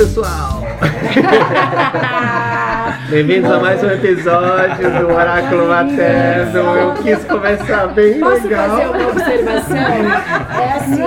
pessoal! 0.00 0.64
Bem-vindos 3.10 3.50
a 3.50 3.58
mais 3.58 3.84
um 3.84 3.90
episódio 3.90 4.90
do 4.98 5.12
Oráculo 5.12 5.68
Materno. 5.68 6.58
Eu 6.58 6.94
quis 6.94 7.22
começar 7.24 7.88
bem 7.88 8.18
Posso 8.18 8.44
legal. 8.44 8.70
fazer 8.70 8.88
uma 8.88 9.08
observação? 9.08 9.76
É 9.76 10.72
assim, 10.72 11.02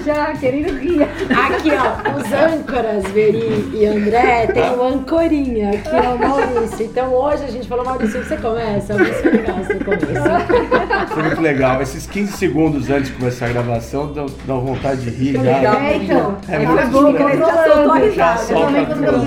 Já 0.00 0.32
querendo 0.34 0.78
rir. 0.78 1.02
aqui 1.02 1.70
ó, 1.72 2.18
os 2.18 2.32
âncoras, 2.32 3.04
Veri 3.12 3.70
e 3.72 3.86
André, 3.86 4.46
tem 4.48 4.70
o 4.70 4.82
ancorinha, 4.82 5.70
que 5.78 5.88
é 5.88 6.00
o 6.08 6.18
Maurício. 6.18 6.86
Então 6.86 7.12
hoje 7.12 7.44
a 7.44 7.50
gente 7.50 7.68
falou, 7.68 7.84
Maurício, 7.84 8.22
você 8.24 8.36
começa? 8.36 8.94
Maurício 8.94 9.32
no 9.32 9.84
começo. 9.84 11.14
Foi 11.14 11.22
muito 11.22 11.40
legal. 11.40 11.80
Esses 11.82 12.06
15 12.06 12.32
segundos 12.32 12.90
antes 12.90 13.10
de 13.10 13.16
começar 13.16 13.46
a 13.46 13.48
gravação 13.50 14.12
dão, 14.12 14.26
dão 14.46 14.60
vontade 14.60 15.02
de 15.02 15.10
rir 15.10 15.34
já. 15.34 15.50
É, 15.50 15.96
então. 15.96 16.36
É 16.48 16.54
É 16.54 16.58
muito 16.66 16.90
bom, 16.90 17.00
legal. 17.10 17.28
né? 17.28 17.36
Já 17.36 17.64
soltou 17.64 17.92
a 17.92 17.98
Já 17.98 18.04
risada. 18.04 18.54
Também 18.66 18.86
quando 18.86 19.04
eu 19.04 19.18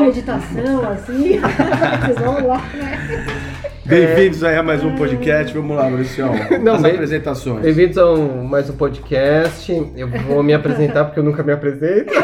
meditação, 0.00 0.90
assim. 0.92 1.40
Vocês 2.00 2.18
vão 2.18 2.46
lá, 2.46 2.62
né? 2.74 3.26
Bem-vindos 3.90 4.44
aí 4.44 4.56
a 4.56 4.62
mais 4.62 4.84
um 4.84 4.94
podcast. 4.94 5.52
Vamos 5.52 5.76
lá, 5.76 5.88
Mauricião. 5.90 6.30
Não, 6.62 6.74
As 6.76 6.82
bem- 6.82 6.92
apresentações. 6.92 7.62
Bem-vindos 7.62 7.98
a 7.98 8.10
um- 8.12 8.44
mais 8.44 8.70
um 8.70 8.76
podcast. 8.76 9.72
Eu 9.96 10.08
vou 10.08 10.42
me 10.44 10.54
apresentar 10.54 11.04
porque 11.06 11.18
eu 11.18 11.24
nunca 11.24 11.42
me 11.42 11.52
apresento. 11.52 12.12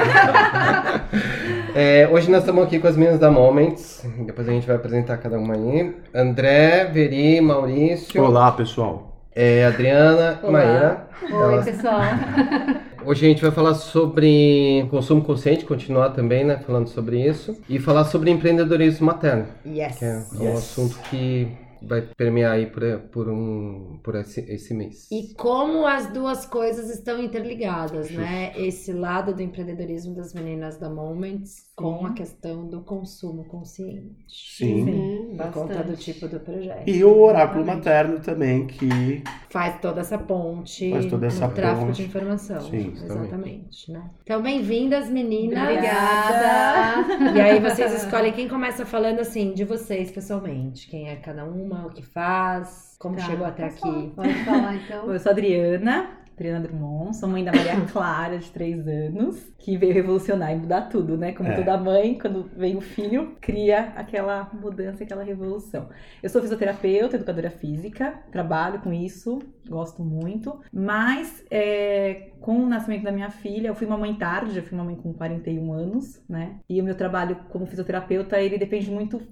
É, 1.78 2.08
hoje 2.10 2.30
nós 2.30 2.40
estamos 2.40 2.64
aqui 2.64 2.78
com 2.78 2.86
as 2.86 2.96
meninas 2.96 3.20
da 3.20 3.30
Moments. 3.30 4.02
Depois 4.24 4.48
a 4.48 4.50
gente 4.50 4.66
vai 4.66 4.76
apresentar 4.76 5.18
cada 5.18 5.38
uma 5.38 5.52
aí. 5.52 5.94
André, 6.14 6.86
Veri, 6.90 7.38
Maurício, 7.42 8.22
Olá, 8.22 8.50
pessoal. 8.50 9.05
É, 9.36 9.64
Adriana, 9.66 10.40
Olá. 10.42 10.50
Maíra. 10.52 11.08
Oi, 11.22 11.30
Elas- 11.52 11.64
pessoal. 11.66 12.00
Hoje 13.04 13.24
a 13.24 13.28
gente 13.28 13.42
vai 13.42 13.52
falar 13.52 13.74
sobre 13.74 14.84
consumo 14.90 15.22
consciente, 15.22 15.64
continuar 15.64 16.10
também, 16.10 16.42
né, 16.44 16.56
falando 16.66 16.88
sobre 16.88 17.20
isso, 17.24 17.56
e 17.68 17.78
falar 17.78 18.04
sobre 18.06 18.30
empreendedorismo 18.32 19.06
materno, 19.06 19.46
Yes. 19.64 19.98
que 19.98 20.04
é 20.04 20.22
um 20.40 20.42
Yes. 20.42 20.58
assunto 20.58 20.98
que 21.10 21.46
vai 21.82 22.00
permear 22.16 22.52
aí 22.52 22.66
por, 22.66 22.82
por 23.12 23.28
um 23.28 24.00
por 24.02 24.16
esse, 24.16 24.40
esse 24.50 24.74
mês. 24.74 25.06
E 25.12 25.34
como 25.34 25.86
as 25.86 26.08
duas 26.08 26.44
coisas 26.46 26.90
estão 26.90 27.22
interligadas, 27.22 28.10
né? 28.10 28.52
Esse 28.56 28.92
lado 28.92 29.32
do 29.32 29.42
empreendedorismo 29.42 30.14
das 30.16 30.32
meninas 30.34 30.78
da 30.78 30.88
Moments 30.90 31.65
com 31.76 32.06
a 32.06 32.14
questão 32.14 32.66
do 32.66 32.80
consumo 32.80 33.44
consciente. 33.44 34.24
Sim. 34.28 35.34
Por 35.36 35.52
conta 35.52 35.74
do 35.74 35.90
bastante. 35.90 36.04
tipo 36.14 36.26
do 36.26 36.40
projeto. 36.40 36.88
E 36.88 37.04
o 37.04 37.20
oráculo 37.20 37.66
materno 37.66 38.18
também, 38.18 38.66
que 38.66 39.22
Faz 39.50 39.78
toda 39.80 40.00
essa 40.00 40.16
ponte 40.18 40.90
Faz 40.90 41.04
toda 41.06 41.26
essa 41.26 41.46
no 41.46 41.52
tráfico 41.54 41.86
ponte. 41.88 41.96
de 41.96 42.04
informação. 42.08 42.60
Sim, 42.62 42.92
exatamente. 42.94 43.92
Né? 43.92 44.10
Então, 44.22 44.40
bem-vindas, 44.42 45.10
meninas. 45.10 45.62
Obrigada. 45.68 47.06
E 47.36 47.40
aí 47.40 47.60
vocês 47.60 47.92
escolhem 48.04 48.32
quem 48.32 48.48
começa 48.48 48.86
falando 48.86 49.20
assim, 49.20 49.52
de 49.52 49.64
vocês 49.64 50.10
pessoalmente. 50.10 50.88
Quem 50.88 51.08
é 51.10 51.16
cada 51.16 51.44
uma, 51.44 51.86
o 51.86 51.90
que 51.90 52.02
faz, 52.02 52.96
como 52.98 53.16
Tá, 53.16 53.22
chegou 53.24 53.46
até 53.46 53.68
posso 53.68 53.86
aqui. 53.86 54.12
falar? 54.14 54.28
Pode 54.28 54.44
falar, 54.44 54.74
então. 54.76 55.12
Eu 55.12 55.18
sou 55.18 55.28
a 55.30 55.32
Adriana, 55.32 56.15
Adriana 56.36 56.60
Drummond, 56.60 57.16
sou 57.16 57.28
mãe 57.30 57.42
da 57.42 57.50
Maria 57.50 57.80
Clara, 57.90 58.36
de 58.38 58.50
3 58.50 58.86
anos, 58.86 59.42
que 59.58 59.74
veio 59.78 59.94
revolucionar 59.94 60.52
e 60.52 60.56
mudar 60.56 60.82
tudo, 60.82 61.16
né? 61.16 61.32
Como 61.32 61.48
É. 61.48 61.54
toda 61.56 61.78
mãe, 61.78 62.18
quando 62.18 62.44
vem 62.54 62.76
o 62.76 62.80
filho, 62.82 63.34
cria 63.40 63.94
aquela 63.96 64.50
mudança, 64.52 65.02
aquela 65.02 65.24
revolução. 65.24 65.88
Eu 66.22 66.28
sou 66.28 66.42
fisioterapeuta, 66.42 67.16
educadora 67.16 67.50
física, 67.50 68.12
trabalho 68.30 68.80
com 68.80 68.92
isso, 68.92 69.38
gosto 69.66 70.04
muito, 70.04 70.60
mas 70.70 71.42
é, 71.50 72.32
com 72.38 72.58
o 72.58 72.66
nascimento 72.66 73.04
da 73.04 73.12
minha 73.12 73.30
filha, 73.30 73.68
eu 73.68 73.74
fui 73.74 73.86
uma 73.86 73.96
mãe 73.96 74.14
tarde, 74.14 74.54
já 74.54 74.62
fui 74.62 74.76
uma 74.76 74.84
mãe 74.84 74.94
com 74.96 75.14
41 75.14 75.72
anos, 75.72 76.22
né? 76.28 76.56
E 76.68 76.78
o 76.82 76.84
meu 76.84 76.94
trabalho 76.94 77.36
como 77.48 77.64
fisioterapeuta, 77.64 78.38
ele 78.38 78.58
depende 78.58 78.90
muito 78.90 79.22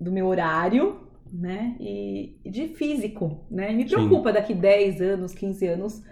do 0.00 0.10
meu 0.10 0.26
horário, 0.26 1.00
né? 1.32 1.76
E 1.78 2.36
de 2.44 2.68
físico, 2.68 3.46
né? 3.48 3.70
Me 3.72 3.88
Sim. 3.88 3.94
preocupa 3.94 4.32
daqui 4.32 4.52
10 4.52 5.00
anos, 5.00 5.32
15 5.32 5.66
anos, 5.68 6.02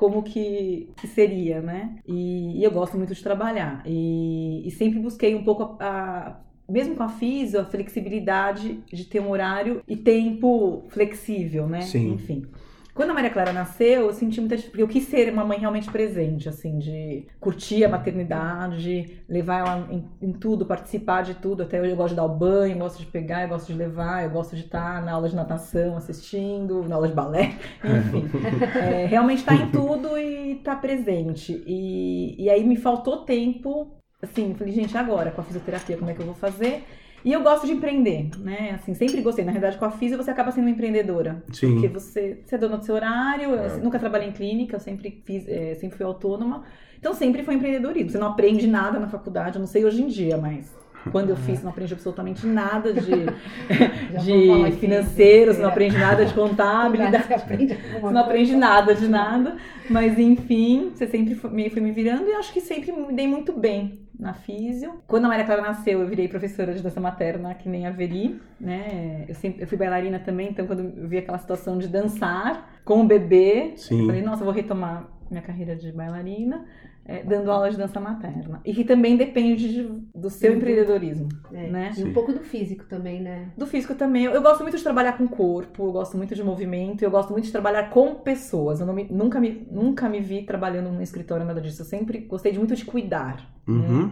como 0.00 0.22
que, 0.22 0.88
que 0.96 1.06
seria, 1.06 1.60
né? 1.60 1.96
E, 2.08 2.58
e 2.58 2.64
eu 2.64 2.70
gosto 2.70 2.96
muito 2.96 3.14
de 3.14 3.22
trabalhar. 3.22 3.82
E, 3.86 4.66
e 4.66 4.70
sempre 4.70 4.98
busquei 4.98 5.34
um 5.34 5.44
pouco 5.44 5.76
a, 5.78 5.86
a- 5.86 6.40
mesmo 6.66 6.96
com 6.96 7.02
a 7.02 7.08
físio, 7.10 7.60
a 7.60 7.64
flexibilidade 7.66 8.80
de 8.90 9.04
ter 9.04 9.20
um 9.20 9.28
horário 9.28 9.82
e 9.86 9.96
tempo 9.96 10.84
flexível, 10.88 11.66
né? 11.68 11.82
Sim. 11.82 12.12
Enfim. 12.14 12.46
Quando 12.94 13.10
a 13.10 13.14
Maria 13.14 13.30
Clara 13.30 13.52
nasceu, 13.52 14.06
eu 14.06 14.12
senti 14.12 14.40
muita 14.40 14.56
porque 14.56 14.82
eu 14.82 14.88
quis 14.88 15.04
ser 15.04 15.32
uma 15.32 15.44
mãe 15.44 15.58
realmente 15.58 15.90
presente, 15.90 16.48
assim, 16.48 16.78
de 16.78 17.26
curtir 17.38 17.84
a 17.84 17.88
maternidade, 17.88 19.22
levar 19.28 19.58
ela 19.60 19.88
em, 19.90 20.04
em 20.20 20.32
tudo, 20.32 20.66
participar 20.66 21.22
de 21.22 21.34
tudo. 21.34 21.62
Até 21.62 21.80
hoje 21.80 21.90
eu 21.90 21.96
gosto 21.96 22.10
de 22.10 22.16
dar 22.16 22.24
o 22.24 22.28
banho, 22.28 22.78
gosto 22.78 22.98
de 22.98 23.06
pegar, 23.06 23.42
eu 23.42 23.48
gosto 23.48 23.68
de 23.68 23.74
levar, 23.74 24.24
eu 24.24 24.30
gosto 24.30 24.56
de 24.56 24.62
estar 24.62 25.02
na 25.02 25.12
aula 25.12 25.28
de 25.28 25.36
natação 25.36 25.96
assistindo, 25.96 26.84
na 26.88 26.96
aula 26.96 27.08
de 27.08 27.14
balé, 27.14 27.54
enfim. 27.84 28.28
É, 28.80 29.06
realmente 29.06 29.38
estar 29.40 29.54
em 29.54 29.70
tudo 29.70 30.18
e 30.18 30.52
estar 30.52 30.76
presente. 30.80 31.62
E, 31.66 32.42
e 32.42 32.50
aí 32.50 32.64
me 32.64 32.76
faltou 32.76 33.24
tempo, 33.24 33.96
assim, 34.22 34.54
falei, 34.54 34.72
gente, 34.72 34.96
agora 34.96 35.30
com 35.30 35.40
a 35.40 35.44
fisioterapia, 35.44 35.96
como 35.96 36.10
é 36.10 36.14
que 36.14 36.20
eu 36.20 36.26
vou 36.26 36.34
fazer? 36.34 36.84
E 37.24 37.32
eu 37.32 37.42
gosto 37.42 37.66
de 37.66 37.72
empreender, 37.72 38.30
né? 38.38 38.72
Assim, 38.74 38.94
sempre 38.94 39.20
gostei. 39.20 39.44
Na 39.44 39.50
realidade, 39.50 39.78
com 39.78 39.84
a 39.84 39.90
fisio 39.90 40.16
você 40.16 40.30
acaba 40.30 40.50
sendo 40.50 40.64
uma 40.64 40.70
empreendedora. 40.70 41.42
Porque 41.46 41.56
sim. 41.56 41.88
você, 41.88 42.40
você 42.44 42.54
é 42.54 42.58
dona 42.58 42.78
do 42.78 42.84
seu 42.84 42.94
horário, 42.94 43.50
eu 43.50 43.78
nunca 43.78 43.98
trabalhei 43.98 44.28
em 44.28 44.32
clínica, 44.32 44.76
eu 44.76 44.80
sempre 44.80 45.22
fiz, 45.24 45.46
é, 45.48 45.74
sempre 45.74 45.96
fui 45.96 46.06
autônoma. 46.06 46.64
Então 46.98 47.12
sempre 47.14 47.42
foi 47.42 47.54
empreendedorismo. 47.54 48.10
Você 48.10 48.18
não 48.18 48.28
aprende 48.28 48.66
nada 48.66 48.98
na 48.98 49.08
faculdade, 49.08 49.56
eu 49.56 49.60
não 49.60 49.66
sei 49.66 49.84
hoje 49.84 50.02
em 50.02 50.06
dia, 50.06 50.36
mas 50.36 50.74
quando 51.10 51.30
eu 51.30 51.36
fiz, 51.36 51.62
não 51.62 51.70
aprendi 51.70 51.92
absolutamente 51.92 52.46
nada 52.46 52.92
de, 52.92 53.00
de 54.22 54.50
aqui. 54.66 54.76
financeiro, 54.78 55.52
você 55.54 55.60
não 55.60 55.68
É. 55.68 55.72
aprende 55.72 55.96
nada 55.98 56.24
de 56.24 56.34
contabilidade. 56.34 57.24
Você 57.26 57.34
aprende 57.34 57.78
não 58.02 58.20
aprende 58.20 58.56
nada 58.56 58.94
de 58.94 59.08
nada, 59.08 59.56
mas 59.88 60.18
enfim, 60.18 60.90
você 60.94 61.06
sempre 61.06 61.34
foi 61.34 61.50
me, 61.50 61.70
foi 61.70 61.80
me 61.82 61.92
virando 61.92 62.28
e 62.28 62.32
acho 62.34 62.52
que 62.52 62.60
sempre 62.60 62.92
me 62.92 63.12
dei 63.12 63.26
muito 63.26 63.52
bem 63.52 64.00
na 64.18 64.34
físio. 64.34 65.00
Quando 65.06 65.24
a 65.24 65.28
Maria 65.28 65.44
Clara 65.46 65.62
nasceu, 65.62 66.00
eu 66.00 66.06
virei 66.06 66.28
professora 66.28 66.74
de 66.74 66.82
dança 66.82 67.00
materna, 67.00 67.54
que 67.54 67.68
nem 67.70 67.86
a 67.86 67.90
Veri, 67.90 68.38
né? 68.60 69.24
Eu, 69.26 69.34
sempre, 69.34 69.62
eu 69.62 69.66
fui 69.66 69.78
bailarina 69.78 70.18
também, 70.18 70.50
então 70.50 70.66
quando 70.66 70.80
eu 70.80 71.08
vi 71.08 71.16
aquela 71.18 71.38
situação 71.38 71.78
de 71.78 71.88
dançar 71.88 72.80
com 72.84 73.00
o 73.00 73.06
bebê, 73.06 73.72
Sim. 73.76 74.00
eu 74.00 74.06
falei, 74.06 74.20
nossa, 74.22 74.42
eu 74.42 74.44
vou 74.44 74.52
retomar 74.54 75.08
minha 75.30 75.40
carreira 75.42 75.74
de 75.76 75.90
bailarina, 75.92 76.66
eh, 77.04 77.22
dando 77.24 77.50
aula 77.50 77.70
de 77.70 77.76
dança 77.76 77.98
materna. 77.98 78.60
E 78.64 78.72
que 78.74 78.84
também 78.84 79.16
depende 79.16 79.68
de- 79.72 80.02
do 80.14 80.28
seu 80.30 80.50
Uhum. 80.52 80.58
empreendedorismo, 80.58 81.28
É. 81.52 81.68
né? 81.70 81.90
E 81.96 82.04
um 82.04 82.12
pouco 82.12 82.32
do 82.32 82.40
físico 82.40 82.84
também, 82.86 83.20
né? 83.20 83.50
Do 83.56 83.66
físico 83.66 83.94
também. 83.94 84.24
Eu, 84.24 84.32
eu 84.32 84.42
gosto 84.42 84.62
muito 84.62 84.76
de 84.76 84.82
trabalhar 84.82 85.16
com 85.18 85.26
corpo, 85.26 85.86
eu 85.86 85.92
gosto 85.92 86.16
muito 86.16 86.34
de 86.34 86.42
movimento, 86.42 87.02
eu 87.02 87.10
gosto 87.10 87.30
muito 87.32 87.44
de 87.46 87.52
trabalhar 87.52 87.90
com 87.90 88.14
pessoas. 88.16 88.80
Eu 88.80 88.86
não 88.86 88.94
me- 88.94 89.08
nunca, 89.10 89.40
me, 89.40 89.66
nunca 89.70 90.08
me 90.08 90.20
vi 90.20 90.42
trabalhando 90.42 90.90
num 90.92 91.00
escritório, 91.02 91.44
nada 91.44 91.60
disso. 91.60 91.82
Eu 91.82 91.86
sempre 91.86 92.18
gostei 92.20 92.52
de 92.52 92.58
muito 92.58 92.76
de 92.76 92.84
cuidar. 92.84 93.50
Uhum. 93.66 94.10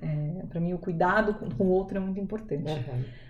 É, 0.00 0.46
para 0.48 0.60
mim, 0.60 0.72
o 0.72 0.78
cuidado 0.78 1.34
com, 1.34 1.48
com 1.50 1.64
o 1.64 1.68
outro 1.70 1.96
é 1.98 2.00
muito 2.00 2.18
importante. 2.20 2.72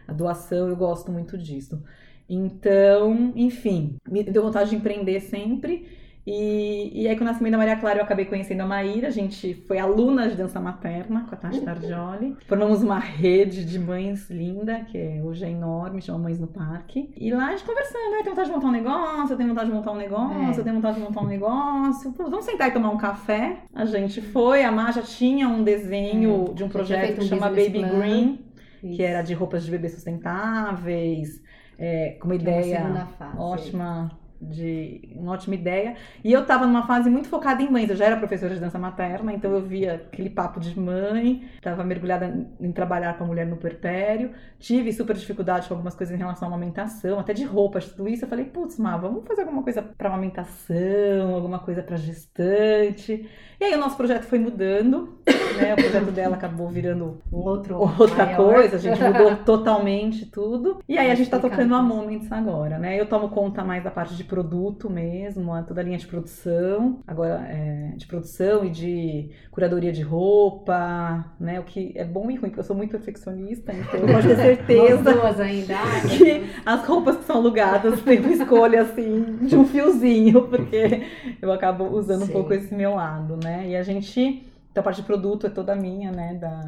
A 0.07 0.13
doação, 0.13 0.69
eu 0.69 0.77
gosto 0.77 1.11
muito 1.11 1.37
disso. 1.37 1.83
Então, 2.29 3.33
enfim, 3.35 3.97
me 4.09 4.23
deu 4.23 4.43
vontade 4.43 4.71
de 4.71 4.77
empreender 4.77 5.21
sempre. 5.21 5.89
E, 6.31 6.91
e 7.05 7.09
aí, 7.09 7.17
com 7.17 7.23
o 7.23 7.25
nascimento 7.25 7.53
da 7.53 7.59
Maria 7.59 7.77
Clara, 7.77 8.01
eu 8.01 8.05
acabei 8.05 8.27
conhecendo 8.27 8.61
a 8.61 8.67
Maíra. 8.67 9.09
A 9.09 9.11
gente 9.11 9.55
foi 9.67 9.79
aluna 9.79 10.29
de 10.29 10.37
dança 10.37 10.61
materna 10.61 11.25
com 11.27 11.35
a 11.35 11.39
Tati 11.39 11.63
Tardioli. 11.63 12.37
Formamos 12.47 12.83
uma 12.83 12.99
rede 12.99 13.65
de 13.65 13.79
mães 13.79 14.29
linda, 14.29 14.81
que 14.81 14.99
é- 14.99 15.23
hoje 15.25 15.47
é 15.47 15.51
enorme, 15.51 16.03
chama 16.03 16.19
Mães 16.19 16.39
no 16.39 16.47
Parque. 16.47 17.11
E 17.17 17.31
lá 17.33 17.47
a 17.47 17.51
gente 17.53 17.65
conversando, 17.65 18.11
né? 18.11 18.19
Tem 18.23 18.29
vontade 18.31 18.49
de 18.51 18.55
montar 18.55 18.69
um 18.69 18.73
negócio, 18.73 19.33
eu 19.33 19.37
tenho 19.39 19.49
vontade 19.49 19.71
de 19.71 19.75
montar 19.75 19.93
um 19.93 19.97
negócio, 19.97 20.39
É. 20.43 20.51
eu 20.61 20.65
tenho 20.65 20.75
vontade 20.77 20.97
de 20.99 21.03
montar 21.03 21.21
um 21.23 21.27
negócio. 21.27 22.13
Pô, 22.13 22.25
vamos 22.25 22.45
sentar 22.45 22.69
e 22.69 22.73
tomar 22.73 22.91
um 22.91 22.99
café. 22.99 23.61
A 23.75 23.87
gente 23.87 24.21
foi, 24.21 24.65
a 24.65 24.71
Má 24.71 24.91
já 24.93 25.01
tinha 25.01 25.49
um 25.49 25.65
desenho 25.65 26.49
É, 26.51 26.53
de 26.53 26.63
um 26.63 26.69
projeto 26.69 27.15
que 27.15 27.25
um 27.25 27.29
chama 27.29 27.49
Baby 27.49 27.81
plan. 27.81 27.99
Green 28.01 28.39
Isso. 28.83 28.97
que 28.97 29.03
era 29.03 29.23
de 29.23 29.33
roupas 29.33 29.65
de 29.65 29.71
bebê 29.71 29.89
sustentáveis, 29.89 31.43
é, 31.79 32.17
com 32.21 32.29
uma 32.29 32.37
Que 32.39 32.47
é 32.47 32.51
uma 32.51 32.61
ideia 32.61 33.07
fase. 33.19 33.39
ótima 33.39 34.11
de 34.41 35.15
uma 35.17 35.33
ótima 35.33 35.55
ideia. 35.55 35.97
E 36.23 36.33
eu 36.33 36.45
tava 36.47 36.67
numa 36.67 36.87
fase 36.87 37.11
muito 37.11 37.29
focada 37.29 37.63
em 37.63 37.71
mães. 37.71 37.91
Eu 37.91 37.97
já 37.97 38.07
era 38.07 38.17
professora 38.17 38.55
de 38.55 38.61
dança 38.61 38.79
materna, 38.79 39.33
então 39.33 39.53
eu 39.53 39.63
via 39.63 39.95
aquele 39.95 40.31
papo 40.31 40.61
de 40.61 40.79
mãe, 40.79 41.49
tava 41.61 41.85
mergulhada 41.85 42.49
em 42.61 42.73
trabalhar 42.73 43.17
com 43.17 43.25
a 43.25 43.27
mulher 43.27 43.47
no 43.47 43.57
puerpério. 43.57 44.33
Tive 44.59 44.93
super 44.93 45.17
dificuldade 45.17 45.69
com 45.69 45.75
algumas 45.75 45.95
coisas 45.95 46.15
em 46.15 46.19
relação 46.19 46.49
à 46.49 46.51
amamentação, 46.51 47.19
até 47.19 47.33
de 47.33 47.45
roupas, 47.45 47.87
tudo 47.87 48.09
isso. 48.09 48.25
Eu 48.25 48.29
falei, 48.29 48.45
putz, 48.45 48.79
Má, 48.79 48.97
vamos 48.97 49.27
fazer 49.27 49.43
alguma 49.43 49.63
coisa 49.63 49.83
para 49.83 50.09
amamentação, 50.09 51.35
alguma 51.35 51.59
coisa 51.59 51.83
para 51.83 51.97
gestante. 51.97 53.29
E 53.61 53.65
aí 53.65 53.75
o 53.75 53.79
nosso 53.79 53.97
projeto 53.97 54.23
foi 54.25 54.39
mudando, 54.39 55.19
né? 55.61 55.73
O 55.73 55.77
projeto 55.77 56.13
dela 56.13 56.37
acabou 56.37 56.69
virando 56.69 57.19
Um 57.33 57.39
outro 57.39 57.77
outra 57.77 58.25
maior. 58.27 58.37
coisa, 58.37 58.77
a 58.77 58.79
gente 58.79 59.03
mudou 59.03 59.35
totalmente 59.45 60.27
tudo. 60.27 60.79
E 60.89 60.97
aí 60.97 61.11
a 61.11 61.15
gente 61.17 61.29
tá 61.29 61.41
tocando 61.41 61.75
a. 61.75 61.89
Moments 61.89 62.31
agora, 62.31 62.79
né? 62.79 63.01
Eu 63.01 63.07
tomo 63.07 63.31
conta 63.31 63.65
mais 63.65 63.83
da 63.83 63.91
parte 63.91 64.15
de 64.15 64.23
produto 64.23 64.91
mesmo, 64.91 65.51
toda 65.65 65.81
a 65.81 65.85
linha 65.85 65.99
de 65.99 66.07
produção, 66.07 67.01
agora 67.07 67.41
é, 67.49 67.95
de 67.97 68.07
produção 68.07 68.65
e 68.65 68.71
de 68.71 69.31
curadoria 69.51 69.91
de 69.93 70.03
roupa, 70.03 71.25
né? 71.41 71.59
O 71.59 71.65
que 71.65 71.93
é 71.97 72.05
bom 72.05 72.31
e 72.31 72.37
ruim, 72.37 72.49
porque 72.51 72.61
eu 72.61 72.65
sou 72.65 72.77
muito 72.77 72.91
perfeccionista, 72.91 73.73
então 73.73 74.01
eu 74.01 74.07
posso 74.07 74.29
ter 74.29 74.37
certeza 74.59 75.43
ainda. 75.43 75.75
Ai, 75.79 76.09
que 76.09 76.51
as 76.65 76.87
roupas 76.87 77.17
que 77.17 77.25
são 77.25 77.37
alugadas 77.37 78.01
tem 78.03 78.21
uma 78.21 78.33
escolha 78.33 78.83
assim 78.83 79.39
de 79.43 79.57
um 79.57 79.65
fiozinho, 79.65 80.43
porque 80.49 81.03
eu 81.41 81.51
acabo 81.53 81.85
usando 81.97 82.23
um 82.23 82.27
Sim. 82.27 82.33
pouco 82.33 82.53
esse 82.53 82.75
meu 82.75 82.95
lado, 82.95 83.39
né? 83.43 83.48
E 83.67 83.77
a 83.77 83.83
gente. 83.83 84.45
Então 84.71 84.83
a 84.83 84.85
parte 84.85 85.01
de 85.01 85.07
produto 85.07 85.47
é 85.47 85.51
toda 85.51 85.75
minha, 85.75 86.13
né? 86.13 86.35
Da... 86.35 86.61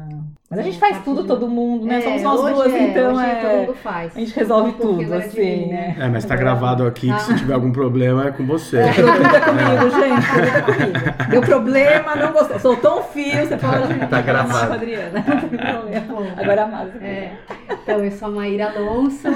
Mas 0.49 0.59
a 0.59 0.61
É, 0.61 0.65
gente 0.65 0.77
a 0.77 0.79
faz 0.79 1.01
tudo, 1.03 1.21
de- 1.21 1.27
todo 1.29 1.47
mundo, 1.47 1.85
né? 1.85 1.99
É, 1.99 2.01
Somos 2.01 2.21
nós 2.23 2.41
duas, 2.55 2.73
é, 2.73 2.89
então 2.89 3.13
hoje 3.13 3.25
é. 3.25 3.35
todo 3.35 3.59
mundo 3.59 3.73
faz. 3.75 4.17
A 4.17 4.19
gente 4.19 4.35
resolve 4.35 4.69
Um 4.71 4.73
tudo, 4.73 5.13
assim, 5.13 5.39
mim, 5.39 5.65
né? 5.67 5.95
É, 5.97 6.07
mas 6.09 6.25
tá 6.25 6.35
gravado 6.35 6.85
aqui 6.85 7.13
que 7.13 7.19
se 7.21 7.35
tiver 7.35 7.53
algum 7.53 7.71
problema 7.71 8.27
é 8.27 8.31
com 8.31 8.45
você. 8.45 8.79
É, 8.79 8.91
produto 8.91 9.35
é 9.35 9.39
comigo, 9.39 10.01
gente. 10.01 10.27
Produto 10.27 10.57
é 10.57 10.61
comigo. 10.61 11.29
Deu 11.29 11.41
problema, 11.41 12.15
não 12.15 12.33
gostou. 12.33 12.59
Soltou 12.59 12.99
um 12.99 13.03
fio, 13.03 13.31
você 13.47 13.55
pode. 13.55 14.07
Tá 14.09 14.21
gravado. 14.21 14.67
com 14.67 14.73
a 14.73 14.75
Adriana. 14.75 15.21
Problema. 15.23 16.33
Agora 16.37 16.63
a 16.63 16.67
Márcia. 16.67 16.99
É, 17.01 17.31
então, 17.69 18.03
eu 18.03 18.11
sou 18.11 18.27
a 18.27 18.31
Maíra 18.31 18.71
Alonso, 18.75 19.27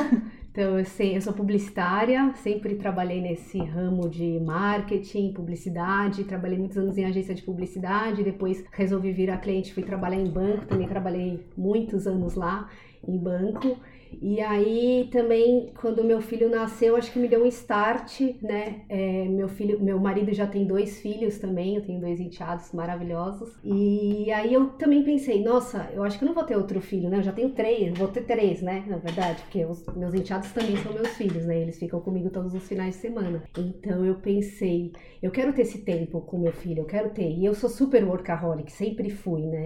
então 0.55 0.85
sei, 0.85 1.17
eu 1.17 1.21
sou 1.21 1.33
publicitária, 1.33 2.33
sempre 2.35 2.75
trabalhei 2.75 3.19
nesse 3.19 3.57
ramo 3.57 4.07
de 4.07 4.39
marketing, 4.39 5.33
publicidade, 5.33 6.23
trabalhei 6.23 6.57
muitos 6.57 6.77
anos 6.77 6.97
em 6.97 7.03
agência 7.03 7.35
de 7.35 7.41
publicidade, 7.41 8.23
depois 8.23 8.63
resolvi 8.71 9.11
virar 9.11 9.39
cliente, 9.39 9.73
fui 9.73 9.83
trabalhar 9.83 10.15
em 10.15 10.29
banco, 10.29 10.65
também 10.65 10.87
trabalhei 10.87 11.45
muitos 11.57 12.07
anos 12.07 12.35
lá 12.35 12.69
em 13.05 13.17
banco. 13.17 13.77
E 14.21 14.41
aí 14.41 15.09
também, 15.11 15.71
quando 15.79 16.03
meu 16.03 16.21
filho 16.21 16.49
nasceu, 16.49 16.95
acho 16.95 17.11
que 17.11 17.19
me 17.19 17.27
deu 17.27 17.43
um 17.43 17.47
start, 17.47 18.21
né? 18.41 18.81
É, 18.89 19.25
meu 19.25 19.47
filho, 19.47 19.81
meu 19.81 19.99
marido 19.99 20.33
já 20.33 20.47
tem 20.47 20.65
dois 20.65 20.99
filhos 20.99 21.37
também, 21.37 21.75
eu 21.75 21.81
tenho 21.81 21.99
dois 21.99 22.19
enteados 22.19 22.71
maravilhosos. 22.71 23.53
E 23.63 24.31
aí 24.31 24.53
eu 24.53 24.69
também 24.69 25.03
pensei, 25.03 25.43
nossa, 25.43 25.89
eu 25.93 26.03
acho 26.03 26.19
que 26.19 26.25
não 26.25 26.33
vou 26.33 26.43
ter 26.43 26.55
outro 26.55 26.79
filho, 26.81 27.09
né? 27.09 27.17
Eu 27.17 27.23
já 27.23 27.31
tenho 27.31 27.49
três, 27.49 27.97
vou 27.97 28.07
ter 28.07 28.23
três, 28.23 28.61
né? 28.61 28.83
Na 28.87 28.97
verdade, 28.97 29.41
porque 29.43 29.65
os 29.65 29.85
meus 29.95 30.13
enteados 30.13 30.51
também 30.51 30.77
são 30.77 30.93
meus 30.93 31.09
filhos, 31.09 31.45
né? 31.45 31.59
Eles 31.61 31.77
ficam 31.77 31.99
comigo 31.99 32.29
todos 32.29 32.53
os 32.53 32.67
finais 32.67 32.95
de 32.95 33.01
semana. 33.01 33.43
Então 33.57 34.05
eu 34.05 34.15
pensei, 34.15 34.91
eu 35.21 35.31
quero 35.31 35.53
ter 35.53 35.63
esse 35.63 35.79
tempo 35.79 36.21
com 36.21 36.37
meu 36.37 36.53
filho, 36.53 36.81
eu 36.81 36.85
quero 36.85 37.09
ter. 37.09 37.29
E 37.29 37.45
eu 37.45 37.53
sou 37.53 37.69
super 37.69 38.03
workaholic, 38.03 38.71
sempre 38.71 39.09
fui, 39.09 39.41
né? 39.41 39.65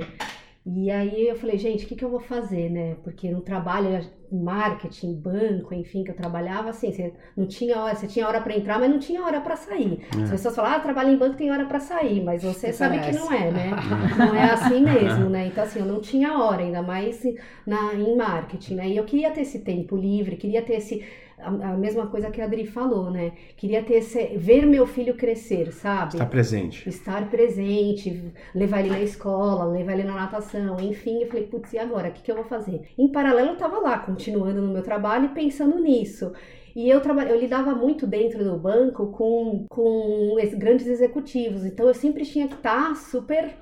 E 0.65 0.91
aí 0.91 1.27
eu 1.27 1.35
falei, 1.35 1.57
gente, 1.57 1.85
o 1.85 1.87
que, 1.87 1.95
que 1.95 2.05
eu 2.05 2.09
vou 2.09 2.19
fazer, 2.19 2.69
né? 2.69 2.95
Porque 3.03 3.31
no 3.31 3.41
trabalho, 3.41 3.99
em 4.31 4.39
marketing, 4.43 5.15
banco, 5.15 5.73
enfim, 5.73 6.03
que 6.03 6.11
eu 6.11 6.15
trabalhava, 6.15 6.69
assim, 6.69 6.91
você 6.91 7.13
não 7.35 7.47
tinha 7.47 7.79
hora, 7.81 7.95
você 7.95 8.05
tinha 8.07 8.27
hora 8.27 8.39
para 8.41 8.55
entrar, 8.55 8.77
mas 8.79 8.89
não 8.91 8.99
tinha 8.99 9.23
hora 9.23 9.41
para 9.41 9.55
sair. 9.55 9.99
As 10.21 10.29
pessoas 10.29 10.55
falam, 10.55 10.71
ah, 10.73 10.79
trabalho 10.79 11.09
em 11.11 11.17
banco 11.17 11.37
tem 11.37 11.49
hora 11.51 11.65
para 11.65 11.79
sair, 11.79 12.23
mas 12.23 12.43
você 12.43 12.67
Que 12.67 12.73
sabe 12.73 12.99
que 12.99 13.11
parece. 13.11 13.19
não 13.19 13.31
é, 13.31 13.51
né? 13.51 13.83
Não 14.15 14.35
é 14.35 14.51
assim 14.51 14.81
mesmo, 14.81 15.29
né? 15.29 15.47
Então, 15.47 15.63
assim, 15.63 15.79
eu 15.79 15.85
não 15.85 16.01
tinha 16.01 16.37
hora, 16.37 16.61
ainda 16.61 16.81
mais 16.81 17.21
na, 17.65 17.93
em 17.95 18.15
marketing, 18.15 18.75
né? 18.75 18.89
E 18.89 18.97
eu 18.97 19.05
queria 19.05 19.31
ter 19.31 19.41
esse 19.41 19.59
tempo 19.59 19.95
livre, 19.95 20.35
queria 20.37 20.61
ter 20.61 20.73
esse. 20.75 21.03
A, 21.41 21.71
a 21.73 21.77
mesma 21.77 22.07
coisa 22.07 22.29
que 22.29 22.41
a 22.41 22.45
Adri 22.45 22.65
falou, 22.65 23.09
né? 23.09 23.33
Queria 23.55 23.81
ter 23.83 23.95
esse. 23.95 24.37
ver 24.37 24.65
meu 24.65 24.85
filho 24.85 25.15
crescer, 25.15 25.71
sabe? 25.71 26.13
Está 26.13 26.25
presente. 26.25 26.87
estar 26.89 27.29
presente, 27.29 28.33
levar 28.53 28.79
ele 28.81 28.89
na 28.89 29.01
escola, 29.01 29.65
levar 29.65 29.93
ele 29.93 30.03
na 30.03 30.15
natação, 30.15 30.79
enfim, 30.79 31.21
eu 31.21 31.27
falei, 31.27 31.45
putz, 31.47 31.73
e 31.73 31.77
agora? 31.79 32.09
O 32.09 32.11
que, 32.11 32.21
que 32.21 32.31
eu 32.31 32.35
vou 32.35 32.45
fazer? 32.45 32.81
Em 32.97 33.07
paralelo, 33.11 33.49
eu 33.51 33.57
tava 33.57 33.79
lá, 33.79 33.99
continuando 33.99 34.61
no 34.61 34.73
meu 34.73 34.83
trabalho 34.83 35.25
e 35.25 35.29
pensando 35.29 35.79
nisso. 35.79 36.31
E 36.75 36.89
eu, 36.89 36.99
eu 37.01 37.39
lidava 37.39 37.73
muito 37.73 38.05
dentro 38.05 38.43
do 38.43 38.57
banco 38.57 39.07
com, 39.07 39.65
com 39.69 40.37
es- 40.39 40.53
grandes 40.53 40.87
executivos, 40.87 41.65
então 41.65 41.87
eu 41.87 41.93
sempre 41.93 42.23
tinha 42.25 42.47
que 42.47 42.53
estar 42.55 42.95
super 42.95 43.55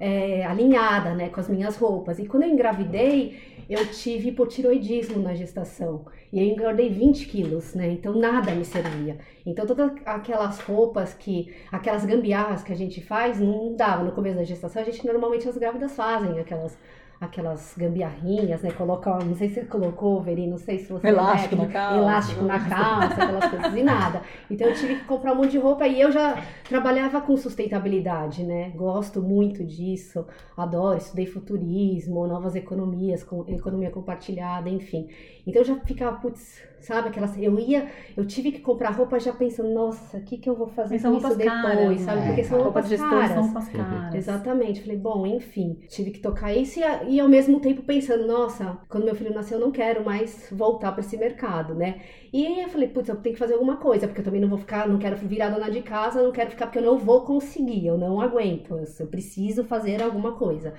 é, 0.00 0.44
alinhada 0.46 1.14
né, 1.14 1.28
com 1.28 1.38
as 1.38 1.48
minhas 1.48 1.76
roupas. 1.76 2.18
E 2.18 2.26
quando 2.26 2.44
eu 2.44 2.48
engravidei, 2.48 3.38
eu 3.68 3.86
tive 3.92 4.30
hipotiroidismo 4.30 5.20
na 5.20 5.34
gestação. 5.34 6.06
E 6.32 6.40
eu 6.40 6.46
engordei 6.46 6.88
20 6.88 7.26
quilos, 7.26 7.74
né? 7.74 7.88
Então 7.90 8.14
nada 8.14 8.52
me 8.52 8.64
servia. 8.64 9.18
Então 9.44 9.66
todas 9.66 9.92
aquelas 10.06 10.58
roupas 10.60 11.12
que, 11.12 11.54
aquelas 11.70 12.04
gambiarras 12.04 12.62
que 12.62 12.72
a 12.72 12.76
gente 12.76 13.00
faz, 13.00 13.38
não 13.38 13.76
dava 13.76 14.02
no 14.02 14.12
começo 14.12 14.36
da 14.36 14.44
gestação. 14.44 14.80
A 14.80 14.84
gente 14.84 15.06
normalmente 15.06 15.48
as 15.48 15.58
grávidas 15.58 15.94
fazem 15.94 16.40
aquelas 16.40 16.76
aquelas 17.20 17.74
gambiarrinhas, 17.76 18.62
né? 18.62 18.70
Coloca, 18.72 19.10
não 19.18 19.36
sei 19.36 19.50
se 19.50 19.56
você 19.56 19.66
colocou, 19.66 20.22
Veri, 20.22 20.46
não 20.46 20.56
sei 20.56 20.78
se 20.78 20.90
você 20.90 21.06
Elástico 21.06 21.54
né, 21.54 21.66
na 21.66 21.72
calça. 21.72 21.98
elástico 21.98 22.44
na 22.44 22.58
calça, 22.68 23.22
aquelas 23.22 23.50
coisas 23.50 23.74
e 23.74 23.82
nada. 23.82 24.22
Então 24.50 24.66
eu 24.66 24.74
tive 24.74 24.94
que 24.96 25.04
comprar 25.04 25.32
um 25.32 25.36
monte 25.36 25.50
de 25.50 25.58
roupa 25.58 25.86
e 25.86 26.00
eu 26.00 26.10
já 26.10 26.42
trabalhava 26.66 27.20
com 27.20 27.36
sustentabilidade, 27.36 28.42
né? 28.42 28.70
Gosto 28.70 29.20
muito 29.20 29.62
disso, 29.62 30.26
adoro, 30.56 30.96
estudei 30.96 31.26
futurismo, 31.26 32.26
novas 32.26 32.56
economias, 32.56 33.22
com 33.22 33.44
economia 33.46 33.90
compartilhada, 33.90 34.70
enfim. 34.70 35.08
Então 35.50 35.62
eu 35.62 35.66
já 35.66 35.76
ficava, 35.80 36.16
putz, 36.18 36.62
sabe 36.80 37.08
aquelas. 37.08 37.36
Eu 37.38 37.58
ia, 37.58 37.88
eu 38.16 38.26
tive 38.26 38.52
que 38.52 38.60
comprar 38.60 38.90
roupa 38.90 39.18
já 39.20 39.32
pensando, 39.32 39.72
nossa, 39.72 40.16
o 40.16 40.22
que, 40.22 40.38
que 40.38 40.48
eu 40.48 40.56
vou 40.56 40.66
fazer 40.66 40.98
são 40.98 41.12
com 41.12 41.18
isso 41.18 41.36
depois, 41.36 41.46
caras, 41.46 42.00
sabe? 42.00 42.20
né? 42.20 42.26
Porque 42.28 42.44
são 42.44 42.62
roupas 42.62 42.84
roupas 42.90 43.00
caras. 43.00 43.30
são 43.30 43.42
roupas 43.42 43.68
caras. 43.68 44.14
Exatamente. 44.14 44.80
Falei, 44.82 44.96
bom, 44.96 45.26
enfim, 45.26 45.78
tive 45.88 46.10
que 46.10 46.20
tocar 46.20 46.52
isso 46.54 46.80
e, 46.80 47.14
e 47.14 47.20
ao 47.20 47.28
mesmo 47.28 47.60
tempo 47.60 47.82
pensando, 47.82 48.26
nossa, 48.26 48.78
quando 48.88 49.04
meu 49.04 49.14
filho 49.14 49.34
nasceu 49.34 49.58
eu 49.58 49.64
não 49.64 49.72
quero 49.72 50.04
mais 50.04 50.48
voltar 50.50 50.92
para 50.92 51.00
esse 51.00 51.16
mercado, 51.16 51.74
né? 51.74 52.00
E 52.32 52.46
aí 52.46 52.62
eu 52.62 52.68
falei, 52.68 52.88
putz, 52.88 53.08
eu 53.08 53.16
tenho 53.16 53.34
que 53.34 53.38
fazer 53.38 53.54
alguma 53.54 53.76
coisa, 53.76 54.06
porque 54.06 54.20
eu 54.20 54.24
também 54.24 54.40
não 54.40 54.48
vou 54.48 54.58
ficar, 54.58 54.88
não 54.88 54.98
quero 54.98 55.16
virar 55.16 55.50
dona 55.50 55.70
de 55.70 55.82
casa, 55.82 56.22
não 56.22 56.32
quero 56.32 56.50
ficar 56.50 56.66
porque 56.66 56.78
eu 56.78 56.82
não 56.82 56.98
vou 56.98 57.24
conseguir, 57.24 57.86
eu 57.86 57.98
não 57.98 58.20
aguento, 58.20 58.78
eu 58.98 59.06
preciso 59.06 59.64
fazer 59.64 60.00
alguma 60.02 60.32
coisa. 60.32 60.72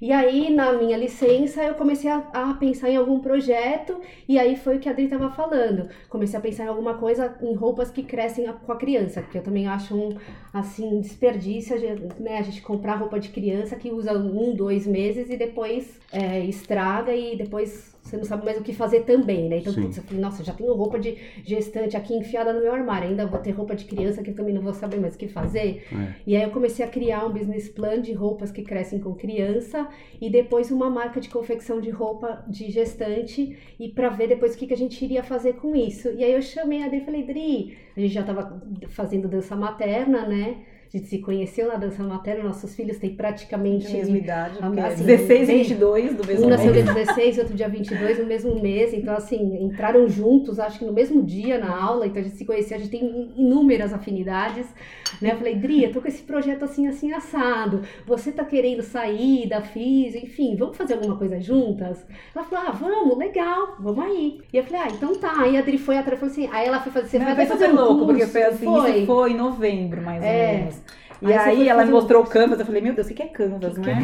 E 0.00 0.12
aí, 0.12 0.48
na 0.54 0.72
minha 0.72 0.96
licença, 0.96 1.62
eu 1.62 1.74
comecei 1.74 2.08
a, 2.10 2.18
a 2.32 2.54
pensar 2.54 2.88
em 2.88 2.96
algum 2.96 3.18
projeto, 3.18 4.00
e 4.28 4.38
aí 4.38 4.56
foi 4.56 4.76
o 4.76 4.78
que 4.80 4.88
a 4.88 4.92
Adri 4.92 5.04
estava 5.04 5.30
falando. 5.30 5.88
Comecei 6.08 6.38
a 6.38 6.42
pensar 6.42 6.64
em 6.64 6.68
alguma 6.68 6.94
coisa, 6.94 7.36
em 7.42 7.52
roupas 7.54 7.90
que 7.90 8.02
crescem 8.04 8.46
a- 8.46 8.52
com 8.52 8.70
a 8.72 8.76
criança, 8.76 9.20
porque 9.22 9.38
eu 9.38 9.42
também 9.42 9.66
acho 9.66 9.96
um, 9.96 10.16
assim, 10.52 11.00
desperdício, 11.00 11.76
né, 12.20 12.38
a 12.38 12.42
gente 12.42 12.62
comprar 12.62 12.94
roupa 12.96 13.18
de 13.18 13.28
criança 13.30 13.74
que 13.76 13.90
usa 13.90 14.12
um, 14.16 14.54
dois 14.54 14.86
meses 14.86 15.30
e 15.30 15.36
depois 15.36 15.98
é, 16.12 16.44
estraga 16.44 17.12
e 17.14 17.36
depois 17.36 17.96
você 18.08 18.16
não 18.16 18.24
sabe 18.24 18.44
mais 18.44 18.58
o 18.58 18.62
que 18.62 18.72
fazer 18.72 19.00
também, 19.00 19.48
né? 19.48 19.58
Então, 19.58 19.72
Sim. 19.72 19.82
putz, 19.82 19.96
eu 19.98 20.02
falei, 20.02 20.20
nossa, 20.20 20.42
já 20.42 20.52
tenho 20.52 20.72
roupa 20.74 20.98
de 20.98 21.16
gestante 21.44 21.96
aqui 21.96 22.14
enfiada 22.14 22.52
no 22.52 22.60
meu 22.60 22.72
armário, 22.72 23.08
ainda 23.08 23.26
vou 23.26 23.38
ter 23.38 23.50
roupa 23.50 23.76
de 23.76 23.84
criança 23.84 24.22
que 24.22 24.30
eu 24.30 24.34
também 24.34 24.54
não 24.54 24.62
vou 24.62 24.72
saber 24.72 24.98
mais 24.98 25.14
o 25.14 25.18
que 25.18 25.28
fazer. 25.28 25.84
É. 25.92 26.14
E 26.26 26.36
aí 26.36 26.42
eu 26.42 26.50
comecei 26.50 26.84
a 26.84 26.88
criar 26.88 27.26
um 27.26 27.32
business 27.32 27.68
plan 27.68 28.00
de 28.00 28.12
roupas 28.12 28.50
que 28.50 28.62
crescem 28.62 28.98
com 28.98 29.14
criança 29.14 29.86
e 30.20 30.30
depois 30.30 30.70
uma 30.70 30.88
marca 30.88 31.20
de 31.20 31.28
confecção 31.28 31.80
de 31.80 31.90
roupa 31.90 32.44
de 32.48 32.70
gestante 32.70 33.56
e 33.78 33.88
para 33.88 34.08
ver 34.08 34.28
depois 34.28 34.54
o 34.54 34.58
que, 34.58 34.66
que 34.66 34.74
a 34.74 34.76
gente 34.76 35.04
iria 35.04 35.22
fazer 35.22 35.54
com 35.54 35.76
isso. 35.76 36.08
E 36.16 36.24
aí 36.24 36.32
eu 36.32 36.42
chamei 36.42 36.82
a 36.82 36.86
Adri 36.86 36.98
e 36.98 37.04
falei, 37.04 37.22
Adri, 37.22 37.78
a 37.96 38.00
gente 38.00 38.14
já 38.14 38.22
tava 38.22 38.62
fazendo 38.88 39.28
dança 39.28 39.54
materna, 39.54 40.26
né? 40.26 40.56
A 40.92 40.96
gente 40.96 41.06
se 41.08 41.18
conheceu 41.18 41.68
na 41.68 41.74
dança 41.76 42.02
materna, 42.02 42.44
nossos 42.44 42.74
filhos 42.74 42.96
têm 42.98 43.14
praticamente 43.14 43.88
De 43.88 43.92
mesma 43.92 44.16
idade, 44.16 44.58
porque 44.58 44.80
Assim, 44.80 45.04
16 45.04 45.42
e 45.42 45.52
bem- 45.52 45.58
22 45.62 46.14
do 46.14 46.26
mesmo 46.26 46.46
um 46.46 46.48
nasceu 46.48 46.72
mês. 46.72 46.84
dia 46.84 46.94
16, 46.94 47.38
outro 47.38 47.54
dia 47.54 47.68
22, 47.68 48.18
no 48.18 48.24
mesmo 48.24 48.54
mês. 48.62 48.94
Então, 48.94 49.14
assim, 49.14 49.62
entraram 49.62 50.08
juntos, 50.08 50.58
acho 50.58 50.78
que 50.78 50.86
no 50.86 50.92
mesmo 50.92 51.22
dia 51.22 51.58
na 51.58 51.76
aula. 51.78 52.06
Então, 52.06 52.22
a 52.22 52.24
gente 52.24 52.36
se 52.36 52.44
conhecia, 52.46 52.78
a 52.78 52.80
gente 52.80 52.90
tem 52.90 53.30
inúmeras 53.36 53.92
afinidades. 53.92 54.66
Né? 55.20 55.32
Eu 55.32 55.36
falei, 55.36 55.56
Dri, 55.56 55.84
eu 55.84 55.92
tô 55.92 56.00
com 56.00 56.08
esse 56.08 56.22
projeto 56.22 56.64
assim, 56.64 56.86
assim, 56.86 57.12
assado. 57.12 57.82
Você 58.06 58.32
tá 58.32 58.44
querendo 58.44 58.82
sair 58.82 59.46
da 59.46 59.60
FIS, 59.60 60.14
enfim, 60.14 60.56
vamos 60.56 60.74
fazer 60.76 60.94
alguma 60.94 61.16
coisa 61.18 61.38
juntas? 61.38 62.02
Ela 62.34 62.44
falou, 62.46 62.64
ah, 62.66 62.70
vamos, 62.72 63.18
legal, 63.18 63.76
vamos 63.78 64.02
aí. 64.06 64.40
E 64.50 64.56
eu 64.56 64.64
falei, 64.64 64.80
ah, 64.86 64.88
então 64.90 65.14
tá. 65.16 65.34
Aí 65.42 65.54
a 65.54 65.60
Adri 65.60 65.76
foi 65.76 65.98
atrás, 65.98 66.18
falou 66.18 66.32
assim, 66.32 66.48
aí 66.50 66.66
ela 66.66 66.80
foi 66.80 66.92
fazer, 66.92 67.08
você 67.08 67.18
Não, 67.18 67.36
vai 67.36 67.44
fazer 67.46 67.68
um 67.70 67.74
louco, 67.74 68.06
porque 68.06 68.20
curso? 68.20 68.32
foi 68.32 68.42
assim, 68.44 68.64
Foi. 68.64 68.96
isso 68.98 69.06
foi 69.06 69.32
em 69.32 69.36
novembro, 69.36 70.00
mais 70.00 70.22
ou 70.22 70.26
É. 70.28 70.56
menos. 70.56 70.77
E 71.20 71.26
Aí 71.32 71.38
aí, 71.38 71.68
ela 71.68 71.84
me 71.84 71.90
um 71.90 71.94
mostrou 71.94 72.20
o 72.22 72.24
curso. 72.24 72.38
Canvas, 72.38 72.60
eu 72.60 72.66
falei, 72.66 72.80
meu 72.80 72.94
Deus, 72.94 73.06
o 73.06 73.10
que 73.10 73.14
que 73.16 73.22
é 73.22 73.26
Canvas, 73.26 73.76
né? 73.76 73.98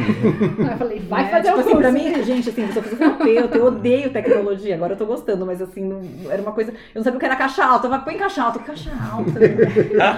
Aí 0.58 0.72
eu 0.72 0.76
falei, 0.78 0.98
vai 1.00 1.22
Né? 1.24 1.30
fazer 1.30 1.42
tipo 1.44 1.56
o 1.56 1.60
assim, 1.60 1.70
curso. 1.70 1.82
pra 1.82 1.92
mim, 1.92 2.22
gente, 2.24 2.48
assim, 2.48 2.62
eu 2.62 2.72
sou 2.72 2.82
fisioterapeuta, 2.82 3.56
eu 3.58 3.64
odeio 3.66 4.10
tecnologia, 4.10 4.74
agora 4.74 4.94
eu 4.94 4.96
tô 4.96 5.06
gostando, 5.06 5.46
mas 5.46 5.62
assim, 5.62 5.84
não- 5.84 6.30
era 6.30 6.42
uma 6.42 6.50
coisa. 6.52 6.72
Eu 6.72 6.76
não 6.96 7.02
sabia 7.04 7.16
o 7.16 7.20
que 7.20 7.26
era 7.26 7.36
caixa 7.36 7.64
alta, 7.64 7.86
eu 7.86 7.90
falei, 7.90 8.04
põe 8.04 8.16
caixa 8.18 8.42
alta, 8.42 8.58
que 8.58 8.64
caixa 8.64 8.90
alta? 9.12 9.30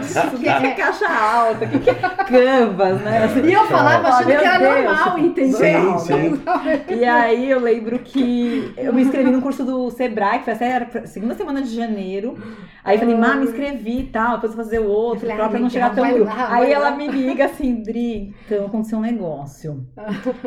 Isso, 0.00 0.19
o 0.37 0.38
que 0.41 0.49
é 0.49 0.71
caixa 0.71 1.07
alta? 1.09 1.65
O 1.67 1.69
que 1.69 1.79
que 1.81 1.91
é 1.91 1.95
Canvas, 1.95 3.00
né? 3.03 3.25
Assim, 3.25 3.43
E 3.47 3.53
eu 3.53 3.67
falava 3.67 4.09
achando 4.09 4.26
que 4.26 4.33
era 4.33 4.59
Deus. 4.59 4.75
normal, 4.87 5.19
entendeu? 5.19 5.59
Sim, 5.59 5.99
sim. 5.99 6.43
E 6.88 7.05
aí 7.05 7.50
eu 7.50 7.61
lembro 7.61 7.99
que 7.99 8.73
eu 8.76 8.93
me 8.93 9.03
inscrevi 9.03 9.31
num 9.31 9.41
curso 9.41 9.65
do 9.65 9.91
Sebrae, 9.91 10.38
que 10.38 10.45
foi 10.47 10.55
até 10.55 11.07
segunda 11.07 11.35
semana 11.35 11.61
de 11.62 11.75
janeiro. 11.75 12.38
Aí 12.83 12.97
eu 12.97 13.00
falei, 13.00 13.17
má, 13.17 13.35
me 13.35 13.45
inscrevi 13.47 14.00
e 14.00 14.05
tal, 14.05 14.35
depois 14.35 14.53
eu 14.53 14.57
vou 14.57 14.65
fazer 14.65 14.79
o 14.79 14.87
outro, 14.88 15.26
pra, 15.26 15.49
não 15.59 15.69
chegar 15.69 15.95
tão 15.95 16.05
Aí 16.05 16.75
vai 16.86 16.86
ela 16.87 16.97
me 16.97 17.09
liga 17.09 17.45
assim, 17.47 17.83
Dri, 17.83 18.35
então 18.47 18.66
aconteceu 18.66 18.99
um 18.99 19.02
negócio. 19.02 19.87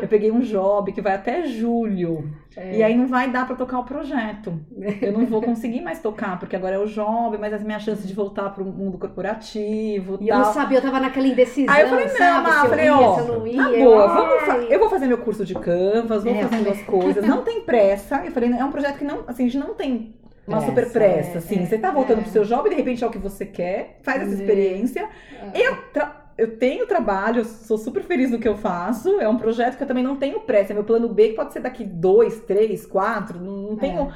Eu 0.02 0.08
peguei 0.08 0.32
um 0.32 0.40
job 0.42 0.92
que 0.92 1.02
vai 1.02 1.16
até 1.16 1.46
julho. 1.46 2.30
É. 2.58 2.78
E 2.78 2.84
aí 2.84 2.96
não 2.98 3.08
vai 3.08 3.30
dar 3.32 3.46
pra 3.46 3.56
tocar 3.56 3.80
o 3.80 3.84
projeto. 3.84 4.60
Eu 5.02 5.14
não 5.14 5.26
vou 5.26 5.42
conseguir 5.42 5.82
mais 5.82 6.02
tocar, 6.02 6.38
porque 6.40 6.56
agora 6.56 6.76
é 6.76 6.80
o 6.80 6.88
job, 6.88 7.38
mas 7.38 7.54
as 7.54 7.64
minhas 7.64 7.84
chances 7.84 8.08
de 8.08 8.14
voltar 8.14 8.50
pro 8.50 8.66
mundo 8.66 8.98
corporativo 8.98 10.18
E 10.20 10.28
eu 10.28 10.36
tal. 10.36 10.46
não 10.46 10.54
sabia, 10.54 10.78
eu 10.78 10.82
tava 10.82 11.00
naquela 11.00 11.28
indecisão, 11.28 11.74
Aí 11.74 11.84
eu 11.84 11.90
falei, 11.90 12.06
não, 12.08 12.16
sabe? 12.18 12.50
Se 12.52 12.58
eu 12.66 12.70
falei, 12.70 12.90
ó, 12.90 13.20
eu 13.20 13.28
não 13.28 13.54
na 13.54 13.70
boa, 13.70 14.08
vamos 14.08 14.34
ai. 14.34 14.46
fa- 14.46 14.58
eu 14.74 14.80
vou 14.80 14.90
fazer 14.90 15.08
meu 15.08 15.18
curso 15.20 15.46
de 15.46 15.54
Canvas, 15.56 16.24
vou 16.24 16.34
É, 16.34 16.44
eu 16.44 16.50
fazendo 16.50 16.70
as 16.70 16.82
coisas, 16.84 17.24
não 17.28 17.44
tem 17.44 17.62
pressa. 17.62 18.24
Eu 18.26 18.32
falei, 18.32 18.52
é 18.52 18.66
um 18.66 18.72
projeto 18.72 18.98
que 18.98 19.06
não, 19.06 19.24
assim, 19.28 19.44
a 19.44 19.50
gente 19.50 19.58
não 19.58 19.74
tem 19.74 20.16
uma 20.48 20.58
Pressa, 20.58 20.72
super 20.72 20.92
pressa, 20.92 21.32
é, 21.34 21.38
assim. 21.38 21.60
é, 21.62 21.66
você 21.66 21.78
tá 21.78 21.92
voltando 21.92 22.20
é. 22.20 22.22
pro 22.24 22.32
seu 22.32 22.44
job 22.44 22.68
e 22.68 22.72
de 22.72 22.76
repente 22.76 23.04
é 23.04 23.08
o 23.08 23.12
que 23.12 23.20
você 23.20 23.46
quer, 23.46 24.00
faz 24.02 24.22
essa 24.24 24.32
É. 24.32 24.34
experiência. 24.34 25.08
Eu, 25.54 25.76
tra- 25.94 26.29
eu 26.40 26.58
tenho 26.58 26.88
trabalho, 26.88 27.42
eu 27.42 27.46
sou 27.46 27.78
super 27.78 28.02
feliz 28.04 28.32
no 28.32 28.40
que 28.40 28.48
eu 28.48 28.56
faço. 28.56 29.20
É 29.20 29.28
um 29.28 29.38
projeto 29.38 29.76
que 29.78 29.84
eu 29.84 29.88
também 29.88 30.04
não 30.04 30.16
tenho 30.16 30.40
pressa. 30.40 30.72
É 30.72 30.74
meu 30.74 30.86
plano 30.86 31.10
B, 31.10 31.30
que 31.30 31.36
pode 31.36 31.52
ser 31.52 31.60
daqui 31.60 31.84
dois, 31.84 32.40
três, 32.42 32.86
quatro. 32.86 33.40
Não, 33.40 33.58
não 33.72 33.76
tenho, 33.76 34.10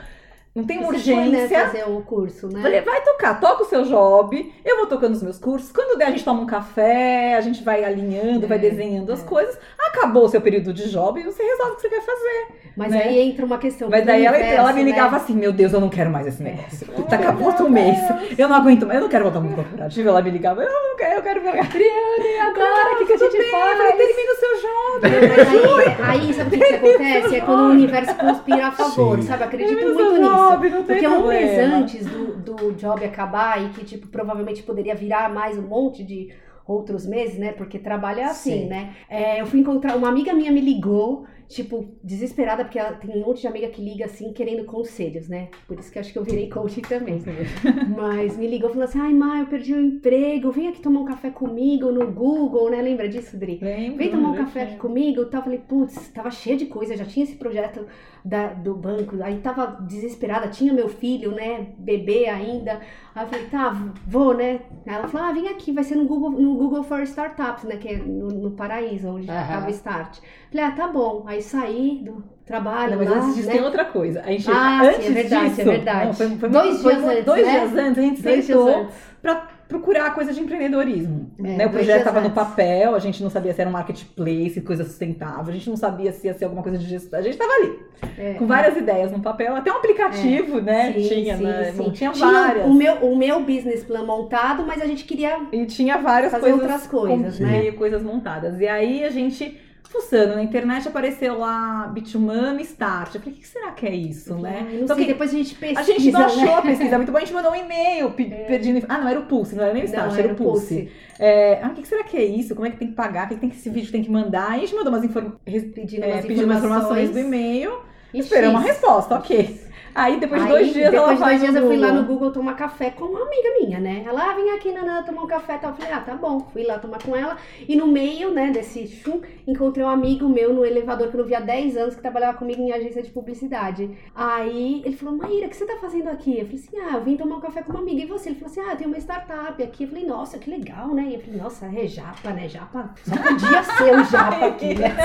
não 0.56 0.64
tenho 0.66 0.82
Você 0.86 1.00
foi, 1.00 1.16
né, 1.16 1.26
urgência. 1.46 1.66
fazer 1.66 1.84
o 1.90 2.02
curso, 2.02 2.48
né? 2.48 2.62
Falei, 2.62 2.82
vai 2.82 3.02
tocar, 3.02 3.40
toca 3.40 3.64
o 3.64 3.66
seu 3.66 3.84
job, 3.86 4.54
eu 4.64 4.78
vou 4.78 4.86
tocando 4.86 5.14
os 5.14 5.24
meus 5.24 5.40
cursos. 5.40 5.72
Quando 5.72 5.98
der, 5.98 6.06
a 6.06 6.12
gente 6.12 6.24
toma 6.24 6.42
um 6.42 6.46
café, 6.46 7.34
a 7.36 7.42
gente 7.42 7.64
vai 7.64 7.84
alinhando, 7.84 8.48
vai 8.48 8.58
É, 8.58 8.62
desenhando 8.62 9.12
as 9.12 9.24
é. 9.24 9.26
coisa. 9.26 9.58
Acabou 9.88 10.26
o 10.26 10.30
seu 10.30 10.42
período 10.42 10.72
de 10.72 10.90
job 10.92 11.20
e 11.20 11.24
você 11.24 11.42
resolve 11.44 11.72
o 11.72 11.76
que 11.76 11.82
você 11.82 11.90
quer 11.90 12.02
fazer. 12.02 12.48
Mas 12.78 12.92
né? 12.92 13.04
aí 13.04 13.20
entra 13.20 13.46
uma 13.46 13.58
questão. 13.58 13.90
Mas 13.90 14.06
daí 14.06 14.26
ela, 14.26 14.36
universo, 14.38 14.60
ela 14.62 14.74
me 14.74 14.84
né? 14.84 14.90
ligava 14.92 15.16
assim, 15.18 15.34
meu 15.36 15.52
Deus, 15.52 15.74
eu 15.74 15.80
não 15.80 15.90
quero 15.90 16.10
mais 16.12 16.28
esse 16.28 16.42
negócio. 16.44 16.88
Tá 17.10 17.16
acabou 17.18 17.48
outro 17.48 17.70
mês. 17.70 17.98
Eu 18.38 18.48
não 18.48 18.56
aguento 18.56 18.86
mais, 18.86 18.98
eu 18.98 19.04
não 19.04 19.10
quero 19.10 19.24
voltar 19.24 19.40
no 19.40 19.56
corporativo. 19.56 20.08
Ela 20.10 20.22
me 20.22 20.30
ligava, 20.32 20.64
eu 20.64 20.72
não 20.72 20.96
quero, 20.96 21.16
eu 21.16 21.22
quero 21.24 21.42
ver. 21.42 21.54
E 21.56 22.40
agora, 22.40 22.94
o 22.94 22.98
que, 23.00 23.06
que 23.06 23.14
a 23.14 23.18
gente 23.18 23.52
faz? 23.52 23.78
falei, 23.78 23.94
termina 23.94 24.32
o 24.32 24.36
seu 24.36 24.62
job. 24.62 26.04
Aí, 26.04 26.20
aí, 26.28 26.34
sabe 26.34 26.56
o 26.56 26.60
que, 26.60 26.66
que 26.66 26.74
acontece? 26.76 27.36
É 27.38 27.42
quando 27.42 27.60
o 27.62 27.70
universo 27.72 28.16
conspira 28.16 28.68
a 28.68 28.72
favor, 28.72 29.18
Sim. 29.18 29.28
sabe? 29.28 29.44
Acredito 29.44 29.78
Termina 29.78 29.92
o 29.92 29.96
muito 29.96 30.22
nisso. 30.22 30.43
Job, 30.50 30.70
não 30.70 30.84
tem 30.84 30.98
Porque 30.98 31.08
um 31.08 31.28
mês 31.28 31.50
problema. 31.50 31.78
antes 31.78 32.06
do, 32.06 32.36
do 32.38 32.72
job 32.74 33.04
acabar 33.06 33.64
e 33.64 33.70
que, 33.70 33.84
tipo, 33.86 34.08
provavelmente 34.08 34.64
poderia 34.64 34.96
virar 34.96 35.30
mais 35.34 35.58
um 35.58 35.64
monte 35.68 36.04
de 36.04 36.30
outros 36.66 37.06
meses, 37.06 37.38
né? 37.38 37.52
Porque 37.52 37.78
trabalho 37.78 38.22
é 38.22 38.26
assim, 38.26 38.64
Sim. 38.64 38.68
né? 38.68 38.96
É, 39.10 39.42
eu 39.42 39.46
fui 39.46 39.60
encontrar, 39.60 39.96
uma 39.96 40.08
amiga 40.08 40.34
minha 40.34 40.52
me 40.52 40.62
ligou, 40.62 41.26
tipo, 41.54 41.96
desesperada, 42.04 42.64
porque 42.64 42.80
ela 42.80 42.94
tem 42.94 43.16
um 43.16 43.26
monte 43.26 43.42
de 43.42 43.48
amiga 43.48 43.68
que 43.68 43.82
liga 43.82 44.06
assim, 44.06 44.32
querendo 44.34 44.66
conselhos, 44.66 45.28
né? 45.30 45.50
Por 45.68 45.80
isso 45.80 45.92
que 45.92 45.98
eu 45.98 46.02
acho 46.02 46.12
que 46.12 46.18
eu 46.20 46.24
virei 46.24 46.50
coach 46.50 46.82
também. 46.82 47.22
Mas 47.96 48.38
me 48.38 48.48
ligou 48.48 48.70
falando 48.70 48.88
assim: 48.88 49.00
ai, 49.00 49.14
Má, 49.14 49.40
eu 49.40 49.48
perdi 49.48 49.74
o 49.74 49.80
emprego, 49.82 50.52
vem 50.52 50.68
aqui 50.68 50.82
tomar 50.82 51.02
um 51.02 51.06
café 51.06 51.30
comigo 51.30 51.92
no 51.92 52.12
Google, 52.12 52.70
né? 52.70 52.82
Lembra 52.82 53.08
disso, 53.08 53.38
Dri? 53.38 53.60
Lembro, 53.62 53.98
Vem 53.98 54.10
tomar 54.10 54.30
um 54.30 54.36
café 54.36 54.64
aqui 54.64 54.78
comigo 54.78 55.22
e 55.22 55.26
tal. 55.26 55.44
Falei, 55.44 55.60
putz, 55.60 56.10
tava 56.10 56.32
cheia 56.32 56.58
de 56.58 56.66
coisa, 56.66 56.96
já 56.96 57.06
tinha 57.06 57.24
esse 57.24 57.36
projeto 57.36 57.86
da- 58.24 58.54
do 58.54 58.74
banco, 58.74 59.22
aí 59.22 59.38
tava 59.40 59.66
desesperada, 59.82 60.48
tinha 60.48 60.72
meu 60.74 60.88
filho, 60.88 61.32
né, 61.32 61.74
bebê 61.78 62.28
ainda. 62.30 62.80
Aí 63.14 63.26
eu 63.26 63.30
falei, 63.30 63.46
tá, 63.48 63.70
vou, 64.08 64.34
né? 64.34 64.62
Aí 64.88 64.96
ela 64.96 65.08
falou, 65.08 65.28
ah, 65.28 65.34
vem 65.34 65.48
aqui, 65.50 65.72
vai 65.72 65.84
ser 65.84 65.96
no 65.96 66.06
Google, 66.06 66.32
no 66.32 66.56
Google 66.56 66.84
for 66.84 67.02
Startups, 67.04 67.64
né, 67.66 67.76
que 67.78 67.90
é 67.90 67.98
no, 67.98 68.28
no 68.30 68.52
Paraíso, 68.52 69.10
onde 69.10 69.30
Aham. 69.30 69.48
tava 69.52 69.68
o 69.68 69.70
Start. 69.72 70.20
Falei, 70.54 70.68
ah, 70.68 70.72
tá 70.72 70.88
bom. 70.88 71.24
Aí 71.26 71.42
saí 71.42 72.02
do 72.04 72.24
trabalho 72.46 72.92
Não, 72.92 72.98
mas 73.00 73.10
lá, 73.10 73.18
antes 73.18 73.36
disso 73.36 73.48
né? 73.48 73.54
tem 73.54 73.64
outra 73.64 73.86
coisa. 73.86 74.22
A 74.22 74.28
gente, 74.28 74.48
Ah, 74.52 74.82
antes 74.84 75.04
sim, 75.06 75.12
é 75.12 75.14
verdade, 75.14 75.50
disso, 75.50 75.62
é 75.62 75.64
verdade. 75.64 76.06
não, 76.06 76.14
foi- 76.14 76.30
foi 76.38 76.50
Dois 76.50 76.82
foi 76.82 76.94
dias 76.96 77.04
antes, 77.10 77.26
Dois 77.26 77.46
né? 77.46 77.52
dias 77.60 77.76
antes, 77.78 77.98
a 77.98 78.02
gente 78.02 78.22
Dois 78.22 78.46
sentou 78.46 78.88
pra 79.22 79.48
procurar 79.68 80.14
coisa 80.14 80.32
de 80.32 80.40
empreendedorismo. 80.42 81.32
É, 81.40 81.58
né? 81.58 81.66
O 81.66 81.72
projeto 81.72 82.00
estava 82.00 82.22
no 82.22 82.30
papel, 82.30 82.94
a 82.94 83.00
gente 83.00 83.24
não 83.24 83.30
sabia 83.32 83.52
se 83.54 83.62
era 83.62 83.68
um 83.70 83.74
marketplace, 83.74 84.62
coisa 84.62 84.84
sustentável, 84.84 85.48
a 85.50 85.52
gente 85.58 85.68
não 85.68 85.78
sabia 85.78 86.12
se 86.12 86.28
ia 86.28 86.34
ser 86.36 86.44
alguma 86.46 86.62
coisa 86.62 86.78
de 86.78 86.86
gestão. 86.86 87.18
A 87.18 87.24
gente 87.24 87.34
estava 87.34 87.52
ali, 87.54 87.80
É, 88.20 88.34
com 88.36 88.46
várias 88.46 88.78
ideias 88.78 89.12
no 89.12 89.20
papel, 89.22 89.56
até 89.56 89.72
um 89.72 89.78
aplicativo, 89.78 90.62
né? 90.62 90.94
Sim, 90.94 91.08
tinha, 91.08 91.38
sim, 91.38 91.44
né? 91.44 91.72
sim. 91.72 91.78
Bom, 91.82 91.92
tinha 91.92 92.12
Tinha 92.12 92.30
várias. 92.32 92.68
o 92.68 92.74
meu, 92.74 92.94
o 92.98 93.16
meu 93.18 93.40
business 93.40 93.84
plan 93.84 94.06
montado, 94.06 94.64
mas 94.68 94.80
a 94.82 94.86
gente 94.86 95.06
queria 95.06 95.40
E 95.52 95.66
tinha 95.66 95.98
várias 95.98 96.32
fazer 96.32 96.52
coisas, 96.52 96.62
outras 96.62 96.86
coisas, 96.88 97.40
né? 97.40 97.72
coisas 97.72 98.04
montadas. 98.04 98.60
E 98.60 98.68
aí 98.68 99.04
a 99.04 99.10
gente, 99.10 99.58
fuçando 99.90 100.36
na 100.36 100.42
internet, 100.44 100.88
apareceu 100.88 101.38
lá 101.38 101.88
Bitumami 101.94 102.64
Start. 102.64 103.16
Eu 103.16 103.22
falei, 103.22 103.38
o 103.38 103.42
que 103.42 103.48
será 103.48 103.72
que 103.72 103.86
é 103.86 103.94
isso, 103.94 104.36
né? 104.36 104.66
Ai, 104.68 104.78
não 104.80 104.88
Só 104.88 104.96
sei, 104.96 105.06
que 105.06 105.12
depois 105.12 105.30
a 105.30 105.34
gente 105.38 105.56
pesquisa, 105.56 105.80
a 105.80 105.84
gente 105.84 106.12
não 106.12 106.26
achou 106.26 106.46
né? 106.46 106.54
a 106.56 106.62
pesquisa 106.62 106.98
muito 106.98 107.12
boa, 107.12 107.22
a 107.22 107.26
gente 107.26 107.34
mandou 107.34 107.52
um 107.52 107.56
e-mail 107.56 108.12
pe- 108.12 108.26
pedindo. 108.48 108.86
Ah, 108.90 108.98
não, 108.98 109.08
era 109.08 109.20
o 109.20 109.26
Pulse, 109.26 109.56
não 109.56 109.64
era 109.64 109.74
nem 109.74 109.84
o 109.84 109.86
Start, 109.86 110.12
Não, 110.12 110.18
era 110.18 110.34
o 110.34 110.36
Pulse. 110.36 110.90
É, 111.20 111.60
ah, 111.62 111.68
o 111.68 111.74
que 111.74 111.88
será 111.88 112.04
que 112.04 112.18
é 112.18 112.24
isso? 112.26 112.56
Como 112.56 112.66
é 112.68 112.72
que 112.72 112.78
tem 112.78 112.88
que 112.88 112.96
pagar? 112.96 113.26
O 113.26 113.30
que, 113.30 113.36
que 113.36 113.42
tem 113.42 113.50
que 113.50 113.56
esse 113.56 113.70
vídeo 113.70 113.92
tem 113.92 114.04
que 114.04 114.10
mandar? 114.10 114.52
Aí 114.52 114.60
a 114.60 114.66
gente 114.66 114.76
mandou 114.76 114.92
umas, 114.92 115.04
inform... 115.04 115.32
Pedindo 115.46 116.04
é, 116.04 116.14
umas 116.14 116.26
pedindo 116.26 116.46
umas 116.46 116.58
informações 116.58 117.12
do 117.12 117.20
e-mail, 117.20 117.80
esperamos 118.14 118.60
uma 118.60 118.68
resposta, 118.68 119.16
ok. 119.16 119.62
Aí 119.96 120.20
depois 120.20 120.42
de 120.42 120.48
dois 120.48 120.74
dias 120.74 120.92
depois 120.92 121.04
ela 121.04 121.14
de 121.14 121.20
faz 121.20 121.40
dois 121.40 121.52
dias 121.52 121.64
eu 121.64 121.68
fui 121.68 121.78
lá 121.78 121.92
no 121.92 122.04
Google. 122.04 122.32
Tomar 122.32 122.56
café 122.56 122.90
com 122.90 123.06
uma 123.06 123.22
amiga 123.22 123.50
minha, 123.60 123.80
né? 123.80 124.04
Ela, 124.06 124.32
ah, 124.32 124.34
vem 124.34 124.52
aqui, 124.52 124.72
Nanã, 124.72 125.04
tomar 125.04 125.24
um 125.24 125.28
café 125.28 125.56
e 125.56 125.60
tal. 125.60 125.72
Eu 125.72 125.76
falei, 125.76 125.92
ah, 125.92 126.00
tá 126.00 126.16
bom. 126.16 126.40
Fui 126.52 126.64
lá 126.64 126.80
tomar 126.80 127.02
com 127.02 127.16
ela. 127.16 127.38
E 127.68 127.76
no 127.76 127.88
meio, 127.88 128.32
né, 128.32 128.52
desse 128.52 128.88
chum, 128.88 129.22
encontrei 129.48 129.86
um 129.86 129.90
amigo 129.90 130.28
meu 130.28 130.54
no 130.54 130.66
elevador 130.66 131.10
que 131.10 131.16
eu 131.16 131.20
não 131.20 131.28
via 131.28 131.38
há 131.38 131.42
10 131.42 131.78
anos, 131.78 131.96
que 131.96 132.02
trabalhava 132.02 132.38
comigo 132.38 132.62
em 132.62 132.72
agência 132.72 133.04
de 133.04 133.12
publicidade. 133.12 133.90
Aí 134.16 134.82
ele 134.86 134.96
falou, 134.96 135.16
Maíra, 135.16 135.48
o 135.48 135.50
que 135.50 135.56
você 135.56 135.66
tá 135.66 135.78
fazendo 135.80 136.10
aqui? 136.10 136.40
Eu 136.40 136.46
falei 136.46 136.62
assim, 136.62 136.78
ah, 136.80 136.98
eu 136.98 137.04
vim 137.04 137.18
tomar 137.18 137.36
um 137.36 137.42
café 137.42 137.62
com 137.62 137.72
uma 137.72 137.82
amiga. 137.82 138.02
E 138.02 138.06
você? 138.06 138.30
Ele 138.30 138.40
falou 138.40 138.52
assim, 138.52 138.62
ah, 138.62 138.76
tenho 138.76 138.90
uma 138.90 138.98
startup 138.98 139.62
aqui. 139.62 139.84
Eu 139.84 139.90
falei, 139.90 140.06
nossa, 140.06 140.38
que 140.38 140.50
legal, 140.50 140.88
né? 140.94 141.04
E 141.10 141.14
eu 141.16 141.20
falei, 141.20 141.40
nossa, 141.40 141.66
é 141.68 141.88
japa, 141.88 142.32
né? 142.32 142.48
Japa, 142.48 142.90
só 143.04 143.16
podia 143.16 143.64
ser 143.78 143.96
o 143.96 144.04
japa 144.06 144.46
aqui, 144.48 144.76
né? 144.76 144.96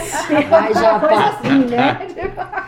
Vai, 0.48 0.72
japa. 0.72 1.08
Coisa 1.08 1.24
assim, 1.24 1.64
né? 1.66 1.98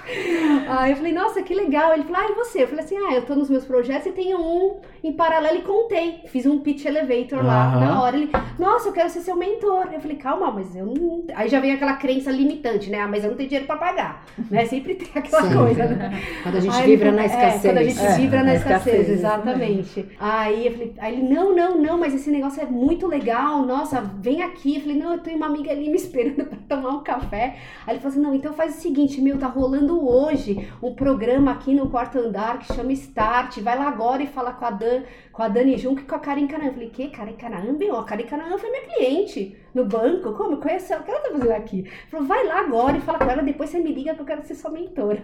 Aí 0.68 0.90
eu 0.92 0.96
falei, 0.96 1.12
nossa, 1.12 1.42
que 1.42 1.54
legal. 1.54 1.92
Ele 1.92 2.04
falou, 2.10 2.28
ah, 2.28 2.32
e 2.32 2.34
você? 2.34 2.62
Eu 2.62 2.68
falei 2.68 2.84
assim, 2.84 2.96
ah, 2.96 3.14
eu 3.14 3.22
tô 3.24 3.34
nos 3.34 3.48
meus 3.50 3.64
projetos 3.64 4.06
e 4.06 4.12
tenho 4.12 4.38
um 4.38 4.76
em 5.02 5.12
paralelo 5.12 5.58
e 5.58 5.62
contei. 5.62 6.20
Fiz 6.26 6.46
um 6.46 6.58
pitch 6.60 6.84
elevator 6.84 7.44
lá 7.44 7.66
Aham. 7.68 7.80
na 7.80 8.02
hora. 8.02 8.16
Ele, 8.16 8.30
nossa, 8.58 8.88
eu 8.88 8.92
quero 8.92 9.08
ser 9.10 9.20
seu 9.20 9.36
mentor. 9.36 9.88
Eu 9.92 10.00
falei, 10.00 10.16
calma, 10.16 10.50
mas 10.50 10.74
eu 10.76 10.86
não. 10.86 11.24
Aí 11.34 11.48
já 11.48 11.60
vem 11.60 11.72
aquela 11.72 11.94
crença 11.94 12.30
limitante, 12.30 12.90
né? 12.90 13.00
Ah, 13.00 13.08
mas 13.08 13.24
eu 13.24 13.30
não 13.30 13.36
tenho 13.36 13.48
dinheiro 13.48 13.66
pra 13.66 13.76
pagar. 13.76 14.24
Né? 14.50 14.64
Sempre 14.66 14.94
tem 14.96 15.08
aquela 15.14 15.42
Sim. 15.42 15.56
coisa, 15.56 15.84
né? 15.86 16.20
Quando 16.42 16.56
a 16.56 16.60
gente 16.60 16.74
Aí 16.76 16.86
vibra 16.90 17.06
falou, 17.10 17.16
na 17.16 17.22
é, 17.22 17.26
escassez. 17.26 17.62
quando 17.62 17.78
a 17.78 17.82
gente 17.84 18.00
É, 18.00 18.16
vibra 18.16 18.38
na 18.38 18.44
na 18.44 18.54
escassez, 18.54 18.86
escassez, 18.86 19.08
exatamente. 19.10 20.06
Aí 20.18 20.66
eu 20.66 20.72
falei, 20.72 20.94
aí 20.98 21.14
ele, 21.14 21.22
não, 21.34 21.54
não, 21.54 21.78
não, 21.80 21.98
mas 21.98 22.14
esse 22.14 22.30
negócio 22.30 22.60
é 22.60 22.66
muito 22.66 23.06
legal, 23.06 23.64
nossa, 23.64 24.00
vem 24.00 24.42
aqui. 24.42 24.76
Eu 24.76 24.80
falei, 24.80 24.96
não, 24.98 25.12
eu 25.12 25.18
tenho 25.20 25.36
uma 25.36 25.46
amiga 25.46 25.70
ali 25.70 25.88
me 25.88 25.94
esperando 25.96 26.44
pra 26.66 26.76
tomar 26.76 26.90
um 26.96 27.02
café. 27.04 27.56
Aí 27.86 27.94
ele 27.94 28.00
falou 28.00 28.08
assim, 28.12 28.20
não, 28.20 28.34
então 28.34 28.52
faz 28.52 28.76
o 28.76 28.80
seguinte, 28.80 29.20
meu, 29.20 29.38
tá 29.38 29.46
rolando 29.46 30.04
hoje 30.08 30.68
um 30.82 30.94
programa 30.94 31.52
aqui 31.52 31.74
no 31.74 31.88
quarto 32.00 32.18
andar 32.18 32.58
que 32.58 32.72
chama 32.72 32.92
Start, 32.92 33.58
vai 33.58 33.78
lá 33.78 33.86
agora 33.86 34.22
e 34.22 34.26
fala 34.26 34.54
com 34.54 34.64
a 34.64 34.70
Dan, 34.70 35.02
com 35.30 35.42
a 35.42 35.48
Dani 35.48 35.76
Junk 35.76 36.00
e 36.00 36.04
com 36.06 36.14
a 36.14 36.18
Karen 36.18 36.46
Canaan. 36.46 36.68
Eu 36.68 36.72
falei, 36.72 36.88
que? 36.88 37.08
Karen 37.08 37.34
Canaan? 37.34 37.72
Meu, 37.74 37.94
a 37.94 38.04
Karen 38.04 38.24
Canaan 38.24 38.56
foi 38.56 38.70
minha 38.70 38.86
cliente 38.86 39.54
no 39.74 39.84
banco, 39.84 40.32
como? 40.32 40.52
Eu 40.52 40.56
conheço 40.56 40.94
ela, 40.94 41.02
o 41.02 41.04
que 41.04 41.10
ela 41.10 41.20
tá 41.20 41.30
fazendo 41.30 41.52
aqui? 41.52 41.90
Falou, 42.10 42.26
vai 42.26 42.46
lá 42.46 42.60
agora 42.60 42.96
e 42.96 43.02
fala 43.02 43.18
com 43.18 43.30
ela, 43.30 43.42
depois 43.42 43.68
você 43.68 43.78
me 43.80 43.92
liga 43.92 44.14
que 44.14 44.20
eu 44.22 44.24
quero 44.24 44.42
ser 44.46 44.54
sua 44.54 44.70
mentora. 44.70 45.22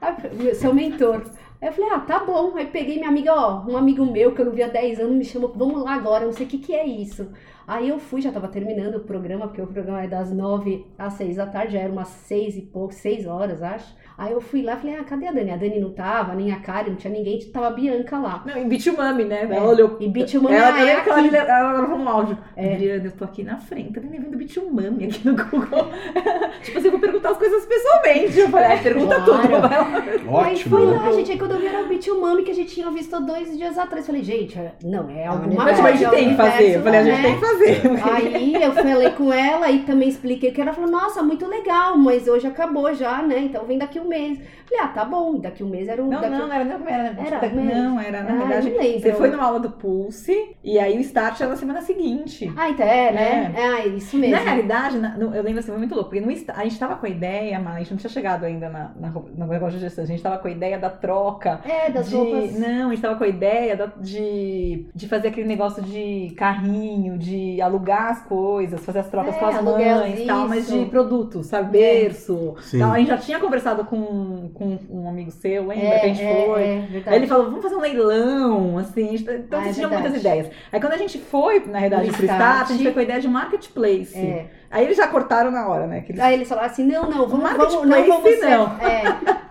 Seu 0.54 0.72
mentor. 0.72 1.22
Aí 1.60 1.68
eu 1.68 1.72
falei, 1.72 1.90
ah, 1.90 1.98
tá 1.98 2.20
bom. 2.20 2.56
Aí 2.56 2.66
peguei 2.66 2.98
minha 2.98 3.08
amiga, 3.08 3.34
ó, 3.34 3.64
um 3.66 3.76
amigo 3.76 4.06
meu 4.06 4.32
que 4.32 4.40
eu 4.40 4.46
não 4.46 4.52
via 4.52 4.66
há 4.66 4.68
10 4.68 5.00
anos 5.00 5.16
me 5.16 5.24
chamou, 5.24 5.52
vamos 5.56 5.82
lá 5.82 5.94
agora, 5.94 6.24
não 6.24 6.32
sei 6.32 6.46
o 6.46 6.48
que 6.48 6.58
que 6.58 6.72
é 6.72 6.86
isso. 6.86 7.28
Aí 7.66 7.88
eu 7.88 7.98
fui, 7.98 8.20
já 8.20 8.30
tava 8.30 8.48
terminando 8.48 8.96
o 8.96 9.00
programa, 9.00 9.46
porque 9.48 9.60
o 9.60 9.66
programa 9.66 10.02
é 10.02 10.06
das 10.06 10.32
9 10.32 10.86
às 10.98 11.14
6 11.14 11.36
da 11.36 11.46
tarde, 11.46 11.72
já 11.72 11.80
era 11.80 11.92
umas 11.92 12.08
6 12.08 12.56
e 12.56 12.62
pouco, 12.62 12.94
6 12.94 13.26
horas, 13.26 13.62
acho. 13.62 13.94
Aí 14.18 14.32
eu 14.32 14.40
fui 14.40 14.62
lá, 14.62 14.76
falei, 14.76 14.96
ah, 14.96 15.04
cadê 15.04 15.26
a 15.26 15.32
Dani? 15.32 15.50
A 15.50 15.56
Dani 15.58 15.78
não 15.78 15.90
tava, 15.92 16.34
nem 16.34 16.50
a 16.50 16.58
Karen, 16.60 16.88
não 16.90 16.96
tinha 16.96 17.12
ninguém, 17.12 17.38
tava 17.52 17.66
a 17.66 17.70
Bianca 17.70 18.16
lá. 18.18 18.42
Não, 18.46 18.56
em 18.56 18.66
Bitumami, 18.66 19.24
né? 19.24 19.46
É, 19.50 19.56
Ela 19.56 19.68
olhou. 19.68 19.96
e 20.00 20.08
Bitumami, 20.08 20.56
ela, 20.56 20.74
ah, 20.74 20.80
é 20.88 21.00
que 21.02 21.10
ela, 21.10 21.18
aqui. 21.20 21.30
me- 21.30 21.36
ela 21.36 21.72
gravou 21.74 21.98
um 21.98 22.08
áudio. 22.08 22.38
É. 22.56 22.72
Adriana, 22.74 23.04
eu 23.04 23.12
tô 23.12 23.24
aqui 23.24 23.42
na 23.42 23.58
frente, 23.58 23.92
tá 23.92 24.00
nem 24.00 24.18
vendo 24.18 24.38
Bitumami 24.38 25.04
aqui 25.04 25.20
no 25.28 25.36
Google. 25.36 25.90
tipo 26.62 26.78
assim, 26.78 26.86
eu 26.86 26.92
vou 26.92 27.00
perguntar 27.00 27.30
as 27.32 27.36
coisas 27.36 27.66
pessoalmente. 27.66 28.38
Eu 28.40 28.48
falei, 28.48 28.72
ah, 28.78 28.82
pergunta 28.82 29.20
Claro. 29.20 29.42
tudo. 29.42 29.48
Vai 29.48 29.60
lá. 29.60 29.98
Aí 30.44 30.54
Ótimo. 30.54 30.76
foi 30.78 30.86
lá, 30.86 31.12
gente. 31.12 31.32
Aí 31.32 31.38
quando 31.38 31.50
eu 31.50 31.58
vi 31.60 31.66
era 31.66 31.82
o 31.84 31.88
Beat 31.88 32.06
Umami 32.06 32.42
que 32.42 32.52
a 32.52 32.54
gente 32.54 32.72
tinha 32.74 32.90
visto 32.90 33.20
dois 33.20 33.54
dias 33.54 33.76
atrás. 33.76 34.06
Falei, 34.06 34.22
gente, 34.22 34.58
não, 34.82 35.10
é 35.10 35.26
alguma 35.26 35.64
Mas 35.64 35.78
coisa. 35.78 35.88
a 35.88 35.92
gente 35.92 36.10
tem 36.10 36.28
que 36.30 36.36
fazer. 36.36 36.76
Eu 36.76 36.82
falei, 36.82 37.00
a 37.00 37.04
gente 37.04 37.16
né? 37.16 37.22
tem 37.22 37.34
que 37.34 37.40
fazer. 37.40 37.55
Fazer. 37.56 37.82
Aí 38.04 38.54
eu 38.62 38.72
falei 38.72 39.10
com 39.10 39.32
ela 39.32 39.70
e 39.70 39.80
também 39.80 40.08
expliquei 40.08 40.50
que 40.50 40.60
ela 40.60 40.72
falou, 40.72 40.90
nossa, 40.90 41.22
muito 41.22 41.46
legal, 41.46 41.96
mas 41.96 42.26
hoje 42.28 42.46
acabou 42.46 42.92
já, 42.94 43.22
né? 43.22 43.38
Então 43.40 43.64
vem 43.64 43.78
daqui 43.78 43.98
um 43.98 44.08
mês. 44.08 44.38
Falei, 44.68 44.84
ah, 44.84 44.88
tá 44.88 45.04
bom, 45.04 45.38
daqui 45.38 45.62
um 45.62 45.68
mês 45.68 45.86
era 45.88 46.02
o. 46.02 46.08
Não, 46.08 46.20
daqui... 46.20 46.30
não, 46.32 46.48
não 46.48 46.52
era, 46.54 46.64
não 46.64 46.88
era, 46.88 47.14
Era 47.24 47.38
tipo, 47.40 47.56
não, 47.56 48.00
era, 48.00 48.22
na 48.22 48.32
Ah, 48.32 48.36
verdade, 48.46 49.00
você 49.00 49.12
foi 49.12 49.30
numa 49.30 49.44
aula 49.44 49.60
do 49.60 49.70
Pulse 49.70 50.56
e 50.62 50.78
aí 50.78 50.96
o 50.98 51.00
start 51.00 51.40
era 51.40 51.50
na 51.50 51.56
semana 51.56 51.80
seguinte. 51.82 52.52
Ah, 52.56 52.68
então 52.70 52.84
é, 52.86 53.12
né? 53.12 53.52
É, 53.56 53.64
ah, 53.64 53.86
isso 53.86 54.16
mesmo. 54.16 54.34
Na 54.36 54.42
realidade, 54.42 54.98
na- 54.98 55.16
no- 55.16 55.34
eu 55.34 55.42
lembro 55.42 55.60
assim, 55.60 55.68
foi 55.70 55.78
muito 55.78 55.94
louco, 55.94 56.10
porque 56.10 56.20
no 56.24 56.36
a 56.52 56.64
gente 56.64 56.78
tava 56.78 56.96
com 56.96 57.06
a 57.06 57.08
ideia, 57.08 57.58
mas 57.60 57.74
a 57.74 57.78
gente 57.78 57.90
não 57.92 57.96
tinha 57.98 58.10
chegado 58.10 58.44
ainda 58.44 58.68
na, 58.68 58.90
na, 58.98 59.10
no 59.10 59.46
negócio 59.46 59.78
de 59.78 59.84
gestão, 59.84 60.02
a 60.04 60.06
gente 60.06 60.22
tava 60.22 60.38
com 60.38 60.48
a 60.48 60.50
ideia 60.50 60.78
da 60.78 60.90
troca. 60.90 61.60
É, 61.64 61.90
das 61.90 62.08
de, 62.08 62.16
roupas. 62.16 62.58
Não, 62.58 62.88
a 62.88 62.90
gente 62.92 63.02
tava 63.02 63.16
com 63.16 63.24
a 63.24 63.28
ideia 63.28 63.76
da- 63.76 63.86
de, 64.00 64.86
de 64.94 65.08
fazer 65.08 65.28
aquele 65.28 65.46
negócio 65.46 65.82
de 65.82 66.34
carrinho, 66.36 67.16
de 67.16 67.36
alugar 67.60 68.10
as 68.10 68.22
coisas, 68.22 68.84
fazer 68.84 69.00
as 69.00 69.08
trocas 69.08 69.34
É, 69.34 69.38
com 69.38 69.46
as 69.46 69.62
mães 69.62 70.20
e 70.20 70.24
tal, 70.26 70.48
mas 70.48 70.66
de 70.68 70.84
produtos, 70.86 71.46
sabe? 71.46 71.70
Berço. 71.78 72.54
Sim. 72.60 72.76
Então, 72.76 72.92
a 72.92 72.98
gente 72.98 73.08
já 73.08 73.16
tinha 73.18 73.38
conversado 73.38 73.84
com, 73.84 74.50
com 74.54 74.78
um 74.90 75.08
amigo 75.08 75.30
seu, 75.30 75.66
lembra? 75.66 75.86
É, 75.86 75.98
que 76.00 76.06
a 76.06 76.08
gente 76.08 76.22
é, 76.22 76.46
foi. 76.46 76.62
é. 76.62 77.02
Aí 77.06 77.16
ele 77.16 77.26
falou, 77.26 77.46
vamos 77.46 77.62
fazer 77.62 77.74
um 77.76 77.80
leilão, 77.80 78.78
assim. 78.78 79.14
Então, 79.14 79.58
Ah, 79.58 79.62
a 79.62 79.62
é 79.62 79.64
gente 79.66 79.74
tinha 79.76 79.88
muitas 79.88 80.14
ideias. 80.16 80.50
Aí, 80.72 80.80
quando 80.80 80.92
a 80.92 80.98
gente 80.98 81.18
foi, 81.18 81.60
na 81.66 81.78
realidade, 81.78 82.10
pro 82.12 82.24
Start, 82.24 82.70
a 82.70 82.72
gente 82.72 82.82
foi 82.82 82.92
com 82.92 83.00
a 83.00 83.02
ideia 83.02 83.20
de 83.20 83.28
marketplace. 83.28 84.46
É. 84.70 84.76
Aí 84.76 84.84
eles 84.84 84.96
já 84.96 85.06
cortaram 85.06 85.50
na 85.50 85.66
hora, 85.68 85.86
né? 85.86 86.00
Que 86.00 86.12
eles... 86.12 86.20
Aí 86.22 86.34
eles 86.34 86.48
falaram 86.48 86.68
assim, 86.68 86.84
não, 86.84 87.04
não, 87.10 87.26
vamos, 87.28 87.50
vamos 87.52 87.74
não 87.86 88.06
vamos 88.06 88.30
ser, 88.38 88.50
não. 88.50 88.66
É, 88.78 89.02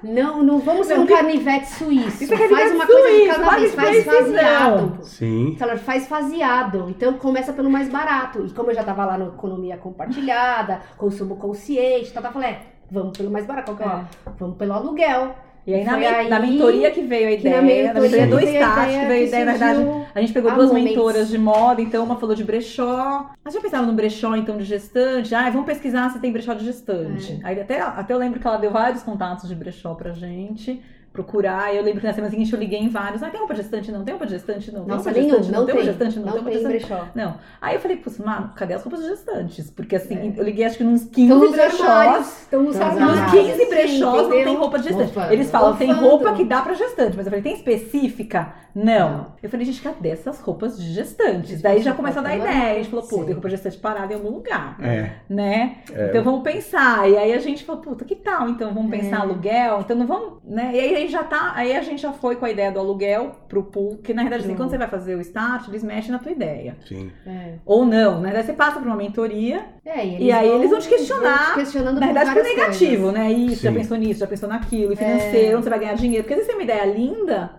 não, 0.03 0.43
não 0.43 0.60
vamos 0.60 0.88
ser 0.88 0.95
Não, 0.95 1.03
um 1.03 1.05
que- 1.07 1.13
carnivete 1.13 1.67
suíço. 1.72 2.24
Isso 2.24 2.34
é 2.34 2.38
faz 2.38 2.50
canivete 2.50 2.75
uma 2.75 2.86
coisa 2.86 3.07
de 3.10 3.15
suíço, 3.15 3.39
cada 3.39 3.55
vez, 3.57 3.75
faz 3.75 4.03
faseado. 4.05 4.98
Sim. 5.03 5.55
Falaram, 5.57 5.79
faz 5.79 6.07
faseado. 6.07 6.86
Então 6.89 7.13
começa 7.13 7.53
pelo 7.53 7.69
mais 7.69 7.89
barato. 7.89 8.45
E 8.45 8.50
como 8.51 8.72
eu 8.72 8.75
já 8.75 8.84
tava 8.84 9.05
lá 9.05 9.17
no 9.17 9.29
economia 9.29 9.77
compartilhada, 9.77 10.81
consumo 10.98 11.38
consciente, 11.38 12.12
tá, 12.13 12.22
tá, 12.22 12.31
falei, 12.31 12.50
é, 12.50 12.60
vamos 12.91 13.17
pelo 13.17 13.31
mais 13.31 13.45
barato. 13.45 13.72
Qual 13.74 13.77
que 13.77 13.84
é? 13.84 13.88
ó? 13.88 14.31
Vamos 14.38 14.57
pelo 14.57 14.74
aluguel. 14.74 15.36
E 15.67 15.74
aí, 15.74 15.84
na, 15.84 15.95
aí 15.95 16.29
na 16.29 16.39
mentoria 16.39 16.91
que 16.91 17.01
veio 17.01 17.27
a 17.27 17.31
ideia, 17.31 17.91
na 17.91 18.00
mentoria 18.00 18.27
do 18.27 18.38
a 18.38 18.43
Start, 18.43 18.89
que 18.89 19.05
veio 19.07 19.12
a 19.12 19.27
ideia, 19.27 19.45
na 19.45 19.51
verdade, 19.53 19.79
a 20.13 20.22
gente 20.22 20.31
pegou 20.31 20.51
a 20.51 20.53
duas 20.53 20.67
Moments. 20.67 20.89
mentoras 20.91 21.29
de 21.29 21.38
moda, 21.39 21.81
então 21.81 22.03
uma 22.03 22.17
falou 22.17 22.36
de 22.36 22.43
brechó. 22.43 23.31
Mas 23.43 23.53
já 23.53 23.60
pensaram 23.60 23.88
no 23.88 23.93
brechó, 23.93 24.36
então, 24.36 24.57
de 24.57 24.63
gestante? 24.63 25.34
Ah, 25.34 25.50
vamos 25.50 25.65
pesquisar 25.65 26.12
se 26.12 26.19
tem 26.19 26.31
brechó 26.31 26.53
de 26.53 26.65
gestante. 26.65 27.39
É. 27.43 27.48
Aí 27.48 27.60
até, 27.60 27.81
até 27.81 28.13
eu 28.13 28.19
lembro 28.19 28.39
que 28.39 28.45
ela 28.45 28.57
deu 28.57 28.69
vários 28.69 29.01
contatos 29.01 29.50
de 29.50 29.55
brechó 29.55 29.95
pra 29.95 30.12
gente 30.12 30.81
procurar. 31.15 31.74
Eu 31.74 31.81
lembro 31.81 32.01
que 32.01 32.05
na 32.07 32.13
semana 32.13 32.29
seguinte 32.29 32.51
eu 32.53 32.60
liguei 32.60 32.79
em 32.79 32.89
vários. 32.89 33.24
Ah, 33.24 33.29
tem 33.29 33.39
roupa 33.39 33.53
de 33.55 33.62
gestante? 33.62 33.91
Não. 33.91 34.03
Tem 34.03 34.12
roupa 34.13 34.25
de 34.25 34.34
gestante? 34.34 34.72
Não. 34.72 34.81
Tem 34.86 34.89
Nossa, 34.95 35.10
roupa 35.10 35.13
de 35.13 35.19
nenhum, 35.25 35.38
gestante? 35.38 35.51
não 35.57 35.65
Tem 35.65 35.75
tem. 35.75 35.86
roupa 35.86 35.91
gestante? 35.91 36.19
Não. 36.19 36.25
Não 36.25 36.31
Tem 36.34 36.41
roupa 36.43 36.51
tem 36.60 36.72
gestante? 36.72 36.88
brechó. 36.88 37.07
Não. 37.15 37.36
Aí 37.62 37.75
eu 37.75 37.79
falei, 37.79 37.98
putz, 37.98 38.17
mano, 38.19 38.51
cadê 38.55 38.74
as 38.74 38.84
roupas 38.84 39.03
gestantes? 39.05 39.72
Porque 39.72 39.95
assim, 39.95 40.34
É. 40.36 40.39
eu 40.39 40.43
liguei 40.43 40.65
acho 40.65 40.77
que 40.77 40.84
nos 40.84 41.05
15 41.05 41.22
Estão 41.24 41.39
nos 41.39 41.51
brechós. 41.51 42.41
Estão 42.43 42.69
armários. 42.81 43.31
15 43.31 43.65
brechós 43.69 44.00
não 44.01 44.19
entendeu? 44.27 44.43
tem 44.45 44.55
roupa 44.55 44.77
de 44.79 44.84
gestante. 44.89 45.34
Eles 45.34 45.50
falam, 45.50 45.75
tem 45.77 45.91
roupa 45.91 46.34
que 46.34 46.43
dá 46.43 46.62
pra 46.62 46.74
gestante. 46.74 47.15
Mas 47.15 47.25
eu 47.25 47.31
falei, 47.31 47.41
tem 47.41 47.53
específica? 47.53 48.53
Não. 48.75 49.27
Eu 49.41 49.50
falei, 49.50 49.65
gente, 49.65 49.82
cadê 49.82 50.10
essas 50.10 50.41
roupas 50.41 50.77
de 50.77 50.91
gestantes? 50.94 51.62
Daí 51.62 51.82
já 51.82 51.94
começou 51.94 52.20
a 52.20 52.24
dar 52.24 52.36
ideia. 52.36 52.74
A 52.74 52.75
gente 52.75 52.89
falou, 52.89 53.05
pô, 53.08 53.15
Sim. 53.20 53.24
tem 53.25 53.34
roupa 53.34 53.48
de 53.48 53.55
gestante 53.55 53.77
parada 53.77 54.12
em 54.12 54.17
algum 54.17 54.29
lugar. 54.32 54.77
É. 54.84 55.12
Né? 55.29 55.77
Então 56.10 56.24
vamos 56.24 56.41
pensar. 56.44 57.10
E 57.10 57.15
aí 57.17 57.32
a 57.34 57.39
gente 57.39 57.63
falou, 57.63 57.82
puta, 57.82 58.03
que 58.03 58.15
tal? 58.15 58.50
Então 58.50 58.74
vamos 58.74 58.91
pensar 58.91 59.22
aluguel. 59.22 59.79
Então 59.79 59.96
não 59.96 60.05
vamos, 60.05 60.39
né? 60.44 60.72
E 60.74 60.79
aí 60.79 60.96
a 60.96 61.00
gente 61.00 61.12
já 61.13 61.24
tá. 61.24 61.53
Aí 61.55 61.75
a 61.75 61.82
gente 61.82 62.01
já 62.01 62.12
foi 62.12 62.36
com 62.36 62.46
a 62.46 62.50
ideia 62.51 62.70
do 62.72 62.79
aluguel 62.79 63.32
pro 63.48 63.63
pool. 63.63 63.98
Que 64.03 64.13
na 64.13 64.24
verdade, 64.24 64.44
assim, 64.44 64.55
quando 64.55 64.70
você 64.72 64.77
vai 64.77 64.89
fazer 64.89 65.15
o 65.15 65.22
start, 65.22 65.70
eles 65.70 65.84
mexem 65.84 66.12
na 66.12 66.20
tua 66.20 66.32
ideia. 66.34 66.75
Sim. 66.86 67.12
É. 67.25 67.53
Ou 67.65 67.86
não, 67.86 68.20
né? 68.20 68.32
Daí 68.34 68.44
você 68.44 68.53
passa 68.53 68.79
por 68.79 68.88
uma 68.88 68.98
mentoria. 68.98 69.63
É, 69.86 70.05
E 70.05 70.32
aí 70.32 70.50
eles 70.50 70.70
vão 70.70 70.79
te 70.79 70.89
questionar, 70.89 71.38
vão 71.38 71.53
te 71.53 71.60
questionando 71.62 72.00
Na 72.00 72.08
verdade, 72.08 72.25
várias 72.34 72.48
negativo, 72.55 73.03
coisas. 73.03 73.13
né? 73.13 73.32
Isso, 73.32 73.63
já 73.63 73.70
Sim. 73.72 73.77
pensou 73.77 73.98
nisso, 73.98 74.20
já 74.20 74.27
pensou 74.27 74.50
naquilo, 74.50 74.91
e 74.94 74.96
financeiro, 74.96 75.55
onde 75.58 75.63
você 75.63 75.70
vai 75.70 75.79
ganhar 75.79 75.94
dinheiro. 75.94 76.24
Porque 76.24 76.34
às 76.34 76.39
vezes 76.39 76.51
você 76.51 76.58
tem 76.58 76.67
uma 76.67 76.74
ideia 76.74 76.91
linda, 76.94 77.51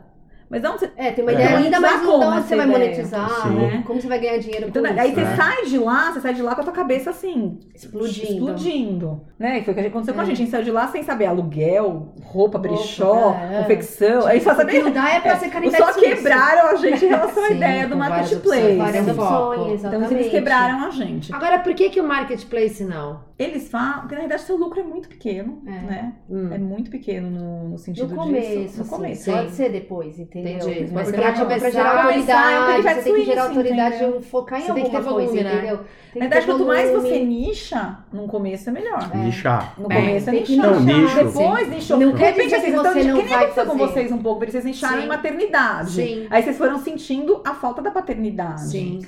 mas 0.48 0.64
onde 0.64 0.78
você. 0.80 0.90
É, 0.96 1.10
tem 1.12 1.24
uma 1.24 1.30
É. 1.32 1.34
ideia 1.34 1.50
Monetizar 1.50 1.80
não 1.80 1.88
dá 1.90 1.98
como 2.06 2.24
onde 2.24 2.34
você 2.36 2.54
essa 2.54 2.56
vai 2.56 2.66
monetizar, 2.66 3.52
né? 3.52 3.82
Como 3.86 4.00
você 4.00 4.08
vai 4.08 4.18
ganhar 4.20 4.38
dinheiro 4.38 4.68
Então, 4.68 4.82
com 4.82 4.88
aí 5.00 5.06
isso? 5.12 5.14
você 5.14 5.20
É. 5.26 5.36
sai 5.36 5.64
de 5.64 5.78
lá, 5.78 6.12
você 6.12 6.20
sai 6.20 6.34
de 6.34 6.42
lá 6.42 6.54
com 6.54 6.60
a 6.60 6.64
tua 6.64 6.72
cabeça 6.72 7.10
assim, 7.10 7.58
Explodindo. 7.74 8.32
explodindo. 8.32 9.20
Né? 9.38 9.58
E 9.58 9.64
foi 9.64 9.72
o 9.72 9.76
que 9.76 9.86
aconteceu 9.86 10.14
com 10.14 10.20
a 10.20 10.22
É. 10.22 10.26
gente. 10.26 10.36
A 10.36 10.38
gente 10.38 10.50
saiu 10.50 10.64
de 10.64 10.70
lá 10.70 10.88
sem 10.88 11.02
saber 11.02 11.26
aluguel, 11.26 12.14
roupa, 12.24 12.58
brechó, 12.58 13.34
é. 13.50 13.58
confecção. 13.62 14.26
Aí 14.26 14.40
só 14.40 14.50
O 14.50 14.54
que 14.54 14.60
saber. 14.60 14.82
não 14.82 14.90
dá 14.92 15.08
é 15.10 15.20
pra 15.20 15.36
ser 15.36 15.46
Os 15.46 15.52
canivete 15.52 15.82
só 15.82 15.92
quebraram 15.92 16.68
a 16.71 16.75
gente 16.76 17.04
em 17.04 17.08
relação 17.08 17.44
à 17.44 17.50
ideia 17.50 17.86
do 17.88 17.97
marketplace. 17.97 18.36
opções, 18.36 18.78
Várias 18.78 19.04
Sim. 19.04 19.10
opções, 19.10 19.84
Então 19.84 20.10
eles 20.10 20.30
quebraram 20.30 20.84
a 20.86 20.90
gente. 20.90 21.34
Agora, 21.34 21.58
por 21.58 21.75
que, 21.75 21.90
que 21.90 22.00
o 22.00 22.04
marketplace 22.04 22.84
não? 22.84 23.21
Eles 23.38 23.68
falam, 23.68 24.00
porque 24.00 24.14
na 24.14 24.22
verdade 24.22 24.40
seu 24.42 24.56
lucro 24.56 24.80
é 24.80 24.82
muito 24.82 25.10
pequeno, 25.10 25.62
É. 25.66 25.70
né? 25.70 26.12
Hum. 26.30 26.49
É 26.54 26.56
muito 26.56 26.90
pequeno 26.90 27.28
no, 27.30 27.68
no 27.68 27.78
sentido 27.78 28.08
No 28.08 28.16
começo, 28.16 28.49
disso. 28.58 28.78
No 28.82 28.88
começo. 28.88 29.25
sim. 29.25 29.32
pode 29.32 29.50
ser 29.50 29.68
depois, 29.70 30.18
entendeu? 30.18 30.54
Entendi. 30.56 30.90
Mas 30.90 31.10
pra, 31.10 31.20
pra 31.20 31.32
pra 31.32 31.44
começar, 31.44 31.70
gerar 31.70 32.04
autoridade, 32.04 32.66
canivete 32.66 32.94
você 32.94 33.02
tem 33.02 33.14
que 33.14 33.25
gerar 33.26 33.42
autoridade 33.42 33.94
entendeu? 33.96 34.18
de 34.20 34.26
focar 34.26 34.58
em 34.58 34.62
Você 34.62 34.72
tem 34.72 34.84
que 34.84 34.96
alguma 34.96 35.02
ter 35.02 35.08
volume, 35.10 35.26
coisa, 35.28 35.44
né? 35.44 35.54
entendeu? 35.54 35.76
Na 36.14 36.20
verdade, 36.20 36.46
quanto 36.46 36.64
mais 36.64 36.90
você 36.92 37.25
nicha, 37.26 37.99
no 38.10 38.26
começo 38.26 38.70
é 38.70 38.72
melhor. 38.72 39.14
Nichar. 39.16 39.75
No 39.78 39.92
É, 39.92 39.96
começo 40.00 40.30
é 40.30 40.32
que 40.32 40.56
nichar. 40.56 40.70
Não, 40.72 40.80
nicho. 40.80 41.16
Depois 41.25 41.68
nichou. 41.68 41.99
Não 41.99 42.12
De 42.12 42.16
quer 42.18 42.25
repente, 42.30 42.44
dizer 42.44 42.56
assim, 42.56 42.66
que 42.70 42.76
você 42.78 43.04
não 43.04 43.16
que 43.18 43.22
nem 43.22 43.26
vai 43.26 43.44
aconteceu 43.44 43.66
com 43.66 43.76
vocês 43.76 44.12
um 44.12 44.18
pouco, 44.18 44.46
vocês 44.50 44.64
nicharam 44.64 44.96
Sim. 44.96 45.04
em 45.04 45.08
maternidade. 45.08 45.90
Sim. 45.90 46.26
Aí 46.30 46.42
vocês 46.42 46.56
foram 46.56 46.78
sentindo 46.78 47.42
a 47.44 47.52
falta 47.52 47.82
da 47.82 47.90
paternidade. 47.90 48.62
Sim. 48.70 49.02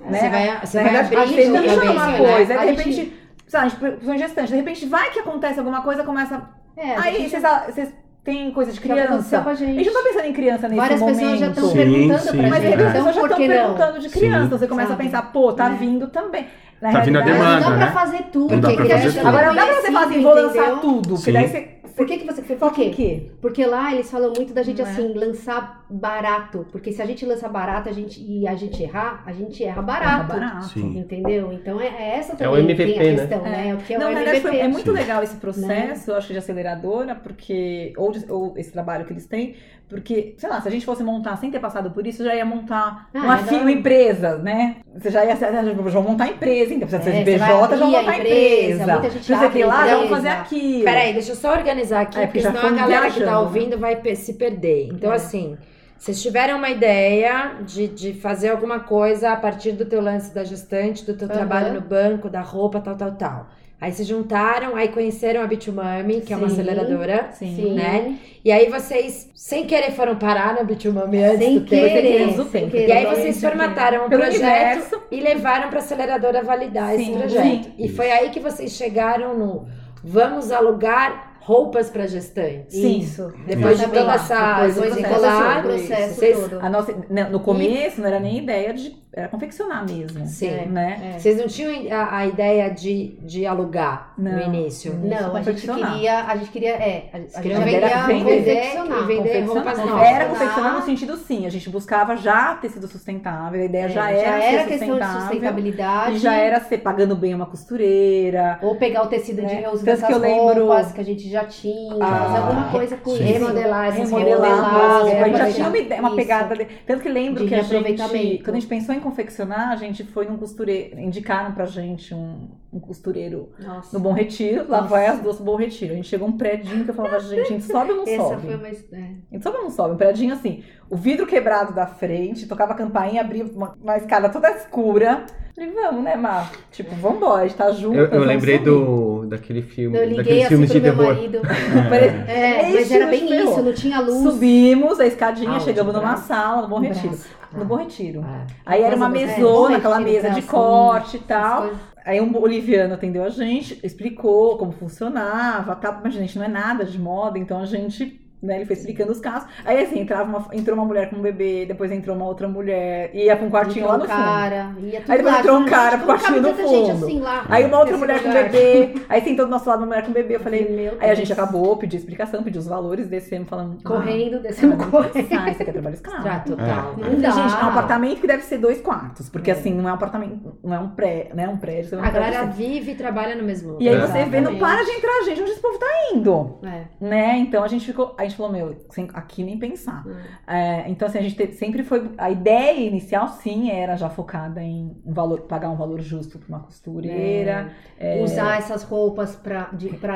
Né? 0.00 0.18
Você 0.20 0.28
vai, 0.28 0.60
você 0.64 0.76
Na 0.76 0.82
vai 0.84 0.92
verdade, 0.92 1.16
a 1.16 1.22
abrindo 1.22 1.36
gente 1.40 1.56
a 1.56 1.60
nicha 1.60 1.74
cabeça, 1.74 1.92
numa 1.92 2.06
né? 2.06 2.18
coisa, 2.18 2.54
aí 2.60 2.76
de 2.76 2.82
repente, 2.82 3.12
sei 3.46 3.58
lá, 3.60 3.66
a 3.66 3.68
gente 3.68 3.80
foi 4.04 4.18
gestante, 4.18 4.48
de 4.48 4.56
repente 4.56 4.86
vai 4.86 5.10
que 5.10 5.18
acontece 5.18 5.58
alguma 5.58 5.82
coisa, 5.82 6.02
começa. 6.04 6.42
É, 6.76 6.96
a 6.96 7.02
Aí 7.02 7.28
vocês, 7.28 7.42
vocês 7.66 7.92
têm 8.24 8.50
coisa 8.50 8.70
de 8.72 8.76
já 8.78 8.82
criança. 8.82 9.38
a 9.38 9.50
A 9.50 9.54
gente. 9.54 9.84
não 9.86 9.92
tá 9.92 10.08
pensando 10.08 10.24
em 10.26 10.32
criança 10.32 10.68
nesse 10.68 10.80
Várias 10.80 11.00
momento. 11.00 11.18
pessoas 11.18 11.38
já 11.38 11.46
estão 11.48 11.72
perguntando 11.72 12.18
sim. 12.20 12.38
pra 12.38 12.48
Mas 12.48 12.62
gente. 12.62 12.66
aí 12.66 12.72
as 12.74 12.80
Então, 12.80 12.92
pessoas 12.92 13.14
já 13.14 13.22
estão 13.22 13.36
perguntando 13.36 14.00
de 14.00 14.08
criança. 14.08 14.42
Sim. 14.44 14.48
Você 14.58 14.66
começa 14.66 14.88
Sabe? 14.90 15.02
a 15.02 15.04
pensar, 15.04 15.22
pô, 15.32 15.52
tá 15.52 15.68
Né? 15.68 15.76
vindo 15.78 16.08
também. 16.08 16.46
Na 16.80 16.92
Tá 16.92 17.00
vindo 17.00 17.18
a 17.18 17.22
realidade- 17.22 17.50
Mas 17.54 17.62
não 17.62 17.70
demanda, 17.70 17.70
dá 17.70 17.86
né? 17.86 17.92
pra 17.92 18.00
fazer 18.00 18.22
tudo. 18.32 18.52
Não 18.52 18.60
dá 18.60 18.68
porque 18.68 18.82
pra 18.84 18.96
fazer 18.96 19.00
criança 19.10 19.18
tudo. 19.18 19.28
Agora 19.28 19.46
não 19.46 19.54
dá 19.54 19.64
pra 19.66 19.74
você 19.74 19.92
falar 19.92 20.06
assim, 20.06 20.22
vou 20.22 20.34
lançar 20.34 20.80
tudo. 20.80 21.08
Porque 21.08 21.16
Sim. 21.22 21.32
daí 21.32 21.48
você. 21.48 21.73
Por 21.96 22.06
que, 22.06 22.18
que 22.18 22.26
você? 22.26 22.42
Por 22.42 22.56
Por 22.56 22.72
quê? 22.72 22.90
quê? 22.90 23.30
Porque 23.40 23.64
lá 23.64 23.92
eles 23.92 24.10
falam 24.10 24.32
muito 24.36 24.52
da 24.52 24.62
gente 24.62 24.80
Não 24.82 24.88
é? 24.88 24.90
assim, 24.90 25.12
lançar 25.14 25.84
barato. 25.88 26.66
Porque 26.72 26.92
se 26.92 27.00
a 27.00 27.06
gente 27.06 27.24
lança 27.24 27.48
barato 27.48 27.88
a 27.88 27.92
gente, 27.92 28.20
e 28.20 28.46
a 28.48 28.54
gente 28.54 28.82
errar, 28.82 29.22
a 29.24 29.32
gente 29.32 29.62
erra 29.62 29.80
barato. 29.82 30.26
barato. 30.32 30.64
Sim. 30.66 30.98
Entendeu? 30.98 31.52
Então 31.52 31.80
é, 31.80 31.86
é 31.86 32.16
essa 32.18 32.32
É 32.32 32.36
também 32.36 32.54
o 32.54 32.58
MVP, 32.58 32.92
tem 32.94 33.00
a 33.00 33.12
né? 33.12 33.16
questão, 33.26 33.42
né? 33.42 33.74
O 33.74 33.78
que 33.78 33.94
é 33.94 33.98
não, 33.98 34.06
o 34.10 34.14
verdade, 34.14 34.36
MVP. 34.38 34.48
foi- 34.48 34.58
é 34.58 34.68
muito 34.68 34.90
Sim. 34.90 34.96
legal 34.96 35.22
esse 35.22 35.36
processo, 35.36 36.10
eu 36.10 36.16
acho 36.16 36.26
que 36.26 36.32
de 36.32 36.38
aceleradora, 36.40 37.14
porque. 37.14 37.92
Ou, 37.96 38.10
de- 38.10 38.30
ou 38.30 38.54
esse 38.56 38.72
trabalho 38.72 39.04
que 39.04 39.12
eles 39.12 39.26
têm, 39.26 39.54
porque, 39.88 40.34
sei 40.38 40.48
lá, 40.48 40.60
se 40.60 40.66
a 40.66 40.70
gente 40.70 40.84
fosse 40.84 41.04
montar 41.04 41.36
sem 41.36 41.50
ter 41.50 41.60
passado 41.60 41.90
por 41.92 42.04
isso, 42.06 42.24
já 42.24 42.34
ia 42.34 42.44
montar 42.44 43.08
Ah, 43.14 43.18
uma 43.20 43.38
é 43.38 43.60
uma 43.60 43.70
empresa, 43.70 44.38
né? 44.38 44.76
Você 44.96 45.10
já 45.10 45.24
ia. 45.24 45.36
Já 45.36 46.00
montar 46.00 46.28
empresa, 46.28 46.74
então 46.74 46.88
precisa 46.88 47.02
ser 47.02 47.16
É, 47.16 47.18
de 47.20 47.24
PJ, 47.24 47.76
já 47.76 47.86
montar 47.86 48.00
empresa, 48.18 48.82
empresa. 48.82 48.92
muita 48.92 49.10
gente 49.10 49.26
que 49.26 49.32
abre 49.34 49.64
lá, 49.64 49.86
já 49.86 49.94
vou 49.96 50.04
empresa. 50.06 50.08
fazer 50.16 50.28
aquilo. 50.28 50.84
Peraí, 50.84 51.12
deixa 51.12 51.32
eu 51.32 51.36
só 51.36 51.52
organizar 51.52 51.83
aqui, 51.92 52.18
É, 52.18 52.26
porque 52.26 52.40
senão 52.40 52.56
a 52.58 52.60
fomos 52.62 52.78
galera 52.78 53.06
que 53.06 53.12
tá 53.12 53.18
viajando, 53.18 53.30
né? 53.30 53.38
ouvindo 53.38 53.78
vai 53.78 54.14
se 54.16 54.34
perder. 54.34 54.88
Então, 54.92 55.12
É. 55.12 55.16
assim, 55.16 55.56
vocês 55.98 56.20
tiveram 56.22 56.58
uma 56.58 56.70
ideia 56.70 57.56
de, 57.66 57.88
de 57.88 58.12
fazer 58.14 58.48
alguma 58.50 58.80
coisa 58.80 59.30
a 59.30 59.36
partir 59.36 59.72
do 59.72 59.84
teu 59.84 60.00
lance 60.00 60.34
da 60.34 60.44
gestante, 60.44 61.04
do 61.04 61.14
teu 61.14 61.26
Aham. 61.28 61.36
trabalho 61.36 61.74
no 61.74 61.80
banco, 61.80 62.28
da 62.28 62.40
roupa, 62.40 62.80
tal, 62.80 62.96
tal, 62.96 63.12
tal. 63.12 63.46
Aí 63.80 63.92
se 63.92 64.04
juntaram, 64.04 64.76
aí 64.76 64.88
conheceram 64.88 65.42
a 65.42 65.46
Bitumami, 65.46 66.20
que 66.22 66.32
é 66.32 66.36
uma 66.36 66.48
Sim. 66.48 66.54
aceleradora. 66.54 67.28
Sim. 67.32 67.54
Sim. 67.56 67.74
né? 67.74 68.16
E 68.42 68.50
aí 68.50 68.70
vocês, 68.70 69.30
sem 69.34 69.66
querer, 69.66 69.90
foram 69.92 70.16
parar 70.16 70.54
na 70.54 70.62
Bitumami 70.62 71.22
antes 71.22 71.38
Sem 71.38 71.54
do 71.58 71.66
tempo. 71.66 71.82
querer, 71.92 72.32
Sem 72.32 72.44
sem 72.48 72.70
querer. 72.70 72.88
E 72.88 72.92
aí 72.92 73.06
vocês 73.06 73.40
formataram 73.40 74.06
um 74.06 74.08
Pelo 74.08 74.22
projeto 74.22 74.42
universo. 74.76 75.02
e 75.10 75.20
levaram 75.20 75.68
para 75.68 75.80
a 75.80 75.82
aceleradora 75.82 76.42
validar 76.42 76.94
esse 76.94 77.04
Sim, 77.06 77.18
projeto. 77.18 77.64
sim. 77.64 77.74
E 77.78 77.88
foi 77.88 78.10
aí 78.10 78.30
que 78.30 78.40
vocês 78.40 78.72
chegaram 78.72 79.36
no 79.36 79.66
vamos 80.02 80.50
alugar 80.52 81.33
roupas 81.44 81.90
para 81.90 82.06
gestantes. 82.06 82.74
Sim. 82.74 82.98
Isso. 83.00 83.32
Depois 83.46 83.78
de 83.78 83.84
Exatamente. 83.84 83.92
toda 84.00 84.14
essa 84.14 84.54
Depois 84.64 84.74
do 84.74 84.82
desenrolar, 84.96 85.62
processo, 85.62 85.86
processo 85.88 86.14
vocês- 86.14 86.38
todo. 86.40 86.58
A 86.60 86.70
nossa, 86.70 86.94
no 87.30 87.40
começo 87.40 88.00
não 88.00 88.08
era 88.08 88.18
nem 88.18 88.38
ideia 88.38 88.72
de. 88.72 88.96
Era 89.16 89.28
confeccionar 89.28 89.84
mesmo. 89.88 90.26
Sim. 90.26 90.66
Né? 90.66 91.12
É. 91.14 91.18
Vocês 91.18 91.36
não 91.38 91.46
tinham 91.46 91.70
a, 91.96 92.18
a 92.18 92.26
ideia 92.26 92.68
de, 92.68 93.16
de 93.22 93.46
alugar 93.46 94.12
no 94.18 94.30
Não. 94.32 94.40
início? 94.40 94.92
Não, 94.94 95.36
a 95.36 95.42
gente 95.42 95.62
queria, 95.68 96.24
a 96.24 96.36
gente 96.36 96.50
queria, 96.50 96.70
é, 96.74 97.10
a, 97.12 97.16
a 97.16 97.20
gente 97.20 97.40
queria 97.40 97.58
vender- 97.60 98.06
vender, 98.06 98.24
confeccionar. 98.24 98.98
e 98.98 99.04
vender 99.04 99.16
Confeccionar. 99.46 99.54
roupas 99.76 99.78
novas. 99.78 100.08
Era 100.08 100.24
confeccionar 100.26 100.74
no 100.74 100.82
sentido 100.82 101.16
sim, 101.16 101.46
a 101.46 101.48
gente 101.48 101.70
buscava 101.70 102.16
já 102.16 102.54
tecido 102.56 102.88
sustentável, 102.88 103.62
a 103.62 103.64
ideia 103.64 103.88
já 103.88 104.10
É, 104.10 104.18
era, 104.24 104.62
ser 104.64 104.68
questão 104.68 104.98
de 104.98 105.06
sustentabilidade. 105.06 106.16
E 106.16 106.18
já 106.18 106.34
era 106.34 106.60
ser 106.60 106.78
pagando 106.78 107.14
bem 107.14 107.34
uma 107.34 107.46
costureira. 107.46 108.58
Ou 108.62 108.74
pegar 108.76 109.02
o 109.04 109.06
tecido 109.06 109.36
de 109.42 109.46
Né? 109.46 109.60
reuso 109.60 109.76
Tanto 109.76 109.84
dessas 109.84 110.06
que 110.06 110.12
eu 110.12 110.18
lembro- 110.18 110.66
roupas 110.66 110.92
que 110.92 111.00
a 111.00 111.04
gente 111.04 111.30
já 111.30 111.44
tinha, 111.44 111.94
Ah, 112.00 112.24
fazer 112.24 112.38
alguma 112.38 112.68
coisa 112.70 112.96
com 112.96 113.10
sim. 113.10 113.22
isso. 113.24 113.32
Remodelar 113.32 113.86
essas 113.88 114.10
Remodelar 114.10 114.50
remodelar, 114.50 115.22
a 115.22 115.28
gente 115.28 115.38
já 115.38 115.52
tinha 115.52 115.68
uma, 115.68 115.78
ideia, 115.78 116.00
uma 116.00 116.16
pegada. 116.16 116.56
De... 116.56 116.64
Tanto 116.86 117.02
que 117.02 117.08
lembro 117.08 117.42
De 117.44 117.48
que 117.48 117.54
a 117.54 117.62
gente, 117.62 118.42
quando 118.42 118.56
a 118.56 118.60
gente 118.60 118.66
pensou 118.66 118.94
em 118.94 119.03
confeccionar, 119.04 119.70
a 119.70 119.76
gente 119.76 120.02
foi 120.02 120.26
num 120.26 120.36
costureiro, 120.36 120.98
indicaram 120.98 121.54
pra 121.54 121.66
gente 121.66 122.14
um, 122.14 122.48
um 122.74 122.80
costureiro 122.80 123.50
Nossa. 123.58 123.96
no 123.96 124.02
Bom 124.02 124.12
Retiro, 124.12 124.66
lá 124.68 124.80
vai 124.80 125.06
as 125.06 125.20
duas 125.20 125.38
no 125.38 125.44
Bom 125.44 125.56
Retiro. 125.56 125.92
A 125.92 125.96
gente 125.96 126.08
chegou 126.08 126.26
um 126.28 126.36
predinho 126.36 126.84
que 126.84 126.90
eu 126.90 126.94
falava, 126.94 127.20
gente, 127.20 127.40
a 127.40 127.44
gente 127.44 127.64
sobe 127.64 127.90
ou 127.92 127.96
não 127.98 128.02
Essa 128.04 128.16
sobe? 128.22 128.42
foi 128.42 128.54
uma. 128.56 128.68
É. 128.68 128.70
A 128.72 129.34
gente 129.34 129.42
sobe 129.42 129.56
ou 129.58 129.62
não 129.64 129.70
sobe? 129.70 129.94
Um 129.94 129.96
predinho 129.96 130.34
assim, 130.34 130.62
o 130.90 130.96
vidro 130.96 131.26
quebrado 131.26 131.72
da 131.72 131.86
frente, 131.86 132.46
tocava 132.46 132.72
a 132.72 132.76
campainha, 132.76 133.20
abria 133.20 133.44
uma, 133.44 133.74
uma 133.82 133.96
escada 133.96 134.28
toda 134.28 134.50
escura. 134.50 135.24
Falei, 135.54 135.70
vamos, 135.72 136.02
né, 136.02 136.16
Mar? 136.16 136.50
Tipo, 136.72 136.96
vambora, 136.96 137.42
a 137.42 137.46
gente 137.46 137.56
tá 137.56 137.70
junto. 137.70 137.96
Eu, 137.96 138.06
eu 138.06 138.24
lembrei 138.24 138.58
do, 138.58 139.24
daquele 139.26 139.62
filme, 139.62 139.96
Eu 139.96 140.04
liguei 140.04 140.40
assim 140.40 140.48
filmes 140.48 140.68
pro 140.72 140.80
de 140.80 140.84
meu 140.86 140.96
terror. 140.96 141.14
marido. 141.14 141.40
Pare- 141.88 142.24
É, 142.26 142.70
Esse 142.72 142.74
mas 142.80 142.90
era 142.90 143.06
bem 143.06 143.24
isso, 143.24 143.36
ferrou. 143.46 143.62
não 143.62 143.72
tinha 143.72 144.00
luz. 144.00 144.16
Subimos 144.34 144.98
a 144.98 145.06
escadinha, 145.06 145.60
chegamos 145.60 145.94
numa 145.94 146.08
Braço? 146.08 146.26
sala, 146.26 146.62
no 146.62 146.68
Bom 146.68 146.80
No 146.80 146.88
Retiro. 146.88 147.08
braço. 147.10 147.28
No 147.56 147.64
Bom 147.64 147.76
Retiro. 147.76 148.24
Ah. 148.26 148.46
Aí 148.66 148.82
era 148.82 148.96
uma 148.96 149.08
Coisa- 149.08 149.24
é, 149.32 149.36
mesona, 149.36 149.76
aquela 149.76 150.00
mesa 150.00 150.28
de 150.30 150.40
braço, 150.40 150.48
corte 150.48 151.16
e 151.18 151.20
tal. 151.20 151.70
Aí 152.04 152.20
um 152.20 152.30
boliviano 152.30 152.94
atendeu 152.94 153.24
a 153.24 153.30
gente, 153.30 153.80
explicou 153.82 154.58
como 154.58 154.72
funcionava, 154.72 155.74
tá? 155.74 155.90
mas 156.04 156.14
a 156.14 156.18
gente 156.18 156.36
não 156.36 156.44
é 156.44 156.48
nada 156.48 156.84
de 156.84 156.98
moda, 156.98 157.38
então 157.38 157.58
a 157.60 157.64
gente, 157.64 158.20
né, 158.44 158.56
ele 158.56 158.64
foi 158.66 158.76
explicando 158.76 159.12
os 159.12 159.20
casos. 159.20 159.48
Aí 159.64 159.82
assim, 159.82 160.00
entrava 160.00 160.24
uma, 160.24 160.46
entrou 160.52 160.76
uma 160.76 160.84
mulher 160.84 161.10
com 161.10 161.16
um 161.16 161.22
bebê, 161.22 161.64
depois 161.66 161.90
entrou 161.90 162.14
uma 162.16 162.26
outra 162.26 162.46
mulher, 162.48 163.10
e 163.14 163.24
ia 163.24 163.36
pra 163.36 163.46
um 163.46 163.50
quartinho 163.50 163.86
lá 163.86 163.96
no 163.98 164.04
um 164.04 164.08
fundo. 164.08 164.16
cara, 164.16 164.74
ia 164.80 165.00
tudo 165.00 165.10
Aí 165.10 165.16
depois 165.18 165.34
lá, 165.34 165.40
entrou 165.40 165.58
um 165.58 165.64
cara 165.64 165.98
pro 165.98 166.06
não 166.08 166.18
cabe 166.18 166.40
quartinho 166.40 166.68
gente 166.68 166.92
fundo. 166.92 167.04
assim 167.06 167.20
lá. 167.20 167.44
Aí 167.48 167.64
uma 167.64 167.78
outra 167.78 167.96
mulher 167.96 168.22
com 168.22 168.28
lugar. 168.28 168.44
bebê, 168.50 168.94
aí 169.08 169.20
sentou 169.22 169.46
do 169.46 169.50
nosso 169.50 169.68
lado 169.68 169.78
uma 169.80 169.86
mulher 169.86 170.04
com 170.04 170.12
bebê, 170.12 170.36
eu 170.36 170.40
falei, 170.40 170.68
Meu 170.68 170.96
aí 171.00 171.10
a 171.10 171.14
gente 171.14 171.32
acabou, 171.32 171.76
pediu 171.76 171.98
explicação, 171.98 172.42
pediu 172.42 172.60
os 172.60 172.66
valores, 172.66 173.06
descemos 173.08 173.48
falando, 173.48 173.82
Correndo, 173.82 174.40
descendo 174.40 174.74
ah, 174.74 174.86
correndo. 174.86 175.28
sai, 175.28 175.50
isso 175.52 175.62
aqui 175.62 175.70
é 175.70 175.72
trabalho 175.72 175.94
escravo. 175.94 176.22
Tra- 176.22 176.38
total. 176.40 176.94
Não 176.98 177.20
dá. 177.20 177.30
gente, 177.30 177.54
é 177.54 177.64
um 177.64 177.68
apartamento 177.68 178.20
que 178.20 178.26
deve 178.26 178.42
ser 178.44 178.58
dois 178.58 178.80
quartos, 178.80 179.28
porque 179.28 179.50
assim, 179.50 179.72
não 179.74 179.88
é 179.88 179.92
um 179.92 179.94
apartamento, 179.94 180.56
não 180.62 180.74
é 180.74 180.78
um 180.78 180.88
pré, 180.90 181.30
né, 181.34 181.48
um 181.48 181.56
prédio, 181.56 181.90
você 181.90 181.96
não 181.96 182.04
A 182.04 182.10
galera 182.10 182.44
vive 182.46 182.92
e 182.92 182.94
trabalha 182.94 183.34
no 183.34 183.42
mesmo 183.44 183.72
lugar. 183.72 183.82
E 183.82 183.88
aí 183.88 183.94
É. 183.96 184.00
você 184.06 184.24
vê, 184.24 184.40
não 184.40 184.56
para 184.58 184.82
de 184.84 184.90
entrar 184.90 185.24
gente, 185.24 185.40
onde 185.40 185.50
esse 185.52 185.60
povo 185.60 185.78
tá 185.78 185.86
indo? 186.12 186.58
É. 186.64 186.82
Né? 187.00 187.38
Então 187.38 187.62
a 187.64 187.68
gente 187.68 187.86
ficou, 187.86 188.14
a 188.18 188.22
gente 188.24 188.33
falou, 188.36 188.52
meu, 188.52 188.76
sem- 188.90 189.08
aqui 189.14 189.42
nem 189.42 189.58
pensar. 189.58 190.04
É, 190.46 190.84
então 190.88 191.08
assim, 191.08 191.18
a 191.18 191.22
gente 191.22 191.36
te- 191.36 191.52
sempre 191.54 191.82
foi, 191.82 192.10
a 192.18 192.30
ideia 192.30 192.78
inicial 192.86 193.28
sim 193.28 193.70
era 193.70 193.96
já 193.96 194.08
focada 194.08 194.62
em 194.62 194.96
um 195.04 195.12
valor, 195.12 195.40
pagar 195.42 195.70
um 195.70 195.76
valor 195.76 196.00
justo 196.00 196.38
pra 196.38 196.48
uma 196.48 196.60
costureira. 196.60 197.72
é, 197.98 198.22
Usar 198.22 198.58
essas 198.58 198.82
roupas 198.82 199.34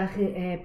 re- 0.07 0.33
é, 0.37 0.57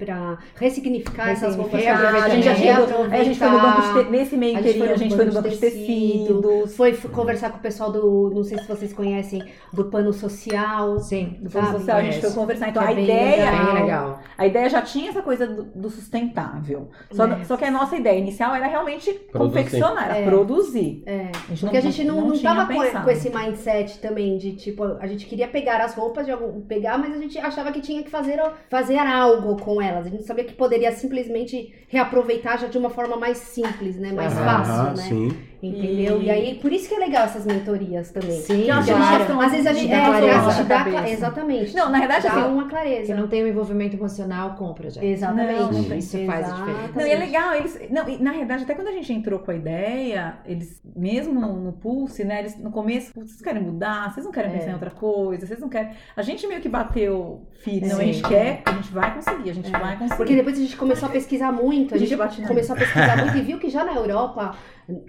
ressignificar 0.56 1.30
essas 1.30 1.56
roupas. 1.56 1.82
reaproveitar. 1.82 2.26
a 2.26 2.30
gente 2.30 2.44
já 2.44 2.56
chegou, 2.56 3.04
a 3.06 3.24
gente 3.24 3.40
foi 3.40 3.50
no 3.50 3.60
banco 3.62 3.82
de 3.82 4.04
te, 4.06 4.10
nesse 4.12 4.38
meio 4.38 4.58
gente 4.58 4.70
inteirinho, 4.70 4.94
a 4.94 4.98
gente 4.98 5.16
foi 5.16 5.26
no 5.26 5.34
banco 5.34 5.50
de 5.50 5.56
de 5.56 5.62
tecidos. 5.62 6.76
Foi 6.76 6.94
conversar 6.96 7.52
com 7.52 7.58
o 7.58 7.62
pessoal 7.62 7.92
do, 7.92 8.32
não 8.34 8.44
sei 8.44 8.58
se 8.60 8.68
vocês 8.68 8.94
conhecem, 8.94 9.44
do 9.72 9.86
pano 9.86 10.12
social. 10.14 11.00
Sim. 11.00 11.38
Do 11.42 11.50
Fundo 11.50 11.66
Sabe, 11.66 11.78
Social, 11.80 11.98
a 11.98 12.04
gente 12.04 12.22
foi 12.22 12.32
conversar. 12.32 12.70
Então 12.70 12.84
é 12.84 12.92
a 12.92 12.94
bem 12.94 13.04
ideia, 13.04 13.74
legal. 13.74 14.20
A 14.38 14.48
ideia 14.48 14.70
já 14.70 14.82
tinha 14.82 15.10
essa 15.10 15.22
coisa 15.22 15.46
do, 15.48 15.64
do 15.64 15.90
sustentável. 15.90 16.90
Só, 17.12 17.28
É. 17.42 17.44
só 17.46 17.58
que 17.58 17.66
a 17.66 17.72
nossa 17.72 17.96
ideia 17.96 18.18
inicial 18.18 18.54
era 18.56 18.68
realmente 18.68 19.12
Produzir. 19.32 19.54
confeccionar, 19.64 20.06
era 20.10 20.18
É. 20.20 20.26
produzir. 20.26 21.04
É. 21.06 21.28
A 21.34 21.48
gente 21.50 21.60
Porque 21.62 21.78
a 21.78 21.82
gente 21.82 22.04
não, 22.04 22.22
não, 22.28 22.32
tinha 22.34 22.54
tava 22.56 22.74
com, 22.74 22.80
pensado. 22.82 23.04
com 23.06 23.12
esse 23.12 23.30
mindset 23.30 24.00
também 24.00 24.38
de 24.38 24.54
tipo, 24.54 24.84
a 25.00 25.08
gente 25.08 25.26
queria 25.26 25.48
pegar 25.48 25.82
as 25.82 25.94
roupas 25.96 26.26
de 26.26 26.32
algum, 26.32 26.62
pegar, 26.62 26.98
mas 26.98 27.14
a 27.14 27.18
gente 27.18 27.38
achava 27.40 27.72
que 27.72 27.82
tinha 27.82 28.04
que 28.04 28.10
fazer, 28.10 28.40
fazer 28.70 28.98
algo 28.98 29.58
com 29.58 29.82
elas. 29.82 30.06
A 30.06 30.10
gente 30.10 30.24
sabia 30.24 30.44
que 30.44 30.54
poderia 30.54 30.92
simplesmente 30.92 31.74
reaproveitar 31.88 32.58
já 32.60 32.68
de 32.68 32.78
uma 32.78 32.90
forma 32.90 33.16
mais 33.18 33.38
simples, 33.38 33.98
né? 33.98 34.12
Mais 34.12 34.34
Aham, 34.38 34.46
fácil, 34.64 34.84
né? 34.98 35.10
sim. 35.10 35.38
Entendeu? 35.68 36.22
E- 36.22 36.26
E... 36.26 36.30
aí, 36.30 36.56
por 36.56 36.72
isso 36.74 36.90
que 36.90 36.96
é 36.96 37.00
legal 37.00 37.24
essas 37.26 37.46
mentorias 37.46 38.12
também. 38.12 38.42
Sim, 38.42 38.66
claro. 38.66 39.40
Às 39.42 39.52
vezes 39.52 39.68
a 39.68 39.74
gente 39.74 39.90
Dá 39.90 39.96
é, 39.98 40.06
clareza 40.06 40.52
gente 40.52 40.68
na 40.70 40.84
dá 41.02 41.10
exatamente. 41.10 41.76
Não, 41.76 41.90
na 41.90 42.00
verdade, 42.00 42.24
dá 42.28 42.34
assim, 42.34 42.52
uma 42.52 42.64
Que 42.64 42.70
clareza. 42.70 43.16
não 43.16 43.28
tem 43.28 43.44
um 43.44 43.48
envolvimento 43.48 43.96
emocional, 43.96 44.56
compra, 44.56 44.90
gente. 44.90 45.06
Exatamente. 45.06 45.60
Não. 45.90 45.98
Isso 45.98 46.26
faz 46.26 46.52
a 46.52 46.56
diferença. 46.56 46.94
Não, 46.96 47.08
e 47.08 47.12
é 47.12 47.16
legal, 47.18 47.54
eles. 47.56 47.80
Não, 47.90 48.10
e 48.10 48.18
na 48.22 48.32
realidade, 48.32 48.64
até 48.64 48.76
quando 48.76 48.88
a 48.90 48.92
gente 48.92 49.14
entrou 49.14 49.40
com 49.40 49.52
a 49.52 49.56
ideia, 49.56 50.38
eles, 50.46 50.82
mesmo 50.96 51.40
no, 51.40 51.54
no 51.60 51.74
Pulse, 51.74 52.24
né, 52.24 52.40
eles 52.40 52.58
no 52.58 52.70
começo, 52.72 53.14
"Putz, 53.14 53.30
vocês 53.32 53.42
querem 53.42 53.62
mudar, 53.62 54.14
vocês 54.14 54.26
não 54.26 54.32
querem 54.34 54.52
É. 54.52 54.54
pensar 54.56 54.70
em 54.72 54.74
outra 54.74 54.92
coisa, 54.92 55.46
vocês 55.48 55.60
não 55.60 55.70
querem. 55.70 55.92
A 56.16 56.22
gente 56.22 56.46
meio 56.48 56.60
que 56.62 56.70
bateu 56.70 57.48
firme, 57.64 57.88
não, 57.88 58.00
a 58.00 58.04
gente 58.04 58.22
quer, 58.24 58.62
a 58.66 58.72
gente 58.74 58.92
vai 58.92 59.14
conseguir, 59.16 59.50
a 59.50 59.54
gente 59.54 59.72
vai 59.72 59.98
conseguir. 59.98 60.18
Porque 60.18 60.36
depois 60.36 60.58
a 60.58 60.62
gente 60.62 60.76
começou 60.76 61.08
a 61.08 61.12
pesquisar 61.12 61.52
muito, 61.52 61.94
a 61.94 61.96
A 61.96 62.00
gente 62.00 62.10
gente 62.10 62.48
começou 62.48 62.76
a 62.76 62.80
pesquisar 62.80 63.18
muito 63.18 63.38
e 63.38 63.42
viu 63.42 63.58
que 63.60 63.70
já 63.70 63.84
na 63.86 63.94
Europa, 63.96 64.56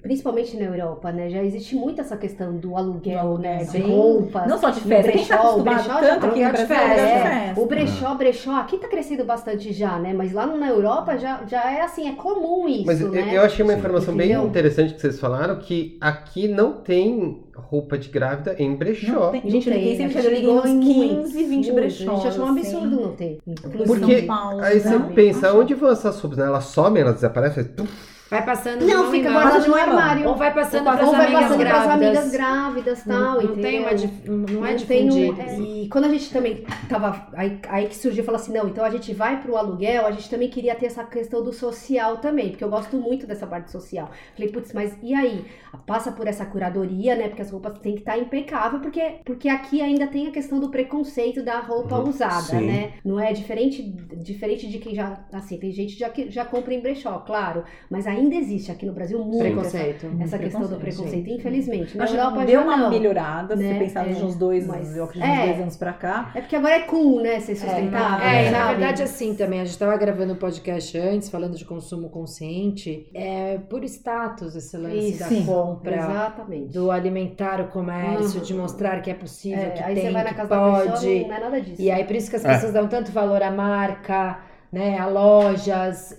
principalmente 0.02 0.56
na 0.56 0.64
Europa, 0.66 1.10
né, 1.12 1.28
já 1.28 1.42
existe 1.42 1.74
muito 1.74 2.00
essa 2.00 2.16
questão 2.16 2.56
do 2.56 2.76
aluguel, 2.76 3.14
Do 3.22 3.28
aluguel. 3.28 3.38
né, 3.52 3.58
de 3.64 3.70
Sim. 3.70 3.82
roupas. 3.82 4.46
Não 4.46 4.58
só 4.58 4.70
de 4.70 4.80
festa, 4.80 5.10
a 5.10 5.16
gente 5.16 5.28
tá 5.28 5.36
brechó, 5.36 5.44
o 5.44 5.50
acostumado 5.60 5.74
brechó 5.84 6.00
tanto 6.00 6.06
já- 6.06 6.14
aqui 6.14 6.26
no 6.26 6.32
de 6.52 6.64
Brasil, 6.66 6.66
de 6.66 6.72
É, 7.00 7.22
festa. 7.22 7.60
o 7.60 7.66
brechó, 7.66 8.14
brechó, 8.14 8.56
aqui 8.56 8.78
tá 8.78 8.88
crescendo 8.88 9.24
bastante 9.24 9.72
já, 9.72 9.98
né? 9.98 10.12
Mas 10.12 10.32
lá 10.32 10.46
na 10.46 10.68
Europa 10.68 11.16
já, 11.18 11.42
já 11.46 11.72
é 11.72 11.80
assim, 11.82 12.08
é 12.08 12.12
comum 12.12 12.68
isso, 12.68 12.86
Mas 12.86 13.00
eu, 13.00 13.10
né? 13.10 13.30
eu 13.36 13.42
achei 13.42 13.64
uma 13.64 13.74
informação 13.74 14.14
bem 14.14 14.30
Entendeu? 14.30 14.46
interessante 14.48 14.94
que 14.94 15.00
vocês 15.00 15.18
falaram, 15.18 15.56
que 15.58 15.98
aqui 16.00 16.46
não 16.48 16.74
tem 16.74 17.42
roupa 17.56 17.96
de 17.98 18.08
grávida 18.08 18.54
em 18.58 18.74
brechó. 18.76 19.12
Não 19.12 19.30
tem- 19.32 19.50
Gente, 19.50 19.70
tem, 19.70 19.74
liguei 19.78 19.96
sempre, 19.96 20.20
ligou 20.28 20.58
uns 20.58 20.66
em 20.66 20.80
15, 20.80 20.94
muitos, 21.14 21.32
20 21.32 21.48
muitos. 21.50 21.70
brechós. 21.74 22.08
A 22.08 22.14
gente 22.14 22.28
achou 22.28 22.44
um 22.44 22.48
assim. 22.50 22.60
absurdo 22.60 23.00
não 23.00 23.12
ter. 23.12 23.38
Inclusive. 23.46 23.84
Porque 23.86 24.18
São 24.18 24.26
Paulo, 24.26 24.60
aí 24.60 24.80
você 24.80 24.98
né? 24.98 25.12
pensa, 25.14 25.52
onde 25.54 25.74
vão 25.74 25.90
essas 25.90 26.20
roupas? 26.20 26.38
né? 26.38 26.46
Elas 26.46 26.64
somem, 26.64 27.02
elas 27.02 27.14
desaparecem? 27.14 27.64
Tum, 27.64 27.86
Vai 28.30 28.42
passando 28.44 28.86
Não, 28.86 29.10
fica 29.10 29.30
guardado 29.30 29.64
no 29.64 29.68
mão. 29.70 29.78
armário. 29.78 30.28
Ou 30.28 30.34
vai 30.34 30.52
passando 30.52 30.78
Ou 30.86 30.92
para 30.92 31.02
as 31.02 31.08
Ou 31.08 31.12
vai 31.14 31.26
amigas 31.26 31.52
amigas 31.86 32.30
grávidas 32.32 33.00
e 33.00 33.08
tal, 33.08 33.18
Não, 33.20 33.42
não 33.42 33.54
tem 33.56 33.80
uma 33.80 33.94
dif- 33.94 34.28
não 34.28 34.64
é 34.66 34.72
Não 34.72 34.78
tem 34.80 35.04
um- 35.04 35.08
difundido. 35.34 35.40
é, 35.42 35.58
e 35.60 35.88
quando 35.90 36.04
a 36.06 36.08
gente 36.08 36.30
também 36.32 36.64
tava. 36.88 37.28
Aí, 37.34 37.60
aí 37.68 37.86
que 37.86 37.94
surgiu 37.96 38.24
falar 38.24 38.38
assim: 38.38 38.52
não, 38.52 38.66
então 38.66 38.82
a 38.84 38.88
gente 38.90 39.12
vai 39.12 39.40
pro 39.40 39.56
aluguel, 39.56 40.06
a 40.06 40.10
gente 40.10 40.28
também 40.30 40.48
queria 40.48 40.74
ter 40.74 40.86
essa 40.86 41.04
questão 41.04 41.44
do 41.44 41.52
social 41.52 42.16
também, 42.16 42.48
porque 42.50 42.64
eu 42.64 42.70
gosto 42.70 42.96
muito 42.96 43.26
dessa 43.26 43.46
parte 43.46 43.70
social. 43.70 44.10
Falei, 44.34 44.50
putz, 44.50 44.72
mas 44.72 44.96
e 45.02 45.14
aí? 45.14 45.44
Passa 45.86 46.10
por 46.10 46.26
essa 46.26 46.46
curadoria, 46.46 47.14
né? 47.14 47.28
Porque 47.28 47.42
as 47.42 47.50
roupas 47.50 47.78
têm 47.80 47.94
que 47.94 48.00
estar 48.00 48.16
impecável, 48.16 48.80
porque, 48.80 49.16
porque 49.24 49.48
aqui 49.48 49.82
ainda 49.82 50.06
tem 50.06 50.28
a 50.28 50.30
questão 50.30 50.58
do 50.58 50.70
preconceito 50.70 51.42
da 51.42 51.58
roupa 51.60 51.98
Uhum, 51.98 52.08
usada, 52.08 52.42
sim. 52.58 52.66
né? 52.66 52.92
Não 53.04 53.20
é 53.20 53.32
diferente, 53.32 53.82
diferente 54.16 54.66
de 54.68 54.78
quem 54.78 54.94
já. 54.94 55.18
Assim, 55.32 55.58
tem 55.58 55.72
gente 55.72 55.94
que 55.94 56.00
já, 56.00 56.08
que 56.08 56.30
já 56.30 56.44
compra 56.44 56.72
em 56.72 56.80
brechó, 56.80 57.18
claro, 57.18 57.64
mas 57.90 58.06
ainda 58.14 58.34
existe 58.34 58.70
aqui 58.72 58.86
no 58.86 58.92
Brasil 58.92 59.18
muito 59.18 59.36
essa, 59.36 59.44
Preconceito. 59.44 60.06
essa 60.20 60.38
questão 60.38 60.60
do 60.62 60.68
preconceito, 60.76 60.82
preconceito, 61.24 61.30
infelizmente. 61.30 61.96
Na 61.96 62.04
Acho 62.04 62.14
Europa 62.16 62.44
deu 62.44 62.60
já 62.60 62.66
uma 62.66 62.76
não. 62.76 62.90
melhorada, 62.90 63.56
se 63.56 63.62
né? 63.62 63.72
você 63.74 63.78
pensar 63.80 64.08
É, 64.08 64.12
de 64.12 64.22
uns 64.24 64.34
dois, 64.36 64.66
mas- 64.66 64.96
eu 64.96 65.04
acredito, 65.04 65.28
é. 65.30 65.40
uns 65.40 65.46
dois 65.48 65.60
anos 65.60 65.76
pra 65.76 65.92
cá. 65.92 66.30
É 66.34 66.40
porque 66.40 66.56
agora 66.56 66.74
é 66.74 66.80
cool, 66.80 67.20
né? 67.22 67.40
Ser 67.40 67.56
sustentável. 67.56 68.26
É, 68.26 68.48
e 68.48 68.50
na 68.50 68.68
verdade, 68.68 69.02
assim 69.02 69.34
também, 69.34 69.60
a 69.60 69.64
gente 69.64 69.72
estava 69.72 69.96
gravando 69.96 70.32
um 70.32 70.36
podcast 70.36 70.96
antes, 70.98 71.28
falando 71.28 71.56
de 71.56 71.64
consumo 71.64 72.08
consciente. 72.08 73.08
É 73.14 73.58
por 73.68 73.82
status 73.84 74.54
esse 74.56 74.76
lance 74.76 75.10
Isso. 75.10 75.18
da 75.20 75.26
Sim. 75.26 75.44
compra, 75.46 75.96
Exatamente. 75.96 76.72
do 76.72 76.90
alimentar 76.90 77.60
o 77.60 77.68
comércio, 77.68 78.38
Uhum. 78.38 78.44
de 78.44 78.54
mostrar 78.54 79.00
que 79.02 79.10
é 79.10 79.14
possível, 79.14 79.58
É, 79.64 79.70
que 79.70 79.82
aí 79.82 79.94
tem, 79.94 80.04
você 80.06 80.10
vai 80.12 80.24
na 80.24 80.30
que 80.30 80.34
casa 80.36 80.48
da 80.50 80.56
pode. 80.58 80.90
pessoa, 80.90 81.12
não 81.28 81.34
é 81.34 81.40
nada 81.40 81.60
disso. 81.60 81.80
E 81.82 81.90
aí, 81.90 82.04
por 82.04 82.16
isso 82.16 82.30
que 82.30 82.36
as 82.36 82.44
É. 82.44 82.48
pessoas 82.54 82.72
dão 82.72 82.86
tanto 82.88 83.10
valor 83.12 83.42
à 83.42 83.50
marca, 83.50 84.38
né, 84.72 84.98
a 84.98 85.06
lojas, 85.06 86.12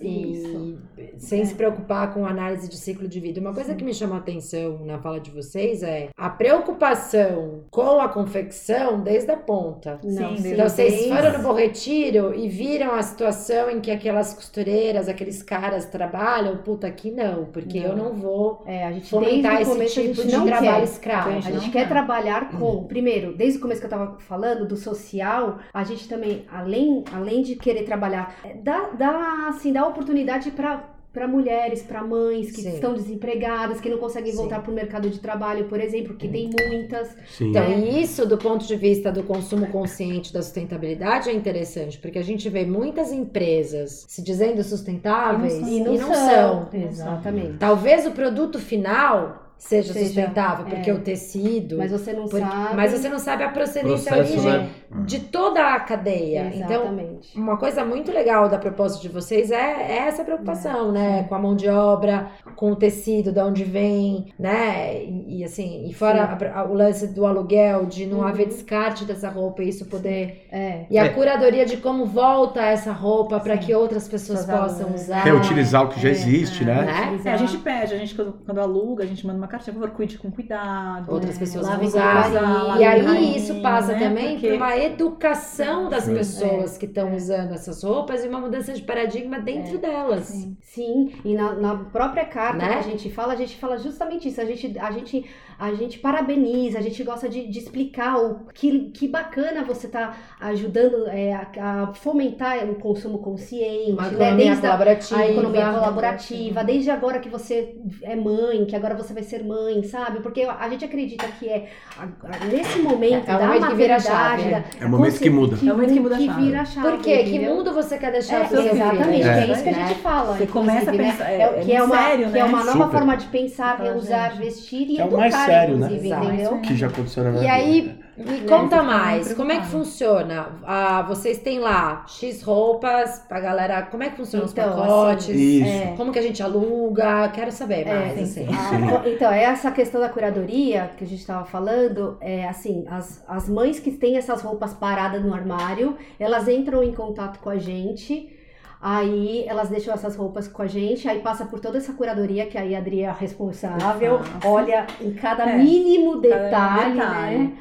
e 0.95 0.95
sem 1.18 1.44
se 1.44 1.54
preocupar 1.54 2.12
com 2.12 2.24
análise 2.26 2.68
de 2.68 2.76
ciclo 2.76 3.06
de 3.08 3.20
vida. 3.20 3.40
Uma 3.40 3.52
coisa 3.54 3.74
que 3.74 3.84
me 3.84 3.92
chamou 3.94 4.16
a 4.16 4.20
atenção 4.20 4.78
na 4.84 4.98
fala 4.98 5.18
de 5.20 5.30
vocês 5.30 5.82
é 5.82 6.08
a 6.16 6.28
preocupação 6.30 7.64
com 7.70 8.00
a 8.00 8.08
confecção 8.08 9.00
desde 9.00 9.30
a 9.30 9.36
ponta. 9.36 9.98
Não, 10.04 10.36
Sim, 10.36 10.42
sim, 10.42 10.52
Então, 10.52 10.68
vocês 10.68 10.94
tem- 11.00 11.08
foram 11.14 11.32
no 11.38 11.42
Bom 11.42 11.54
Retiro 11.54 12.34
e 12.34 12.48
viram 12.48 12.94
a 12.94 13.02
situação 13.02 13.70
em 13.70 13.80
que 13.80 13.90
aquelas 13.90 14.34
costureiras, 14.34 15.08
aqueles 15.08 15.42
caras 15.42 15.86
trabalham? 15.86 16.56
Puta, 16.58 16.86
aqui 16.86 17.10
não, 17.10 17.46
porque 17.46 17.78
eu 17.78 17.96
não 17.96 18.12
vou 18.14 18.62
É, 18.66 18.84
a 18.86 18.92
gente 18.92 19.08
fomentar 19.10 19.56
desde 19.56 19.62
esse 19.62 19.72
começo, 19.72 19.98
a 19.98 20.02
tipo 20.02 20.14
gente 20.16 20.26
de 20.28 20.36
não 20.36 20.46
trabalho 20.46 20.76
quer. 20.76 20.82
escravo. 20.84 21.28
A 21.30 21.40
gente 21.40 21.52
não 21.52 21.60
quer 21.60 21.70
quer. 21.72 21.88
trabalhar 21.88 22.50
com, 22.58 22.84
primeiro, 22.84 23.36
desde 23.36 23.58
o 23.58 23.62
começo 23.62 23.80
que 23.80 23.86
eu 23.86 23.90
tava 23.90 24.18
falando 24.20 24.66
do 24.66 24.76
social, 24.76 25.58
a 25.72 25.84
gente 25.84 26.08
também, 26.08 26.44
além, 26.52 27.04
além 27.12 27.42
de 27.42 27.56
querer 27.56 27.84
trabalhar, 27.84 28.36
é, 28.44 28.54
dá, 28.54 28.90
dá, 28.90 29.46
assim, 29.48 29.72
dá 29.72 29.86
oportunidade 29.86 30.50
para 30.50 30.84
para 31.16 31.26
mulheres, 31.26 31.82
para 31.82 32.04
mães 32.04 32.52
que 32.52 32.60
Sim. 32.60 32.74
estão 32.74 32.92
desempregadas, 32.92 33.80
que 33.80 33.88
não 33.88 33.96
conseguem 33.96 34.32
Sim. 34.32 34.36
voltar 34.36 34.62
para 34.62 34.70
o 34.70 34.74
mercado 34.74 35.08
de 35.08 35.18
trabalho, 35.18 35.64
por 35.64 35.80
exemplo, 35.80 36.14
que 36.14 36.28
tem 36.28 36.50
muitas. 36.68 37.16
Sim. 37.30 37.48
Então, 37.48 37.66
e 37.70 38.02
isso 38.02 38.26
do 38.26 38.36
ponto 38.36 38.66
de 38.66 38.76
vista 38.76 39.10
do 39.10 39.22
consumo 39.22 39.66
consciente 39.68 40.30
da 40.30 40.42
sustentabilidade 40.42 41.30
é 41.30 41.32
interessante, 41.32 41.96
porque 41.96 42.18
a 42.18 42.22
gente 42.22 42.50
vê 42.50 42.66
muitas 42.66 43.12
empresas 43.12 44.04
se 44.06 44.20
dizendo 44.20 44.62
sustentáveis 44.62 45.54
E 45.66 45.80
não, 45.80 46.12
são. 46.12 46.68
Exatamente. 46.70 47.56
Talvez 47.56 48.06
o 48.06 48.10
produto 48.10 48.58
final 48.58 49.45
seja, 49.58 49.92
Seja, 49.92 50.04
sustentável, 50.06 50.64
porque 50.66 50.90
é. 50.90 50.94
o 50.94 51.00
tecido. 51.00 51.78
Mas 51.78 51.90
você 51.90 52.12
não 52.12 52.24
porque- 52.24 52.40
sabe. 52.46 52.76
mas 52.76 52.92
você 52.92 53.08
não 53.08 53.18
sabe 53.18 53.42
a 53.42 53.48
procedência 53.48 54.12
a 54.12 54.16
Processo, 54.16 54.38
origem 54.46 54.60
né? 54.60 54.70
de 55.04 55.18
toda 55.20 55.74
a 55.74 55.80
cadeia. 55.80 56.52
Então, 56.54 56.82
Exatamente. 56.82 57.38
uma 57.38 57.56
coisa 57.56 57.84
muito 57.84 58.12
legal 58.12 58.48
da 58.48 58.58
proposta 58.58 59.00
de 59.00 59.08
vocês 59.08 59.50
é, 59.50 59.56
é 59.56 59.98
essa 60.08 60.22
preocupação, 60.24 60.92
né? 60.92 61.24
Com 61.24 61.34
a 61.34 61.38
mão 61.38 61.56
de 61.56 61.68
obra, 61.68 62.28
com 62.54 62.70
o 62.72 62.76
tecido, 62.76 63.32
de 63.32 63.40
onde 63.40 63.64
vem, 63.64 64.32
né? 64.38 65.02
E, 65.04 65.38
e 65.40 65.44
assim, 65.44 65.86
e 65.88 65.92
fora 65.94 66.22
a- 66.24 66.60
a- 66.60 66.64
o 66.64 66.74
lance 66.74 67.08
do 67.08 67.26
aluguel, 67.26 67.86
de 67.86 68.06
não 68.06 68.18
Uhum. 68.18 68.26
haver 68.26 68.46
descarte 68.46 69.04
dessa 69.04 69.28
roupa 69.28 69.62
e 69.62 69.68
isso 69.68 69.86
poder. 69.86 70.46
É. 70.52 70.84
E 70.90 70.98
a 70.98 71.04
É. 71.06 71.08
curadoria 71.08 71.64
de 71.66 71.76
como 71.78 72.04
volta 72.06 72.60
essa 72.62 72.92
roupa 72.92 73.40
para 73.40 73.56
que 73.56 73.74
outras 73.74 74.06
pessoas 74.06 74.44
possam 74.44 74.94
usar. 74.94 75.22
Reutilizar 75.24 75.84
o 75.84 75.88
que 75.88 76.00
já 76.00 76.08
é, 76.08 76.12
existe, 76.12 76.64
né? 76.64 76.82
né? 76.82 77.20
É, 77.24 77.30
a 77.32 77.36
gente 77.36 77.56
pede, 77.58 77.94
a 77.94 77.98
gente 77.98 78.14
quando, 78.14 78.34
quando 78.44 78.60
aluga, 78.60 79.02
a 79.02 79.06
gente 79.06 79.26
manda 79.26 79.38
uma 79.38 79.45
cartinha, 79.48 79.74
por 79.74 79.80
favor, 79.80 79.94
cuide 79.96 80.18
com 80.18 80.30
cuidado. 80.30 81.12
Outras 81.12 81.36
É, 81.36 81.38
pessoas 81.38 81.68
vão 81.68 81.82
usar. 81.82 82.30
E 82.78 82.84
aí 82.84 83.02
carinho, 83.04 83.36
isso 83.36 83.54
passa 83.60 83.92
né? 83.92 83.98
também 84.08 84.32
Porque- 84.32 84.48
por 84.48 84.56
uma 84.56 84.76
educação 84.76 85.88
das 85.88 86.04
Sim. 86.04 86.14
pessoas 86.14 86.76
É. 86.76 86.78
que 86.78 86.86
estão 86.86 87.14
usando 87.14 87.52
essas 87.52 87.82
roupas 87.82 88.24
e 88.24 88.28
uma 88.28 88.40
mudança 88.40 88.72
de 88.72 88.82
paradigma 88.82 89.38
dentro 89.38 89.78
delas. 89.78 90.24
Sim. 90.24 90.56
Sim, 90.62 91.12
e 91.24 91.34
na, 91.34 91.54
na 91.54 91.74
própria 91.76 92.24
carta 92.24 92.58
Né? 92.58 92.68
que 92.74 92.78
a 92.78 92.82
gente 92.82 93.10
fala, 93.10 93.32
a 93.32 93.36
gente 93.36 93.56
fala 93.56 93.78
justamente 93.78 94.28
isso. 94.28 94.40
A 94.40 94.44
gente, 94.44 94.78
a 94.78 94.90
gente, 94.90 95.24
a 95.58 95.72
gente 95.74 95.98
parabeniza, 95.98 96.78
a 96.78 96.82
gente 96.82 97.02
gosta 97.02 97.28
de, 97.28 97.48
de 97.48 97.58
explicar 97.58 98.18
o 98.18 98.46
que, 98.52 98.90
que 98.90 99.08
bacana 99.08 99.64
você 99.64 99.88
tá 99.88 100.14
ajudando 100.40 101.06
é, 101.08 101.32
a, 101.32 101.82
a 101.82 101.94
fomentar 101.94 102.68
o 102.68 102.74
consumo 102.76 103.18
consciente, 103.18 103.92
Uma 103.92 104.08
né? 104.10 104.36
Desde 104.36 104.66
a 104.66 105.28
economia 105.30 105.72
colaborativa, 105.72 106.62
desde 106.64 106.90
agora 106.90 107.18
que 107.18 107.28
você 107.28 107.76
é 108.02 108.14
mãe, 108.16 108.64
que 108.66 108.76
agora 108.76 108.94
você 108.94 109.14
vai 109.14 109.22
ser 109.22 109.35
mãe, 109.44 109.82
sabe? 109.82 110.20
Porque 110.20 110.42
a 110.42 110.68
gente 110.68 110.84
acredita 110.84 111.26
que 111.38 111.48
é 111.48 111.68
a- 111.98 112.04
a- 112.04 112.44
nesse 112.46 112.78
momento 112.80 113.28
É 113.30 113.34
o 113.34 113.38
da 113.38 113.46
momento 113.46 113.66
que 113.68 113.74
vira 113.74 113.94
a 113.94 113.98
maternidade, 113.98 114.42
chave. 114.42 114.50
da- 114.50 114.64
É 114.80 114.86
o 114.86 114.90
momento 114.90 115.18
que 115.20 115.30
muda. 115.30 115.56
que, 115.56 115.68
É 115.68 115.72
o 115.72 115.74
momento 115.76 115.92
que 115.94 116.00
muda 116.00 116.14
a 116.16 116.18
chave. 116.20 116.42
vira 116.42 116.60
a 116.60 116.64
chave. 116.64 116.88
Por 116.90 116.98
quê? 117.00 117.24
Que 117.24 117.38
mundo 117.38 117.72
você 117.72 117.98
quer 117.98 118.12
deixar 118.12 118.40
É, 118.42 118.44
seu 118.46 118.62
filho? 118.62 118.74
exatamente, 118.74 119.28
É. 119.28 119.32
que 119.44 119.50
é 119.50 119.52
isso 119.52 119.62
que 119.62 119.68
a 119.68 119.72
Né? 119.72 119.86
gente 119.88 120.00
fala. 120.00 120.36
Você 120.36 120.46
começa 120.46 120.90
a 120.90 120.94
né? 120.94 121.04
pensar, 121.10 121.30
É, 121.30 121.34
é, 121.36 121.42
é 121.42 121.60
que 121.64 121.72
é 121.72 121.82
uma, 121.82 121.96
sério, 121.96 122.30
que 122.30 122.38
é 122.38 122.42
né? 122.42 122.48
uma 122.48 122.58
nova 122.64 122.72
Super. 122.72 122.90
forma 122.90 123.16
de 123.16 123.26
pensar, 123.26 123.80
reusar, 123.80 124.36
vestir 124.36 124.88
e 124.90 124.98
É 124.98 125.02
o 125.04 125.06
educar, 125.06 125.20
mais 125.20 125.34
sério, 125.34 125.76
né? 125.76 125.86
inclusive, 125.86 126.06
Exato. 126.08 126.24
entendeu? 126.26 126.58
Que 126.60 126.76
já 126.76 126.86
aconteceu 126.86 127.24
na 127.24 127.30
minha 127.30 127.42
E 127.42 127.44
vida. 127.72 127.92
aí, 127.92 128.05
me 128.16 128.40
conta 128.48 128.82
mais, 128.82 129.32
como 129.34 129.52
é 129.52 129.60
que 129.60 129.66
funciona? 129.66 130.46
Ah, 130.64 131.02
vocês 131.02 131.38
têm 131.38 131.58
lá 131.58 132.04
X 132.08 132.42
roupas 132.42 133.18
pra 133.28 133.40
galera, 133.40 133.82
como 133.82 134.02
é 134.02 134.08
que 134.10 134.16
funcionam 134.16 134.46
Então, 134.48 134.70
os 134.70 134.74
pacotes? 134.76 135.28
Isso. 135.28 135.68
É. 135.68 135.94
Como 135.96 136.10
que 136.12 136.18
a 136.18 136.22
gente 136.22 136.42
aluga? 136.42 137.28
Quero 137.28 137.52
saber 137.52 137.86
mais, 137.86 138.18
É, 138.18 138.22
assim. 138.22 138.46
a- 138.48 139.08
então, 139.08 139.30
essa 139.30 139.70
questão 139.70 140.00
da 140.00 140.08
curadoria 140.08 140.90
que 140.96 141.04
a 141.04 141.06
gente 141.06 141.20
estava 141.20 141.44
falando, 141.44 142.16
é 142.20 142.48
assim, 142.48 142.84
as, 142.88 143.22
as 143.28 143.48
mães 143.48 143.78
que 143.78 143.90
têm 143.90 144.16
essas 144.16 144.40
roupas 144.42 144.72
paradas 144.72 145.22
no 145.22 145.34
armário, 145.34 145.96
elas 146.18 146.48
entram 146.48 146.82
em 146.82 146.92
contato 146.92 147.38
com 147.40 147.50
a 147.50 147.58
gente, 147.58 148.32
aí 148.80 149.44
elas 149.46 149.68
deixam 149.68 149.92
essas 149.92 150.16
roupas 150.16 150.48
com 150.48 150.62
a 150.62 150.66
gente, 150.66 151.08
aí 151.08 151.18
passa 151.20 151.44
por 151.44 151.60
toda 151.60 151.78
essa 151.78 151.92
curadoria, 151.92 152.46
que 152.46 152.56
aí 152.56 152.74
a 152.74 152.78
Adri 152.78 153.02
é 153.02 153.08
a 153.08 153.12
responsável, 153.12 154.18
Faço. 154.20 154.48
olha 154.48 154.86
em 155.00 155.12
cada 155.12 155.44
É, 155.50 155.58
mínimo 155.58 156.20
cada 156.20 156.44
detalhe, 156.44 156.92
detalhe. 156.94 157.38
né? 157.38 157.52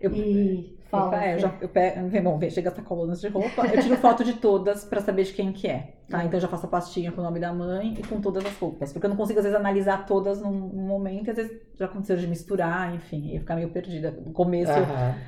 Eu- 0.00 0.12
E 0.12 0.76
fala. 0.90 1.24
é, 1.24 1.34
eu 1.34 1.38
já, 1.38 1.52
eu 1.60 1.68
pego, 1.68 2.22
bom, 2.22 2.38
vem, 2.38 2.48
chega 2.50 2.68
essa 2.70 2.80
colunas 2.82 3.20
de 3.20 3.28
roupa, 3.28 3.66
eu 3.66 3.82
tiro 3.82 3.96
foto 3.96 4.22
de 4.22 4.34
todas 4.34 4.84
pra 4.84 5.00
saber 5.00 5.24
de 5.24 5.32
quem 5.32 5.52
que 5.52 5.66
é, 5.66 5.94
tá? 6.08 6.24
Então 6.24 6.36
eu 6.36 6.40
já 6.40 6.48
faço 6.48 6.66
a 6.66 6.68
pastinha 6.68 7.10
com 7.10 7.20
o 7.20 7.24
nome 7.24 7.40
da 7.40 7.52
mãe 7.52 7.94
e 7.98 8.02
com 8.06 8.20
todas 8.20 8.44
as 8.46 8.56
roupas, 8.56 8.92
porque 8.92 9.04
eu 9.06 9.10
não 9.10 9.16
consigo 9.16 9.38
às 9.40 9.44
vezes 9.44 9.58
analisar 9.58 10.06
todas 10.06 10.40
num, 10.40 10.52
num 10.52 10.86
momento, 10.86 11.26
e 11.26 11.30
às 11.30 11.36
vezes 11.36 11.52
já 11.76 11.86
aconteceu 11.86 12.16
de 12.16 12.26
misturar, 12.26 12.94
enfim, 12.94 13.32
ia 13.32 13.40
ficar 13.40 13.56
meio 13.56 13.70
perdida. 13.70 14.10
No 14.24 14.32
começo, 14.32 14.72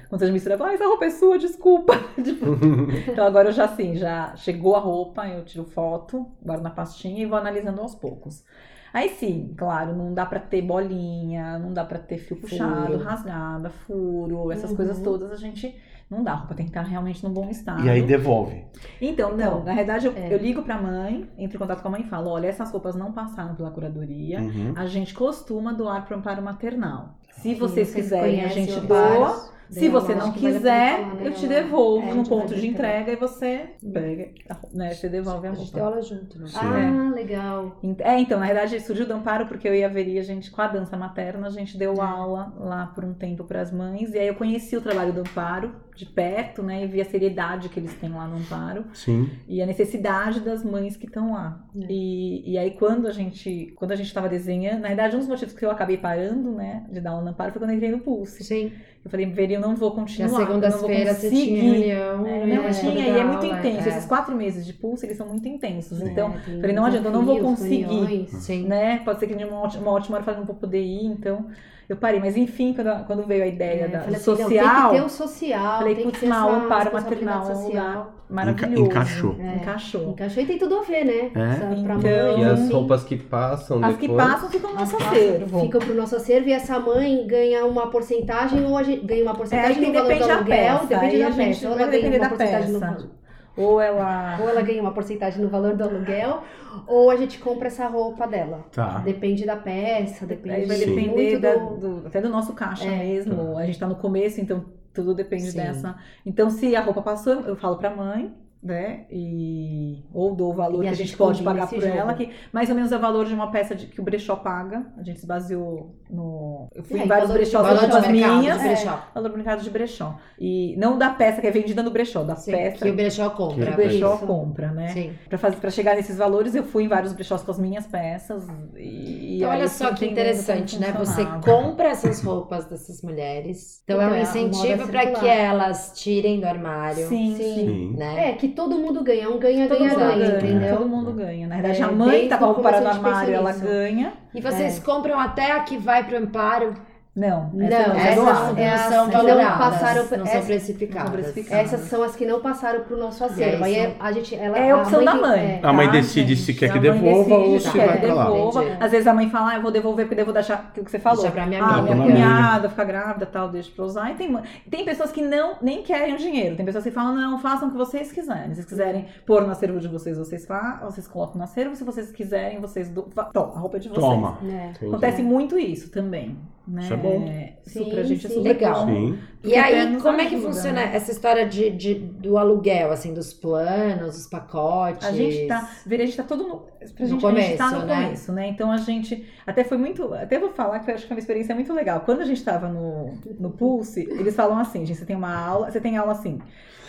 quando 0.08 0.20
você 0.20 0.30
mistura, 0.30 0.54
eu 0.54 0.58
falo, 0.58 0.70
ah, 0.70 0.74
essa 0.74 0.86
roupa 0.86 1.04
é 1.06 1.10
sua, 1.10 1.38
desculpa. 1.38 1.94
Tipo, 2.22 2.46
então 3.10 3.26
agora 3.26 3.48
eu 3.48 3.52
já 3.52 3.64
assim, 3.64 3.96
já 3.96 4.36
chegou 4.36 4.76
a 4.76 4.80
roupa, 4.80 5.26
eu 5.26 5.44
tiro 5.44 5.64
foto, 5.64 6.26
guardo 6.42 6.62
na 6.62 6.70
pastinha 6.70 7.22
e 7.22 7.26
vou 7.26 7.36
analisando 7.38 7.80
aos 7.80 7.94
poucos. 7.94 8.44
Aí 8.92 9.08
sim, 9.10 9.54
claro, 9.56 9.94
não 9.94 10.12
dá 10.14 10.24
pra 10.26 10.40
ter 10.40 10.62
bolinha, 10.62 11.58
não 11.58 11.72
dá 11.72 11.84
pra 11.84 11.98
ter 11.98 12.18
fio 12.18 12.36
puxado, 12.36 12.92
Furo. 12.92 13.04
rasgada, 13.04 13.70
furo, 13.70 14.50
essas 14.52 14.70
Uhum. 14.70 14.76
coisas 14.76 14.98
todas 15.00 15.30
a 15.30 15.36
gente 15.36 15.74
não 16.10 16.22
dá. 16.24 16.32
A 16.32 16.36
roupa 16.36 16.54
tem 16.54 16.64
que 16.64 16.70
estar 16.70 16.82
realmente 16.82 17.22
num 17.22 17.30
bom 17.32 17.48
estado. 17.50 17.84
E 17.84 17.90
aí 17.90 18.02
devolve. 18.02 18.64
Então, 19.00 19.36
não, 19.36 19.62
na 19.62 19.74
verdade 19.74 20.06
eu, 20.06 20.12
é. 20.16 20.32
eu 20.32 20.38
ligo 20.38 20.62
pra 20.62 20.80
mãe, 20.80 21.28
entro 21.36 21.56
em 21.56 21.58
contato 21.60 21.82
com 21.82 21.88
a 21.88 21.90
mãe 21.90 22.00
e 22.00 22.08
falo: 22.08 22.30
olha, 22.30 22.46
essas 22.46 22.70
roupas 22.70 22.94
não 22.96 23.12
passaram 23.12 23.54
pela 23.54 23.70
curadoria. 23.70 24.40
Uhum. 24.40 24.72
A 24.74 24.86
gente 24.86 25.12
costuma 25.14 25.72
doar 25.72 26.06
para 26.06 26.16
o 26.16 26.18
amparo 26.18 26.42
maternal. 26.42 27.18
Se 27.30 27.50
Sim, 27.50 27.54
vocês 27.56 27.94
quiserem, 27.94 28.42
a 28.42 28.48
gente 28.48 28.80
doa. 28.80 29.57
Amparo. 29.68 29.74
Se 29.74 29.80
Bem, 29.80 29.90
você 29.90 30.14
não 30.14 30.26
vale 30.28 30.32
quiser, 30.40 30.98
né? 31.06 31.20
eu 31.26 31.32
te 31.32 31.44
É, 31.44 31.48
devolvo 31.48 32.10
a 32.10 32.14
no 32.14 32.26
ponto 32.26 32.54
de 32.54 32.66
entrega 32.66 33.12
e 33.12 33.16
você 33.16 33.70
pega, 33.92 34.28
né? 34.72 34.94
Você 34.94 35.08
devolve 35.08 35.46
a 35.46 35.50
A 35.50 35.54
gente 35.54 35.70
tem 35.72 35.80
roupa. 35.82 35.96
aula 35.96 36.02
junto, 36.06 36.38
né? 36.38 36.48
Ah, 36.54 37.10
legal. 37.14 37.76
Ent- 37.82 38.00
É, 38.00 38.18
então, 38.18 38.40
na 38.40 38.46
verdade, 38.46 38.80
surgiu 38.80 39.06
do 39.06 39.12
amparo 39.12 39.46
porque 39.46 39.68
eu 39.68 39.74
e 39.74 39.84
a 39.84 39.88
Veri, 39.88 40.18
a 40.18 40.22
gente, 40.22 40.50
com 40.50 40.62
a 40.62 40.66
dança 40.68 40.96
materna, 40.96 41.46
a 41.46 41.50
gente 41.50 41.76
deu 41.76 41.94
É. 41.94 42.00
aula 42.00 42.52
lá 42.58 42.86
por 42.94 43.04
um 43.04 43.12
tempo 43.12 43.44
para 43.44 43.60
as 43.60 43.70
mães. 43.70 44.14
E 44.14 44.18
aí 44.18 44.26
eu 44.28 44.34
conheci 44.34 44.76
o 44.76 44.80
trabalho 44.80 45.12
do 45.12 45.20
amparo 45.20 45.72
de 45.98 46.06
perto, 46.06 46.62
né? 46.62 46.84
E 46.84 46.86
vi 46.86 47.00
a 47.00 47.04
seriedade 47.04 47.68
que 47.68 47.80
eles 47.80 47.92
têm 47.94 48.10
lá 48.10 48.26
no 48.28 48.36
amparo 48.36 48.84
Sim. 48.94 49.28
e 49.48 49.60
a 49.60 49.66
necessidade 49.66 50.40
das 50.40 50.64
mães 50.64 50.96
que 50.96 51.06
estão 51.06 51.32
lá. 51.32 51.64
É. 51.76 51.86
E, 51.90 52.52
e 52.52 52.56
aí 52.56 52.70
quando 52.70 53.06
a 53.08 53.12
gente 53.12 53.72
quando 53.74 53.90
a 53.92 53.96
gente 53.96 54.06
estava 54.06 54.28
desenhando, 54.28 54.80
na 54.80 54.88
verdade 54.88 55.16
um 55.16 55.18
dos 55.18 55.28
motivos 55.28 55.52
que 55.54 55.64
eu 55.64 55.70
acabei 55.70 55.96
parando, 55.98 56.52
né, 56.52 56.86
de 56.90 57.00
dar 57.00 57.10
aula 57.10 57.22
no 57.24 57.30
Amparo 57.30 57.50
foi 57.52 57.60
quando 57.60 57.70
eu 57.70 57.76
entrei 57.76 57.90
no 57.90 57.98
Pulse. 57.98 58.44
Sim. 58.44 58.72
Eu 59.04 59.10
falei, 59.10 59.26
Veri, 59.26 59.54
eu 59.54 59.60
não 59.60 59.74
vou 59.74 59.90
Na 59.90 59.96
continuar, 59.96 60.26
eu 60.28 60.32
não 60.32 60.38
vou 60.38 60.46
segundas-feiras 60.46 61.16
você 61.16 61.30
conseguir. 61.30 61.46
tinha 61.46 61.62
reunião. 61.72 62.26
É, 62.26 62.44
e 62.44 62.54
não 62.56 62.62
aí 62.66 62.74
tinha, 62.74 62.92
e 63.08 63.18
é 63.18 63.24
muito 63.24 63.44
aula, 63.46 63.58
intenso. 63.58 63.88
é. 63.88 63.90
Esses 63.92 64.04
quatro 64.06 64.36
meses 64.36 64.66
de 64.66 64.72
pulso, 64.72 65.06
eles 65.06 65.16
são 65.16 65.26
muito 65.28 65.48
intensos. 65.48 66.00
Então, 66.02 66.28
É, 66.34 66.38
tem 66.40 66.60
falei, 66.60 66.76
não 66.76 66.84
adianta, 66.84 67.08
eu 67.08 67.12
não 67.12 67.24
vou 67.24 67.38
conseguir. 67.40 67.82
reuniões. 67.84 68.30
Sim. 68.30 68.66
né? 68.66 68.98
Pode 69.04 69.20
ser 69.20 69.26
que 69.28 69.34
de 69.34 69.44
uma 69.44 69.60
ótima, 69.60 69.82
uma 69.82 69.92
ótima 69.92 70.16
hora 70.16 70.22
eu 70.22 70.24
falei, 70.24 70.40
não 70.40 70.46
vou 70.46 70.56
poder 70.56 70.82
ir, 70.82 71.06
então 71.06 71.46
eu 71.88 71.96
parei. 71.96 72.20
Mas 72.20 72.36
enfim, 72.36 72.72
quando, 72.74 73.04
quando 73.06 73.26
veio 73.26 73.44
a 73.44 73.46
ideia 73.46 73.84
É, 73.84 73.88
da, 73.88 73.98
falei 74.00 74.14
do 74.14 74.16
assim, 74.16 74.24
social, 74.24 74.48
tem 74.48 74.90
que 74.90 74.96
ter 74.96 75.02
o 75.04 75.08
social, 75.08 75.78
falei, 75.78 75.94
tem 75.94 76.06
que 76.10 76.18
putz, 76.18 76.28
mal, 76.28 76.48
essa 76.50 76.58
amparo 76.64 76.82
responsabilidade 76.84 77.38
maternal 77.38 77.48
é 77.50 77.52
um 77.52 77.62
social. 77.66 77.86
lugar 77.88 78.18
maravilhoso. 78.30 78.82
encaixou. 78.84 79.36
É. 79.40 79.54
Encaixou. 79.56 80.10
Encaixou 80.10 80.42
e 80.42 80.46
tem 80.46 80.58
tudo 80.58 80.78
a 80.78 80.82
ver, 80.82 81.04
né? 81.04 81.12
É. 81.34 81.78
Então, 81.78 81.98
mãe, 81.98 82.40
E 82.40 82.44
as 82.44 82.70
roupas 82.70 83.04
que 83.04 83.16
passam 83.16 83.82
As 83.82 83.96
que 83.96 84.06
depois. 84.06 84.22
passam 84.28 84.50
ficam 84.50 84.70
no 84.72 84.78
nosso 84.78 84.96
acervo. 84.96 85.60
Ficam 85.60 85.80
pro 85.80 85.94
nosso 85.94 86.16
acervo 86.16 86.48
e 86.48 86.52
essa 86.52 86.78
mãe 86.78 87.26
ganha 87.26 87.64
uma 87.64 87.86
porcentagem 87.86 88.66
ou 88.66 88.76
a 88.76 88.82
gente 88.82 89.06
ganha 89.06 89.22
uma 89.22 89.32
É, 89.32 89.34
porcentagem 89.34 89.76
tem- 89.76 89.86
no 89.86 89.92
valor 89.94 90.02
do 90.04 90.08
depende 90.08 90.28
da 90.28 90.34
aluguel, 90.36 90.56
peça. 90.78 90.86
depende 90.86 91.18
da 91.18 91.30
peça. 91.30 91.66
Ou 91.68 91.72
ela 91.72 91.78
ganha 91.78 91.90
depender 91.90 92.16
uma 92.18 92.22
da 92.24 92.28
porcentagem 92.28 92.72
no 92.72 92.80
peça. 92.80 93.08
Ou 93.58 93.80
ela. 93.80 94.38
ou 94.40 94.48
ela 94.48 94.62
ganha 94.62 94.80
uma 94.80 94.92
porcentagem 94.92 95.42
no 95.42 95.48
valor 95.48 95.74
do 95.76 95.82
aluguel, 95.84 96.42
ou 96.86 97.10
a 97.10 97.16
gente 97.16 97.38
compra 97.38 97.66
essa 97.68 97.86
roupa 97.88 98.26
dela. 98.26 98.64
Tá. 98.72 98.98
Depende 98.98 99.44
da 99.44 99.56
peça, 99.56 100.24
depende 100.26 100.54
Aí 100.54 100.64
vai 100.66 100.76
depender 100.78 101.08
muito 101.10 101.40
da- 101.40 101.54
do... 101.56 102.06
até 102.06 102.20
do 102.20 102.28
nosso 102.28 102.52
caixa 102.54 102.84
É. 102.86 102.98
mesmo. 103.04 103.58
A 103.58 103.66
gente 103.66 103.78
tá 103.78 103.86
no 103.86 103.96
começo, 103.96 104.40
então 104.40 104.64
tudo 104.94 105.14
depende 105.14 105.50
Sim. 105.50 105.58
dessa. 105.58 105.96
Então, 106.24 106.50
se 106.50 106.74
a 106.76 106.80
roupa 106.80 107.02
passou, 107.02 107.34
eu 107.40 107.56
falo 107.56 107.76
pra 107.76 107.90
mãe, 107.94 108.32
né? 108.62 109.06
E 109.10 110.04
ou 110.12 110.34
dou 110.34 110.52
o 110.52 110.54
valor 110.54 110.84
E 110.84 110.88
que 110.88 110.92
a 110.94 110.96
gente 110.96 111.08
gente 111.08 111.16
pode 111.16 111.42
pagar 111.42 111.68
por 111.68 111.80
jogo. 111.80 111.96
ela, 111.96 112.14
que 112.14 112.30
mais 112.52 112.68
ou 112.68 112.74
menos 112.74 112.90
é 112.92 112.96
o 112.96 113.00
valor 113.00 113.24
de 113.26 113.34
uma 113.34 113.50
peça 113.50 113.74
de, 113.74 113.86
que 113.86 114.00
o 114.00 114.04
brechó 114.04 114.36
paga. 114.36 114.86
A 114.96 115.02
gente 115.02 115.20
se 115.20 115.26
baseou 115.26 115.94
no. 116.10 116.68
Eu 116.74 116.82
fui 116.82 116.98
É, 117.00 117.04
em 117.04 117.06
vários 117.06 117.30
brechós 117.30 117.62
valor 117.62 117.88
de 117.88 117.96
as 117.96 118.08
mercado, 118.08 118.38
minhas. 118.38 118.58
de 118.58 118.64
brechó. 118.68 119.10
Valor 119.14 119.28
do 119.30 119.34
mercado 119.36 119.62
de 119.62 119.70
brechó. 119.70 120.18
E 120.38 120.76
não 120.76 120.98
da 120.98 121.10
peça 121.10 121.40
que 121.40 121.46
é 121.46 121.50
vendida 121.50 121.82
no 121.82 121.90
brechó, 121.90 122.22
da 122.24 122.34
Sim, 122.36 122.52
peça 122.52 122.84
que 122.84 122.90
o 122.90 122.94
brechó 122.96 123.30
que 123.30 123.36
compra. 123.36 123.70
o 123.72 123.76
brechó 123.76 124.14
Isso. 124.16 124.26
compra, 124.26 124.70
né? 124.72 124.88
Sim. 124.88 125.12
Pra, 125.28 125.38
fazer, 125.38 125.56
pra 125.56 125.70
chegar 125.70 125.94
nesses 125.96 126.16
valores, 126.18 126.54
eu 126.54 126.64
fui 126.64 126.84
em 126.84 126.88
vários 126.88 127.12
brechós 127.12 127.42
com 127.42 127.50
as 127.50 127.58
minhas 127.58 127.86
peças. 127.86 128.46
E, 128.76 129.36
Então, 129.36 129.50
aí 129.50 129.58
olha 129.58 129.68
só 129.68 129.92
que 129.94 130.04
interessante, 130.06 130.78
né? 130.78 130.92
Você 130.98 131.24
compra 131.44 131.88
essas 131.88 132.22
roupas 132.22 132.66
dessas 132.66 133.02
mulheres. 133.02 133.80
Então, 133.84 134.00
é 134.00 134.04
Então, 134.04 134.10
um 134.12 134.14
é 134.14 134.18
a 134.18 134.22
incentivo 134.22 134.88
para 134.88 135.06
que 135.12 135.26
elas 135.26 135.92
tirem 135.94 136.40
do 136.40 136.46
armário. 136.46 137.06
Sim, 137.08 137.36
Sim. 137.36 137.36
sim. 137.36 137.54
Sim. 137.66 137.96
Né? 137.96 138.30
É, 138.30 138.32
que 138.34 138.47
todo 138.50 138.78
mundo 138.78 139.02
ganha, 139.02 139.28
um 139.30 139.38
ganha, 139.38 139.68
Todo 139.68 139.78
ganha, 139.78 139.90
mundo 139.90 139.98
ganha, 140.00 140.16
ganha, 140.18 140.38
entendeu? 140.38 140.76
todo 140.76 140.88
mundo 140.88 141.12
ganha. 141.12 141.46
Na 141.46 141.54
verdade, 141.56 141.80
É, 141.80 141.84
a 141.84 141.92
mãe 141.92 142.10
desde 142.10 142.28
tava 142.28 142.46
o 142.46 142.66
armário, 142.88 143.34
ela 143.34 143.52
ganha. 143.52 144.12
E 144.34 144.40
vocês 144.40 144.78
compram 144.78 145.18
até 145.18 145.52
a 145.52 145.60
que 145.60 145.76
vai 145.76 146.04
pro 146.04 146.16
amparo 146.18 146.74
Não, 147.18 147.50
Não, 147.52 147.66
é 147.66 147.66
essas 147.68 148.12
é 148.12 148.14
não 148.14 148.28
as 148.28 148.80
são 148.80 149.08
que 149.10 149.16
não 149.26 149.58
passaram 149.58 150.02
não 150.02 150.08
são 150.08 150.22
essa- 150.24 150.46
precificadas. 150.46 151.02
não 151.10 151.12
são 151.12 151.22
precificadas. 151.32 151.72
Essas 151.72 151.88
são 151.88 152.02
as 152.04 152.14
que 152.14 152.24
não 152.24 152.40
passaram 152.40 152.80
pro 152.84 152.96
nosso 152.96 153.24
acervo. 153.24 153.64
Aí 153.64 153.74
são- 153.74 153.94
a 153.98 154.12
gente, 154.12 154.34
ela, 154.36 154.56
É 154.56 154.70
a 154.70 154.76
opção 154.76 155.04
da 155.04 155.12
que- 155.12 155.18
mãe. 155.20 155.40
é. 155.40 155.60
A 155.62 155.72
mãe 155.72 155.86
tá, 155.86 155.92
decide 155.94 156.34
gente? 156.36 156.46
se 156.46 156.54
quer 156.54 156.66
A 156.66 156.72
que 156.74 156.78
mãe 156.78 156.92
devolva 156.92 157.34
ou 157.34 157.58
se 157.58 157.70
se 157.70 157.76
vai 157.76 157.88
quer 157.88 158.00
que 158.00 158.06
pra 158.06 158.14
lá. 158.14 158.24
devolva. 158.26 158.62
Entendi. 158.64 158.76
Às 158.84 158.90
vezes 158.92 159.06
a 159.08 159.14
mãe 159.14 159.28
fala, 159.30 159.50
ah, 159.50 159.56
eu 159.56 159.62
vou 159.62 159.70
devolver 159.72 160.06
porque 160.06 160.20
eu 160.20 160.24
vou 160.24 160.34
deixar 160.34 160.54
aquilo 160.54 160.84
que 160.84 160.90
você 160.92 160.98
falou. 161.00 161.18
Deixa 161.22 161.32
pra 161.32 161.44
minha 161.46 161.60
ah, 161.64 161.66
amiga. 161.78 161.82
minha 161.82 161.96
pra 161.96 162.04
minha 162.14 162.26
cunhada 162.26 162.68
fica 162.68 162.84
grávida 162.84 163.26
tal, 163.26 163.48
deixa 163.48 163.70
pra 163.74 163.84
usar. 163.84 164.10
E 164.12 164.14
tem, 164.14 164.30
mãe- 164.30 164.44
tem 164.70 164.84
pessoas 164.84 165.10
que 165.10 165.20
não 165.20 165.56
nem 165.60 165.82
querem 165.82 166.14
o 166.14 166.18
dinheiro. 166.18 166.54
Tem 166.54 166.64
pessoas 166.64 166.84
que 166.84 166.90
falam, 166.92 167.16
não, 167.16 167.38
façam 167.40 167.66
o 167.66 167.70
que 167.72 167.76
vocês 167.76 168.12
quiserem. 168.12 168.50
Se 168.50 168.54
vocês 168.56 168.66
quiserem 168.66 169.06
pôr 169.26 169.42
no 169.44 169.50
acervo 169.50 169.80
de 169.80 169.88
vocês, 169.88 170.16
vocês 170.16 170.46
façam, 170.46 170.88
vocês 170.88 171.08
colocam 171.08 171.36
no 171.38 171.42
acervo. 171.42 171.74
Se 171.74 171.82
vocês 171.82 172.12
quiserem, 172.12 172.60
vocês 172.60 172.88
do... 172.88 173.02
Toma, 173.32 173.54
a 173.56 173.58
roupa 173.58 173.76
é 173.78 173.80
de 173.80 173.88
vocês. 173.88 174.04
Toma. 174.04 174.38
É. 174.48 174.86
Acontece 174.86 175.20
muito 175.22 175.58
isso 175.58 175.90
também. 175.90 176.36
Né? 176.68 176.82
Isso 176.82 176.92
é 176.92 176.96
bom. 176.96 177.24
Isso 177.66 177.84
Sim, 177.84 177.90
pra 177.90 178.02
gente 178.02 178.26
é 178.26 178.28
sim. 178.28 178.34
super 178.34 178.48
Legal. 178.48 178.86
Sim. 178.86 179.18
E 179.42 179.54
aí, 179.54 179.96
como 180.00 180.20
é 180.20 180.26
que 180.26 180.34
ajuda, 180.34 180.48
funciona 180.52 180.86
né? 180.86 180.90
essa 180.96 181.10
história 181.10 181.46
de, 181.48 181.70
de- 181.70 181.94
do 181.94 182.36
aluguel, 182.36 182.90
assim, 182.92 183.14
dos 183.14 183.32
planos, 183.32 184.16
os 184.18 184.26
pacotes? 184.26 185.06
A 185.06 185.12
gente 185.12 185.46
tá, 185.46 185.70
a 185.86 185.96
gente 185.96 186.16
tá 186.16 186.22
todo 186.24 186.46
no, 186.46 186.58
pra 186.94 187.06
No 187.06 187.06
gente, 187.06 187.26
a 187.26 187.34
gente 187.34 187.56
tá 187.56 187.70
começo, 187.70 187.70
no 187.70 187.86
né? 187.86 188.04
começo, 188.04 188.32
né? 188.32 188.48
Então 188.48 188.70
a 188.70 188.76
gente, 188.78 189.26
até 189.46 189.64
foi 189.64 189.78
muito, 189.78 190.12
até 190.14 190.38
vou 190.38 190.50
falar 190.50 190.80
que 190.80 190.90
eu 190.90 190.94
acho 190.94 191.02
que 191.04 191.08
foi 191.08 191.16
uma 191.16 191.20
experiência 191.20 191.54
muito 191.54 191.72
legal. 191.72 192.00
Quando 192.00 192.20
a 192.20 192.24
gente 192.24 192.42
tava 192.44 192.68
no, 192.68 193.18
no 193.38 193.50
Pulse, 193.50 194.00
eles 194.10 194.34
falam 194.34 194.58
assim, 194.58 194.84
gente, 194.84 194.98
você 194.98 195.06
tem 195.06 195.16
uma 195.16 195.34
aula, 195.34 195.70
você 195.70 195.80
tem 195.80 195.96
aula 195.96 196.12
assim, 196.12 196.38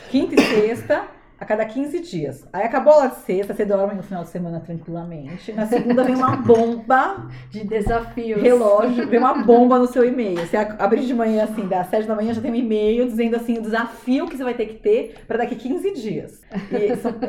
quinta 0.09 0.35
e 0.35 0.41
sexta, 0.41 1.07
a 1.39 1.45
cada 1.45 1.63
15 1.65 1.99
dias. 2.01 2.45
Aí 2.51 2.63
acabou 2.63 2.93
a 2.99 3.09
sexta, 3.11 3.53
você 3.53 3.63
dorme 3.63 3.95
no 3.95 4.03
final 4.03 4.23
de 4.23 4.29
semana 4.29 4.59
tranquilamente. 4.59 5.53
Na 5.53 5.65
segunda 5.65 6.03
vem 6.03 6.15
uma 6.15 6.35
bomba 6.35 7.27
De 7.49 7.63
desafios. 7.63 8.41
relógio, 8.41 9.07
vem 9.07 9.19
uma 9.19 9.35
bomba 9.43 9.79
no 9.79 9.87
seu 9.87 10.03
e-mail. 10.05 10.39
Você 10.45 10.57
abre 10.57 11.05
de 11.05 11.13
manhã, 11.13 11.45
assim, 11.45 11.65
das 11.67 11.87
7 11.87 12.07
da 12.07 12.15
manhã, 12.15 12.33
já 12.33 12.41
tem 12.41 12.51
um 12.51 12.55
e-mail 12.55 13.05
dizendo, 13.05 13.35
assim, 13.35 13.57
o 13.57 13.61
desafio 13.61 14.27
que 14.27 14.35
você 14.37 14.43
vai 14.43 14.53
ter 14.53 14.65
que 14.65 14.75
ter 14.75 15.15
para 15.27 15.37
daqui 15.37 15.55
15 15.55 15.93
dias. 15.93 16.41
E 16.71 16.95
são- 16.97 17.15
é, 17.21 17.27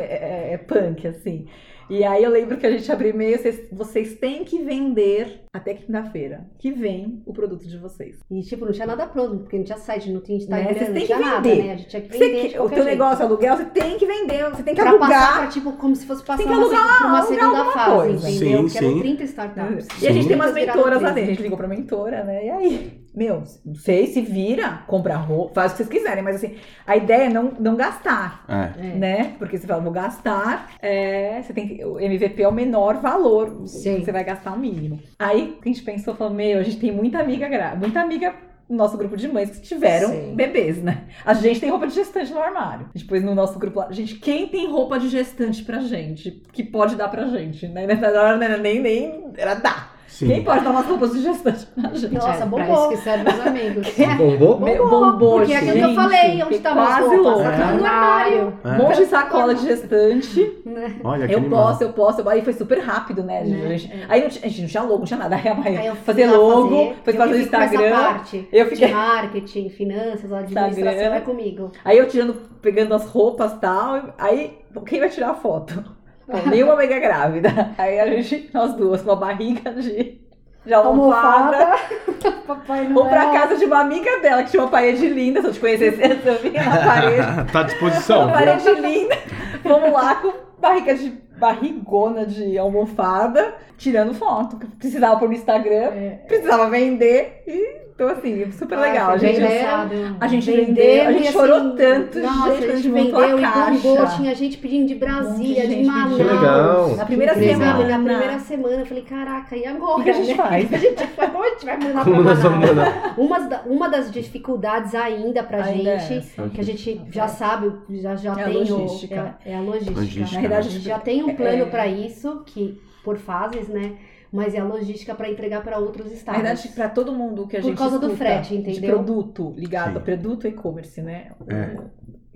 é- 0.51 0.55
é 0.55 0.59
punk, 0.59 1.07
assim. 1.07 1.46
E 1.90 2.05
aí 2.05 2.22
eu 2.22 2.31
lembro 2.31 2.57
que 2.57 2.66
a 2.66 2.70
gente 2.70 2.90
abriu 2.90 3.11
e-mail, 3.11 3.37
vocês, 3.38 3.68
vocês 3.72 4.14
têm 4.14 4.44
que 4.44 4.62
vender 4.62 5.40
até 5.53 5.74
quinta-feira, 5.74 6.46
que 6.59 6.70
vem 6.70 7.20
o 7.26 7.33
produto 7.33 7.66
de 7.66 7.76
vocês. 7.76 8.16
E, 8.31 8.40
tipo, 8.42 8.64
não 8.64 8.72
tinha 8.72 8.87
nada 8.87 9.07
pronto, 9.07 9.38
porque 9.38 9.57
não 9.59 9.64
tinha 9.64 9.76
site, 9.76 10.09
não 10.11 10.20
tinha 10.20 10.38
Né? 10.38 10.44
Instagram, 10.44 10.74
Vocês 10.74 10.88
não 10.88 10.94
têm 10.94 11.07
tinha 11.07 11.18
que 11.18 11.24
nada, 11.24 11.40
vender. 11.48 11.62
né? 11.64 11.72
A 11.72 11.76
gente 11.76 11.88
tinha 11.88 12.03
que 12.03 12.09
vender 12.09 12.42
de 12.42 12.48
que- 12.50 12.59
o 12.59 12.68
teu 12.68 12.68
jeito. 12.68 12.85
negócio 12.87 13.22
é 13.22 13.26
aluguel, 13.26 13.57
você 13.57 13.64
tem 13.64 13.98
que 13.98 14.07
vender, 14.07 14.50
você 14.50 14.62
tem 14.62 14.74
que 14.74 14.81
Pra 14.81 14.90
alugar. 14.90 15.09
passar 15.11 15.38
pra, 15.38 15.46
tipo, 15.48 15.72
como 15.72 15.96
se 15.96 16.07
fosse 16.07 16.22
passar 16.22 16.38
Tem 16.38 16.46
que 16.46 16.53
uma, 16.53 16.62
alugar- 16.62 16.98
pra 16.98 17.07
uma 17.09 17.18
alugar 17.18 17.40
segunda 17.40 17.64
fase, 17.72 17.96
coisa. 17.96 18.31
entendeu? 18.31 18.59
Sim, 18.59 18.62
Porque 18.62 18.79
eram 18.79 18.92
sim. 18.94 19.00
30 19.00 19.24
startups. 19.24 19.88
E 20.03 20.07
a 20.07 20.12
gente 20.12 20.26
tem 20.29 20.37
umas 20.37 20.55
mentoras 20.55 21.03
lá 21.03 21.11
dentro. 21.11 21.31
A 21.31 21.35
gente 21.35 21.42
ligou 21.42 21.59
pra 21.59 21.66
mentora, 21.68 22.22
né? 22.24 22.46
E 22.46 22.50
aí, 22.50 23.00
meu, 23.14 23.42
não 23.64 23.75
sei, 23.75 24.07
se 24.07 24.20
vira, 24.20 24.83
compra 24.87 25.16
roupa, 25.16 25.55
faz 25.55 25.73
o 25.73 25.75
que 25.75 25.83
vocês 25.83 25.88
quiserem, 25.88 26.23
mas 26.23 26.37
assim, 26.37 26.55
a 26.87 26.96
ideia 26.96 27.25
é 27.25 27.29
não, 27.29 27.53
não 27.59 27.77
gastar. 27.77 28.44
É. 28.49 28.88
É. 28.88 28.94
Né? 28.94 29.35
Porque 29.38 29.59
você 29.59 29.66
fala, 29.66 29.83
vou 29.83 29.92
gastar, 29.92 30.70
é, 30.81 31.42
você 31.42 31.53
tem 31.53 31.66
que. 31.66 31.85
O 31.85 31.99
MVP 31.99 32.42
é 32.42 32.49
o 32.49 32.53
menor 32.53 32.96
valor. 32.96 33.66
Sim. 33.66 34.05
Você 34.05 34.12
vai 34.12 34.25
gastar 34.25 34.53
o 34.53 34.59
mínimo. 34.59 35.01
Aí 35.18 35.59
a 35.61 35.68
gente 35.68 35.83
pensou, 35.83 36.14
falou, 36.14 36.33
meu, 36.33 36.59
a 36.59 36.62
gente 36.62 36.79
tem 36.79 36.92
muita 36.92 37.18
amiga 37.18 37.49
muita 37.77 38.01
amiga 38.01 38.35
no 38.68 38.77
nosso 38.77 38.96
grupo 38.96 39.16
de 39.16 39.27
mães 39.27 39.51
que 39.51 39.61
tiveram 39.62 40.11
Sim. 40.11 40.35
bebês, 40.37 40.81
né? 40.81 41.09
A 41.25 41.35
gente 41.35 41.59
tem 41.59 41.68
roupa 41.68 41.88
de 41.88 41.94
gestante 41.94 42.33
no 42.33 42.40
armário. 42.40 42.88
A 42.94 42.96
gente 42.96 43.09
pôs 43.09 43.23
no 43.23 43.35
nosso 43.35 43.59
grupo 43.59 43.81
lá. 43.81 43.90
Gente, 43.90 44.14
quem 44.14 44.46
tem 44.46 44.70
roupa 44.70 44.99
de 45.01 45.09
gestante 45.09 45.64
pra 45.64 45.81
gente? 45.81 46.31
Que 46.53 46.62
pode 46.62 46.94
dar 46.94 47.09
pra 47.09 47.27
gente, 47.27 47.66
né? 47.66 47.85
Nessa 47.87 48.07
hora 48.07 48.37
não 48.37 48.44
era 48.44 48.57
nem, 48.57 48.81
nem. 48.81 49.33
Era 49.37 49.55
dar. 49.55 49.99
Sim. 50.11 50.27
Quem 50.27 50.44
pode 50.44 50.64
dar 50.64 50.70
umas 50.70 50.87
roupas 50.87 51.12
de 51.12 51.23
gestante 51.23 51.64
pra 51.81 51.94
gente? 51.94 52.12
Nossa, 52.14 52.29
é, 52.29 52.37
pra 52.37 52.46
bombou. 52.46 52.75
isso 52.75 52.88
que 52.90 52.96
servem 52.99 53.33
os 53.33 53.40
amigos. 53.46 53.87
Bombou? 54.18 54.61
Meu, 54.61 54.88
bombou, 54.90 55.38
Porque 55.38 55.53
é 55.53 55.57
aquilo 55.57 55.73
que 55.75 55.83
eu 55.85 55.94
falei, 55.94 56.42
onde 56.42 56.55
estavam 56.57 56.83
as 56.83 56.99
roupas? 56.99 57.42
Tá 57.42 57.51
tudo 57.51 57.81
no 57.81 57.87
armário. 57.87 58.59
É. 58.64 58.68
Um 58.68 58.77
monte 58.77 58.96
de 58.96 59.07
sacola 59.07 59.55
de 59.55 59.62
gestante. 59.62 60.62
Olha 61.05 61.27
que 61.27 61.33
Eu 61.35 61.38
animal. 61.38 61.66
posso, 61.68 61.83
eu 61.85 61.92
posso. 61.92 62.29
Aí 62.29 62.42
foi 62.42 62.53
super 62.53 62.81
rápido, 62.81 63.23
né? 63.23 63.44
gente? 63.44 63.57
Né? 63.62 63.79
Gente- 63.79 64.07
Aí 64.09 64.23
não 64.23 64.29
tinha, 64.29 64.44
a 64.44 64.49
gente 64.49 64.61
não 64.62 64.68
tinha 64.68 64.83
logo, 64.83 64.99
não 64.99 65.05
tinha 65.07 65.18
nada. 65.18 65.37
Aí 65.37 65.46
a 65.79 65.85
eu 65.87 65.94
fui 65.94 66.05
fazer 66.05 66.27
logo, 66.27 66.94
fazer, 67.05 67.18
fazer 67.18 67.35
o 67.35 67.40
Instagram. 67.40 67.90
parte 67.90 68.49
Eu 68.53 68.64
de 68.64 68.70
fiquei. 68.70 68.92
marketing, 68.92 69.68
finanças, 69.70 70.33
administração 70.33 70.68
Instagram. 70.90 71.14
é 71.14 71.20
comigo. 71.20 71.73
Aí 71.85 71.96
eu 71.99 72.09
tirando, 72.09 72.35
pegando 72.61 72.94
as 72.94 73.07
roupas 73.07 73.53
e 73.53 73.57
tal. 73.57 74.14
Aí, 74.18 74.59
quem 74.87 75.01
vai 75.01 75.09
tirar 75.09 75.31
a 75.31 75.35
foto? 75.35 75.83
Bom, 76.31 76.49
Nenhuma 76.49 76.75
amiga 76.75 76.99
grávida. 76.99 77.73
Aí 77.77 77.99
a 77.99 78.07
gente, 78.07 78.51
nós 78.55 78.75
duas, 78.75 79.03
com 79.03 79.11
a 79.11 79.16
barriga 79.16 79.73
de, 79.73 80.21
de 80.64 80.73
almofada. 80.73 81.77
Papai 82.47 82.87
Vou 82.87 83.09
pra 83.09 83.31
casa 83.31 83.57
de 83.57 83.64
uma 83.64 83.81
amiga 83.81 84.21
dela, 84.21 84.45
que 84.45 84.51
tinha 84.51 84.62
uma 84.62 84.71
parede 84.71 85.09
linda. 85.09 85.40
Se 85.40 85.49
eu 85.49 85.53
te 85.53 85.61
conhecesse, 85.61 86.01
eu 86.25 86.38
vinha 86.38 86.62
na 86.62 86.77
parede. 86.79 87.27
tá 87.53 87.61
à 87.61 87.62
disposição. 87.64 88.25
Uma 88.25 88.33
parede 88.33 88.71
linda. 88.75 89.19
Vamos 89.64 89.93
lá 89.93 90.14
com 90.16 90.33
barriga 90.61 90.95
de 90.95 91.11
barrigona 91.37 92.27
de 92.27 92.57
almofada, 92.57 93.55
tirando 93.77 94.14
foto. 94.14 94.57
Precisava 94.79 95.19
pôr 95.19 95.29
no 95.29 95.35
Instagram, 95.35 95.90
precisava 96.29 96.71
vender. 96.71 97.43
E, 97.47 97.89
então, 98.03 98.09
assim, 98.17 98.51
super 98.53 98.79
legal. 98.79 99.11
Ai, 99.11 99.15
a 99.15 99.19
gente, 99.19 99.41
bem 99.41 99.47
engraçado. 99.59 99.91
a 100.21 100.27
gente 100.29 100.51
Vendeu 100.51 100.67
vendeu, 100.67 101.07
a 101.07 101.13
gente 101.13 101.23
assim, 101.29 101.33
chorou 101.33 101.71
tanto, 101.77 102.19
Nossa, 102.21 102.55
gente, 102.61 102.71
a 102.71 102.77
gente 102.77 102.89
montou 102.89 103.19
a 103.23 103.27
vendeu 103.27 103.39
e 103.39 103.43
bombou, 103.77 103.97
caixa. 103.99 104.17
tinha 104.17 104.35
gente 104.35 104.57
pedindo 104.57 104.87
de 104.89 104.95
Brasília, 104.95 105.67
de 105.69 105.85
Manaus. 105.85 106.17
Que 106.17 106.23
legal. 106.23 106.97
Na 106.97 107.05
primeira 107.05 107.33
Incrível. 107.35 107.57
semana. 107.59 107.99
Na 107.99 108.05
primeira 108.05 108.39
semana 108.39 108.75
eu 108.77 108.87
falei, 108.87 109.03
caraca, 109.03 109.57
e 109.57 109.67
agora? 109.67 110.01
O 110.01 110.03
que 110.03 110.11
a 110.11 110.13
gente 110.15 110.29
né? 110.33 110.35
faz? 110.37 110.69
Que 110.69 110.75
a 110.75 110.79
gente 110.79 111.07
faz? 111.09 111.31
Como 111.33 111.45
a 111.45 111.49
gente 111.51 111.65
vai 111.67 111.79
mandar 111.79 112.05
Como 112.05 112.17
pra 112.17 112.25
nós 112.35 112.39
vamos 112.43 112.69
mandar? 112.69 113.15
Uma, 113.19 113.39
da- 113.41 113.63
uma 113.67 113.89
das 113.89 114.11
dificuldades 114.11 114.95
ainda 114.95 115.43
pra 115.43 115.63
Ainda 115.65 115.91
é 115.91 115.99
gente, 115.99 116.27
que 116.55 116.61
a 116.61 116.65
gente 116.65 117.01
já 117.11 117.29
sabe, 117.29 117.71
já, 117.91 118.17
já 118.17 118.31
É 118.31 118.43
a 118.43 118.45
tem 118.47 118.55
logística. 118.55 119.15
O, 119.45 119.49
é, 119.49 119.53
é 119.53 119.57
a 119.57 119.61
logística. 119.61 120.01
Logística. 120.01 120.35
Na 120.35 120.41
verdade, 120.41 120.69
a 120.69 120.71
É. 120.71 120.73
gente 120.73 120.85
já 120.85 120.99
tem 120.99 121.23
um 121.23 121.35
plano 121.35 121.63
É. 121.63 121.67
pra 121.67 121.87
isso, 121.87 122.43
que 122.47 122.81
por 123.05 123.17
fases, 123.19 123.69
né? 123.69 123.93
Mas 124.33 124.55
é 124.55 124.59
a 124.61 124.64
logística 124.64 125.14
pra 125.14 125.29
entregar 125.29 125.62
pra 125.62 125.79
outros 125.79 126.07
Na 126.07 126.12
estados. 126.12 126.40
verdade, 126.43 126.69
pra 126.69 126.88
todo 126.88 127.12
mundo 127.12 127.47
que 127.49 127.57
a 127.57 127.61
Por 127.61 127.69
gente 127.69 127.79
causa 127.79 127.99
do 127.99 128.16
frete, 128.16 128.51
De 128.51 128.71
entendeu? 128.71 128.95
produto 128.95 129.53
ligado 129.57 129.93
Sim. 129.93 129.97
a 129.99 130.01
produto 130.01 130.47
e-commerce, 130.47 131.03
né? 131.03 131.33
É. 131.49 131.77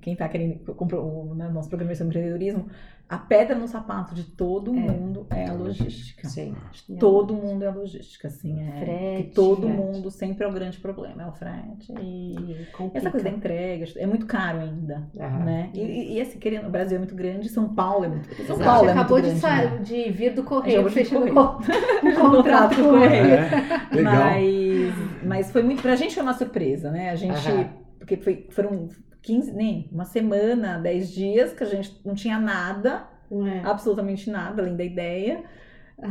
Quem 0.00 0.16
tá 0.16 0.28
querendo 0.28 0.58
comprar 0.74 1.00
o 1.00 1.34
né, 1.34 1.48
nosso 1.48 1.68
programa 1.68 1.94
sobre 1.94 2.10
empreendedorismo, 2.18 2.66
a 3.06 3.18
pedra 3.18 3.54
no 3.54 3.68
sapato 3.68 4.14
de 4.14 4.24
todo 4.24 4.72
mundo 4.72 5.26
é 5.30 5.46
a 5.46 5.52
logística. 5.52 6.26
Sim. 6.26 6.54
Todo 6.98 7.34
mundo 7.34 7.62
é 7.62 7.68
a 7.68 7.70
logística, 7.70 8.28
assim. 8.28 8.58
É 8.60 8.80
Frete, 8.80 9.22
que 9.28 9.34
todo 9.34 9.62
frete. 9.62 9.76
mundo 9.76 10.10
sempre 10.10 10.44
é 10.44 10.48
o 10.48 10.52
grande 10.52 10.78
problema, 10.78 11.22
é 11.22 11.26
o 11.26 11.32
frete. 11.32 11.92
E 12.00 12.34
E 12.34 12.66
essa 12.94 13.10
coisa 13.10 13.24
da 13.28 13.30
entrega, 13.30 13.86
é 13.96 14.06
muito 14.06 14.24
caro 14.26 14.60
ainda, 14.60 15.06
Aham. 15.20 15.44
né? 15.44 15.70
E, 15.74 16.14
e, 16.14 16.20
assim, 16.20 16.38
querendo, 16.38 16.66
o 16.66 16.70
Brasil 16.70 16.96
é 16.96 16.98
muito 16.98 17.14
grande, 17.14 17.48
São 17.50 17.74
Paulo 17.74 18.06
é 18.06 18.08
muito 18.08 18.26
grande. 18.28 18.46
São 18.46 18.58
Paulo 18.58 18.88
gente 18.88 18.96
é 18.96 19.00
acabou 19.00 19.20
muito 19.20 19.34
de, 19.34 19.40
grande, 19.40 19.58
sair, 19.58 19.70
né? 19.70 19.78
de 19.80 20.10
vir 20.10 20.34
do 20.34 20.42
correio, 20.42 20.88
fechando 20.90 21.26
um 21.26 21.34
contrato 22.30 22.76
com 22.76 22.82
o 22.82 22.90
correio. 22.90 23.34
É, 23.34 23.88
legal. 23.92 24.14
Mas, 24.14 24.94
mas 25.22 25.50
foi 25.52 25.62
muito. 25.62 25.82
Pra 25.82 25.94
gente 25.94 26.14
foi 26.14 26.22
uma 26.22 26.34
surpresa, 26.34 26.90
né? 26.90 27.10
A 27.10 27.16
gente. 27.16 27.48
Aham. 27.48 27.68
Porque 27.98 28.16
foi, 28.18 28.46
foram 28.50 28.88
15, 29.24 29.52
nem 29.52 29.88
uma 29.90 30.04
semana, 30.04 30.78
10 30.78 31.10
dias 31.12 31.52
que 31.52 31.62
a 31.62 31.66
gente 31.66 32.00
não 32.04 32.14
tinha 32.14 32.38
nada, 32.38 33.06
É. 33.32 33.60
absolutamente 33.66 34.30
nada, 34.30 34.62
além 34.62 34.76
da 34.76 34.84
ideia. 34.84 35.42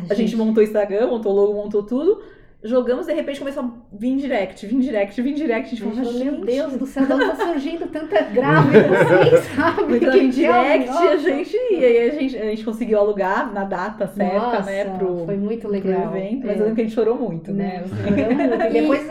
A 0.09 0.13
gente 0.13 0.35
montou 0.35 0.63
o 0.63 0.65
Instagram, 0.65 1.07
montou 1.07 1.31
o 1.31 1.35
logo, 1.35 1.53
montou 1.53 1.83
tudo. 1.83 2.21
Jogamos, 2.63 3.07
de 3.07 3.13
repente 3.13 3.39
começou 3.39 3.63
a 3.63 3.69
vir 3.91 4.15
direct, 4.17 4.65
vir 4.65 4.79
direct, 4.79 5.21
vir 5.21 5.33
direct. 5.33 5.67
A 5.67 5.69
gente 5.77 5.81
falou, 5.83 6.13
meu 6.13 6.45
Deus 6.45 6.73
do 6.77 6.85
céu, 6.85 7.05
de 7.05 7.11
onde 7.13 7.25
tá 7.25 7.35
surgindo 7.35 7.87
tanta 7.87 8.21
grávida 8.21 8.79
assim, 8.79 9.55
sabe? 9.55 9.83
Muito 9.83 10.09
Que 10.11 10.27
direct, 10.29 10.89
a 10.89 11.17
gente, 11.17 11.57
e 11.71 11.83
aí 11.83 12.09
a 12.09 12.13
gente, 12.13 12.37
a 12.37 12.45
gente 12.45 12.63
conseguiu 12.63 12.99
alugar 12.99 13.51
na 13.53 13.65
data 13.65 14.07
certa, 14.07 14.37
Nossa, 14.39 14.61
né, 14.71 14.85
pro, 14.97 15.25
foi 15.25 15.35
muito 15.35 15.61
pro 15.61 15.71
legal. 15.71 16.15
evento. 16.15 16.45
Mas 16.47 16.51
É. 16.51 16.59
eu 16.59 16.59
lembro 16.59 16.75
que 16.75 16.81
a 16.81 16.83
gente 16.85 16.93
chorou 16.95 17.15
muito, 17.17 17.51
né? 17.51 17.63
Né? 17.63 17.83
Muito. 17.85 18.65
E 18.65 18.69
depois. 18.81 19.07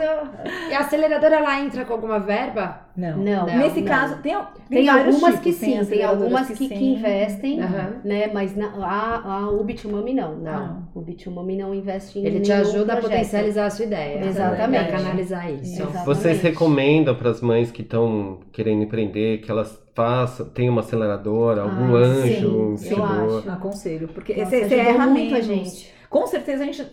E 0.69 0.73
a 0.73 0.79
aceleradora 0.79 1.35
ela 1.35 1.59
entra 1.61 1.85
com 1.85 1.93
alguma 1.93 2.19
verba? 2.19 2.81
Não. 2.95 3.17
Não, 3.17 3.45
Nesse 3.45 3.81
não. 3.81 3.87
caso, 3.87 4.17
tem, 4.21 4.35
Tem 4.69 4.85
vários 4.85 5.15
algumas 5.15 5.35
tipos, 5.39 5.39
que 5.39 5.53
sim, 5.53 5.85
tem 5.85 6.03
algumas 6.03 6.47
que, 6.49 6.67
que 6.69 6.85
investem, 6.93 7.59
Aham. 7.61 7.93
né? 8.03 8.29
Mas 8.31 8.55
na, 8.55 8.67
a, 8.67 9.33
a 9.45 9.49
o 9.49 9.63
Bitumami 9.63 10.13
não. 10.13 10.35
Não. 10.37 10.87
O 10.93 11.01
Bitumami 11.01 11.57
não 11.57 11.73
investe 11.73 12.19
em 12.19 12.25
Ele 12.25 12.39
te 12.41 12.51
ajuda 12.51 12.93
a 12.93 12.97
projeto. 12.97 13.17
Potencializar 13.43 13.65
a 13.65 13.69
sua 13.69 13.85
ideia. 13.85 14.25
Exatamente. 14.25 14.91
Canalizar 14.91 15.51
isso. 15.51 15.73
Exatamente. 15.81 16.05
Vocês 16.05 16.41
recomendam 16.41 17.15
para 17.15 17.29
as 17.29 17.41
mães 17.41 17.71
que 17.71 17.81
estão 17.81 18.39
querendo 18.51 18.83
empreender 18.83 19.39
que 19.39 19.51
elas 19.51 19.81
façam, 19.95 20.47
tenham 20.49 20.71
uma 20.73 20.81
aceleradora, 20.81 21.61
algum 21.61 21.95
Ah, 21.95 21.99
anjo, 21.99 22.27
sim, 22.27 22.43
eu 22.43 22.69
investidor? 22.71 23.39
acho. 23.39 23.49
Aconselho, 23.51 24.07
porque 24.07 24.33
Nossa, 24.35 24.49
você, 24.49 24.67
você 24.67 24.75
erra 24.75 25.07
muito 25.07 25.35
a 25.35 25.41
gente. 25.41 25.93
Com 26.09 26.25
certeza 26.27 26.63
a 26.63 26.65
gente, 26.65 26.85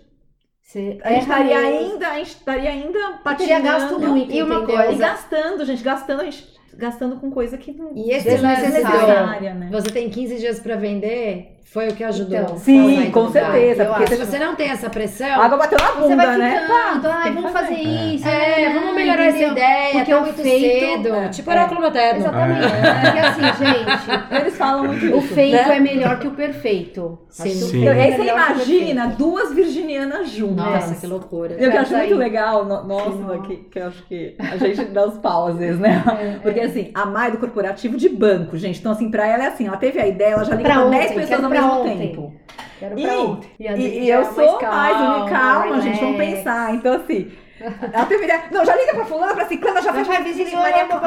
Você 0.62 0.98
a 1.02 1.10
gente 1.12 1.22
estaria 1.22 1.58
ainda, 1.58 2.08
a 2.08 2.18
gente 2.18 2.28
estaria 2.28 2.70
ainda 2.70 2.98
patinando. 3.24 3.62
gasto 3.64 3.98
muito, 4.00 4.32
E 4.32 4.42
uma 4.42 4.56
entendeu? 4.56 4.74
E 4.80 4.84
coisa- 4.86 4.98
gastando, 4.98 5.64
gente, 5.64 5.82
gastando, 5.82 6.20
a 6.20 6.24
gente 6.24 6.46
gastando 6.76 7.16
com 7.16 7.30
coisa 7.30 7.58
que 7.58 7.72
não 7.72 7.90
E 7.94 8.10
esse 8.12 8.28
Desnecessária. 8.28 8.56
do- 8.56 8.72
desnecessária, 8.72 9.54
né? 9.54 9.68
Você 9.72 9.90
tem 9.90 10.08
15 10.08 10.38
dias 10.38 10.60
pra 10.60 10.76
vender, 10.76 11.56
foi 11.72 11.88
o 11.88 11.94
que 11.94 12.02
ajudou. 12.02 12.36
Então, 12.38 12.56
Sim, 12.58 13.10
com 13.12 13.30
certeza. 13.30 13.84
Porque 13.86 14.06
Se 14.08 14.16
você 14.16 14.30
você 14.30 14.38
não 14.44 14.56
tem 14.56 14.70
essa 14.70 14.90
pressão, 14.90 15.40
A 15.40 15.44
água 15.44 15.58
bateu 15.58 15.78
na 15.78 15.86
Você 15.92 16.00
bunda, 16.00 16.16
vai 16.26 16.36
né? 16.38 16.60
ficando, 16.60 17.34
vamos 17.34 17.52
fazer 17.52 17.74
isso. 17.74 18.26
é, 18.28 18.66
ah, 18.66 18.72
vamos 18.74 18.94
melhorar 18.94 19.24
essa 19.26 19.36
entendeu? 19.36 19.52
ideia, 19.52 19.92
Porque 19.92 20.10
tá 20.10 20.18
o 20.18 20.20
muito 20.22 20.42
feito, 20.42 20.80
cedo. 21.02 21.14
é, 21.14 21.28
tipo 21.28 21.50
é. 21.50 21.52
oráculo 21.54 21.80
materno. 21.80 22.20
Exatamente. 22.20 22.60
Porque 23.02 23.18
assim, 23.18 23.42
gente, 23.64 24.34
Eles 24.40 24.56
falam 24.56 24.84
muito 24.86 25.04
o 25.06 25.18
isso. 25.18 25.34
feito 25.34 25.68
né? 25.68 25.76
é 25.76 25.80
melhor 25.80 26.18
que 26.18 26.26
o 26.28 26.30
perfeito. 26.32 27.18
Sim. 27.28 27.48
O 27.48 27.52
Sim. 27.52 27.80
Então, 27.82 27.92
é 27.92 28.02
aí 28.02 28.10
você 28.12 28.16
que 28.16 28.22
o 28.22 28.34
imagina 28.34 29.06
duas 29.16 29.52
virginianas 29.54 30.28
juntas. 30.30 30.56
Nossa, 30.64 30.94
que 30.96 31.06
loucura. 31.06 31.54
Eu 31.54 31.70
que 31.70 31.76
acho 31.76 31.94
Essa 31.94 31.98
muito 31.98 32.16
legal, 32.16 32.64
no- 32.64 32.82
nossa, 32.84 33.38
que, 33.46 33.56
que 33.56 33.78
eu 33.78 33.86
acho 33.86 34.02
que 34.06 34.34
a 34.38 34.56
gente 34.56 34.84
dá 34.86 35.06
os 35.06 35.18
pau 35.18 35.46
às 35.48 35.56
vezes, 35.56 35.78
né? 35.78 36.02
Porque 36.42 36.60
assim, 36.60 36.90
a 36.94 37.06
Mai 37.06 37.30
do 37.30 37.38
corporativo 37.38 37.96
de 37.96 38.08
banco, 38.08 38.56
gente. 38.56 38.80
Então, 38.80 38.90
assim, 38.92 39.10
pra 39.10 39.26
ela 39.26 39.44
é 39.44 39.46
assim, 39.48 39.66
ela 39.68 39.76
teve 39.76 40.00
a 40.00 40.06
ideia, 40.06 40.32
ela 40.32 40.44
já 40.44 40.54
ontem, 40.56 40.98
10 40.98 41.12
pessoas 41.12 41.44
ao 41.44 41.50
pra 41.60 41.74
mesmo 41.76 41.80
ontem. 41.92 41.98
tempo. 42.08 42.34
Quero 42.78 42.98
E- 42.98 43.02
pra 43.02 43.18
ontem. 43.18 43.50
E, 43.58 43.64
e 44.04 44.10
eu 44.10 44.20
é 44.20 44.24
sou 44.24 44.34
mais, 44.36 44.58
calma, 44.58 45.28
calma, 45.30 45.80
gente, 45.80 46.00
vamos 46.00 46.16
relax. 46.18 46.38
pensar. 46.38 46.74
Então, 46.74 46.94
assim, 46.94 47.30
ela 47.92 48.06
teve 48.06 48.24
ideia. 48.24 48.42
Não, 48.50 48.64
já 48.64 48.76
liga 48.76 48.94
pra 48.94 49.04
fulana, 49.04 49.34
pra 49.34 49.46
ciclana, 49.46 49.80
já 49.82 49.86
Já 49.88 49.92
faz 49.92 50.06
faz 50.06 50.18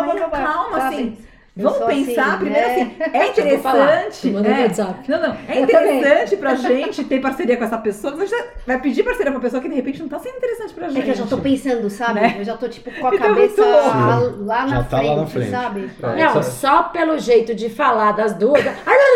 Maria, 0.05 0.29
calma, 0.53 0.79
Sabe? 0.79 0.95
assim. 0.95 1.17
Eu 1.55 1.69
Vamos 1.69 1.85
pensar 1.85 2.25
assim, 2.29 2.37
primeiro 2.37 2.67
né? 2.67 2.73
assim, 2.73 2.95
é 3.13 3.25
Já 3.31 3.43
vou 3.43 3.59
falar. 3.59 3.83
interessante. 4.07 4.27
Manda 4.33 4.49
no 4.49 4.55
é, 4.55 4.61
WhatsApp. 4.63 5.11
Não, 5.11 5.21
não. 5.21 5.37
É 5.47 5.61
Eu 5.61 5.67
também. 5.67 5.99
interessante 5.99 6.37
pra 6.37 6.55
gente 6.55 7.03
ter 7.03 7.21
parceria 7.21 7.57
com 7.57 7.63
essa 7.63 7.77
pessoa. 7.77 8.15
Mas 8.17 8.33
a 8.33 8.37
gente 8.37 8.47
vai 8.65 8.81
pedir 8.81 9.03
parceria 9.03 9.31
pra 9.31 9.39
pessoa 9.39 9.61
que 9.61 9.69
de 9.69 9.75
repente 9.75 9.99
não 10.01 10.09
tá 10.09 10.17
sendo 10.17 10.35
interessante 10.37 10.73
pra 10.73 10.87
gente. 10.89 10.99
É 10.99 11.03
que 11.03 11.09
eu 11.11 11.15
já 11.15 11.25
tô 11.27 11.37
pensando, 11.37 11.87
sabe? 11.91 12.21
Né? 12.21 12.35
Eu 12.39 12.43
já 12.43 12.57
tô 12.57 12.67
tipo 12.67 12.89
com 12.99 13.05
a 13.07 13.13
Então, 13.13 13.27
cabeça 13.27 13.61
louco. 13.63 13.87
lá, 13.87 14.19
lá 14.39 14.67
Já 14.67 14.75
na, 14.77 14.83
tá 14.83 14.97
frente, 14.97 15.09
lá 15.11 15.15
na 15.21 15.27
frente. 15.27 15.51
sabe? 15.51 15.91
É, 16.01 16.23
Não, 16.25 16.33
só- 16.33 16.41
só 16.41 16.83
pelo 16.85 17.19
jeito 17.19 17.53
de 17.53 17.69
falar 17.69 18.13
das 18.13 18.33
duas. 18.33 18.63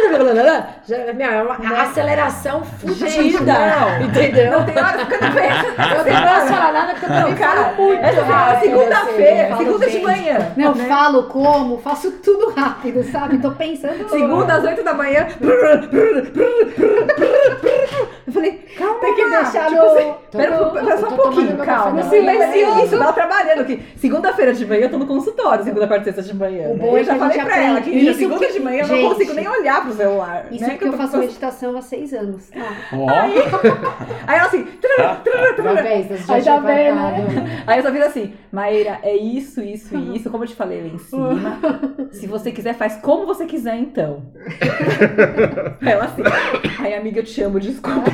é 1.28 1.41
uma 1.41 1.82
aceleração 1.84 2.64
fudida. 2.64 3.53
não. 3.53 4.01
Entendeu? 4.08 4.51
Não 4.51 4.66
tem 4.66 4.78
hora 4.78 5.05
que 5.05 5.14
eu 5.14 5.22
não 5.22 5.32
penso. 5.32 5.68
Eu 6.08 6.14
não 6.14 6.22
posso 6.22 6.47
falar 6.53 6.72
nada 6.74 6.91
porque 6.93 7.05
eu 7.05 7.10
também 7.10 7.36
cara, 7.36 7.74
muito 7.78 8.03
essa 8.03 8.22
rápido. 8.24 8.62
segunda-feira, 8.62 9.47
assim, 9.53 9.66
segunda 9.66 9.89
de 9.89 9.99
manhã. 9.99 10.51
Não, 10.58 10.76
né? 10.76 10.86
falo 10.88 11.24
como, 11.24 11.78
faço 11.80 12.12
tudo 12.24 12.51
rápido, 12.51 13.03
sabe? 13.12 13.38
Tô 13.39 13.51
pensando. 13.51 14.10
Segunda 14.10 14.53
às 14.55 14.64
8 14.64 14.84
da 14.84 14.93
manhã. 14.93 15.28
Eu 18.26 18.34
falei, 18.34 18.51
calma. 18.78 18.99
Tem 18.99 19.16
que 19.16 19.30
deixar 19.30 19.66
tipo 19.70 19.76
no- 19.82 19.91
assim, 19.91 20.14
tô 20.32 20.38
Pera, 20.38 20.58
no- 20.58 20.72
pera 20.72 20.97
só 20.97 21.05
eu 21.08 21.12
um 21.12 21.16
tô 21.16 21.22
pouquinho, 21.24 21.58
calma. 21.58 22.01
isso, 22.84 22.97
tava 22.97 23.14
trabalhando 23.14 23.62
aqui. 23.62 23.82
Segunda-feira 23.97 24.53
de 24.53 24.66
manhã 24.66 24.82
eu 24.84 24.89
tô 24.91 24.97
no 24.97 25.05
consultório, 25.08 25.64
segunda, 25.64 25.88
quarta 25.88 26.10
e 26.10 26.14
sexta 26.14 26.34
de 26.34 26.38
manhã. 26.38 26.68
O 26.70 26.74
né? 26.76 26.80
bom 26.86 26.97
é 26.97 27.01
eu 27.01 27.03
já 27.05 27.14
a 27.14 27.18
falei 27.18 27.39
pra 27.39 27.58
ela 27.58 27.82
que 27.82 28.14
segunda 28.14 28.45
que- 28.45 28.53
de 28.53 28.60
manhã 28.60 28.84
eu 28.84 28.88
não 28.88 29.10
consigo 29.10 29.34
nem 29.34 29.47
olhar 29.47 29.86
Isso 30.52 30.64
né? 30.64 30.70
porque 30.72 30.86
eu 30.86 30.91
tô 30.91 30.98
faço 30.98 31.12
com- 31.14 31.18
meditação 31.20 31.78
há 31.78 31.82
seis 31.82 32.14
anos. 32.14 32.50
Tá? 32.50 32.76
Ó, 32.93 33.10
Aí 33.10 33.38
ela 34.38 34.48
assim, 34.48 34.64
trará, 34.64 35.16
trará, 35.16 35.54
trará. 35.54 35.84
Já 36.18 36.34
Aí 36.36 36.43
tá 36.43 36.60
vem, 36.60 36.93
falado. 36.95 37.16
Aí 37.68 37.80
eu 37.80 37.84
só 37.84 37.91
fiz 37.91 38.02
assim, 38.06 38.34
Maíra, 38.52 39.00
é 39.04 39.16
isso, 39.16 39.62
isso 39.62 39.95
e 39.98 40.16
isso, 40.18 40.30
como 40.30 40.43
eu 40.43 40.48
te 40.48 40.56
falei 40.56 40.82
lá 40.82 40.88
em 40.88 40.98
cima. 40.98 41.60
Se 42.12 42.28
você 42.28 42.52
quiser, 42.52 42.74
faz 42.74 42.95
como 42.98 43.26
você 43.26 43.45
quiser, 43.45 43.76
então. 43.78 44.24
Aí 45.82 45.91
ela 45.91 46.06
assim, 46.06 46.24
aí 46.84 46.93
amiga, 46.95 47.20
eu 47.20 47.24
te 47.26 47.41
amo, 47.41 47.60
desculpa. 47.60 48.12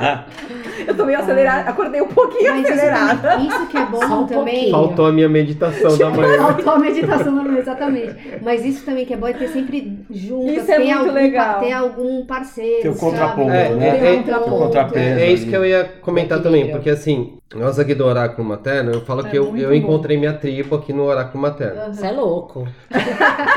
eu 0.86 0.94
tô 0.96 1.04
meio 1.04 1.18
acelerada, 1.18 1.70
acordei 1.70 2.00
um 2.00 2.08
pouquinho 2.08 2.50
Mas 2.50 2.64
isso, 2.64 2.72
acelerada. 2.72 3.28
também- 3.30 3.46
isso 3.48 3.66
que 3.66 3.76
é 3.76 3.84
bom 3.86 4.00
Só 4.06 4.20
um 4.20 4.26
também. 4.26 4.44
pouquinho. 4.44 4.70
Faltou 4.70 5.06
a 5.06 5.12
minha 5.12 5.28
meditação 5.28 5.96
da 5.98 6.10
manhã. 6.10 6.38
Faltou 6.42 6.72
a 6.72 6.78
meditação 6.78 7.34
da 7.36 7.42
manhã, 7.42 7.58
exatamente. 7.58 8.16
Mas 8.42 8.64
isso 8.64 8.84
também 8.84 9.04
que 9.04 9.14
é 9.14 9.16
bom 9.16 9.28
é 9.28 9.32
ter 9.32 9.48
sempre 9.48 9.98
juntas, 10.10 10.62
Isso 10.62 10.72
é 10.72 10.76
ter, 10.76 10.84
muito 10.84 10.98
algum, 10.98 11.12
legal. 11.12 11.60
ter 11.60 11.72
algum 11.72 12.24
parceiro. 12.26 12.82
Tem 12.82 12.90
o 12.90 12.96
contraponto, 12.96 13.50
É, 13.50 13.68
né? 13.70 13.88
é, 13.88 14.12
um 14.12 14.30
é, 14.32 14.38
o 14.38 14.42
contrapeso. 14.42 15.20
É 15.20 15.30
isso 15.30 15.46
que 15.46 15.54
eu 15.54 15.64
ia 15.64 15.84
comentar 16.00 16.40
também, 16.42 16.70
porque 16.70 16.90
assim, 16.90 17.38
nós 17.54 17.78
aqui 17.78 17.94
do 17.94 18.04
Oráculo 18.06 18.46
Materno, 18.48 18.92
eu 18.92 19.00
falo 19.02 19.26
É 19.26 19.30
que 19.30 19.36
eu, 19.36 19.56
eu 19.56 19.68
bom. 19.70 19.74
encontrei 19.74 20.16
minha 20.16 20.32
tribo 20.32 20.76
aqui 20.76 20.92
no 20.92 21.04
Oráculo 21.04 21.42
Materno. 21.42 21.92
Você 21.92 22.06
é 22.06 22.12
louco. 22.12 22.66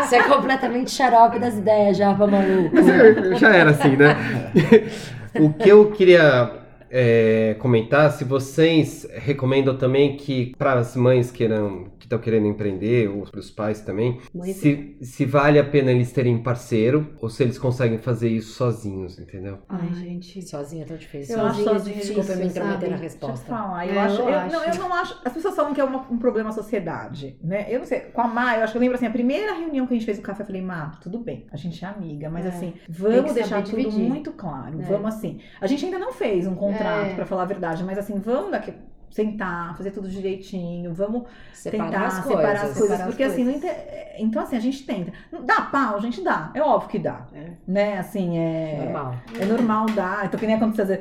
Você 0.01 0.15
é 0.17 0.23
completamente 0.23 0.91
xarope 0.91 1.39
das 1.39 1.55
ideias 1.57 1.97
já, 1.97 2.13
pra 2.13 2.27
maluco. 2.27 2.75
Já 3.39 3.55
era 3.55 3.71
assim, 3.71 3.95
né? 3.95 4.15
O 5.39 5.53
que 5.53 5.69
eu 5.69 5.91
queria 5.91 6.51
é, 6.89 7.55
comentar, 7.59 8.11
se 8.11 8.23
vocês 8.23 9.07
recomendam 9.15 9.75
também 9.75 10.15
que 10.15 10.53
para 10.57 10.73
as 10.73 10.95
mães 10.95 11.31
queiram, 11.31 11.85
que 11.92 11.92
estão 12.13 12.19
querendo 12.19 12.47
empreender, 12.47 13.09
ou 13.09 13.23
para 13.23 13.39
os 13.39 13.49
pais 13.49 13.81
também, 13.81 14.19
se, 14.53 14.97
se 15.01 15.25
vale 15.25 15.59
a 15.59 15.63
pena 15.63 15.91
eles 15.91 16.11
terem 16.11 16.41
parceiro 16.41 17.13
ou 17.21 17.29
se 17.29 17.43
eles 17.43 17.57
conseguem 17.57 17.97
fazer 17.97 18.29
isso 18.29 18.53
sozinhos, 18.53 19.17
entendeu? 19.19 19.59
Ai, 19.69 19.93
gente. 19.93 20.41
Sozinha 20.47 20.83
é 20.83 20.85
tão 20.85 20.97
difícil. 20.97 21.37
Eu 21.37 21.45
acho 21.45 21.63
sozinha 21.63 21.95
Desculpa 21.97 22.31
eu 22.31 22.35
me 22.37 22.41
difícil, 22.43 22.61
intrometer 22.63 22.63
na 22.63 22.71
sabe? 22.71 22.79
Deixa 22.79 22.93
eu 22.93 22.97
te 22.97 23.03
resposta. 23.03 23.45
falar, 23.45 23.87
eu, 23.87 23.93
É, 23.93 23.99
acho, 23.99 24.21
eu 24.21 24.29
eu, 24.29 24.35
acho. 24.35 24.53
Não, 24.53 24.63
eu 24.65 24.75
não 24.79 24.93
acho. 24.93 25.21
As 25.25 25.33
pessoas 25.33 25.55
falam 25.55 25.73
que 25.73 25.81
é 25.81 25.83
uma- 25.83 26.07
um 26.11 26.17
problema 26.17 26.49
da 26.49 26.55
sociedade, 26.55 27.37
né? 27.43 27.65
Eu 27.69 27.79
não 27.79 27.85
sei. 27.85 27.99
Com 28.01 28.21
a 28.21 28.27
Má, 28.27 28.57
eu 28.57 28.63
acho 28.63 28.73
que 28.73 28.77
eu 28.77 28.81
lembro 28.81 28.95
assim, 28.95 29.05
a 29.07 29.11
primeira 29.11 29.53
reunião 29.53 29.85
que 29.87 29.93
a 29.93 29.97
gente 29.97 30.05
fez 30.05 30.17
no 30.17 30.23
café, 30.23 30.43
eu 30.43 30.47
falei, 30.47 30.61
Má, 30.61 30.91
tudo 31.01 31.19
bem, 31.19 31.45
a 31.51 31.57
gente 31.57 31.83
é 31.83 31.87
amiga, 31.87 32.29
mas 32.29 32.45
É. 32.45 32.49
assim, 32.49 32.73
vamos 32.89 33.33
deixar 33.33 33.63
tudo 33.63 33.75
dividir. 33.77 34.07
muito 34.07 34.31
claro. 34.31 34.79
É. 34.79 34.83
Vamos 34.83 35.13
assim. 35.15 35.39
A 35.61 35.67
gente 35.67 35.85
ainda 35.85 35.99
não 35.99 36.11
fez 36.13 36.45
um 36.47 36.55
contrato, 36.55 37.11
É. 37.11 37.15
pra 37.15 37.25
falar 37.25 37.43
a 37.43 37.45
verdade, 37.45 37.83
mas 37.83 37.97
assim, 37.97 38.19
vamos 38.19 38.51
daqui. 38.51 38.73
Sentar, 39.13 39.77
fazer 39.77 39.91
tudo 39.91 40.09
direitinho, 40.09 40.91
vamos 40.91 41.23
Separar 41.53 41.85
tentar 41.91 42.05
as 42.07 42.13
separar 42.15 42.51
as 42.53 42.59
coisas. 42.61 42.77
coisas. 42.77 42.81
separar 42.81 43.03
as 43.03 43.07
porque 43.09 43.23
assim, 43.23 43.43
não 43.43 43.53
coisas. 43.53 43.69
inte- 43.71 43.83
então 44.19 44.41
assim, 44.43 44.57
a 44.57 44.59
gente 44.59 44.83
tenta. 44.85 45.11
Dá 45.43 45.61
pau, 45.61 45.95
a 45.97 45.99
gente 45.99 46.21
dá. 46.23 46.49
É 46.55 46.61
óbvio 46.61 46.89
que 46.89 46.97
dá. 46.99 47.21
É. 47.33 47.45
Né? 47.67 47.99
Assim, 47.99 48.37
é. 48.39 48.79
Normal. 48.83 49.15
É 49.39 49.45
normal 49.45 49.85
dar. 49.91 50.25
Então, 50.25 50.39
que 50.39 50.47
nem 50.47 50.55
aconteceu. 50.55 50.97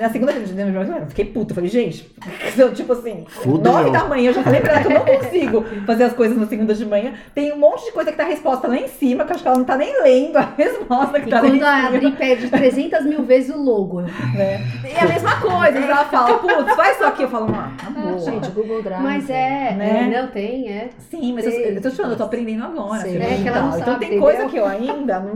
Na 0.00 0.08
segunda 0.10 0.32
vez, 0.32 0.50
eu 0.56 1.06
fiquei 1.08 1.24
puta. 1.24 1.52
Falei, 1.52 1.68
gente, 1.68 2.08
eu, 2.56 2.72
tipo 2.72 2.92
assim, 2.92 3.24
Fudeu. 3.28 3.72
nove 3.72 3.90
da 3.90 4.04
manhã, 4.04 4.30
eu 4.30 4.34
já 4.34 4.42
falei 4.44 4.60
pra 4.60 4.74
ela 4.74 4.80
que 4.82 4.92
eu 4.92 4.98
não 4.98 5.04
consigo 5.04 5.64
fazer 5.84 6.04
as 6.04 6.12
coisas 6.12 6.38
na 6.38 6.46
segunda 6.46 6.74
de 6.74 6.86
manhã. 6.86 7.12
Tem 7.34 7.52
um 7.52 7.58
monte 7.58 7.84
de 7.86 7.92
coisa 7.92 8.10
que 8.12 8.16
tá 8.16 8.22
a 8.22 8.28
resposta 8.28 8.68
lá 8.68 8.76
em 8.76 8.86
cima, 8.88 9.24
que 9.24 9.32
eu 9.32 9.34
acho 9.34 9.42
que 9.42 9.48
ela 9.48 9.58
não 9.58 9.64
tá 9.64 9.76
nem 9.76 10.00
lendo 10.02 10.36
a 10.36 10.42
resposta 10.56 11.20
que 11.20 11.26
E 11.26 11.30
tá 11.30 11.40
quando 11.40 11.62
a. 11.64 11.86
Adri 11.88 12.12
pede 12.12 12.48
300 12.50 13.04
mil 13.04 13.24
vezes 13.24 13.54
o 13.54 13.58
logo. 13.60 14.00
Né? 14.02 14.60
E 14.84 14.96
a 14.96 15.08
mesma 15.08 15.40
coisa, 15.40 15.78
ela 15.78 16.04
fala, 16.06 16.38
putz, 16.38 16.74
faz 16.74 16.94
isso 16.96 17.04
aqui. 17.04 17.22
Eu 17.24 17.28
falo, 17.28 17.47
ah, 17.54 17.72
tá 17.76 17.90
bom. 17.90 18.18
Gente, 18.18 18.50
Google 18.50 18.82
Drive. 18.82 19.02
Mas 19.02 19.30
é, 19.30 19.74
Né? 19.74 20.10
é, 20.14 20.20
não 20.22 20.28
tem, 20.28 20.68
é. 20.70 20.90
Sim, 21.10 21.32
mas 21.34 21.44
eu, 21.46 21.52
eu 21.52 21.82
tô 21.82 21.90
te 21.90 21.96
falando, 21.96 22.12
eu 22.12 22.18
tô 22.18 22.24
aprendendo 22.24 22.64
agora. 22.64 23.02
Sim. 23.02 23.16
É, 23.16 23.38
que 23.42 23.48
ela 23.48 23.58
e 23.58 23.62
não 23.62 23.70
tal. 23.70 23.70
sabe, 23.70 23.80
Então 23.82 23.98
tem 23.98 24.08
entendeu? 24.08 24.22
coisa 24.22 24.46
que 24.48 24.56
eu 24.56 24.66
ainda 24.66 25.20
não. 25.20 25.34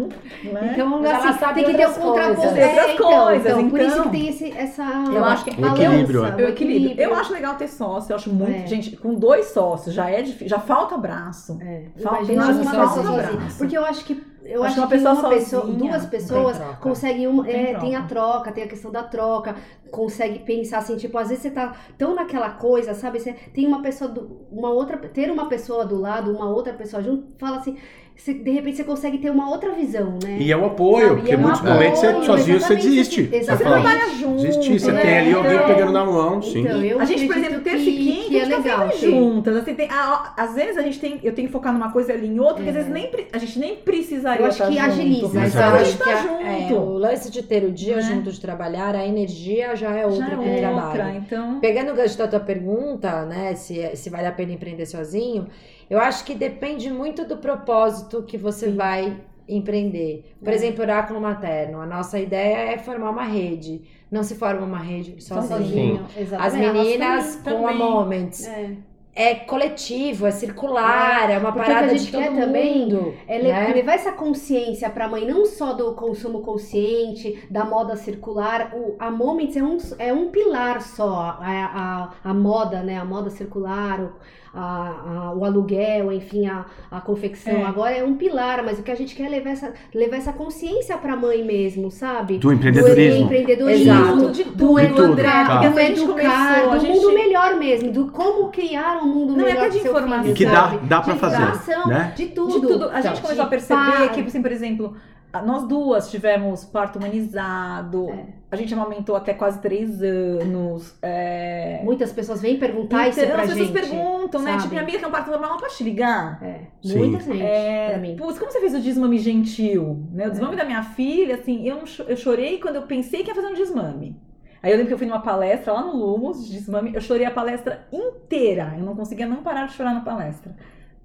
Né? 0.53 0.71
Então, 0.73 0.89
Mas 1.01 1.11
ela 1.11 1.29
assim, 1.31 1.39
sabe 1.39 1.55
tem 1.55 1.65
que 1.65 1.77
ter 1.77 1.87
um 1.87 1.89
outras 1.89 2.05
contraponto. 2.05 2.41
coisas. 2.41 2.59
É, 2.59 2.69
Outras 2.69 2.91
então, 2.95 3.25
coisas, 3.25 3.47
então, 3.53 3.71
Por 3.71 3.81
isso 3.81 3.91
então. 3.93 4.05
que 4.05 4.11
tem 4.11 4.29
esse, 4.29 4.53
essa 4.57 4.83
Eu 5.13 5.25
acho 5.25 5.45
que- 5.45 5.51
equilíbrio, 5.51 6.21
balança, 6.23 6.41
é. 6.41 6.45
Eu 6.45 6.49
equilíbrio. 6.49 7.01
Eu 7.01 7.15
acho 7.15 7.33
legal 7.33 7.55
ter 7.55 7.69
sócio, 7.69 8.13
eu 8.13 8.17
acho 8.17 8.31
muito. 8.33 8.65
É. 8.65 8.67
Gente, 8.67 8.97
com 8.97 9.15
dois 9.15 9.47
sócios 9.47 9.95
já 9.95 10.11
é 10.11 10.23
difícil, 10.23 10.49
já 10.49 10.59
falta 10.59 10.97
braço. 10.97 11.59
É, 11.61 11.83
Falta- 12.03 12.33
imagina 12.33 12.71
abraço. 12.71 13.59
Porque 13.59 13.77
eu 13.77 13.85
acho 13.85 14.05
que 14.05 14.32
eu 14.45 14.63
Acho 14.63 14.81
acho, 14.81 14.89
que 14.89 14.97
que 14.97 15.05
uma 15.05 15.13
uma 15.13 15.29
pessoa 15.29 15.29
pessoa, 15.29 15.63
sozinha 15.63 15.79
duas 15.79 16.03
não 16.03 16.11
pessoas 16.11 16.59
tem 16.59 16.67
conseguem 16.81 17.27
uma, 17.27 17.45
Tem 17.45 17.55
é, 17.55 17.79
tem 17.79 17.95
a 17.97 18.03
troca, 18.07 18.53
tem 18.53 18.65
a 18.65 18.69
questão 18.69 18.91
da 18.91 19.03
troca, 19.03 19.57
consegue 19.91 20.41
pensar 20.41 20.79
assim, 20.79 20.97
tipo, 20.97 21.17
às 21.19 21.29
vezes 21.29 21.43
você 21.43 21.51
tá 21.51 21.75
tão 21.99 22.15
naquela 22.15 22.51
coisa, 22.51 22.95
sabe? 22.95 23.21
Você 23.21 23.33
tem 23.33 23.67
uma 23.67 23.83
pessoa 23.83 24.11
do, 24.11 24.47
uma 24.51 24.71
outra, 24.71 24.97
ter 24.99 25.31
uma 25.31 25.49
pessoa 25.49 25.85
do 25.85 25.97
lado, 26.01 26.33
uma 26.33 26.49
outra 26.49 26.73
pessoa 26.73 27.03
junto, 27.03 27.29
fala 27.39 27.59
assim, 27.59 27.77
você- 28.23 28.35
de 28.35 28.51
repente 28.53 28.77
você 28.77 28.85
consegue 28.85 29.19
ter 29.19 29.31
uma 29.31 29.51
outra 29.51 29.73
visão, 29.73 30.17
né? 30.23 30.37
E 30.39 30.53
é 30.53 30.57
o 30.57 30.65
apoio, 30.65 31.09
Sabe? 31.09 31.21
porque 31.21 31.33
é 31.33 31.35
em 31.35 31.39
um 31.39 31.43
muitos 31.43 31.61
apoio, 31.61 31.75
momentos 31.75 32.01
você 32.01 32.25
sozinho 32.25 32.61
você 32.61 32.77
desiste. 32.77 33.23
Você 33.27 33.37
exatamente. 33.37 33.65
fala, 33.65 33.81
Trabalha 33.97 34.15
junto. 34.17 34.43
desistir, 34.43 34.79
você 34.79 34.93
né? 34.93 35.01
tem 35.03 35.19
ali 35.19 35.33
alguém 35.35 35.55
Então, 35.55 35.67
pegando 35.67 35.93
na 35.93 36.05
mão, 36.05 36.41
sim. 36.43 36.61
Então, 36.61 36.83
eu 36.85 37.01
A 37.01 37.05
gente, 37.05 37.27
por 37.27 37.37
exemplo, 37.37 37.61
terça 37.61 37.79
e 37.79 37.85
que, 37.85 37.97
quinta, 38.13 38.29
que 38.29 38.37
é 38.39 38.41
a 38.41 38.45
gente 38.45 38.57
legal. 38.63 38.79
tá 38.79 38.87
ter. 38.89 38.93
sempre 38.99 39.11
juntas. 39.11 39.57
Assim, 39.57 39.75
tem, 39.75 39.89
a- 39.91 40.35
às 40.37 40.55
vezes 40.55 40.79
a 40.79 40.83
gente 40.83 41.01
tem, 41.01 41.21
eu 41.23 41.33
tenho 41.35 41.49
que 41.49 41.53
focar 41.53 41.73
numa 41.73 41.91
coisa 41.93 42.13
ali 42.13 42.29
em 42.29 42.39
outra, 42.39 42.55
porque 42.57 42.71
às 42.71 42.77
É. 42.77 42.79
vezes 42.79 42.93
nem, 42.93 43.07
pre- 43.09 43.27
a 43.33 43.39
gente 43.39 43.59
nem 43.59 43.77
precisaria 43.77 44.41
Eu 44.43 44.47
acho 44.47 44.67
que 44.67 44.73
junto. 44.75 44.85
agiliza, 44.87 45.31
Mas 45.41 45.57
a 45.57 45.85
gente 45.85 45.99
que 45.99 46.05
tá 46.05 46.13
a- 46.13 46.17
junto. 46.23 46.43
é, 46.47 46.73
o 46.73 46.93
lance 46.93 47.31
de 47.31 47.43
ter 47.43 47.65
o 47.65 47.73
dia 47.73 47.97
Né? 47.97 48.03
junto 48.03 48.31
de 48.31 48.41
trabalhar, 48.41 48.95
a 48.95 49.05
energia 49.07 49.75
já 49.75 49.91
é 49.97 50.07
outra 50.07 50.27
Já 50.31 50.37
com 50.37 50.43
é 50.45 50.55
o 50.57 50.59
trabalho. 50.59 50.87
outra, 50.87 51.15
então... 51.17 51.59
Pegando 51.61 51.91
o 51.93 51.95
gancho 51.95 52.17
da 52.17 52.29
tua 52.29 52.41
pergunta, 52.41 53.25
né, 53.27 53.55
se, 53.55 53.97
se 53.97 54.09
vale 54.11 54.27
a 54.27 54.33
pena 54.33 54.53
empreender 54.53 54.87
sozinho, 54.87 55.47
eu 55.93 55.99
acho 56.01 56.25
que 56.25 56.35
depende 56.35 56.91
muito 56.91 57.25
do 57.25 57.37
propósito 57.37 58.23
que 58.23 58.37
você 58.39 58.71
vai 58.71 59.17
empreender. 59.49 60.35
Por 60.43 60.53
É. 60.53 60.55
exemplo, 60.55 60.83
Oráculo 60.83 61.21
Materno, 61.21 61.81
a 61.81 61.87
nossa 61.87 62.19
ideia 62.19 62.73
é 62.73 62.79
formar 62.79 63.11
uma 63.11 63.25
rede. 63.25 63.83
Não 64.11 64.23
se 64.23 64.35
forma 64.37 64.65
uma 64.65 64.79
rede 64.79 65.23
sozinho. 65.23 66.07
Sozinho, 66.07 66.07
As 66.39 66.55
meninas 66.55 67.37
também, 67.37 67.59
com 67.61 67.67
a 67.67 67.73
também. 67.73 67.91
Moments. 67.91 68.47
É. 68.47 68.71
é 69.15 69.35
coletivo, 69.35 70.27
é 70.27 70.31
circular, 70.31 71.31
é, 71.31 71.37
uma 71.39 71.53
porque 71.53 71.61
o 71.61 71.65
que 71.65 71.71
a 71.71 71.75
parada 71.75 71.93
gente 71.99 72.07
de 72.07 72.13
todo 72.13 72.23
quer 72.23 72.35
também 72.45 72.79
mundo. 72.87 73.15
É 73.29 73.37
le- 73.39 73.49
né? 73.53 73.73
levar 73.75 73.93
essa 73.95 74.13
consciência 74.13 74.89
para 74.89 75.05
a 75.05 75.09
mãe, 75.09 75.27
não 75.27 75.45
só 75.45 75.75
do 75.75 75.95
consumo 75.95 76.41
consciente, 76.41 77.47
da 77.51 77.63
moda 77.65 77.95
circular. 77.97 78.73
O, 78.75 78.97
a 78.99 79.11
Moments 79.11 79.57
é 79.57 79.63
um, 79.63 79.77
é 79.99 80.13
um 80.15 80.31
pilar 80.31 80.81
só, 80.81 81.39
a, 81.41 82.11
a, 82.25 82.31
a 82.31 82.35
moda, 82.35 82.83
né? 82.83 82.97
A 82.97 83.05
moda 83.05 83.29
circular, 83.29 84.01
o, 84.01 84.13
a, 84.55 85.31
a- 85.31 85.35
o 85.35 85.45
aluguel, 85.45 86.13
enfim, 86.13 86.47
a, 86.47 86.67
a 86.91 87.01
confecção. 87.01 87.55
É. 87.55 87.63
Agora 87.65 87.95
é 87.97 88.05
um 88.05 88.15
pilar, 88.17 88.63
mas 88.65 88.79
o 88.79 88.83
que 88.83 88.91
a 88.91 88.95
gente 88.95 89.15
quer 89.15 89.25
é 89.25 89.29
levar 89.29 89.51
essa, 89.51 89.73
levar 89.95 90.17
essa 90.17 90.33
consciência 90.33 90.97
para 90.99 91.15
a 91.15 91.17
mãe 91.17 91.43
mesmo, 91.45 91.91
sabe? 91.91 92.39
Do 92.39 92.53
empreendedorismo. 92.53 93.19
Do 93.21 93.25
empreendedorismo, 93.25 93.93
Exato. 93.93 94.31
De 94.33 94.45
do, 94.45 94.75
De 94.77 95.23
tá. 95.23 95.59
Do 95.61 95.79
a 95.79 95.83
gente 95.85 96.03
educar, 96.03 96.69
do 96.71 96.79
gente... 96.81 96.97
mundo 96.99 97.13
melhor 97.15 97.57
mesmo, 97.57 97.91
do 97.93 98.09
como 98.09 98.51
criar 98.51 98.99
um 99.03 99.07
mundo 99.07 99.33
Não, 99.35 99.43
é 99.43 99.45
melhor 99.53 99.61
até 99.67 99.69
de 99.71 99.79
pro 99.81 99.83
seu 99.83 99.91
informação. 99.93 100.23
filho, 100.25 100.33
E 100.35 100.37
que 100.37 100.45
dá, 100.47 100.67
dá 100.83 100.99
De 101.01 101.13
fazer, 101.19 101.37
informação, 101.37 101.87
né? 101.89 102.13
De 102.17 102.27
tudo. 102.27 102.61
De 102.61 102.67
tudo. 102.67 102.89
A 102.91 103.01
gente 103.01 103.07
Então, 103.19 103.23
começou 103.23 103.43
a 103.43 103.45
de 103.45 103.51
perceber 103.51 103.81
pá- 103.81 104.09
que, 104.09 104.21
assim, 104.21 104.43
por 104.43 104.53
exemplo, 104.53 104.95
a- 105.33 105.43
nós 105.43 105.67
duas 105.67 106.11
tivemos 106.11 106.65
parto 106.65 106.99
humanizado. 106.99 108.09
É. 108.11 108.42
A 108.53 108.57
gente 108.57 108.75
amamentou 108.75 109.17
até 109.17 109.33
quase 109.33 109.59
três 109.61 110.03
anos. 110.03 110.95
é, 111.01 111.81
Muitas 111.83 112.13
pessoas 112.13 112.43
vêm 112.43 112.59
perguntar 112.59 113.09
isso 113.09 113.19
então, 113.19 113.33
pra 113.33 113.43
as 113.45 113.49
pessoas 113.51 113.69
gente. 113.69 113.81
perguntam, 113.81 114.43
né? 114.43 114.51
sabe? 114.51 114.63
Tipo, 114.65 114.71
minha 114.75 114.83
amiga 114.83 114.99
tem 114.99 115.09
um 115.09 115.11
parto 115.11 115.31
normal, 115.31 115.51
ela 115.53 115.59
pode 115.59 115.75
te 115.75 115.83
ligar? 115.83 116.39
É, 116.45 116.61
Sim. 116.83 116.99
muita 116.99 117.21
gente 117.21 117.43
É, 117.43 117.89
pra 117.91 117.99
mim. 117.99 118.15
Putz, 118.17 118.39
como 118.39 118.51
você 118.53 118.61
fez 118.61 118.75
o 118.75 118.81
desmame 118.81 119.19
gentil? 119.19 120.07
Né? 120.13 120.25
O 120.25 120.27
É. 120.27 120.31
desmame 120.31 120.55
da 120.55 120.65
minha 120.67 120.83
filha, 120.83 121.37
assim, 121.37 121.67
eu, 121.67 121.79
eu 122.07 122.17
chorei 122.17 122.59
quando 122.59 122.77
eu 122.77 122.83
pensei 122.83 123.23
que 123.23 123.29
ia 123.31 123.35
fazer 123.35 123.47
um 123.47 123.55
desmame. 123.55 124.17
Aí 124.63 124.71
eu 124.71 124.77
lembro 124.77 124.89
que 124.89 124.95
eu 124.95 124.99
fui 124.99 125.07
numa 125.07 125.23
palestra 125.23 125.73
lá 125.73 125.83
no 125.83 125.97
Lumos, 125.97 126.47
de 126.47 126.53
desmame, 126.53 126.95
eu 126.95 127.01
chorei 127.01 127.25
a 127.25 127.31
palestra 127.31 127.87
inteira. 127.91 128.75
Eu 128.79 128.85
não 128.85 128.95
conseguia 128.95 129.27
não 129.27 129.43
parar 129.43 129.67
de 129.67 129.73
chorar 129.73 129.95
na 129.95 130.03
palestra. 130.03 130.55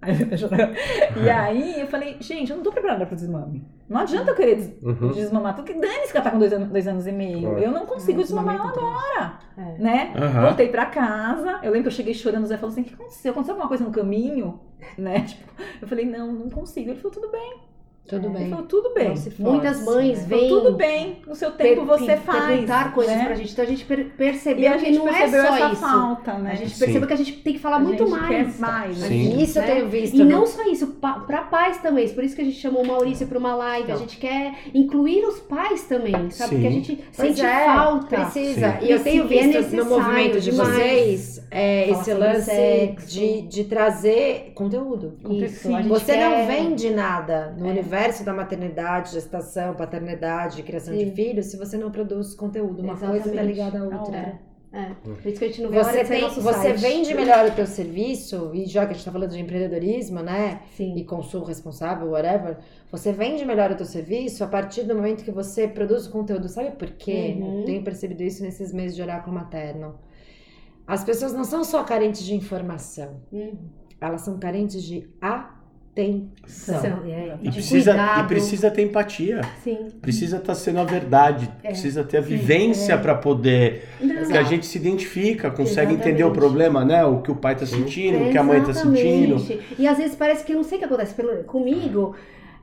E 1.24 1.30
aí 1.30 1.80
eu 1.82 1.88
falei, 1.88 2.18
gente, 2.20 2.52
eu 2.52 2.58
não 2.58 2.64
tô 2.64 2.72
preparada 2.72 3.06
pro 3.06 3.16
desmame. 3.16 3.66
Não 3.89 4.02
adianta 4.02 4.32
eu 4.32 4.36
querer 4.36 4.56
des- 4.56 4.74
Uhum. 4.82 5.12
desmamar. 5.12 5.56
Tu 5.56 5.64
que 5.64 5.74
dane-se 5.74 6.12
que 6.12 6.18
ela 6.18 6.24
tá 6.24 6.32
com 6.32 6.39
dois 6.39 6.54
anos, 6.54 6.70
dois 6.70 6.88
anos 6.88 7.08
e 7.08 7.12
meio. 7.12 7.41
Claro. 7.41 7.60
Eu 7.60 7.72
não 7.72 7.86
consigo 7.86 8.22
desmamar 8.22 8.56
ela 8.56 8.70
agora. 8.70 9.39
né? 9.80 10.14
Aham. 10.16 10.41
Voltei 10.41 10.70
pra 10.70 10.86
casa. 10.86 11.60
Eu 11.64 11.72
lembro 11.72 11.84
que 11.84 11.88
eu 11.88 11.91
cheguei 11.91 12.14
chorando. 12.14 12.43
O 12.43 12.48
Zé 12.48 12.58
falou 12.58 12.72
assim: 12.72 12.82
o 12.82 12.86
que 12.86 12.93
aconteceu? 12.93 13.32
Aconteceu 13.32 13.54
alguma 13.56 13.68
coisa 13.68 13.84
no 13.84 13.91
caminho? 13.91 14.60
Né? 14.98 15.22
Tipo, 15.22 15.52
eu 15.82 15.88
falei: 15.88 16.06
não, 16.06 16.32
não 16.32 16.50
consigo. 16.50 16.91
Ele 16.91 17.00
falou: 17.00 17.12
tudo 17.14 17.32
bem. 17.32 17.62
Tudo 18.08 18.28
Ele 18.28 18.38
bem. 18.38 18.49
falou: 18.49 18.66
tudo 18.66 18.93
bem. 18.93 19.10
Não 19.10 19.16
se 19.18 19.30
force, 19.32 19.41
Muitas 19.43 19.84
mães 19.84 20.20
né? 20.20 20.26
Vêm 20.28 20.47
tudo 20.47 20.72
bem. 20.74 21.22
No 21.28 21.36
seu 21.36 21.51
tempo 21.51 21.86
per- 21.86 21.97
você 21.99 22.16
faz. 22.18 22.45
perguntar 22.45 22.93
coisas 22.93 23.16
né? 23.18 23.26
pra 23.26 23.36
gente. 23.36 23.51
Então 23.51 23.66
a 23.66 23.68
gente 23.68 23.86
per- 23.86 23.99
E 23.99 24.03
percebeu 24.05 24.72
a 24.72 24.74
que 24.78 24.86
gente 24.86 24.97
não 24.97 25.08
é 25.10 25.14
percebeu 25.14 25.45
só 25.47 25.55
essa 25.55 25.72
isso. 25.74 25.82
falta, 25.82 26.34
né? 26.36 26.51
A 26.51 26.55
gente 26.55 26.72
Sim. 26.72 26.80
percebeu 26.86 27.08
que 27.08 27.14
a 27.14 27.18
gente 27.18 27.34
tem 27.34 27.53
que 27.53 27.60
falar 27.60 27.76
A 27.76 27.80
muito 27.80 28.05
gente 28.08 28.12
mais. 28.18 28.28
quer 28.55 28.60
mais. 28.62 28.97
né? 28.99 29.08
Sim. 29.08 29.41
Isso 29.41 29.60
eu 29.60 29.62
né? 29.64 29.68
tenho 29.76 29.89
visto. 29.89 30.16
E 30.16 30.24
não 30.24 30.45
só 30.45 30.64
isso, 30.72 30.88
pa- 30.88 31.20
pra 31.20 31.41
pais 31.41 31.78
também. 31.78 32.08
Por 32.10 32.24
isso 32.24 32.36
que 32.36 32.41
a 32.41 32.45
gente 32.45 32.58
chamou 32.58 32.84
o 32.84 32.88
Maurício 32.88 33.28
pra 33.28 33.38
uma 33.38 33.53
live. 33.55 33.91
A 33.91 33.95
Então. 33.95 33.97
gente 34.08 34.18
quer 34.18 34.53
incluir 34.74 35.26
os 35.26 35.39
pais 35.39 35.84
também, 35.84 36.30
sabe? 36.32 36.49
Sim. 36.49 36.55
Porque 36.55 36.68
a 36.68 36.72
gente 36.72 36.95
Pois 37.16 37.28
sente 37.36 37.41
é, 37.45 37.66
falta. 37.66 38.16
Precisa. 38.22 38.72
Sim. 38.80 38.86
E 38.86 38.91
eu 38.91 39.03
tenho 39.03 39.28
Precisa, 39.28 39.58
é 39.58 39.62
visto 39.62 39.76
no 39.76 39.86
movimento 39.86 40.39
de 40.39 40.51
demais. 40.51 40.70
vocês 40.70 41.47
é, 41.51 41.89
esse 41.89 42.14
lance 42.14 42.95
de, 43.08 43.41
de 43.43 43.64
trazer 43.66 44.51
conteúdo. 44.55 45.16
Isso, 45.30 45.70
Você 45.88 46.16
não 46.18 46.45
vende 46.47 46.89
nada 46.89 47.53
no 47.58 47.68
É. 47.70 47.74
universo 47.98 48.24
da 48.24 48.34
maternidade, 48.34 49.12
gestação, 49.14 49.74
paternidade, 49.76 50.62
criação 50.64 50.93
de 50.95 51.06
Sim. 51.06 51.12
filhos 51.12 51.48
se 51.48 51.58
você 51.58 51.78
não 51.78 51.91
produz 51.91 52.36
conteúdo. 52.36 52.82
Uma 52.82 52.95
coisa 52.98 53.18
está 53.18 53.30
Exatamente. 53.30 53.54
ligada 53.54 53.80
à 53.80 54.00
outra. 54.00 54.18
É. 54.18 54.48
É. 54.74 54.91
Por 55.02 55.26
isso 55.26 55.39
que 55.39 55.45
a 55.45 55.48
gente 55.48 55.62
não 55.62 55.70
a 55.80 55.84
Você, 55.84 56.04
de 56.04 56.10
tem, 56.10 56.30
você 56.30 56.41
site. 56.54 56.78
vende 56.82 57.14
melhor 57.14 57.48
o 57.48 57.52
teu 57.52 57.66
serviço, 57.66 58.52
e 58.54 58.66
já 58.66 58.82
que 58.82 58.88
a 58.88 58.93
gente 58.93 59.00
está 59.00 59.12
falando 59.12 59.32
de 59.32 59.39
empreendedorismo, 59.39 60.20
né? 60.22 60.62
Sim. 60.76 60.93
E 60.95 61.06
consumo 61.06 61.45
responsável, 61.45 62.10
whatever, 62.10 62.58
você 62.91 63.14
vende 63.14 63.45
melhor 63.45 63.72
o 63.72 63.76
teu 63.76 63.86
serviço 63.86 64.43
a 64.43 64.48
partir 64.48 64.84
do 64.84 64.93
momento 64.93 65.24
que 65.24 65.32
você 65.32 65.68
produz 65.70 66.06
o 66.06 66.12
conteúdo. 66.12 66.50
Sabe 66.50 66.72
por 66.72 66.89
quê? 66.91 67.38
Uhum. 67.39 67.60
Eu 67.62 67.66
tenho 67.66 67.82
percebido 67.84 68.22
isso 68.24 68.43
nesses 68.43 68.74
meses 68.74 68.95
de 68.95 69.02
oráculo 69.02 69.34
materno. 69.34 69.95
As 70.86 71.04
pessoas 71.04 71.34
não 71.34 71.45
são 71.45 71.64
só 71.64 71.84
carentes 71.84 72.24
de 72.24 72.36
informação, 72.36 73.22
Uhum. 73.32 73.58
elas 74.02 74.22
são 74.22 74.38
carentes 74.38 74.84
de 74.84 75.10
atenção. 76.02 76.82
São, 76.82 77.04
é, 77.06 77.38
E 77.41 77.52
precisa, 77.52 77.91
cuidado. 77.91 78.26
e 78.26 78.28
precisa 78.28 78.72
ter 78.72 78.82
empatia. 78.84 79.41
Sim. 79.64 79.88
Precisa 80.02 80.38
estar 80.38 80.56
sendo 80.56 80.80
a 80.80 80.84
verdade. 80.84 81.50
É. 81.64 81.70
Precisa 81.70 82.04
ter 82.04 82.18
a 82.18 82.22
vivência 82.22 82.93
é. 82.93 82.98
para 82.98 83.16
poder. 83.16 83.88
Não, 84.00 84.28
Que 84.28 84.38
a 84.38 84.43
gente 84.43 84.66
se 84.66 84.78
identifica, 84.78 85.50
consegue 85.50 85.93
Exatamente. 85.93 86.02
entender 86.02 86.24
o 86.24 86.32
problema, 86.32 86.86
né? 86.86 87.04
O 87.04 87.22
que 87.22 87.32
o 87.32 87.36
pai 87.36 87.56
tá 87.56 87.66
sentindo, 87.66 88.26
o 88.26 88.32
que 88.32 88.38
a 88.38 88.43
mãe 88.43 88.64
tá 88.64 88.74
sentindo. 88.74 89.43
E 89.78 89.88
às 89.88 89.98
vezes 89.98 90.16
parece 90.16 90.43
que 90.43 90.54
eu 90.54 90.58
não 90.58 90.64
sei 90.64 90.78
o 90.78 90.80
que 90.80 90.86
acontece 90.86 91.16
comigo. 91.45 92.16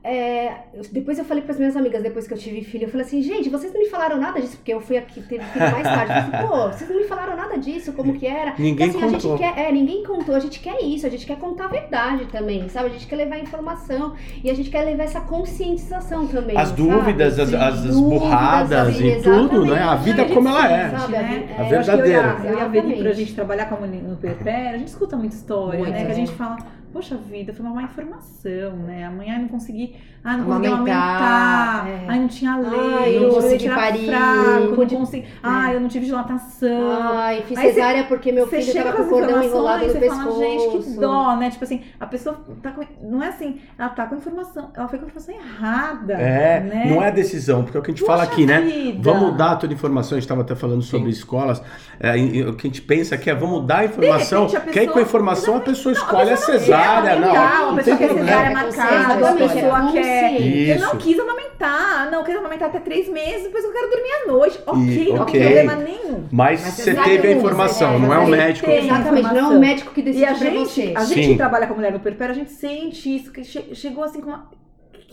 É, 0.06 0.52
depois 0.92 1.18
eu 1.18 1.24
falei 1.24 1.42
para 1.42 1.52
as 1.52 1.58
minhas 1.58 1.74
amigas, 1.76 2.02
depois 2.02 2.28
que 2.28 2.34
eu 2.34 2.38
tive 2.38 2.62
filho, 2.62 2.84
eu 2.84 2.88
falei 2.90 3.06
assim, 3.06 3.22
gente, 3.22 3.48
vocês 3.48 3.72
não 3.72 3.80
me 3.80 3.88
falaram 3.88 4.18
nada 4.20 4.38
disso, 4.38 4.58
porque 4.58 4.74
eu 4.74 4.80
fui 4.80 4.98
aqui, 4.98 5.22
teve 5.22 5.42
filho 5.44 5.72
mais 5.72 5.82
tarde. 5.82 6.12
Eu 6.12 6.30
falei 6.30 6.46
pô, 6.46 6.68
vocês 6.72 6.90
não 6.90 6.96
me 6.98 7.04
falaram 7.04 7.34
nada 7.34 7.56
disso, 7.58 7.92
como 7.94 8.12
que 8.12 8.26
era? 8.26 8.52
Ninguém 8.58 8.90
assim, 8.90 9.00
contou. 9.00 9.34
A 9.34 9.36
gente 9.38 9.54
quer, 9.54 9.58
é, 9.66 9.72
ninguém 9.72 10.04
contou, 10.04 10.34
a 10.34 10.40
gente 10.40 10.60
quer 10.60 10.78
isso, 10.82 11.06
a 11.06 11.08
gente 11.10 11.24
quer 11.24 11.38
contar 11.38 11.64
a 11.64 11.68
verdade 11.68 12.26
também, 12.26 12.68
sabe? 12.68 12.90
A 12.90 12.92
gente 12.92 13.06
quer 13.06 13.16
levar 13.16 13.38
informação 13.38 14.14
e 14.42 14.50
a 14.50 14.54
gente 14.54 14.68
quer 14.68 14.82
levar 14.82 15.04
essa 15.04 15.22
conscientização 15.22 16.26
também. 16.26 16.56
As 16.56 16.68
sabe? 16.68 16.82
dúvidas, 16.82 17.38
as, 17.38 17.54
as- 17.54 17.86
as 17.86 17.98
burradas 17.98 19.00
e 19.00 19.22
tudo, 19.22 19.64
né? 19.64 19.82
A 19.82 19.94
vida 19.94 20.24
como 20.26 20.48
ela 20.48 20.70
é. 20.70 20.90
Sabe? 20.90 21.12
né? 21.12 21.54
A, 21.58 21.62
e 21.62 21.66
a, 21.66 21.68
verdadeira. 21.68 22.36
eu 22.44 22.58
e 22.58 22.60
a 22.60 22.68
Veri, 22.68 23.02
pra 23.02 23.12
gente 23.12 23.34
trabalhar 23.34 23.66
como 23.70 23.86
no 23.86 24.16
PPR, 24.16 24.68
a 24.74 24.78
gente 24.78 24.88
escuta 24.88 25.16
muita 25.16 25.34
história, 25.34 25.78
Muito, 25.78 25.92
né? 25.92 25.98
Que 26.00 26.04
a 26.04 26.08
né? 26.08 26.14
gente 26.14 26.32
fala, 26.32 26.56
poxa 26.94 27.16
vida, 27.16 27.52
foi 27.52 27.66
uma 27.66 27.74
má 27.74 27.82
informação, 27.82 28.76
né? 28.86 29.04
Amanhã 29.04 29.38
não 29.38 29.48
consegui, 29.48 29.96
ah, 30.22 30.36
não 30.38 30.44
consegui 30.46 30.66
Amamentar, 30.68 31.80
amamentar, 31.80 31.88
é. 31.88 32.06
ai, 32.08 32.18
não 32.20 32.28
tinha 32.28 32.56
leite, 32.56 33.14
eu 33.16 33.22
não 33.22 33.30
consegui 33.34 33.68
parir, 33.68 34.06
fraco, 34.06 34.60
não 34.66 34.74
pude- 34.76 34.96
consegui, 34.96 35.26
ai, 35.42 35.74
eu 35.76 35.80
não 35.80 35.88
tive 35.88 36.06
dilatação. 36.06 36.90
Ai, 37.12 37.42
fiz 37.46 37.58
Aí 37.58 37.72
cesárea 37.74 38.04
porque 38.04 38.30
meu 38.32 38.46
Você 38.46 38.62
filho 38.62 38.84
tava 38.84 38.96
com 38.96 39.02
o 39.02 39.08
cordão 39.08 39.42
enrolado 39.42 39.84
no 39.86 39.92
você 39.92 39.98
pescoço. 39.98 40.22
fala, 40.22 40.44
gente, 40.44 40.78
que 40.84 41.00
dó, 41.00 41.36
né? 41.36 41.50
Tipo 41.50 41.64
assim, 41.64 41.82
a 41.98 42.06
pessoa 42.06 42.40
tá 42.62 42.70
com. 42.70 42.84
Não 43.02 43.22
é 43.22 43.28
assim, 43.28 43.60
ela 43.78 43.88
tá 43.88 44.06
com 44.06 44.14
informação, 44.14 44.70
ela 44.74 44.86
foi 44.88 44.98
com 44.98 45.04
a 45.04 45.08
informação 45.08 45.34
errada. 45.34 46.14
É, 46.14 46.60
né? 46.60 46.86
não 46.88 47.02
é 47.02 47.10
decisão, 47.10 47.64
porque 47.64 47.76
é 47.76 47.80
o 47.80 47.82
que 47.82 47.90
a 47.90 47.94
gente 47.94 48.06
fala 48.06 48.20
Poxa 48.24 48.32
aqui, 48.32 48.46
né? 48.46 48.60
vida. 48.60 49.00
Vamos 49.12 49.36
dar 49.36 49.56
toda 49.56 49.72
a 49.72 49.74
informação, 49.74 50.16
a 50.16 50.20
gente 50.20 50.24
estava 50.24 50.42
até 50.42 50.54
falando 50.54 50.82
sobre 50.82 51.10
escolas. 51.10 51.60
é, 52.00 52.16
e- 52.18 52.36
e 52.38 52.42
o 52.44 52.54
que 52.54 52.66
a 52.66 52.70
gente 52.70 52.82
pensa 52.82 53.14
aqui 53.14 53.30
é 53.30 53.34
vamos 53.34 53.66
dar 53.66 53.78
a 53.78 53.84
informação, 53.84 54.46
repente, 54.46 54.68
a 54.68 54.72
que 54.72 54.78
aí 54.78 54.88
com 54.88 54.98
a 54.98 55.02
informação 55.02 55.56
a 55.56 55.60
pessoa 55.60 55.92
Não, 55.94 56.00
escolhe 56.02 56.30
a, 56.30 56.36
pessoa 56.36 56.54
não 56.54 56.60
cesárea. 56.64 56.83
Quer 56.84 57.20
Não, 57.20 57.28
amamentar, 57.28 57.60
não 57.60 57.70
a 57.78 57.82
tem 57.82 57.96
pessoa 57.96 57.96
quer 57.98 58.08
cesárea 58.14 58.50
É 58.50 58.52
marcada, 58.54 59.14
a 59.14 59.16
consciente, 59.32 59.54
pessoa 59.54 59.88
é 59.88 59.92
quer. 59.92 60.68
Eu 60.76 60.80
não 60.80 60.96
quis 60.96 61.18
amamentar, 61.18 62.10
não, 62.10 62.18
eu 62.20 62.24
quis 62.24 62.36
amamentar 62.36 62.68
até 62.68 62.80
três 62.80 63.08
meses, 63.08 63.42
depois 63.44 63.64
eu 63.64 63.72
quero 63.72 63.90
dormir 63.90 64.10
à 64.10 64.26
noite. 64.26 64.60
Ok, 64.66 64.80
E- 64.82 65.12
não 65.12 65.24
tem 65.24 65.40
problema 65.42 65.74
nenhum. 65.76 66.24
Mas 66.32 66.62
Mas 66.62 66.74
você 66.74 66.94
teve 66.94 67.28
a 67.28 67.32
informação, 67.32 67.92
você- 67.92 67.98
não 68.06 68.12
é 68.12 68.16
é, 68.16 68.18
o 68.20 68.24
você 68.26 68.30
médico. 68.36 68.70
Exatamente, 68.70 69.34
não 69.34 69.52
é 69.52 69.56
o 69.56 69.60
médico 69.60 69.92
que 69.92 70.02
decide 70.02 70.22
E 70.22 70.26
a 70.26 70.28
pra 70.34 70.36
gente, 70.38 70.56
você. 70.68 70.92
a 70.96 71.04
gente 71.04 71.28
que 71.28 71.36
trabalha 71.36 71.66
com 71.66 71.74
mulher 71.74 71.92
no 71.92 72.00
perpério, 72.00 72.32
a 72.34 72.38
gente 72.38 72.52
sente 72.52 73.14
isso, 73.16 73.32
que 73.32 73.42
che- 73.44 73.74
chegou 73.74 74.04
assim 74.04 74.20
com 74.20 74.28
uma. 74.30 74.48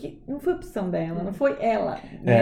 Que 0.02 0.18
não 0.26 0.40
foi 0.40 0.54
opção 0.54 0.90
dela, 0.90 1.22
não 1.22 1.32
foi 1.32 1.54
ela. 1.60 1.96
né? 2.24 2.32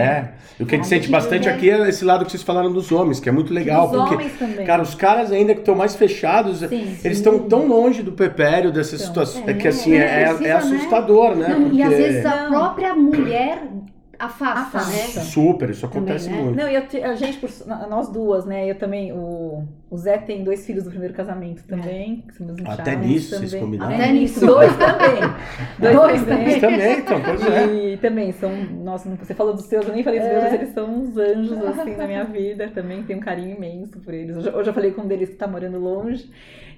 É, 0.57 0.63
o 0.63 0.65
que 0.65 0.73
a 0.73 0.77
gente 0.79 0.87
sente 0.87 1.07
bastante 1.11 1.43
quer- 1.43 1.53
aqui 1.53 1.69
é 1.69 1.87
esse 1.89 2.03
lado 2.03 2.25
que 2.25 2.31
vocês 2.31 2.41
falaram 2.41 2.71
dos 2.73 2.91
homens, 2.91 3.19
que 3.19 3.29
é 3.29 3.31
muito 3.31 3.53
legal, 3.53 3.87
Dos 3.87 3.99
porque, 3.99 4.15
homens 4.15 4.33
também. 4.39 4.65
cara, 4.65 4.81
os 4.81 4.95
caras 4.95 5.31
ainda 5.31 5.53
que 5.53 5.59
estão 5.59 5.75
mais 5.75 5.95
fechados, 5.95 6.57
Sim. 6.61 6.97
eles 7.03 7.17
estão 7.19 7.37
tão 7.37 7.67
longe 7.67 8.01
do 8.01 8.13
pepério 8.13 8.71
dessa 8.71 8.95
Então, 8.95 9.05
situação, 9.07 9.43
é, 9.45 9.53
que 9.53 9.67
assim, 9.67 9.93
é, 9.93 9.97
é 10.23 10.25
precisa, 10.29 10.43
né? 10.43 10.51
assustador, 10.53 11.35
né? 11.35 11.49
Não, 11.49 11.71
E 11.71 11.83
às 11.83 11.89
Porque- 11.89 12.03
vezes 12.03 12.25
a 12.25 12.47
própria 12.47 12.95
mulher 12.95 13.61
afasta, 14.25 14.77
Afasta. 14.77 15.19
né? 15.19 15.25
Super, 15.25 15.69
isso 15.69 15.87
Também, 15.87 15.97
acontece 15.99 16.29
né? 16.29 16.37
muito. 16.41 16.55
Não, 16.57 16.69
e 16.69 16.75
eu 16.75 16.87
te- 16.87 17.01
a 17.03 17.15
gente, 17.15 17.37
por- 17.39 17.49
nós 17.89 18.09
duas, 18.09 18.45
né? 18.45 18.69
Eu 18.69 18.75
também, 18.75 19.11
o, 19.11 19.63
o 19.89 19.97
Zé 19.97 20.17
tem 20.17 20.43
dois 20.43 20.65
filhos 20.65 20.83
do 20.83 20.89
primeiro 20.89 21.13
casamento 21.13 21.63
também, 21.63 22.21
que 22.27 22.33
são 22.35 22.45
meus 22.45 22.59
Até 22.65 22.95
nisso 22.95 23.35
vocês 23.35 23.51
também. 23.51 23.65
combinaram? 23.65 23.93
Até 23.95 24.03
Até 24.03 24.13
nisso. 24.13 24.45
Dois 24.45 24.71
também. 24.77 25.21
Dois, 25.79 25.95
Dois 25.95 26.23
também. 26.25 26.59
Também, 26.59 26.99
então, 26.99 27.21
pois 27.23 27.41
é. 27.47 27.73
E 27.93 27.97
também 27.97 28.31
são, 28.33 28.51
nossa, 28.83 29.09
você 29.15 29.33
falou 29.33 29.53
dos 29.53 29.65
seus, 29.65 29.87
eu 29.87 29.93
nem 29.93 30.03
falei 30.03 30.19
dos 30.19 30.29
É. 30.29 30.31
meus, 30.33 30.43
mas 30.43 30.53
eles 30.53 30.73
são 30.73 30.89
uns 30.93 31.17
anjos, 31.17 31.57
assim, 31.65 31.95
na 31.95 32.07
minha 32.07 32.23
vida. 32.23 32.67
Também 32.73 33.03
tenho 33.03 33.19
um 33.19 33.21
carinho 33.21 33.55
imenso 33.57 33.99
por 33.99 34.13
eles. 34.13 34.37
Hoje, 34.37 34.69
eu 34.69 34.73
falei 34.73 34.91
com 34.91 35.01
um 35.01 35.07
deles 35.07 35.29
que 35.29 35.35
tá 35.35 35.47
morando 35.47 35.77
longe. 35.79 36.29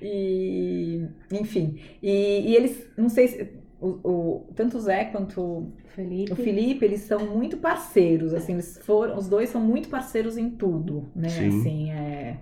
E, 0.01 1.05
enfim. 1.31 1.79
E, 2.01 2.51
e 2.51 2.55
eles, 2.55 2.85
não 2.97 3.09
sei 3.09 3.27
se, 3.27 3.49
o, 3.87 4.09
o- 4.09 4.53
tanto 4.55 4.77
o 4.77 4.79
Zé 4.81 5.05
quanto 5.05 5.67
Felipe. 5.95 6.31
o 6.31 6.35
Felipe, 6.35 6.85
eles 6.85 7.01
são 7.01 7.19
muito 7.35 7.57
parceiros, 7.57 8.33
assim, 8.33 8.53
eles 8.53 8.79
foram, 8.83 9.17
os 9.17 9.27
dois 9.27 9.49
são 9.49 9.61
muito 9.61 9.89
parceiros 9.89 10.37
em 10.37 10.49
tudo, 10.49 11.09
né? 11.15 11.29
Sim. 11.29 11.47
Assim, 11.47 11.91
é, 11.91 12.37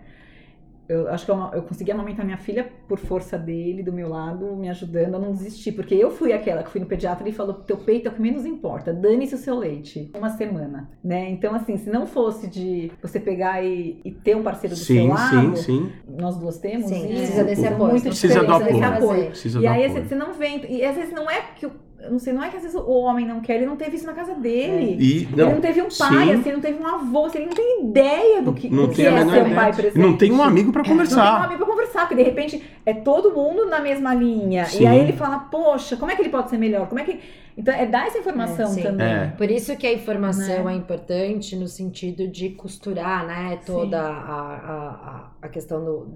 eu 0.92 1.08
acho 1.10 1.26
que 1.26 1.32
eu, 1.32 1.38
eu 1.54 1.62
consegui 1.64 1.92
amamentar 1.92 2.26
minha 2.26 2.38
filha 2.38 2.70
por 2.88 2.98
força 3.00 3.38
dele, 3.38 3.82
do 3.82 3.94
meu 3.94 4.10
lado, 4.10 4.56
me 4.56 4.70
ajudando 4.70 5.16
a 5.16 5.20
não 5.20 5.32
desistir. 5.32 5.72
Porque 5.72 5.96
eu 5.96 6.12
fui 6.12 6.34
aquela 6.34 6.64
que 6.64 6.70
fui 6.70 6.82
no 6.82 6.88
pediatra 6.88 7.28
e 7.28 7.32
falou: 7.32 7.54
teu 7.54 7.78
peito 7.78 8.08
é 8.08 8.12
o 8.12 8.14
que 8.14 8.22
menos 8.22 8.46
importa, 8.46 8.94
dane-se 8.94 9.36
o 9.36 9.38
seu 9.38 9.58
leite. 9.58 10.12
Uma 10.18 10.30
semana, 10.30 10.90
né? 11.04 11.30
Então, 11.30 11.54
assim, 11.56 11.78
se 11.78 11.90
não 11.90 12.06
fosse 12.06 12.48
de 12.48 12.92
você 13.02 13.20
pegar 13.20 13.64
e, 13.64 14.00
e 14.04 14.12
ter 14.12 14.36
um 14.36 14.44
parceiro 14.44 14.76
do 14.76 14.80
seu 14.80 14.96
Sim, 14.96 15.10
lado, 15.10 15.56
sim, 15.58 15.64
sim. 15.64 15.92
nós 16.08 16.38
duas 16.38 16.58
temos, 16.58 16.90
Sim, 16.90 17.08
precisa 17.08 17.44
desse 17.44 17.66
apoio. 17.68 17.92
muito 17.92 18.04
Precisa 18.04 18.44
do 18.44 18.54
apoio. 18.54 19.28
Precisa 19.28 19.60
E 19.60 19.68
aí 19.68 19.86
apoio. 19.86 20.08
você 20.08 20.16
não 20.16 20.34
vem. 20.34 20.66
E 20.70 20.84
às 20.84 20.96
vezes 20.96 21.14
não 21.14 21.30
é 21.30 21.42
que 21.56 21.66
o. 21.66 21.72
eu 22.04 22.12
Não 22.12 22.20
sei, 22.20 22.34
não 22.34 22.44
é 22.44 22.50
que 22.50 22.58
às 22.58 22.64
vezes 22.64 22.76
o 22.78 22.90
homem 23.00 23.26
não 23.26 23.40
quer, 23.42 23.56
ele 23.58 23.66
não 23.66 23.76
teve 23.76 23.96
isso 23.96 24.06
na 24.06 24.14
casa 24.14 24.34
dele. 24.36 24.98
E, 25.00 25.24
ele 25.32 25.36
não 25.36 25.62
teve 25.62 25.82
um 25.82 25.88
pai, 25.90 26.26
sim. 26.28 26.32
assim, 26.34 26.50
ele 26.50 26.54
não 26.54 26.62
teve 26.62 26.82
um 26.84 26.88
avô, 26.88 27.26
assim, 27.26 27.38
ele 27.40 27.48
não 27.48 27.54
tem 27.56 27.84
ideia 27.84 28.42
do 28.42 28.54
que, 28.54 28.70
Não 28.70 28.84
do 28.84 28.94
tem 28.94 28.96
que 28.96 29.08
a 29.08 29.12
é 29.12 29.12
menor 29.24 29.34
ser 29.34 29.44
um 29.44 29.56
pai 29.56 29.74
presente. 29.74 30.00
Não 30.00 30.18
tem 30.18 30.32
um 30.32 30.42
amigo 30.44 30.72
pra 30.72 30.80
Não 30.80 30.84
tem 30.86 30.94
um 30.94 30.98
conversar. 30.98 31.44
amigo 31.46 31.58
pra 31.58 31.68
conversar, 31.68 32.02
porque 32.02 32.16
de 32.16 32.24
repente 32.24 32.64
é 32.86 32.94
todo 32.94 33.32
mundo 33.32 33.66
na 33.68 33.80
mesma 33.80 34.14
linha. 34.14 34.66
Sim. 34.66 34.84
E 34.84 34.88
aí 34.88 35.00
ele 35.00 35.14
fala, 35.14 35.40
poxa, 35.40 35.96
como 35.98 36.12
é 36.12 36.16
que 36.16 36.22
ele 36.22 36.30
pode 36.30 36.50
ser 36.50 36.58
melhor? 36.58 36.88
Como 36.88 37.00
é 37.00 37.04
que. 37.04 37.20
Então 37.58 37.74
é 37.74 37.86
dar 37.86 38.08
essa 38.08 38.18
informação 38.18 38.72
É, 38.80 38.82
também. 38.82 39.08
É. 39.08 39.28
Por 39.38 39.52
isso 39.52 39.76
que 39.76 39.86
a 39.86 39.94
informação 39.94 40.64
Né? 40.64 40.74
é 40.74 40.76
importante 40.78 41.56
no 41.56 41.68
sentido 41.68 42.28
de 42.28 42.50
costurar, 42.52 43.28
né, 43.28 43.60
toda 43.66 44.00
a, 44.02 44.42
a- 44.42 45.32
a 45.42 45.50
questão 45.50 45.84
do, 45.84 46.08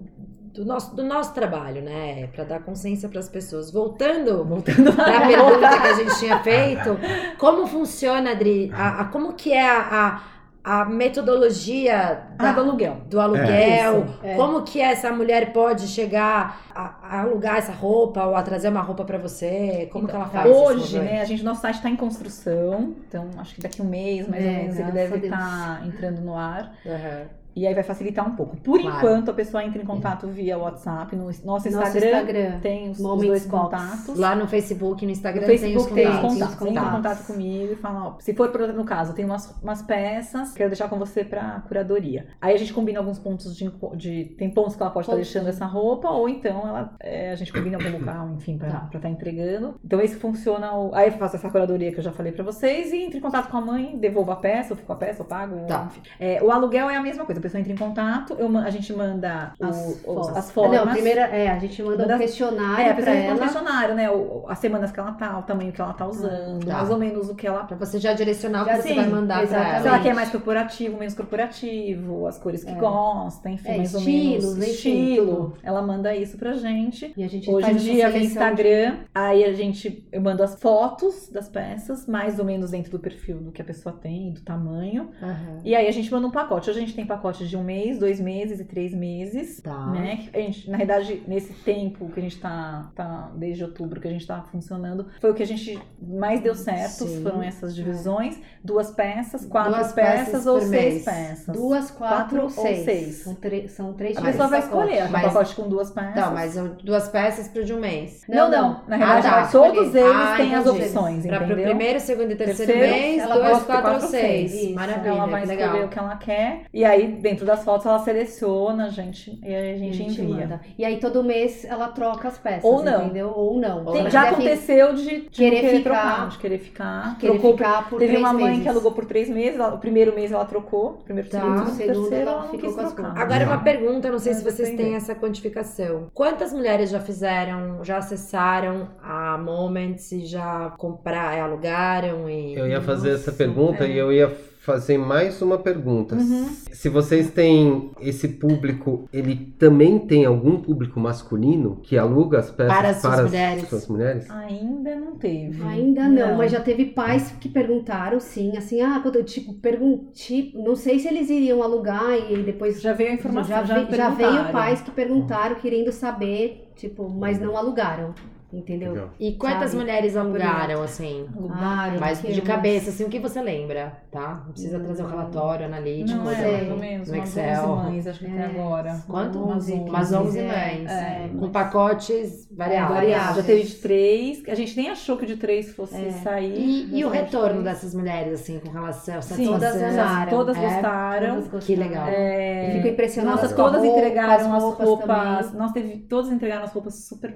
do, 0.56 0.66
nosso, 0.66 0.95
do 0.95 1.03
nosso 1.03 1.34
trabalho, 1.34 1.82
né, 1.82 2.28
para 2.34 2.43
dar 2.45 2.60
consciência 2.62 3.08
para 3.10 3.20
as 3.20 3.30
pessoas. 3.30 3.70
Voltando, 3.72 4.43
Voltando 4.45 4.93
para 4.93 5.18
a 5.18 5.22
pergunta 5.28 5.70
que 5.82 5.88
a 5.88 5.93
gente 5.93 6.18
tinha 6.20 6.39
feito, 6.39 6.97
como 7.38 7.68
funciona, 7.68 8.32
Adri, 8.32 8.72
a, 8.74 9.01
a- 9.01 9.06
como 9.06 9.34
que 9.34 9.51
é 9.53 9.70
a, 9.70 10.22
a, 10.64 10.82
a 10.82 10.86
metodologia 10.86 12.24
Ah, 12.39 12.43
da- 12.43 12.51
do 12.53 12.60
aluguel. 12.62 12.97
do 13.08 13.20
aluguel, 13.20 14.06
Isso, 14.06 14.20
é. 14.24 14.36
como 14.36 14.64
que 14.64 14.82
essa 14.82 15.12
mulher 15.12 15.53
pode 15.53 15.88
chegar 15.88 16.62
a, 16.74 16.95
a 17.03 17.22
alugar 17.22 17.58
essa 17.58 17.72
roupa 17.72 18.24
ou 18.26 18.36
a 18.36 18.41
trazer 18.41 18.70
uma 18.70 18.82
roupa 18.82 19.03
para 19.06 19.18
você, 19.18 19.88
como 19.91 20.08
que 20.08 20.16
ela 20.16 20.26
faz 20.28 20.49
Hoje, 20.49 20.99
né, 20.99 21.22
a 21.22 21.26
gente, 21.26 21.43
nosso 21.43 21.62
site 21.62 21.76
está 21.76 21.89
em 21.89 21.95
construção, 21.95 22.95
então 23.08 23.30
acho 23.38 23.56
que 23.56 23.62
daqui 23.62 23.82
um 23.82 23.86
mês, 23.86 24.28
mais 24.28 24.43
É, 24.43 24.47
ou 24.47 24.53
menos, 24.53 24.80
ele 24.80 24.91
deve 24.91 25.18
estar 25.28 25.86
entrando 25.86 26.22
no 26.22 26.36
ar. 26.36 26.72
Aham. 26.86 27.22
E 27.56 27.66
aí 27.66 27.74
vai 27.74 27.84
facilitar 27.84 28.28
um 28.28 28.36
pouco. 28.36 28.58
Por 28.58 28.80
Claro. 28.82 28.97
enquanto, 28.97 29.32
a 29.32 29.34
pessoa 29.34 29.64
entra 29.64 29.82
em 29.82 29.86
contato 29.86 30.28
via 30.28 30.58
WhatsApp, 30.58 31.16
no 31.16 31.26
nosso 31.26 31.45
Nosso 31.45 31.68
Instagram, 31.70 32.08
Instagram. 32.08 32.60
tem 32.60 32.89
os, 32.89 32.99
os 32.99 33.22
dois 33.22 33.45
Box. 33.45 33.64
contatos. 33.64 34.20
Lá 34.20 34.36
no 34.36 34.47
Facebook, 34.47 35.01
no 35.03 35.08
No 35.08 35.12
Instagram 35.14 35.45
Facebook 35.45 35.93
tem 35.93 36.03
tem 36.06 36.12
os 36.12 36.18
os 36.18 36.26
contatos. 36.30 36.56
contatos. 36.56 36.68
Entra 36.68 36.82
em 36.82 36.86
Tá. 36.86 36.91
contato 36.91 37.26
comigo 37.28 37.74
e 37.74 37.76
fala, 37.78 38.08
ó, 38.08 38.16
se 38.20 38.34
for, 38.34 38.51
no 38.74 38.84
caso, 38.84 39.14
tenho 39.14 39.28
umas, 39.30 39.56
umas 39.64 39.82
peças, 39.82 40.51
quero 40.53 40.70
deixar 40.70 40.89
com 40.89 40.97
você 40.99 41.24
pra 41.24 41.62
curadoria. 41.68 42.28
Aí 42.41 42.53
a 42.53 42.58
gente 42.58 42.74
combina 42.74 42.99
alguns 42.99 43.20
pontos 43.20 43.56
de, 43.56 43.72
de 43.95 44.26
tem 44.38 44.49
pontos 44.49 44.76
que 44.76 44.82
ela 44.82 44.91
pode 44.91 45.06
estar 45.06 45.14
Pontos. 45.16 45.32
deixando 45.32 45.47
essa 45.47 45.66
roupa, 45.66 46.10
ou 46.10 46.28
então 46.28 46.68
ela, 46.68 46.93
é, 46.99 47.32
a 47.32 47.36
gente 47.36 47.53
combina 47.53 47.78
algum 47.78 47.97
local, 47.99 48.32
enfim, 48.36 48.58
pra 48.58 48.70
Tá. 48.70 48.84
estar 48.88 48.99
tá 48.99 49.10
entregando. 49.10 49.76
Então 49.84 50.01
esse 50.01 50.16
funciona, 50.16 50.74
o- 50.74 50.93
aí 50.93 51.08
eu 51.08 51.14
faço 51.14 51.38
essa 51.38 51.49
curadoria 51.49 51.91
que 51.91 51.99
eu 51.99 52.03
já 52.03 52.12
falei 52.12 52.32
pra 52.34 52.43
vocês 52.43 52.91
e 52.91 52.97
entro 53.03 53.18
em 53.18 53.22
contato 53.22 53.49
com 53.49 53.58
a 53.58 53.62
mãe, 53.62 53.97
devolvo 53.97 54.32
a 54.32 54.36
peça, 54.36 54.74
eu 54.74 54.76
fico 54.76 54.88
com 54.88 54.93
a 54.93 54.97
peça, 54.97 55.22
eu 55.22 55.26
pago, 55.26 55.66
Tá. 55.68 55.86
enfim. 55.89 56.01
É, 56.20 56.43
o 56.43 56.51
aluguel 56.51 56.89
é 56.89 56.95
a 56.97 57.01
mesma 57.01 57.26
coisa, 57.26 57.39
pessoa 57.46 57.60
entra 57.62 57.74
em 57.74 57.78
contato, 57.78 58.36
eu 58.39 58.56
a 58.58 58.70
gente 58.70 58.91
manda 58.93 59.54
o- 59.60 59.66
As 59.66 59.88
os- 59.88 60.02
fotos. 60.02 60.38
as 60.38 60.52
formas. 60.52 60.86
Não, 60.86 60.91
primeiro, 60.93 61.20
é, 61.20 61.48
a 61.50 61.60
gente 61.60 61.82
manda 61.84 61.98
Manda- 62.04 62.16
um 62.16 62.20
questionário 62.20 62.86
É, 62.86 62.89
a 62.89 62.93
pessoa 62.96 63.16
ela. 63.16 63.36
um 63.36 63.39
questionário, 63.39 63.96
né? 63.96 64.10
O- 64.12 64.46
as 64.48 64.60
semanas 64.60 64.91
que 64.91 65.00
ela 65.00 65.12
tá, 65.14 65.38
o 65.39 65.43
tamanho 65.43 65.72
que 65.72 65.80
ela 65.82 65.93
tá 65.93 66.08
usando, 66.08 66.66
Tá. 66.66 66.74
mais 66.78 66.89
ou 66.89 66.98
menos 66.98 67.30
o 67.30 67.36
que 67.36 67.46
ela 67.48 67.64
Pra 67.66 67.78
você 67.78 68.00
já 68.00 68.14
direcionar 68.14 68.64
o 68.64 68.66
que 68.66 68.76
você 68.82 68.93
vai 68.93 69.08
mandar 69.08 69.36
pra 69.36 69.43
exatamente. 69.43 69.82
Se 69.82 69.88
ela 69.88 69.96
ela. 69.98 70.04
quer 70.04 70.14
mais 70.16 70.30
corporativo, 70.30 70.98
menos 70.98 71.14
corporativo, 71.14 72.28
as 72.28 72.38
cores 72.38 72.64
que 72.64 72.72
É. 72.72 72.76
gosta, 72.76 73.50
enfim, 73.50 73.70
É, 73.70 73.78
mais 73.78 73.93
estilos, 73.93 74.46
ou 74.46 74.52
menos. 74.56 74.68
Estilo. 74.68 75.58
Ela 75.64 75.82
manda 75.82 76.16
isso 76.16 76.38
pra 76.38 76.54
gente. 76.54 77.14
E 77.16 77.24
a 77.24 77.28
gente 77.28 77.50
Hoje 77.50 77.72
em 77.72 77.76
dia 77.76 78.10
vem 78.10 78.28
seleção 78.28 78.56
de- 78.56 78.62
Instagram, 78.62 78.98
aí 79.14 79.43
a 79.43 79.54
gente, 79.54 80.08
eu 80.12 80.22
mando 80.22 80.43
as 80.43 80.60
fotos 80.60 81.30
das 81.30 81.48
peças, 81.50 82.08
mais 82.08 82.39
ou 82.39 82.46
menos 82.46 82.72
dentro 82.72 82.91
do 82.91 83.00
perfil 83.00 83.38
do 83.38 83.52
que 83.52 83.62
a 83.62 83.66
pessoa 83.66 83.93
tem, 83.93 84.32
do 84.32 84.41
tamanho. 84.41 85.10
Aham. 85.22 85.62
E 85.64 85.76
aí 85.76 85.88
a 85.88 85.91
gente 85.91 86.12
manda 86.12 86.28
um 86.28 86.32
pacote. 86.32 86.70
Hoje 86.70 86.80
a 86.80 86.82
gente 86.82 86.96
tem 86.96 87.06
pacotes 87.36 87.50
de 87.50 87.58
um 87.58 87.64
mês, 87.64 88.00
dois 88.00 88.20
meses 88.20 88.60
e 88.60 88.64
três 88.64 88.94
meses. 88.94 89.62
Tá. 89.62 89.88
Né? 89.88 90.28
A 90.34 90.38
gente, 90.40 90.70
na 90.70 90.78
verdade, 90.78 91.22
nesse 91.28 91.54
tempo 91.54 92.10
que 92.10 92.20
a 92.20 92.24
gente 92.24 92.40
tá, 92.40 92.90
tá, 92.96 93.32
desde 93.36 93.64
outubro 93.64 94.00
que 94.00 94.08
a 94.08 94.12
gente 94.12 94.26
tá 94.26 94.42
funcionando, 94.52 95.08
foi 95.20 95.32
o 95.32 95.34
que 95.34 95.44
a 95.44 95.48
gente 95.48 95.80
mais 96.02 96.42
deu 96.42 96.56
certo, 96.56 97.06
Sim. 97.06 97.22
foram 97.24 97.42
essas 97.44 97.76
divisões, 97.76 98.38
duas 98.64 98.92
peças, 98.92 99.46
quatro 99.46 99.74
Duas 99.74 99.94
peças, 99.94 100.26
peças 100.26 100.48
ou 100.48 100.60
seis 100.62 100.72
mês. 100.72 101.06
peças. 101.06 101.56
Duas, 101.56 101.92
quatro, 101.92 102.16
Quatro 102.16 102.44
ou 102.44 102.50
seis. 102.50 102.86
seis. 102.86 103.16
São, 103.24 103.38
são 103.68 103.94
três 103.94 104.18
A 104.18 104.22
pessoa 104.22 104.48
vai 104.48 104.62
pacote. 104.62 104.84
escolher, 104.88 105.10
Mas- 105.12 105.24
um 105.24 105.28
pacote 105.28 105.56
com 105.56 105.70
duas 105.70 105.92
peças. 105.92 106.14
Tá, 106.16 106.32
mas 106.32 106.56
duas 106.84 107.10
peças 107.10 107.48
pro 107.48 107.64
de 107.66 107.74
um 107.74 107.80
mês. 107.80 108.24
Não, 108.28 108.50
Não, 108.50 108.62
não. 108.62 108.82
Na 108.88 108.98
verdade, 108.98 109.28
Ah, 109.28 109.42
tá. 109.44 109.48
todos 109.48 109.94
eles 109.96 110.14
Ah, 110.16 110.36
têm 110.38 110.54
as 110.56 110.66
entendi. 110.66 110.84
opções, 110.84 111.26
Pra 111.26 111.38
pro 111.38 111.46
entendeu? 111.48 111.66
primeiro, 111.66 112.00
segundo 112.00 112.32
e 112.32 112.36
terceiro, 112.36 112.72
Terceiro, 112.72 112.96
mês, 113.02 113.24
dois, 113.24 113.40
gosta 113.40 113.60
de 113.60 113.66
quatro 113.66 113.92
ou 113.92 113.94
quatro, 114.00 114.08
seis. 114.08 114.52
seis. 114.52 114.76
Maravilha, 114.76 115.10
ela 115.10 115.26
vai 115.26 115.44
escolher 115.44 115.66
legal. 115.72 115.86
o 115.86 115.90
que 115.90 116.00
ela 116.00 116.16
quer. 116.18 116.62
E 116.74 116.86
aí, 116.86 117.08
dentro 117.26 117.46
das 117.46 117.64
fotos, 117.64 117.86
ela 117.88 117.98
seleciona, 118.00 118.86
a 118.86 118.90
gente, 118.90 119.40
e 119.44 119.54
aí 119.54 119.72
a 119.72 119.74
A 119.76 119.78
gente, 119.78 119.98
gente 119.98 120.22
envia. 120.22 120.36
manda. 120.48 120.62
E 120.78 120.86
aí 120.86 121.00
todo 121.00 121.24
mês 121.24 121.66
ela 121.66 121.88
troca 121.88 122.28
as 122.28 122.38
peças, 122.38 122.64
Ou 122.64 122.84
não. 122.84 123.06
entendeu? 123.06 123.34
Ou 123.36 123.60
não. 123.60 123.84
Tem- 123.86 124.10
já 124.10 124.30
aconteceu 124.30 124.94
de, 124.94 125.04
de 125.04 125.22
querer 125.30 125.56
não 125.56 125.62
querer 125.70 125.78
ficar- 125.78 126.02
trocar, 126.02 126.30
de 126.30 126.38
querer 126.38 126.58
ficar. 126.60 127.18
Querer 127.18 127.32
Trocou 127.34 127.58
ficar 127.58 127.90
por 127.90 128.00
Teve 128.00 128.12
três 128.14 128.24
uma 128.24 128.34
mãe 128.34 128.44
meses. 128.50 128.64
que 128.64 128.70
alugou 128.70 128.92
por 128.92 129.06
três 129.06 129.30
meses, 129.30 129.60
ela- 129.60 129.74
o 129.74 129.80
primeiro 129.80 130.14
mês 130.14 130.32
ela 130.32 130.46
trocou, 130.46 130.92
o 131.02 131.04
primeiro, 131.04 131.30
Tá. 131.30 131.40
segundo, 131.42 131.60
O 131.60 131.64
o 131.64 131.66
segundo 131.72 131.78
terceiro 132.02 132.30
ela 132.30 132.32
ela 132.42 132.48
ficou 132.50 132.74
com 132.74 132.82
as 132.82 132.94
contas. 132.94 133.18
Agora 133.18 133.46
uma 133.46 133.58
pergunta, 133.64 134.12
não 134.12 134.20
sei 134.20 134.34
se 134.36 134.44
vocês 134.44 134.70
têm 134.76 134.96
essa 134.96 135.16
quantificação. 135.16 136.08
Quantas 136.14 136.54
mulheres 136.54 136.90
já 136.92 137.00
fizeram, 137.00 137.84
já 137.84 137.98
acessaram 137.98 138.88
a 139.02 139.38
Moments 139.38 140.12
e 140.12 140.26
já 140.26 140.74
compraram, 140.78 141.44
alugaram 141.46 142.30
e... 142.30 142.56
Eu 142.56 142.68
ia 142.68 142.82
fazer 142.82 143.10
essa 143.12 143.32
Nossa, 143.32 143.44
pergunta 143.44 143.84
é. 143.86 143.90
e 143.90 143.98
eu 143.98 144.12
ia 144.14 144.28
fazer 144.66 144.97
mais 144.97 145.39
uma 145.43 145.59
pergunta. 145.59 146.16
Uhum. 146.16 146.49
Se 146.72 146.89
vocês 146.89 147.30
têm 147.30 147.91
esse 148.01 148.28
público, 148.28 149.07
ele 149.13 149.53
também 149.59 149.99
tem 149.99 150.26
algum 150.26 150.59
público 150.59 150.99
masculino 150.99 151.80
que 151.84 151.95
aluga 151.95 152.39
as 152.39 152.49
peças 152.49 152.74
Para 152.74 152.89
as 152.89 152.97
suas 152.97 153.20
as 153.20 153.26
mulheres? 153.26 153.70
suas 153.70 153.88
mulheres? 153.88 154.32
Ainda 154.32 154.95
não 154.95 155.16
teve. 155.18 155.61
Ainda 155.63 156.09
não, 156.09 156.38
mas 156.38 156.51
já 156.51 156.59
teve 156.59 156.86
pais 156.86 157.32
que 157.39 157.47
perguntaram, 157.47 158.20
sim, 158.20 158.57
assim, 158.57 158.82
ah, 158.82 158.99
quando 159.01 159.18
eu, 159.18 159.24
tipo, 159.24 159.53
perguntei, 159.53 160.51
não 160.55 160.76
sei 160.76 160.97
se 160.97 161.07
eles 161.07 161.30
iriam 161.30 161.61
alugar 161.61 162.16
e 162.32 162.41
depois 162.41 162.82
Já 162.82 162.93
veio 162.93 163.11
a 163.11 163.13
informação, 163.13 163.66
já, 163.66 163.86
já, 163.86 163.91
já 163.91 164.09
veio 164.09 164.51
pais 164.51 164.82
que 164.82 164.89
perguntaram, 164.89 165.55
querendo 165.57 165.91
saber, 165.91 166.72
tipo, 166.76 167.07
mas 167.07 167.39
não 167.39 167.55
alugaram, 167.55 168.16
entendeu? 168.54 168.91
Legal. 168.93 169.10
E 169.20 169.34
quantas 169.34 169.72
Sabe? 169.72 169.84
mulheres 169.84 170.16
alugaram, 170.16 170.82
assim? 170.82 171.28
Alugaram. 171.36 172.00
Mas 172.00 172.22
de 172.22 172.28
umas- 172.28 172.39
cabeça, 172.48 172.89
assim, 172.89 173.04
o 173.04 173.10
que 173.10 173.20
você 173.20 173.41
lembra, 173.41 173.98
tá? 174.12 174.41
Não 174.46 174.52
precisa 174.54 174.80
trazer 174.80 175.04
o 175.04 175.08
relatório 175.08 175.66
analítico. 175.66 176.18
Não, 176.20 176.32
é, 176.32 176.36
sei. 176.36 176.52
mais 176.52 176.72
ou 176.72 176.78
menos, 176.78 177.08
no 177.10 177.16
umas 177.18 177.30
Excel. 177.30 177.64
11 177.70 177.84
mães, 177.91 178.08
acho 178.08 178.20
que 178.20 178.26
até 178.28 178.41
É. 178.41 178.46
agora. 178.46 179.04
Quanto? 179.08 179.39
Umas 179.43 179.64
11. 179.64 179.74
Umas 179.74 180.14
11 180.14 180.39
É, 180.39 180.43
mães. 180.48 180.91
é. 180.91 181.30
Com 181.39 181.50
pacotes 181.50 182.48
variados. 182.52 182.96
variáveis. 182.96 183.36
Já 183.38 183.43
teve 183.43 183.64
de 183.64 183.76
três, 183.76 184.43
a 184.48 184.56
gente 184.56 184.78
nem 184.78 184.89
achou 184.89 185.18
que 185.18 185.26
de 185.26 185.36
três 185.38 185.74
fosse 185.76 185.96
É. 185.96 186.12
sair. 186.12 186.56
E, 186.58 186.98
e 187.00 187.06
o 187.06 187.10
retorno 187.10 187.50
três. 187.62 187.64
dessas 187.64 187.93
mulheres, 187.93 188.41
assim, 188.41 188.60
com 188.60 188.70
relação 188.72 189.18
a 189.18 189.22
Sim, 189.22 189.46
Todas 189.48 189.76
É. 189.82 189.86
gostaram. 189.88 190.30
Todas 190.30 190.58
gostaram. 190.58 191.41
Que 191.60 191.76
legal. 191.76 192.08
É, 192.08 192.72
fico 192.76 192.88
impressionada 192.88 193.41
Nossa, 193.41 193.56
todas 193.56 193.82
roupa, 193.82 193.98
entregaram 193.98 194.34
as 194.34 194.41
as 194.56 194.64
roupas 194.64 194.88
roupas. 194.88 195.54
Nós 195.54 195.72
teve, 195.72 195.98
todas 196.00 196.32
entregaram 196.32 196.64
as 196.64 196.72
roupas 196.72 196.96
super 197.06 197.36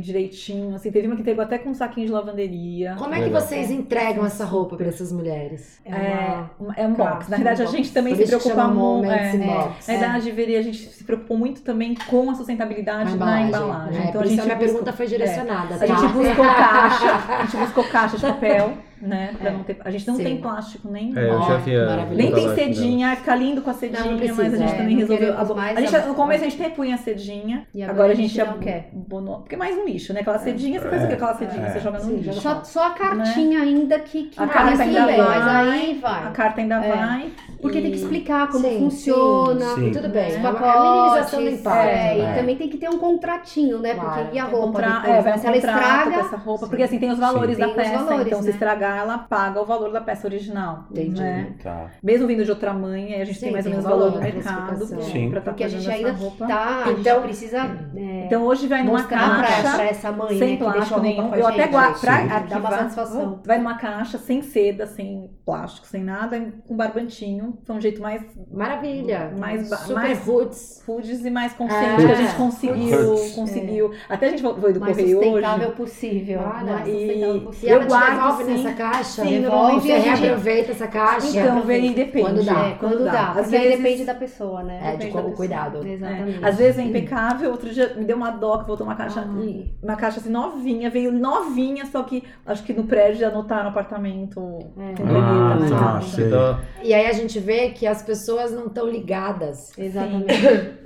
direitinho. 0.00 0.74
Assim, 0.74 0.90
teve 0.90 1.06
uma 1.06 1.16
que 1.16 1.22
entregou 1.22 1.42
até 1.44 1.58
com 1.58 1.70
um 1.70 1.74
saquinho 1.74 2.06
de 2.06 2.12
lavanderia. 2.12 2.94
Como 2.98 3.14
é 3.14 3.22
que 3.22 3.30
vocês 3.30 3.70
entregam 3.70 4.24
essa 4.26 4.44
roupa 4.44 4.76
para 4.76 4.86
essas 4.88 5.12
mulheres? 5.12 5.80
É, 5.84 6.82
é 6.82 6.86
um 6.86 6.94
box. 6.94 7.28
Na 7.30 7.36
verdade, 7.36 7.62
a 7.62 7.64
um 7.64 7.68
gente 7.68 7.84
box. 7.84 7.94
também 7.94 8.14
Por 8.14 8.22
se 8.22 8.28
preocupa 8.28 8.68
muito. 8.68 9.10
É, 9.10 9.34
é. 9.34 9.38
Box. 9.38 9.88
Na 9.90 9.98
verdade, 9.98 10.30
veria, 10.32 10.58
a 10.58 10.62
gente 10.62 10.78
se 10.78 11.04
preocupou 11.04 11.36
muito 11.38 11.62
também 11.62 11.94
com 12.08 12.30
a 12.30 12.34
sustentabilidade 12.34 13.16
Na 13.16 13.24
na 13.26 13.40
embalagem. 13.42 13.48
embalagem. 13.48 13.96
É, 13.98 14.08
Então 14.08 14.12
por 14.12 14.22
a 14.22 14.24
isso 14.26 14.30
gente 14.30 14.40
a 14.40 14.44
minha 14.44 14.56
buscou- 14.56 14.72
pergunta 14.74 14.92
foi 14.92 15.06
direcionada, 15.06 15.74
A 15.74 15.78
tá? 15.78 15.86
gente 15.86 16.12
buscou 16.12 16.44
caixa, 16.44 17.12
a 17.38 17.44
gente 17.44 17.56
buscou 17.56 17.84
caixa 17.84 18.16
de 18.16 18.22
papel, 18.26 18.72
né? 19.00 19.34
Pra 19.40 19.50
não 19.50 19.62
ter, 19.62 19.76
a 19.84 19.90
gente 19.90 20.06
não 20.06 20.16
Sim. 20.16 20.24
tem 20.24 20.36
plástico 20.38 20.88
nenhum. 20.90 21.16
É, 21.18 21.28
eu 21.28 21.34
Ó, 21.38 21.42
já 21.48 21.56
vi 21.56 21.76
a. 21.76 22.06
Nem 22.06 22.32
tem 22.32 22.54
cedinha, 22.54 23.16
fica 23.16 23.34
lindo 23.34 23.62
com 23.62 23.70
a 23.70 23.74
cedinha, 23.74 24.02
Não, 24.04 24.10
não 24.12 24.18
precisa, 24.18 24.42
mas 24.42 24.54
a 24.54 24.56
gente 24.58 24.72
é, 24.72 24.76
também 24.76 24.96
resolveu. 24.96 25.32
a- 25.38 25.54
mais 25.54 25.76
a 25.76 25.80
gente, 25.80 25.96
a- 25.96 26.06
no 26.06 26.14
começo 26.14 26.44
a 26.44 26.48
gente 26.48 26.62
até 26.62 26.74
punha 26.74 26.94
a 26.94 26.98
cedinha, 26.98 27.66
E 27.74 27.82
agora, 27.82 28.12
a 28.12 28.14
gente 28.14 28.34
já 28.34 28.44
não 28.44 28.58
quer. 28.58 28.90
bonou- 28.92 29.38
porque 29.38 29.54
é 29.54 29.58
mais 29.58 29.76
um 29.76 29.84
lixo, 29.84 30.12
né? 30.12 30.20
Aquela 30.20 30.38
cedinha, 30.38 30.80
você 30.80 30.88
faz 30.88 31.04
o 31.04 31.06
que? 31.08 31.14
Aquela 31.14 31.34
cedinha, 31.34 31.66
É. 31.66 31.70
você 31.70 31.80
joga 31.80 31.98
no 31.98 32.04
Sim, 32.04 32.16
lixo. 32.16 32.40
só, 32.40 32.62
só 32.64 32.86
a 32.88 32.90
cartinha 32.90 33.60
ainda 33.62 33.98
que, 34.00 34.24
que 34.24 34.42
A 34.42 34.46
carta 34.46 34.82
ainda 34.82 35.04
vai. 35.06 35.16
mas 35.18 35.46
aí 35.48 35.98
vai. 36.00 36.24
A 36.26 36.30
carta 36.30 36.60
ainda 36.60 36.74
É. 36.76 36.96
vai. 36.96 37.32
Porque 37.60 37.80
tem 37.80 37.90
que 37.90 37.96
e- 37.98 38.00
explicar 38.00 38.46
como 38.48 38.68
Sim, 38.68 38.78
funciona. 38.78 39.64
sim. 39.74 39.90
Tudo 39.90 40.08
bem. 40.08 40.28
Os 40.28 40.34
É 40.34 40.40
é 40.40 40.46
a 40.46 40.80
minimização 40.80 41.42
do 41.42 41.48
impacto. 41.50 41.88
é, 41.88 42.14
né? 42.14 42.18
e 42.34 42.38
também 42.38 42.56
tem 42.56 42.68
que 42.68 42.76
ter 42.78 42.88
um 42.88 42.98
contratinho, 42.98 43.78
né? 43.80 43.94
Claro. 43.94 44.22
Porque 44.22 44.36
e 44.36 44.38
a 44.38 44.44
roupa 44.44 44.66
contra- 44.66 44.88
depois, 44.88 45.04
é, 45.08 45.22
vai 45.22 45.32
né? 45.32 45.34
um 45.36 45.40
Se 45.40 45.46
ela 45.46 45.56
contrato 45.56 45.74
com 45.74 45.80
estraga, 45.88 46.16
essa 46.26 46.36
roupa, 46.36 46.66
porque 46.68 46.82
assim 46.84 46.98
tem 46.98 47.10
os 47.10 47.18
valores 47.18 47.56
Sim. 47.56 47.62
da 47.62 47.68
peça, 47.70 47.98
valores, 48.04 48.26
então 48.26 48.38
se 48.40 48.44
né? 48.46 48.50
estragar 48.52 48.87
pagar, 48.88 48.96
ela 48.98 49.18
paga 49.18 49.60
o 49.60 49.64
valor 49.66 49.92
da 49.92 50.00
peça 50.00 50.26
original. 50.26 50.84
Entendi. 50.90 51.20
Né? 51.20 51.54
Tá. 51.62 51.90
Mesmo 52.02 52.26
vindo 52.26 52.44
de 52.44 52.50
outra 52.50 52.72
mãe, 52.72 53.14
aí 53.14 53.22
a 53.22 53.24
gente 53.24 53.38
Sim, 53.38 53.46
tem 53.46 53.52
mais 53.52 53.64
ou 53.66 53.70
menos 53.70 53.84
o 53.86 53.88
valor 53.88 54.10
do 54.12 54.18
mercado 54.20 54.66
classificação. 54.68 55.00
Sim. 55.12 55.30
pra 55.30 55.38
estar 55.38 55.50
Porque 55.50 55.64
a 55.64 55.68
gente 55.68 55.90
ainda 55.90 56.08
essa 56.10 56.18
roupa. 56.18 56.46
tá, 56.46 56.84
a 56.86 56.90
Então- 56.92 57.14
gente 57.16 57.22
precisa 57.22 57.58
é, 57.96 58.24
Então 58.26 58.44
hoje 58.44 58.66
vai 58.66 58.82
numa 58.82 59.02
caixa. 59.04 59.74
pra 59.74 59.84
essa 59.84 60.12
mãe, 60.12 60.38
sem 60.38 60.50
né, 60.52 60.56
plástico 60.58 61.00
nenhum. 61.00 61.34
Eu 61.34 61.46
até 61.46 61.66
guardo 61.66 62.00
pra. 62.00 62.38
Dá 62.48 62.58
uma 62.58 62.70
satisfação. 62.70 63.40
Vai 63.44 63.58
numa 63.58 63.76
caixa 63.78 64.18
sem 64.18 64.42
seda, 64.42 64.86
sem 64.86 65.30
plástico, 65.44 65.86
sem 65.86 66.02
nada, 66.02 66.52
com 66.66 66.76
barbantinho. 66.76 67.58
Foi 67.64 67.76
um 67.76 67.80
jeito 67.80 68.00
mais 68.00 68.22
Maravilha. 68.50 69.32
Mais 69.38 69.68
Super 69.68 69.94
mais- 69.94 70.26
roots. 70.26 70.82
foods 70.84 71.24
e 71.24 71.30
mais 71.30 71.52
consciente 71.52 72.02
É. 72.02 72.06
que 72.06 72.12
a 72.12 72.14
gente 72.14 72.34
conseguiu. 72.34 72.98
Foods. 73.16 73.34
conseguiu. 73.34 73.92
Até 74.08 74.26
a 74.26 74.30
gente 74.30 74.42
foi 74.42 74.72
do 74.72 74.80
mais 74.80 74.96
correio 74.96 75.18
sustentável 75.18 75.66
hoje. 75.68 75.76
possível. 75.76 76.40
Olha, 76.40 76.72
mais 76.74 76.88
e- 76.88 76.92
sustentável 76.92 77.36
E 77.36 77.40
possível. 77.40 77.68
Eu 77.68 77.76
ela 77.76 77.84
te 77.86 77.88
guardo, 77.88 78.14
devolve 78.14 78.44
sim. 78.44 78.62
Caixa? 78.78 79.22
Sim, 79.22 79.42
Devolve, 79.42 79.42
normalmente 79.48 79.82
você 79.86 79.92
a 79.92 79.98
gente- 79.98 80.20
reaproveita 80.20 80.72
essa 80.72 80.86
caixa? 80.86 81.26
Então, 81.40 81.62
vem, 81.62 81.92
depende. 81.92 82.24
Quando 82.26 82.44
dá. 82.44 82.66
É, 82.66 82.70
Quando 82.78 83.04
dá, 83.04 83.28
Às 83.30 83.36
porque 83.42 83.56
aí 83.56 83.62
vezes, 83.68 83.82
depende 83.82 84.04
da 84.04 84.14
pessoa, 84.14 84.62
né? 84.62 84.80
É, 84.82 84.96
de 84.96 85.08
como 85.08 85.32
cuidado. 85.32 85.86
Exatamente. 85.86 86.44
Às 86.44 86.56
vezes 86.56 86.78
é 86.78 86.82
impecável, 86.82 87.50
outro 87.50 87.68
dia 87.70 87.92
me 87.96 88.04
deu 88.04 88.16
uma 88.16 88.30
dó 88.30 88.58
que 88.58 88.66
voltou 88.66 88.86
uma 88.86 88.94
caixa, 88.94 89.20
Ah. 89.20 89.64
uma 89.82 89.96
caixa 89.96 90.20
assim 90.20 90.30
novinha, 90.30 90.88
veio 90.90 91.10
novinha, 91.12 91.84
só 91.86 92.02
que 92.02 92.22
acho 92.46 92.62
que 92.62 92.72
no 92.72 92.84
prédio 92.84 93.20
já 93.20 93.28
anotaram 93.28 93.64
no 93.64 93.68
apartamento 93.70 94.40
É. 94.78 94.94
com 94.96 95.04
Ah, 95.08 95.56
tá, 95.68 95.94
né? 95.94 96.00
sei. 96.02 96.26
Então, 96.26 96.58
E 96.82 96.94
aí 96.94 97.06
a 97.06 97.12
gente 97.12 97.38
vê 97.40 97.70
que 97.70 97.86
as 97.86 98.02
pessoas 98.02 98.52
não 98.52 98.66
estão 98.66 98.86
ligadas 98.88 99.72
Exatamente. 99.76 100.32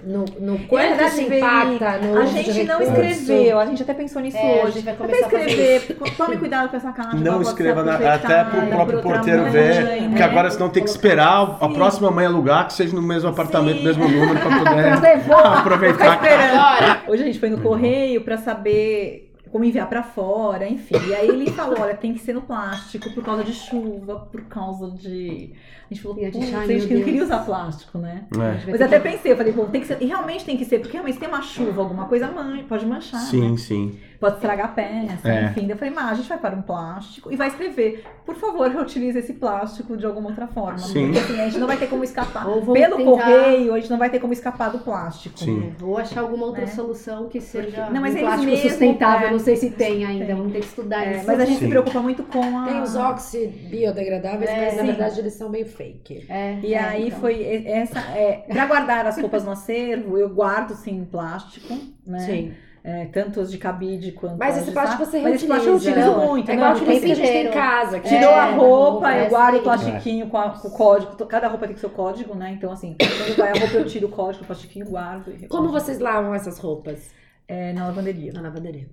no, 0.04 0.24
no 0.40 0.56
E, 0.56 0.66
quanto 0.66 0.88
verdade, 0.88 1.10
isso 1.22 1.32
impacta 1.34 1.98
no 1.98 2.18
A 2.18 2.26
gente 2.26 2.64
não 2.64 2.78
recurso. 2.78 3.02
escreveu, 3.02 3.58
a 3.60 3.66
gente 3.66 3.82
até 3.82 3.94
pensou 3.94 4.22
nisso 4.22 4.36
É, 4.36 4.60
a 4.60 4.64
hoje. 4.64 4.72
gente 4.80 4.84
vai 4.84 4.94
Até 4.94 5.04
começar 5.04 5.26
a 5.26 5.30
fazer 5.30 5.46
escrever, 5.76 6.16
tome 6.16 6.36
cuidado 6.38 6.68
com 6.70 6.76
essa 6.76 6.92
caixa. 6.92 7.16
Não 7.16 7.42
escreva 7.42 7.81
na, 7.84 8.14
até 8.14 8.44
pro 8.44 8.66
próprio 8.66 9.02
porteiro 9.02 9.42
mãe, 9.42 9.50
ver, 9.50 9.84
né? 9.84 10.08
porque 10.08 10.22
agora 10.22 10.50
senão 10.50 10.68
tem 10.68 10.82
que 10.82 10.90
esperar 10.90 11.58
a 11.60 11.68
Sim. 11.68 11.74
próxima 11.74 12.10
mãe 12.10 12.26
alugar 12.26 12.66
que 12.66 12.72
seja 12.72 12.94
no 12.94 13.02
mesmo 13.02 13.28
apartamento, 13.28 13.78
Sim. 13.78 13.84
mesmo 13.84 14.08
número, 14.08 14.38
pra 14.38 14.58
poder 14.58 15.32
aproveitar. 15.58 15.98
ficar 15.98 16.14
esperando. 16.14 17.10
Hoje 17.10 17.22
a 17.22 17.26
gente 17.26 17.38
foi 17.38 17.50
no 17.50 17.60
correio 17.60 18.20
pra 18.22 18.36
saber 18.38 19.32
como 19.50 19.64
enviar 19.64 19.86
pra 19.86 20.02
fora, 20.02 20.66
enfim. 20.66 20.94
E 21.08 21.14
aí 21.14 21.28
ele 21.28 21.50
falou, 21.50 21.76
olha, 21.78 21.94
tem 21.94 22.14
que 22.14 22.20
ser 22.20 22.32
no 22.32 22.40
plástico 22.40 23.10
por 23.12 23.22
causa 23.22 23.44
de 23.44 23.52
chuva, 23.52 24.26
por 24.32 24.40
causa 24.44 24.90
de... 24.90 25.52
A 25.92 25.94
gente 25.94 26.02
falou, 26.02 26.18
E 26.18 26.24
a 26.24 26.30
gente, 26.30 26.38
"Putz, 26.46 26.54
ai, 26.54 26.64
a 26.64 26.66
gente 26.68 26.78
meu 26.80 26.88
que 26.88 26.94
não 26.94 27.02
queria 27.02 27.20
Deus." 27.20 27.30
usar 27.30 27.44
plástico, 27.44 27.98
né? 27.98 28.24
É. 28.34 28.70
Mas 28.70 28.80
até 28.80 28.98
pensei, 28.98 29.32
eu 29.32 29.36
falei, 29.36 29.52
bom, 29.52 29.66
tem 29.66 29.80
que 29.82 29.86
ser, 29.86 29.98
e 30.00 30.06
realmente 30.06 30.44
tem 30.44 30.56
que 30.56 30.64
ser, 30.64 30.78
porque 30.78 30.92
realmente 30.92 31.14
se 31.14 31.20
tem 31.20 31.28
uma 31.28 31.42
chuva, 31.42 31.82
alguma 31.82 32.06
coisa 32.06 32.26
man, 32.30 32.58
pode 32.68 32.86
manchar, 32.86 33.20
né? 33.20 33.26
Sim, 33.26 33.56
sim. 33.56 33.98
Pode 34.18 34.36
estragar 34.36 34.66
a 34.66 34.68
peça, 34.68 35.28
É. 35.28 35.46
enfim. 35.46 35.62
Daí 35.62 35.70
Eu 35.72 35.76
falei, 35.76 35.92
mas 35.92 36.12
a 36.12 36.14
gente 36.14 36.28
vai 36.28 36.38
para 36.38 36.54
um 36.54 36.62
plástico 36.62 37.32
e 37.32 37.36
vai 37.36 37.48
escrever, 37.48 38.04
por 38.24 38.36
favor, 38.36 38.70
reutilize 38.70 39.18
esse 39.18 39.32
plástico 39.32 39.96
de 39.96 40.06
alguma 40.06 40.28
outra 40.28 40.46
forma. 40.46 40.78
Sim. 40.78 41.06
Porque 41.06 41.18
assim, 41.18 41.40
a 41.40 41.44
gente 41.46 41.58
não 41.58 41.66
vai 41.66 41.76
ter 41.76 41.88
como 41.88 42.04
escapar. 42.04 42.44
Pelo 42.44 42.72
tentar- 42.72 43.02
correio, 43.04 43.74
a 43.74 43.80
gente 43.80 43.90
não 43.90 43.98
vai 43.98 44.08
ter 44.10 44.20
como 44.20 44.32
escapar 44.32 44.70
do 44.70 44.78
plástico. 44.78 45.36
Sim. 45.40 45.72
Ou 45.82 45.98
achar 45.98 46.20
alguma 46.20 46.46
outra 46.46 46.60
Né? 46.62 46.66
solução 46.68 47.28
que 47.28 47.40
seja 47.40 47.90
Não, 47.90 48.00
mas 48.00 48.14
um 48.14 48.18
plástico 48.20 48.50
mesmo, 48.52 48.70
sustentável. 48.70 49.28
é, 49.28 49.30
não 49.32 49.38
sei 49.40 49.56
se 49.56 49.70
tem 49.70 50.04
ainda, 50.04 50.36
vamos 50.36 50.52
ter 50.52 50.60
que 50.60 50.66
estudar 50.66 51.04
É, 51.04 51.16
isso. 51.16 51.26
mas 51.26 51.40
a 51.40 51.44
gente 51.44 51.58
Sim. 51.58 51.64
se 51.64 51.70
preocupa 51.70 52.00
muito 52.00 52.22
com 52.22 52.58
a. 52.58 52.64
Tem 52.66 52.80
os 52.80 52.94
óxidos 52.94 53.56
biodegradáveis, 53.68 54.48
É, 54.48 54.66
mas 54.66 54.74
na 54.76 54.80
sim. 54.82 54.86
verdade 54.86 55.18
eles 55.18 55.32
são 55.34 55.48
meio 55.48 55.66
fake. 55.82 56.26
É, 56.28 56.58
E 56.62 56.74
é, 56.74 56.78
aí 56.78 57.06
então. 57.08 57.20
foi 57.20 57.64
essa. 57.66 57.98
É, 58.16 58.44
para 58.48 58.66
guardar 58.66 59.06
as 59.06 59.18
roupas 59.20 59.44
no 59.44 59.50
acervo, 59.50 60.16
eu 60.18 60.28
guardo 60.28 60.74
sim 60.74 60.98
em 60.98 61.04
plástico, 61.04 61.74
né? 62.06 62.18
Sim. 62.20 62.52
É, 62.84 63.04
tanto 63.06 63.40
as 63.40 63.48
de 63.48 63.58
cabide 63.58 64.10
quanto 64.10 64.36
Mas 64.36 64.56
as 64.56 64.62
esse 64.64 64.72
plástico 64.72 65.04
você 65.06 65.20
Mas 65.20 65.36
esse 65.36 65.46
reutiliza. 65.46 65.46
plástico 65.46 65.70
eu 65.70 65.76
utilizo 65.76 66.10
Não, 66.18 66.26
muito. 66.28 66.50
É 66.50 66.52
né? 66.52 66.54
igual 66.56 66.74
Não, 66.74 66.82
aquele 66.82 66.98
que 67.00 67.12
a 67.12 67.14
gente 67.14 67.28
tem 67.28 67.46
em 67.46 67.50
casa. 67.52 68.00
Que 68.00 68.08
Tirou 68.08 68.30
É, 68.32 68.38
a 68.40 68.50
roupa, 68.56 69.12
é 69.14 69.26
eu 69.26 69.30
guardo 69.30 69.54
o 69.54 69.58
assim. 69.58 69.64
plastiquinho 69.90 70.26
com, 70.28 70.36
a- 70.36 70.50
com 70.50 70.66
o 70.66 70.70
código. 70.72 71.26
Cada 71.26 71.46
roupa 71.46 71.66
tem 71.66 71.74
que 71.74 71.80
ser 71.80 71.86
o 71.86 71.90
código, 71.90 72.34
né? 72.34 72.50
Então, 72.58 72.72
assim, 72.72 72.96
quando 72.98 73.36
vai 73.36 73.50
a 73.50 73.60
roupa, 73.60 73.74
eu 73.76 73.84
tiro 73.86 74.08
o 74.08 74.10
código, 74.10 74.42
o 74.42 74.46
plastiquinho, 74.48 74.86
guardo. 74.86 75.30
E 75.30 75.46
Como 75.46 75.68
vocês 75.70 76.00
lavam 76.00 76.34
essas 76.34 76.58
roupas? 76.58 77.10
É, 77.46 77.72
na 77.72 77.86
lavanderia. 77.86 78.32
Na 78.32 78.40
lavanderia. 78.40 78.88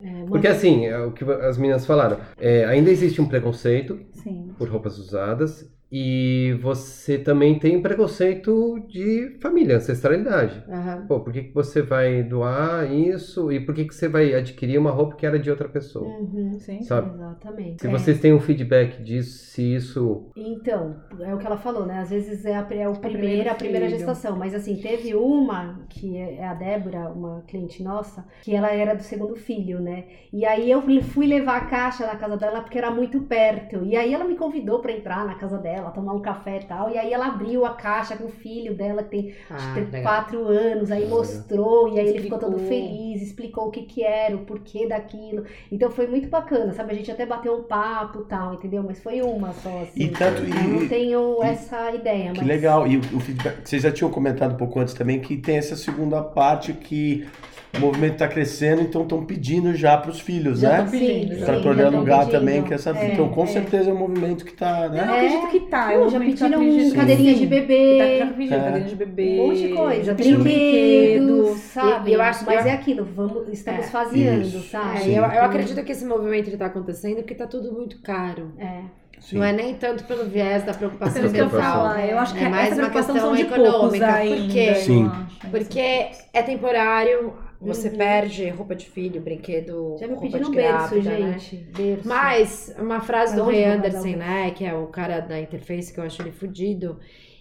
É, 0.00 0.24
porque 0.28 0.46
assim, 0.46 0.86
é 0.86 0.98
o 0.98 1.10
que 1.10 1.24
as 1.24 1.56
meninas 1.58 1.84
falaram, 1.84 2.18
é, 2.38 2.64
ainda 2.66 2.90
existe 2.90 3.20
um 3.20 3.26
preconceito 3.26 3.98
Sim. 4.12 4.52
por 4.56 4.68
roupas 4.68 4.98
usadas 4.98 5.68
e 5.92 6.56
você 6.62 7.18
também 7.18 7.58
tem 7.58 7.80
preconceito 7.82 8.80
de 8.88 9.36
família, 9.42 9.76
ancestralidade. 9.76 10.64
Aham. 10.66 11.04
Pô, 11.06 11.20
por 11.20 11.32
que, 11.32 11.42
que 11.42 11.54
você 11.54 11.82
vai 11.82 12.22
doar 12.22 12.90
isso 12.90 13.52
e 13.52 13.60
por 13.60 13.74
que, 13.74 13.84
que 13.84 13.94
você 13.94 14.08
vai 14.08 14.34
adquirir 14.34 14.78
uma 14.78 14.90
roupa 14.90 15.14
que 15.16 15.26
era 15.26 15.38
de 15.38 15.50
outra 15.50 15.68
pessoa? 15.68 16.06
Uhum. 16.06 16.58
Sim. 16.58 16.82
Sabe? 16.82 17.12
Exatamente. 17.14 17.82
Se 17.82 17.86
É. 17.86 17.90
vocês 17.90 18.18
têm 18.18 18.32
um 18.32 18.40
feedback 18.40 19.02
disso, 19.02 19.36
se 19.50 19.74
isso. 19.74 20.30
Então, 20.34 20.96
é 21.20 21.34
o 21.34 21.38
que 21.38 21.46
ela 21.46 21.56
falou, 21.58 21.84
né? 21.84 21.98
Às 21.98 22.10
vezes 22.10 22.44
é, 22.44 22.54
a, 22.56 22.66
é 22.70 22.88
o 22.88 22.94
primeiro 22.94 23.50
a 23.50 23.54
primeira 23.54 23.88
gestação. 23.88 24.36
Mas 24.36 24.54
assim, 24.54 24.76
teve 24.76 25.14
uma, 25.14 25.84
que 25.90 26.16
é 26.16 26.32
é 26.36 26.44
a 26.46 26.54
Débora, 26.54 27.10
uma 27.10 27.42
cliente 27.42 27.82
nossa, 27.82 28.24
que 28.42 28.54
ela 28.54 28.70
era 28.72 28.94
do 28.94 29.02
segundo 29.02 29.36
filho, 29.36 29.80
né? 29.80 30.04
E 30.32 30.44
aí 30.46 30.70
eu 30.70 30.82
fui 31.02 31.26
levar 31.26 31.56
a 31.58 31.64
caixa 31.66 32.06
na 32.06 32.16
casa 32.16 32.36
dela 32.36 32.60
porque 32.62 32.78
era 32.78 32.90
muito 32.90 33.20
perto. 33.22 33.84
E 33.84 33.96
aí 33.96 34.12
ela 34.14 34.24
me 34.24 34.36
convidou 34.36 34.80
pra 34.80 34.92
entrar 34.92 35.24
na 35.26 35.34
casa 35.34 35.58
dela, 35.58 35.81
tomar 35.90 36.12
um 36.12 36.20
café 36.20 36.58
e 36.62 36.64
tal. 36.66 36.90
E 36.90 36.96
aí 36.98 37.12
ela 37.12 37.26
abriu 37.26 37.64
a 37.66 37.70
caixa 37.74 38.16
com 38.16 38.24
o 38.24 38.28
filho 38.28 38.74
dela, 38.74 39.02
que 39.02 39.08
tem 39.10 39.34
Ah, 39.50 39.74
quatro 40.02 40.46
anos, 40.46 40.90
aí 40.90 41.06
mostrou, 41.06 41.88
e 41.88 41.98
aí 41.98 42.08
ele 42.08 42.20
ficou 42.20 42.38
todo 42.38 42.56
Explicou. 42.56 42.68
feliz, 42.88 43.22
explicou 43.22 43.68
o 43.68 43.70
que 43.70 43.82
que 43.82 44.04
era, 44.04 44.36
o 44.36 44.40
porquê 44.44 44.86
daquilo. 44.86 45.44
Então 45.70 45.90
foi 45.90 46.06
muito 46.06 46.28
bacana, 46.28 46.72
sabe? 46.72 46.92
A 46.92 46.94
gente 46.94 47.10
até 47.10 47.26
bateu 47.26 47.54
um 47.56 47.62
papo 47.64 48.20
e 48.20 48.24
tal, 48.24 48.54
entendeu? 48.54 48.82
Mas 48.82 49.02
foi 49.02 49.20
uma 49.22 49.52
só, 49.52 49.82
assim. 49.82 50.02
E 50.04 50.08
tanto- 50.08 50.42
Eu 50.42 50.68
não 50.68 50.82
e- 50.84 50.88
tenho 50.88 51.42
essa 51.42 51.90
ideia, 51.92 52.32
Que 52.32 52.38
mas... 52.38 52.46
legal. 52.46 52.86
E 52.86 52.96
o, 52.96 53.00
o 53.00 53.20
feedback, 53.20 53.66
vocês 53.68 53.82
já 53.82 53.90
tinham 53.92 54.10
comentado 54.10 54.52
um 54.54 54.56
pouco 54.56 54.78
antes 54.80 54.94
também 54.94 55.20
que 55.20 55.36
tem 55.36 55.56
essa 55.56 55.76
segunda 55.76 56.22
parte 56.22 56.72
que 56.72 57.26
o 57.74 57.80
movimento 57.80 58.12
está 58.14 58.28
crescendo, 58.28 58.82
então 58.82 59.02
estão 59.02 59.24
pedindo 59.24 59.74
já 59.74 59.96
para 59.96 60.10
os 60.10 60.20
filhos, 60.20 60.60
Já 60.60 60.82
né? 60.82 60.88
pedindo, 60.90 61.38
Sim. 61.38 61.44
Para 61.44 61.60
poder 61.60 61.86
alugar 61.86 62.26
também, 62.28 62.62
que 62.62 62.74
essa. 62.74 62.90
É, 62.90 63.12
então, 63.12 63.28
com 63.30 63.44
é. 63.44 63.46
certeza 63.46 63.90
é 63.90 63.92
um 63.92 63.98
movimento 63.98 64.44
que 64.44 64.50
está, 64.52 64.84
Eu 64.84 64.90
né? 64.90 65.00
acredito 65.02 65.48
que 65.48 65.60
tá. 65.60 65.86
Pô, 65.86 65.92
eu 65.92 66.10
já 66.10 66.18
pediram 66.20 66.60
acredito. 66.60 66.94
cadeirinha 66.96 67.34
de 67.34 67.46
bebê, 67.46 67.98
Tá- 67.98 68.26
Já 68.26 68.32
pediram 68.32 68.56
É. 68.56 68.60
cadeirinha 68.60 68.88
de 68.88 68.96
bebê. 68.96 69.40
um 69.40 69.46
monte 69.46 69.58
de 69.62 69.68
coisa, 69.74 70.14
brinquedos, 70.14 70.42
brinquedo. 70.42 71.54
sabe? 71.56 72.10
E 72.10 72.14
eu 72.14 72.22
acho- 72.22 72.44
mas 72.44 72.66
eu- 72.66 72.72
é 72.72 72.74
aquilo, 72.74 73.04
vamos, 73.16 73.48
estamos 73.48 73.84
É. 73.86 73.88
faseando, 73.88 74.42
Isso. 74.42 74.68
sabe? 74.70 74.98
É, 75.12 75.18
eu, 75.18 75.22
eu 75.24 75.42
acredito 75.44 75.82
que 75.82 75.92
esse 75.92 76.04
movimento 76.04 76.48
ele 76.48 76.56
tá 76.56 76.66
acontecendo 76.66 77.16
porque 77.16 77.34
tá 77.34 77.46
tudo 77.46 77.72
muito 77.72 78.00
caro. 78.02 78.52
É. 78.58 78.80
Sim. 79.20 79.36
Não 79.38 79.44
é 79.44 79.52
nem 79.52 79.74
tanto 79.74 80.02
pelo 80.04 80.24
viés 80.24 80.64
da 80.64 80.72
Por 80.72 80.78
preocupação 80.78 81.30
que 81.30 81.38
eu 81.38 81.48
falo, 81.48 81.96
eu 82.00 82.18
acho 82.18 82.34
que 82.34 82.42
É 82.44 82.48
mais 82.48 82.76
uma 82.76 82.90
questão 82.90 83.16
são 83.16 83.36
de 83.36 83.42
econômica, 83.42 84.24
eu 84.26 84.74
Sim. 84.74 85.06
acho. 85.06 85.48
Porque 85.48 86.08
é 86.32 86.42
temporário, 86.42 87.32
você 87.64 87.88
Uhum. 87.88 87.96
perde 87.96 88.48
roupa 88.50 88.74
de 88.74 88.86
filho, 88.86 89.20
brinquedo, 89.20 89.96
Já 89.98 90.06
me 90.08 90.14
roupa 90.14 90.38
pediram 90.38 90.50
de 90.50 90.56
berço, 90.56 91.00
grávida, 91.00 91.18
né? 91.18 91.38
gente. 91.38 91.56
Berço. 91.76 92.08
Mas 92.08 92.74
uma 92.78 93.00
frase 93.00 93.34
Mas 93.34 93.42
do 93.44 93.44
Ray 93.50 93.64
Anderson, 93.64 94.08
o 94.08 94.16
né, 94.16 94.50
que 94.50 94.64
é 94.64 94.74
o 94.74 94.86
cara 94.88 95.20
da 95.20 95.40
Interface, 95.40 95.92
que 95.92 96.00
eu 96.00 96.04
acho 96.04 96.20
ele 96.22 96.32
fudido, 96.32 96.98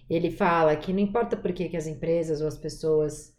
ele 0.09 0.29
fala 0.31 0.75
que 0.75 0.91
não 0.93 0.99
importa 0.99 1.35
por 1.37 1.51
que, 1.53 1.69
que 1.69 1.77
as 1.77 1.87
empresas 1.87 2.41
ou 2.41 2.47
as 2.47 2.57
pessoas 2.57 3.33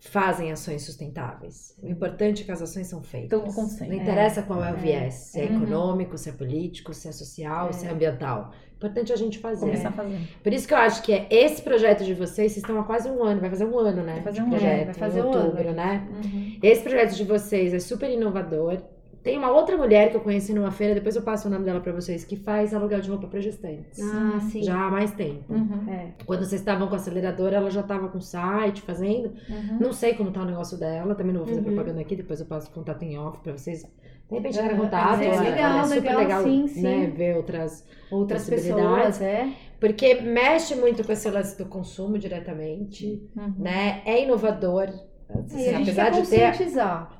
fazem 0.00 0.50
ações 0.50 0.82
sustentáveis. 0.82 1.76
O 1.82 1.88
importante 1.88 2.42
é 2.42 2.44
que 2.44 2.50
as 2.52 2.60
ações 2.62 2.88
são 2.88 3.02
feitas. 3.02 3.40
Então. 3.54 3.86
Não 3.88 3.94
interessa 3.94 4.42
qual 4.42 4.62
é 4.64 4.72
o 4.72 4.76
É. 4.76 4.78
viés, 4.78 5.14
se 5.14 5.40
é 5.40 5.44
Uhum. 5.44 5.56
econômico, 5.62 6.18
se 6.18 6.28
é 6.28 6.32
político, 6.32 6.92
se 6.92 7.08
é 7.08 7.12
social, 7.12 7.68
É. 7.68 7.72
se 7.72 7.86
é 7.86 7.90
ambiental. 7.90 8.52
Importante 8.82 9.12
é 9.12 9.14
a 9.14 9.18
gente 9.18 9.38
fazer. 9.38 9.66
Começar 9.66 9.88
a 9.90 9.92
fazer. 9.92 10.18
Por 10.42 10.52
isso 10.52 10.66
que 10.66 10.74
eu 10.74 10.78
acho 10.78 11.02
que 11.04 11.12
é 11.12 11.28
esse 11.30 11.62
projeto 11.62 12.04
de 12.04 12.14
vocês, 12.14 12.50
vocês 12.52 12.56
estão 12.56 12.80
há 12.80 12.82
quase 12.82 13.08
um 13.08 13.22
ano, 13.22 13.40
vai 13.40 13.48
fazer 13.50 13.64
um 13.64 13.78
ano, 13.78 14.02
né? 14.02 14.14
Vai 14.14 14.22
fazer 14.24 14.40
um 14.40 14.44
ano, 14.46 14.50
projeto, 14.56 14.84
vai 14.86 14.94
fazer 14.94 15.20
em 15.20 15.22
um 15.22 15.32
ano. 15.32 15.44
outubro, 15.44 15.72
né? 15.72 16.08
Uhum. 16.24 16.58
Esse 16.62 16.82
projeto 16.82 17.14
de 17.14 17.24
vocês 17.24 17.72
é 17.72 17.78
super 17.78 18.10
inovador. 18.10 18.78
Tem 19.22 19.38
uma 19.38 19.52
outra 19.52 19.76
mulher 19.76 20.10
que 20.10 20.16
eu 20.16 20.20
conheci 20.20 20.52
numa 20.52 20.72
feira, 20.72 20.94
depois 20.96 21.14
eu 21.14 21.22
passo 21.22 21.46
o 21.46 21.50
nome 21.50 21.64
dela 21.64 21.78
pra 21.80 21.92
vocês, 21.92 22.24
que 22.24 22.34
faz 22.34 22.74
aluguel 22.74 23.00
de 23.00 23.08
roupa 23.08 23.28
pra 23.28 23.38
gestantes. 23.38 24.00
Ah, 24.02 24.40
sim. 24.50 24.64
Já 24.64 24.74
há 24.74 24.90
mais 24.90 25.12
tempo. 25.12 25.44
Uhum. 25.48 25.88
É. 25.88 26.08
Quando 26.26 26.40
vocês 26.40 26.60
estavam 26.60 26.88
com 26.88 26.94
a 26.94 26.96
aceleradora, 26.96 27.54
ela 27.54 27.70
já 27.70 27.82
estava 27.82 28.08
com 28.08 28.18
o 28.18 28.20
site 28.20 28.82
fazendo. 28.82 29.32
Uhum. 29.48 29.78
Não 29.80 29.92
sei 29.92 30.14
como 30.14 30.32
tá 30.32 30.42
o 30.42 30.44
negócio 30.44 30.76
dela, 30.76 31.14
também 31.14 31.32
não 31.32 31.42
vou 31.44 31.48
fazer 31.50 31.60
Uhum. 31.60 31.66
propaganda 31.72 32.00
aqui, 32.00 32.16
depois 32.16 32.40
eu 32.40 32.46
passo 32.46 32.68
o 32.68 32.72
contato 32.72 33.04
em 33.04 33.16
off 33.16 33.38
pra 33.44 33.52
vocês. 33.52 33.86
De 34.32 34.38
repente 34.38 34.58
entrar 34.58 34.72
em 34.72 34.76
Uhum. 34.76 34.84
contato. 34.84 35.20
É, 35.20 35.26
é, 35.26 35.40
legal, 35.40 35.78
é 35.80 35.84
super 35.84 36.00
legal, 36.02 36.18
legal, 36.18 36.42
sim, 36.44 36.66
sim. 36.68 36.82
né? 36.82 37.06
Ver 37.14 37.36
outras. 37.36 37.86
Outras 38.10 38.42
Possibilidades. 38.48 39.18
pessoas, 39.18 39.22
é. 39.22 39.48
Porque 39.80 40.14
mexe 40.20 40.74
muito 40.76 41.04
com 41.04 41.12
esse 41.12 41.28
lance 41.30 41.58
do 41.58 41.66
consumo 41.66 42.18
diretamente, 42.18 43.22
Uhum. 43.36 43.54
né? 43.58 44.02
É 44.04 44.22
inovador. 44.22 44.88
Assim, 45.34 45.62
E 45.64 45.68
a 45.68 45.72
gente 45.78 45.82
apesar 45.90 46.10
de 46.10 46.28
ter. 46.28 46.52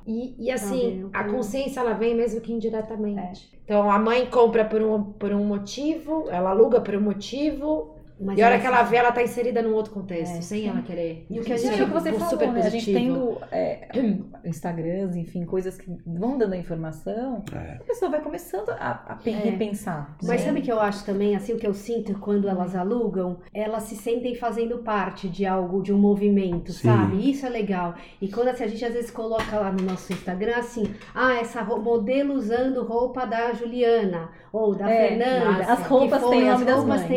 E, 0.05 0.35
e 0.45 0.51
assim, 0.51 1.01
Sabe, 1.01 1.09
a 1.13 1.23
consciência 1.31 1.79
ela 1.79 1.93
vem 1.93 2.13
mesmo 2.15 2.39
que 2.41 2.53
indiretamente. 2.53 3.51
Então 3.65 3.89
a 3.89 3.97
mãe 3.97 4.27
compra 4.27 4.63
por 4.63 4.81
um, 4.83 5.03
por 5.03 5.31
um 5.33 5.43
motivo, 5.43 6.25
ela 6.29 6.51
aluga 6.51 6.79
por 6.79 6.95
um 6.95 7.01
motivo, 7.01 7.95
Mas 8.19 8.37
E 8.37 8.41
a 8.41 8.45
hora 8.45 8.55
é 8.55 8.59
que 8.59 8.67
ela 8.67 8.83
vê, 8.83 8.97
ela 8.97 9.11
tá 9.11 9.21
inserida 9.23 9.61
num 9.61 9.73
outro 9.73 9.91
contexto, 9.93 10.41
sem 10.41 10.67
ela 10.67 10.81
querer. 10.81 11.25
E 11.29 11.39
o 11.39 11.43
que 11.43 11.51
a 11.53 11.57
gente- 11.57 11.81
é 11.81 11.85
que 11.85 11.91
você 11.91 12.11
falou, 12.13 12.29
super 12.29 12.51
né? 12.51 12.61
A 12.61 12.69
gente 12.69 12.93
tendo 12.93 13.37
é, 13.51 13.87
Instagrams, 14.45 15.15
enfim, 15.15 15.45
coisas 15.45 15.77
que 15.77 15.89
vão 16.05 16.37
dando 16.37 16.53
a 16.53 16.57
informação, 16.57 17.43
É. 17.53 17.77
a 17.81 17.83
pessoa 17.83 18.11
vai 18.11 18.21
começando 18.21 18.69
a, 18.69 19.17
a 19.17 19.19
É. 19.25 19.29
repensar. 19.31 20.15
Mas 20.21 20.41
né? 20.41 20.47
sabe 20.47 20.59
o 20.59 20.63
que 20.63 20.71
eu 20.71 20.79
acho 20.79 21.05
também, 21.05 21.35
assim, 21.35 21.53
o 21.53 21.57
que 21.57 21.67
eu 21.67 21.73
sinto 21.73 22.17
quando 22.19 22.47
elas 22.47 22.75
alugam? 22.75 23.37
Elas 23.53 23.83
se 23.83 23.95
sentem 23.95 24.35
fazendo 24.35 24.79
parte 24.79 25.27
de 25.27 25.45
algo, 25.45 25.81
de 25.81 25.91
um 25.93 25.97
movimento, 25.97 26.71
Sim. 26.71 26.87
sabe? 26.87 27.29
Isso 27.29 27.45
é 27.45 27.49
legal. 27.49 27.95
E 28.21 28.27
quando 28.27 28.49
assim, 28.49 28.63
a 28.63 28.67
gente 28.67 28.85
às 28.85 28.93
vezes 28.93 29.11
coloca 29.11 29.59
lá 29.59 29.71
no 29.71 29.83
nosso 29.83 30.13
Instagram, 30.13 30.55
assim, 30.57 30.83
ah, 31.15 31.35
essa 31.35 31.63
modelo 31.63 32.33
usando 32.33 32.83
roupa 32.83 33.25
da 33.25 33.53
Juliana, 33.53 34.29
ou 34.51 34.75
da 34.75 34.89
É, 34.89 35.07
Fernanda. 35.09 35.63
As 35.73 35.87
roupas 35.87 36.21
têm 36.29 36.43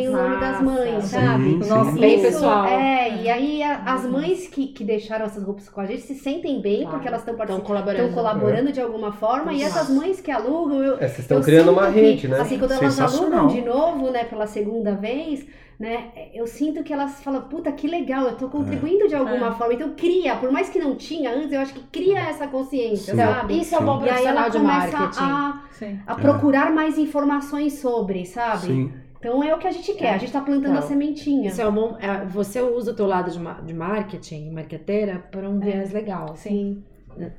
o 0.09 0.13
nome 0.13 0.41
das 0.41 0.63
mães. 0.63 0.86
Massa. 0.95 1.21
sabe? 1.21 1.45
Sim, 1.45 1.69
Nossa, 1.69 1.93
sim. 1.93 2.01
Bem 2.01 2.15
Isso, 2.15 2.23
pessoal. 2.25 2.65
É, 2.67 3.23
e 3.23 3.29
aí 3.31 3.63
a- 3.63 3.83
as 3.87 4.05
mães 4.07 4.47
que, 4.49 4.69
que 4.69 4.85
deixaram 4.85 5.27
essas 5.27 5.43
roupas 5.43 5.69
com 5.69 5.81
a 5.81 5.87
gente 5.87 6.03
se 6.03 6.15
sentem 6.15 6.61
bem 6.61 6.79
Claro. 6.83 6.91
porque 6.93 7.09
elas 7.09 7.21
estão 7.21 7.35
Estão 7.35 7.47
participando. 7.47 7.67
colaborando. 7.67 8.09
Estão 8.09 8.23
colaborando 8.23 8.73
de 8.73 8.81
alguma 8.81 9.13
forma 9.13 9.53
e 9.53 9.63
Exato. 9.63 9.79
essas 9.85 9.97
mães 9.97 10.21
que 10.21 10.31
alugam, 10.31 10.83
eu, 10.83 10.95
É, 10.95 11.09
vocês 11.09 11.19
estão 11.21 11.41
criando 11.43 11.71
uma 11.73 11.83
sinto 11.87 11.95
que, 11.95 12.01
rede, 12.01 12.29
né? 12.29 12.41
Assim, 12.41 12.59
quando 12.59 12.73
elas 12.73 13.01
alugam 13.01 13.47
de 13.49 13.61
novo, 13.63 14.11
né, 14.11 14.25
pela 14.25 14.47
segunda 14.47 14.95
vez, 14.95 15.47
né, 15.79 16.07
eu 16.33 16.47
sinto 16.47 16.83
que 16.83 16.91
elas 16.91 17.23
falam, 17.23 17.43
puta, 17.43 17.71
que 17.71 17.87
legal, 17.87 18.25
eu 18.25 18.37
tô 18.37 18.49
contribuindo 18.49 19.07
de 19.09 19.15
alguma 19.15 19.49
É. 19.49 19.53
forma. 19.53 19.75
Então 19.75 19.91
cria, 19.95 20.35
por 20.37 20.51
mais 20.51 20.71
que 20.71 20.79
não 20.79 20.95
tinha 20.97 21.31
antes, 21.35 21.53
eu 21.53 21.61
acho 21.61 21.75
que 21.75 21.83
cria 21.93 22.19
essa 22.21 22.47
consciência, 22.47 23.13
Sim. 23.15 23.21
sabe? 23.21 23.61
Isso 23.61 23.75
é 23.75 23.79
um 23.79 23.85
bom 23.85 24.03
E 24.05 24.09
aí 24.09 24.25
ela 24.25 24.43
profissional 24.45 24.51
de 24.51 24.59
começa 24.59 24.99
marketing. 24.99 25.23
a, 25.25 25.63
Sim. 25.73 26.01
a 26.07 26.15
procurar 26.15 26.73
mais 26.73 26.97
informações 26.97 27.75
sobre, 27.79 28.25
sabe? 28.25 28.67
Sim. 28.67 28.93
Então 29.27 29.43
é 29.43 29.53
o 29.53 29.59
que 29.59 29.67
a 29.67 29.73
gente 29.73 29.93
quer, 29.95 30.15
a 30.15 30.19
gente 30.19 30.31
tá 30.33 30.41
plantando 30.41 30.67
Então, 30.75 30.79
a 30.79 30.83
sementinha. 30.83 31.49
Isso 31.49 31.61
é 31.61 31.67
um 31.69 31.73
bom, 31.75 31.97
é, 31.99 32.25
você 32.27 32.61
usa 32.61 32.93
o 32.93 32.95
teu 32.95 33.07
lado 33.07 33.29
de, 33.31 33.39
de 33.67 33.75
marketing, 33.75 34.51
marqueteira, 34.53 35.19
para 35.33 35.49
um 35.51 35.59
viés 35.59 35.93
legal. 35.93 36.37
Sim. 36.37 36.85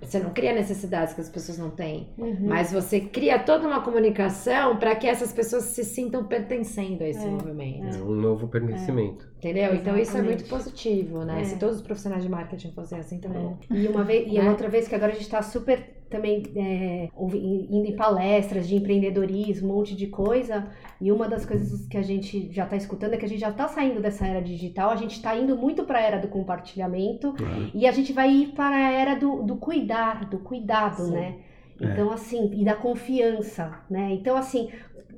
Você 0.01 0.17
não 0.19 0.31
cria 0.31 0.53
necessidades 0.53 1.13
que 1.13 1.21
as 1.21 1.29
pessoas 1.29 1.57
não 1.59 1.69
têm, 1.69 2.09
Uhum. 2.17 2.35
mas 2.41 2.71
você 2.73 2.99
cria 2.99 3.37
toda 3.37 3.67
uma 3.67 3.79
comunicação 3.81 4.75
para 4.77 4.95
que 4.95 5.07
essas 5.07 5.31
pessoas 5.31 5.65
se 5.65 5.83
sintam 5.85 6.23
pertencendo 6.25 7.03
a 7.03 7.07
esse 7.07 7.23
É. 7.23 7.29
movimento. 7.29 7.95
É 7.95 8.01
um 8.01 8.11
novo 8.15 8.47
pertencimento. 8.47 9.29
Entendeu? 9.37 9.75
Então 9.75 9.93
isso 9.95 10.11
é 10.17 10.19
Exatamente. 10.19 10.27
muito 10.29 10.49
positivo, 10.49 11.23
né? 11.23 11.41
É. 11.41 11.43
Se 11.45 11.57
todos 11.59 11.75
os 11.77 11.81
profissionais 11.83 12.23
de 12.23 12.27
marketing 12.29 12.71
fossem 12.71 12.97
assim 12.99 13.19
também. 13.19 13.55
E 13.69 13.87
uma 13.87 14.03
vez, 14.03 14.27
e 14.27 14.39
Né? 14.39 14.49
outra 14.49 14.67
vez 14.67 14.87
que 14.87 14.95
agora 14.95 15.11
a 15.11 15.15
gente 15.15 15.25
está 15.25 15.43
super 15.43 15.96
também 16.09 16.43
é, 16.55 17.09
indo 17.17 17.85
em 17.85 17.95
palestras 17.95 18.67
de 18.67 18.75
empreendedorismo, 18.75 19.71
um 19.71 19.77
monte 19.77 19.95
de 19.95 20.07
coisa. 20.07 20.67
E 20.99 21.11
uma 21.11 21.27
das 21.27 21.45
coisas 21.45 21.87
que 21.87 21.97
a 21.97 22.01
gente 22.01 22.51
já 22.51 22.63
está 22.63 22.75
escutando 22.75 23.13
é 23.13 23.17
que 23.17 23.25
a 23.25 23.29
gente 23.29 23.39
já 23.39 23.49
está 23.49 23.67
saindo 23.67 24.01
dessa 24.01 24.25
era 24.25 24.41
digital, 24.41 24.89
a 24.89 24.95
gente 24.95 25.15
está 25.15 25.35
indo 25.35 25.55
muito 25.55 25.83
para 25.83 25.99
a 25.99 26.01
era 26.01 26.17
do 26.17 26.27
compartilhamento 26.27 27.35
e 27.73 27.85
a 27.85 27.91
gente 27.91 28.13
vai 28.13 28.31
ir 28.31 28.47
para 28.47 28.75
a 28.75 28.91
era 28.91 29.15
do, 29.15 29.43
do 29.43 29.57
cuidar, 29.57 30.25
do 30.25 30.39
cuidado, 30.39 31.05
Sim. 31.05 31.11
né? 31.11 31.35
É. 31.79 31.85
Então, 31.85 32.11
assim, 32.11 32.51
e 32.53 32.65
da 32.65 32.73
confiança, 32.73 33.79
né? 33.89 34.11
Então, 34.11 34.35
assim, 34.35 34.69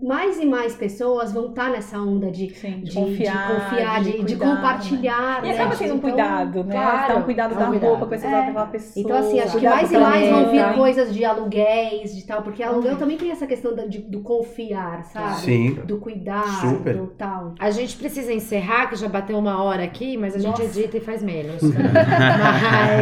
mais 0.02 0.40
e 0.40 0.46
mais 0.46 0.76
pessoas 0.76 1.32
vão 1.34 1.48
estar 1.48 1.70
nessa 1.70 1.98
onda 2.00 2.32
de, 2.32 2.50
Sim, 2.54 2.80
de, 2.80 2.92
de 2.92 2.96
confiar, 2.96 3.48
de, 3.48 3.54
confiar, 3.70 4.02
de, 4.04 4.12
de 4.12 4.18
cuidar, 4.36 4.46
né? 4.46 4.56
compartilhar. 4.56 5.44
E 5.44 5.48
né? 5.48 5.54
acaba 5.54 5.76
sendo 5.76 5.94
um 5.94 5.98
Então, 5.98 6.10
cuidado, 6.10 6.64
né? 6.64 6.76
claro, 6.76 7.14
Dá 7.14 7.20
um 7.20 7.24
cuidado 7.24 7.56
da 7.56 7.66
cuidado. 7.68 7.90
roupa 7.90 8.04
que 8.06 8.10
vai 8.12 8.20
ser 8.20 8.28
usada 8.28 8.44
É. 8.48 8.52
pela 8.54 8.66
pessoa. 8.68 9.04
Então, 9.06 9.18
assim, 9.18 9.40
acho 9.40 9.58
que 9.60 9.66
mais 9.70 9.90
do 9.90 9.96
e 9.96 10.00
mais 10.00 10.30
vão 10.30 10.52
vir 10.52 10.74
coisas 10.76 11.14
de 11.14 11.26
aluguéis, 11.26 12.16
de 12.16 12.26
tal, 12.26 12.42
porque 12.42 12.64
aluguel 12.64 12.94
Uhum. 12.94 12.98
também 12.98 13.18
tem 13.18 13.32
essa 13.32 13.46
questão 13.48 13.76
de- 13.88 14.00
do 14.00 14.22
confiar, 14.22 15.04
sabe? 15.04 15.36
Sim. 15.42 15.74
Do 15.86 15.98
cuidar, 15.98 16.62
Super. 16.62 16.96
do 16.96 17.08
tal. 17.08 17.54
A 17.60 17.70
gente 17.72 17.98
precisa 17.98 18.32
encerrar, 18.34 18.88
que 18.88 18.96
já 18.96 19.08
bateu 19.08 19.38
uma 19.38 19.62
hora 19.62 19.84
aqui, 19.84 20.18
mas 20.18 20.36
a 20.36 20.40
gente 20.40 20.62
Nossa. 20.62 20.64
edita 20.80 20.98
e 20.98 21.02
faz 21.02 21.22
menos. 21.24 21.62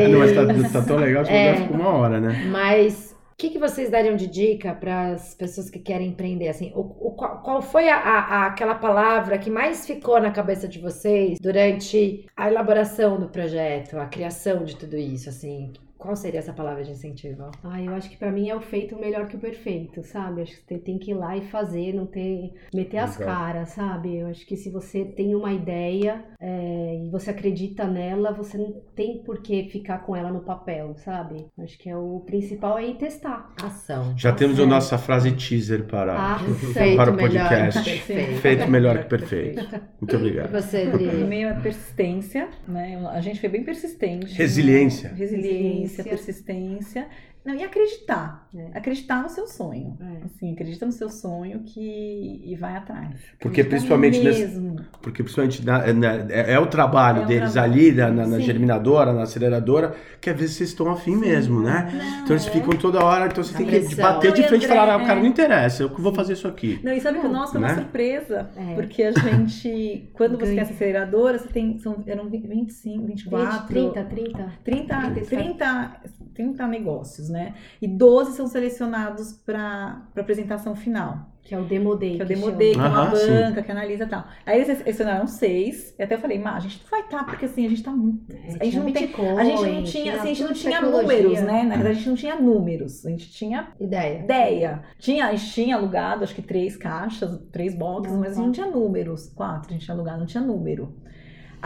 Não, 0.09 0.19
mas 0.19 0.71
tá, 0.71 0.79
tá 0.79 0.85
tão 0.85 0.97
legal 0.97 1.23
que 1.23 1.31
É. 1.33 1.55
ficou 1.55 1.77
uma 1.77 1.89
hora, 1.89 2.19
né? 2.19 2.47
Mas 2.51 3.15
que, 3.37 3.49
que 3.51 3.59
vocês 3.59 3.89
dariam 3.91 4.15
de 4.15 4.27
dica 4.27 4.73
para 4.73 5.11
as 5.13 5.35
pessoas 5.35 5.69
que 5.69 5.79
querem 5.79 6.09
empreender? 6.09 6.47
Assim, 6.49 6.71
o, 6.75 6.79
o- 6.81 7.11
qual, 7.15 7.41
qual 7.43 7.61
foi 7.61 7.87
a, 7.89 7.97
a- 7.97 8.45
aquela 8.47 8.75
palavra 8.75 9.37
que 9.37 9.49
mais 9.49 9.85
ficou 9.85 10.19
na 10.19 10.31
cabeça 10.31 10.67
de 10.67 10.79
vocês 10.79 11.37
durante 11.39 12.25
a 12.35 12.47
elaboração 12.49 13.19
do 13.19 13.29
projeto, 13.29 13.97
a 13.99 14.07
criação 14.07 14.63
de 14.65 14.75
tudo 14.75 14.97
isso? 14.97 15.29
Assim, 15.29 15.71
qual 16.07 16.15
seria 16.15 16.39
essa 16.39 16.53
palavra 16.53 16.85
de 16.85 16.91
incentivo? 16.91 17.51
Ah, 17.61 17.81
eu 17.81 17.93
acho 17.93 18.09
que 18.09 18.15
pra 18.15 18.31
mim 18.31 18.47
é 18.49 18.55
o 18.55 18.61
feito 18.61 18.97
melhor 18.97 19.27
que 19.27 19.35
o 19.35 19.39
perfeito, 19.39 20.01
sabe? 20.03 20.41
Acho 20.41 20.53
que 20.55 20.63
você 20.65 20.77
tem 20.77 20.97
que 20.97 21.11
ir 21.11 21.15
lá 21.15 21.35
e 21.35 21.41
fazer, 21.49 21.93
não 21.93 22.05
ter. 22.05 22.53
meter 22.73 22.99
as 22.99 23.17
caras, 23.17 23.69
sabe? 23.71 24.15
Eu 24.19 24.27
acho 24.27 24.45
que 24.45 24.55
se 24.55 24.69
você 24.69 25.03
tem 25.03 25.35
uma 25.35 25.51
ideia 25.51 26.23
é, 26.39 27.03
e 27.05 27.09
você 27.09 27.31
acredita 27.31 27.85
nela, 27.85 28.31
você 28.31 28.57
não 28.57 28.71
tem 28.95 29.17
por 29.21 29.41
que 29.41 29.65
ficar 29.69 29.99
com 29.99 30.15
ela 30.15 30.31
no 30.31 30.39
papel, 30.39 30.95
sabe? 30.95 31.45
Acho 31.59 31.77
que 31.77 31.89
é 31.89 31.97
o 31.97 32.21
principal 32.25 32.79
é 32.79 32.87
ir 32.87 32.95
testar. 32.95 33.51
Ação. 33.61 34.13
Já 34.17 34.31
temos 34.31 34.57
a 34.59 34.61
Ação. 34.61 34.69
nossa 34.69 34.97
frase 34.97 35.33
teaser 35.33 35.83
para, 35.87 36.15
Ah, 36.15 36.37
para 36.95 37.11
o 37.11 37.15
melhor 37.15 37.19
podcast. 37.19 37.83
que 37.83 37.89
perfeito. 37.97 38.39
Feito 38.39 38.71
melhor 38.71 38.97
que 38.99 39.09
perfeito. 39.09 39.61
Muito 39.99 40.13
E 40.13 40.15
obrigado. 40.15 40.51
você, 40.53 40.85
meio 41.27 41.49
é 41.49 41.53
persistência, 41.59 42.47
né? 42.65 43.05
A 43.11 43.19
gente 43.19 43.41
foi 43.41 43.49
bem 43.49 43.63
persistente. 43.65 44.33
Resiliência. 44.35 45.09
Resiliência, 45.13 45.96
Resiliência. 46.03 46.33
persistência. 46.33 47.09
Não, 47.45 47.55
e 47.55 47.63
acreditar. 47.63 48.45
É. 48.53 48.77
Acreditar 48.77 49.23
no 49.23 49.29
seu 49.29 49.47
sonho. 49.47 49.97
É. 50.01 50.25
Assim, 50.25 50.51
acredita 50.51 50.85
no 50.85 50.91
seu 50.91 51.09
sonho 51.09 51.61
que 51.63 52.41
e 52.43 52.55
vai 52.57 52.75
atrás. 52.75 53.15
Porque 53.39 53.61
Acredita 53.61 53.69
principalmente 53.69 54.19
nesse- 54.19 54.39
mesmo. 54.41 54.75
Porque 55.01 55.23
principalmente 55.23 55.65
na- 55.65 55.93
na- 55.93 56.13
é, 56.29 56.53
é 56.53 56.59
o 56.59 56.65
trabalho 56.67 57.21
É 57.21 57.25
deles 57.25 57.53
trabalho. 57.53 57.73
ali, 57.73 57.91
na, 57.93 58.09
na- 58.11 58.27
na 58.27 58.37
Sim. 58.37 58.43
germinadora, 58.43 59.13
na 59.13 59.23
aceleradora, 59.23 59.95
que 60.19 60.29
às 60.29 60.37
vezes 60.37 60.55
vocês 60.57 60.69
estão 60.71 60.89
afim 60.91 61.15
mesmo, 61.15 61.61
né? 61.61 61.89
então 62.23 62.35
eles 62.35 62.45
ficam 62.47 62.71
toda 62.77 63.03
hora, 63.03 63.27
então 63.27 63.41
você 63.43 63.53
A 63.53 63.57
tem 63.57 63.65
que 63.65 63.79
pressão. 63.79 64.03
bater 64.03 64.33
de 64.33 64.41
Não, 64.41 64.47
frente 64.49 64.65
e 64.65 64.67
falar, 64.67 64.95
ah, 64.95 64.99
cara, 65.05 65.19
é. 65.19 65.23
não 65.23 65.29
interessa, 65.29 65.83
eu 65.83 65.89
que 65.89 66.01
vou 66.01 66.13
fazer 66.13 66.33
isso 66.33 66.47
aqui. 66.49 66.79
Não, 66.83 66.91
e 66.91 66.99
sabe 66.99 67.19
que 67.19 67.25
o 67.27 67.31
nosso 67.31 67.53
foi 67.53 67.61
uma 67.61 67.67
Né? 67.69 67.75
surpresa, 67.75 68.49
É. 68.57 68.73
porque 68.75 69.03
a 69.03 69.11
gente, 69.11 70.09
quando 70.13 70.37
você 70.37 70.47
tem 70.51 70.59
essa 70.59 70.73
aceleradora, 70.73 71.37
você 71.39 71.47
tem, 71.47 71.77
são, 71.79 72.03
eram 72.07 72.27
25, 72.29 73.05
24, 73.05 73.67
30, 73.67 74.03
30. 74.03 74.51
30, 74.65 75.11
30, 75.11 75.21
30, 75.29 76.01
30 76.37 76.67
negócios, 76.67 77.29
né? 77.29 77.55
E 77.81 77.87
12 77.87 78.33
são 78.37 78.45
selecionados 78.47 79.33
para 79.33 80.03
apresentação 80.15 80.75
final. 80.75 81.31
Que 81.41 81.55
é 81.55 81.59
o 81.59 81.63
Demo 81.63 81.95
Day. 81.95 82.17
Que 82.17 82.21
é 82.21 82.25
o 82.25 82.27
Demo. 82.27 82.51
Day, 82.51 82.73
que 82.73 82.77
é 82.77 82.81
uma 82.81 83.03
Aham, 83.03 83.15
sim. 83.15 83.27
banca 83.27 83.63
que 83.63 83.71
analisa 83.71 84.03
e 84.03 84.07
tal. 84.07 84.25
Aí 84.45 84.59
eles 84.59 84.77
selecionaram 84.79 85.25
seis, 85.27 85.95
e 85.97 86.03
até 86.03 86.15
eu 86.15 86.19
falei, 86.19 86.37
Má, 86.37 86.57
a 86.57 86.59
gente 86.59 86.81
não 86.83 86.89
vai 86.91 86.99
estar, 86.99 87.23
porque 87.25 87.45
assim, 87.45 87.65
a 87.65 87.69
gente 87.69 87.81
tá 87.81 87.91
muito. 87.91 88.29
É, 88.33 88.57
A 88.59 88.65
gente 88.65 88.77
não 88.79 88.91
tem. 88.91 89.05
A 89.05 89.43
gente 89.45 89.71
não 89.71 89.83
tinha, 89.83 90.15
assim, 90.15 90.23
a 90.23 90.33
gente 90.33 90.43
não 90.43 90.53
tinha 90.53 90.81
números, 90.81 91.41
né? 91.41 91.63
Na 91.63 91.75
verdade, 91.75 91.89
a 91.89 91.93
gente 91.93 92.09
não 92.09 92.15
tinha 92.17 92.35
números. 92.35 93.05
A 93.05 93.09
gente 93.09 93.31
tinha 93.31 93.69
Ideia. 93.79 94.19
ideia. 94.19 94.83
Tinha, 94.99 95.27
a 95.27 95.31
gente 95.35 95.51
tinha 95.53 95.75
alugado, 95.77 96.23
acho 96.25 96.35
que 96.35 96.41
três 96.41 96.75
caixas, 96.75 97.39
três 97.49 97.73
boxes, 97.73 98.11
Não, 98.11 98.19
mas 98.19 98.33
a 98.33 98.35
gente 98.35 98.45
não 98.45 98.51
tinha 98.51 98.67
números. 98.67 99.27
Quatro 99.33 99.69
a 99.69 99.73
gente 99.73 99.85
tinha 99.85 99.95
alugado, 99.95 100.19
não 100.19 100.25
tinha 100.27 100.43
número. 100.43 100.93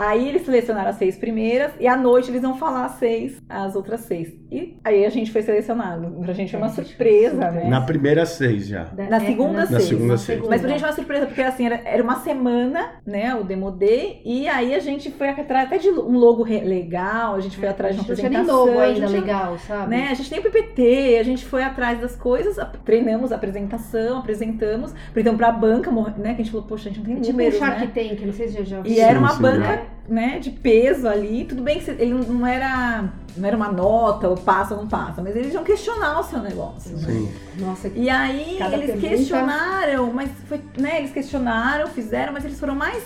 Aí 0.04 0.28
eles 0.28 0.42
selecionaram 0.44 0.90
as 0.90 0.96
seis 0.96 1.16
primeiras 1.16 1.72
e 1.78 1.86
à 1.86 1.96
noite 1.96 2.30
eles 2.30 2.42
vão 2.42 2.56
falar 2.56 2.86
as 2.86 2.92
seis, 2.92 3.40
as 3.48 3.76
outras 3.76 4.00
seis. 4.00 4.32
E 4.50 4.76
aí 4.84 5.04
a 5.04 5.10
gente 5.10 5.30
foi 5.30 5.42
selecionado. 5.42 6.10
Pra 6.22 6.32
gente 6.32 6.50
foi 6.50 6.60
uma 6.60 6.66
É, 6.66 6.70
surpresa, 6.70 7.50
né? 7.50 7.68
Na 7.68 7.80
primeira 7.80 8.26
seis 8.26 8.66
já. 8.66 8.88
Na 9.08 9.20
segunda, 9.20 9.60
Na 9.60 9.66
seis. 9.66 9.84
segunda, 9.84 10.16
seis. 10.18 10.40
Mas 10.48 10.60
pra 10.60 10.70
gente 10.70 10.80
foi 10.80 10.88
uma 10.88 10.94
surpresa, 10.94 11.26
porque 11.26 11.40
assim, 11.42 11.66
era, 11.66 11.80
era 11.84 12.02
uma 12.02 12.16
semana, 12.20 12.90
né, 13.06 13.34
o 13.34 13.44
Demo 13.44 13.70
Day, 13.70 14.20
e 14.24 14.48
aí 14.48 14.74
a 14.74 14.78
gente 14.80 15.10
foi 15.10 15.28
atrás 15.28 15.66
até 15.66 15.78
de 15.78 15.88
um 15.90 16.18
logo 16.18 16.42
legal, 16.44 17.34
a 17.36 17.40
gente 17.40 17.56
foi 17.56 17.68
atrás 17.68 17.94
de 17.94 18.00
A 18.00 18.04
uma 18.04 18.14
gente 18.14 18.22
não 18.24 18.30
tinha 18.30 18.42
nem 18.42 18.50
apresentação. 18.50 18.66
logo 18.74 18.80
a 18.80 18.84
ainda 18.84 19.08
legal, 19.08 19.58
sabe? 19.58 19.90
né? 19.90 20.08
A 20.10 20.14
gente 20.14 20.28
tem 20.30 20.38
o 20.38 20.42
PPT, 20.42 21.16
a 21.18 21.22
gente 21.22 21.44
foi 21.44 21.62
atrás 21.62 22.00
das 22.00 22.16
coisas, 22.16 22.58
a- 22.58 22.66
treinamos 22.66 23.32
a 23.32 23.36
apresentação, 23.36 24.18
apresentamos, 24.18 24.94
então 25.16 25.36
pra 25.36 25.52
banca, 25.52 25.90
né, 25.90 26.34
que 26.34 26.42
a 26.42 26.44
gente 26.44 26.50
falou, 26.50 26.66
poxa, 26.66 26.88
a 26.88 26.92
gente 26.92 26.98
não 26.98 27.06
tem 27.06 27.16
É 27.16 27.20
tipo 27.20 27.28
um 27.32 27.32
números, 27.36 27.58
Shark 27.58 27.80
né? 27.80 27.90
Tank, 27.94 28.20
não 28.26 28.32
sei 28.32 28.48
se 28.48 28.54
já 28.54 28.64
já 28.64 28.82
E 28.84 28.98
era 29.00 29.18
uma 29.18 29.30
sim, 29.30 29.42
banca, 29.42 29.82
né, 30.08 30.38
de 30.38 30.50
peso 30.50 31.06
ali, 31.08 31.44
tudo 31.44 31.62
bem 31.62 31.78
que 31.80 31.90
ele 31.90 32.12
não 32.12 32.46
era, 32.46 33.04
não 33.36 33.46
era 33.48 33.56
uma 33.56 33.70
nota, 33.72 34.28
ou 34.28 34.36
passa 34.36 34.74
ou 34.74 34.80
não 34.82 34.88
passa, 34.88 35.22
mas 35.22 35.34
eles 35.36 35.52
iam 35.54 35.64
questionar 35.64 36.20
o 36.20 36.22
seu 36.24 36.40
negócio, 36.40 36.96
né? 36.96 37.02
Sim. 37.06 37.32
Nossa, 37.58 37.88
E 37.94 38.08
aí 38.10 38.56
Cada 38.58 38.74
eles 38.76 38.86
pergunta- 38.92 39.08
questionaram, 39.08 40.12
mas 40.12 40.30
foi, 40.48 40.60
né, 40.78 40.98
eles 40.98 41.12
questionaram, 41.12 41.86
fizeram, 41.88 42.32
mas 42.32 42.44
eles 42.44 42.58
foram 42.58 42.74
mais, 42.74 43.02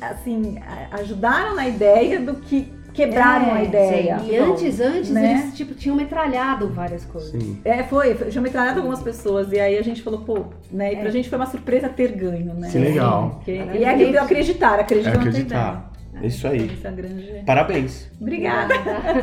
assim, 0.00 0.58
ajudaram 0.90 1.54
na 1.54 1.68
ideia 1.68 2.20
do 2.20 2.34
que 2.34 2.72
quebraram 2.92 3.46
É, 3.46 3.52
a 3.52 3.62
ideia. 3.64 4.20
E 4.24 4.36
antes, 4.36 4.80
antes, 4.80 5.10
né? 5.10 5.32
eles 5.42 5.54
tipo, 5.56 5.74
tinham 5.74 5.96
metralhado 5.96 6.68
várias 6.68 7.04
coisas. 7.04 7.30
Sim. 7.30 7.58
É, 7.64 7.82
foi, 7.82 8.14
foi 8.14 8.28
tinha 8.28 8.42
metralhado 8.42 8.78
algumas 8.80 9.00
pessoas, 9.02 9.50
e 9.52 9.58
aí 9.58 9.78
a 9.78 9.82
gente 9.82 10.02
falou, 10.02 10.20
pô, 10.20 10.44
né, 10.70 10.92
e 10.92 10.96
pra 10.96 11.08
É. 11.08 11.10
gente 11.10 11.28
foi 11.28 11.38
uma 11.38 11.46
surpresa 11.46 11.88
ter 11.88 12.12
ganho, 12.12 12.54
né? 12.54 12.68
Que 12.70 12.78
legal. 12.78 13.30
Porque- 13.36 13.52
e 13.52 13.84
é 13.84 13.88
aquilo 13.88 14.10
de 14.12 14.18
acreditar, 14.18 14.78
acreditar 14.80 15.10
É 15.10 15.14
acreditar. 15.14 15.92
É 16.20 16.26
isso 16.26 16.46
aí. 16.46 16.66
Grande... 16.66 17.42
Parabéns. 17.46 18.10
Obrigada. 18.20 18.74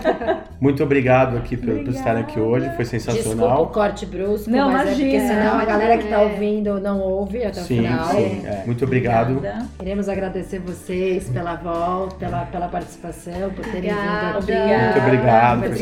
Muito 0.59 0.83
obrigado 0.83 1.37
aqui 1.37 1.55
por, 1.55 1.67
por 1.83 1.89
estarem 1.93 2.21
aqui 2.23 2.39
hoje. 2.39 2.65
Foi 2.75 2.83
Desculpa 2.83 3.11
o 3.11 3.13
sensacional. 3.15 3.67
corte 3.67 4.05
brusco, 4.05 4.49
Não, 4.49 4.71
mas 4.71 4.87
é 4.87 4.91
porque 4.91 5.03
imagina. 5.03 5.27
senão 5.33 5.59
a 5.59 5.65
galera 5.65 5.97
que 5.97 6.07
tá 6.07 6.15
É. 6.15 6.25
ouvindo 6.25 6.79
não 6.79 6.99
ouve 6.99 7.43
até 7.43 7.61
o 7.61 7.63
Sim, 7.63 7.77
final. 7.83 8.05
sim. 8.09 8.41
é. 8.45 8.63
Muito 8.65 8.83
obrigado. 8.83 9.37
Obrigada. 9.37 9.65
Queremos 9.77 10.09
agradecer 10.09 10.59
vocês 10.59 11.29
pela 11.29 11.55
volta, 11.55 12.15
pela, 12.15 12.45
pela 12.45 12.67
participação, 12.67 13.49
por 13.51 13.63
terem 13.65 13.91
vindo 13.93 14.37
Obrigada. 14.37 14.37
aqui. 14.37 14.37
Obrigada. 14.39 14.85
Muito 14.87 14.99
obrigado, 14.99 15.59
foi 15.61 15.75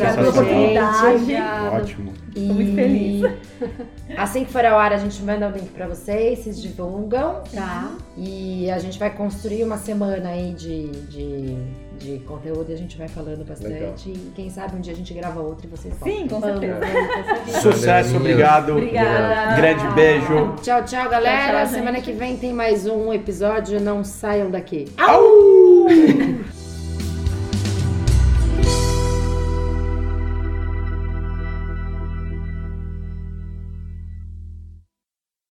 sensacional. 0.46 1.72
Ótimo. 1.74 2.12
E 2.36 2.46
Tô 2.46 2.54
muito 2.54 2.74
feliz. 2.74 3.32
Assim 4.16 4.44
que 4.44 4.52
for 4.52 4.64
ao 4.64 4.78
ar, 4.78 4.92
a 4.92 4.98
gente 4.98 5.20
manda 5.22 5.48
o 5.48 5.50
link 5.50 5.70
pra 5.70 5.86
vocês, 5.86 6.38
vocês 6.40 6.60
divulgam. 6.62 7.42
Tá. 7.52 7.90
E 8.16 8.70
a 8.70 8.78
gente 8.78 8.98
vai 8.98 9.10
construir 9.10 9.64
uma 9.64 9.76
semana 9.76 10.28
aí 10.30 10.52
de, 10.54 10.90
de, 11.02 11.56
de 11.98 12.18
conteúdo 12.20 12.70
e 12.70 12.74
a 12.74 12.76
gente 12.76 12.96
vai 12.96 13.08
falando 13.08 13.44
bastante. 13.44 13.72
Legal. 13.72 13.94
E 14.06 14.32
quem 14.34 14.50
sabe 14.50 14.76
um 14.76 14.80
dia 14.80 14.92
a 14.92 14.96
gente 14.96 15.12
grava 15.14 15.40
outro 15.40 15.66
e 15.66 15.70
vocês 15.70 15.94
voltam. 15.94 16.18
Sim, 16.18 16.28
com 16.28 16.40
certeza. 16.40 17.60
Sucesso, 17.60 18.16
obrigado. 18.16 18.72
Obrigada. 18.72 19.56
Grande 19.56 19.94
beijo. 19.94 20.54
Tchau, 20.62 20.84
tchau, 20.84 21.08
galera. 21.08 21.52
Tchau, 21.52 21.66
tchau, 21.66 21.74
Semana 21.74 22.00
que 22.00 22.12
vem 22.12 22.36
tem 22.36 22.52
mais 22.52 22.86
um 22.86 23.12
episódio. 23.12 23.80
Não 23.80 24.02
saiam 24.02 24.50
daqui. 24.50 24.86
Au! 24.96 25.86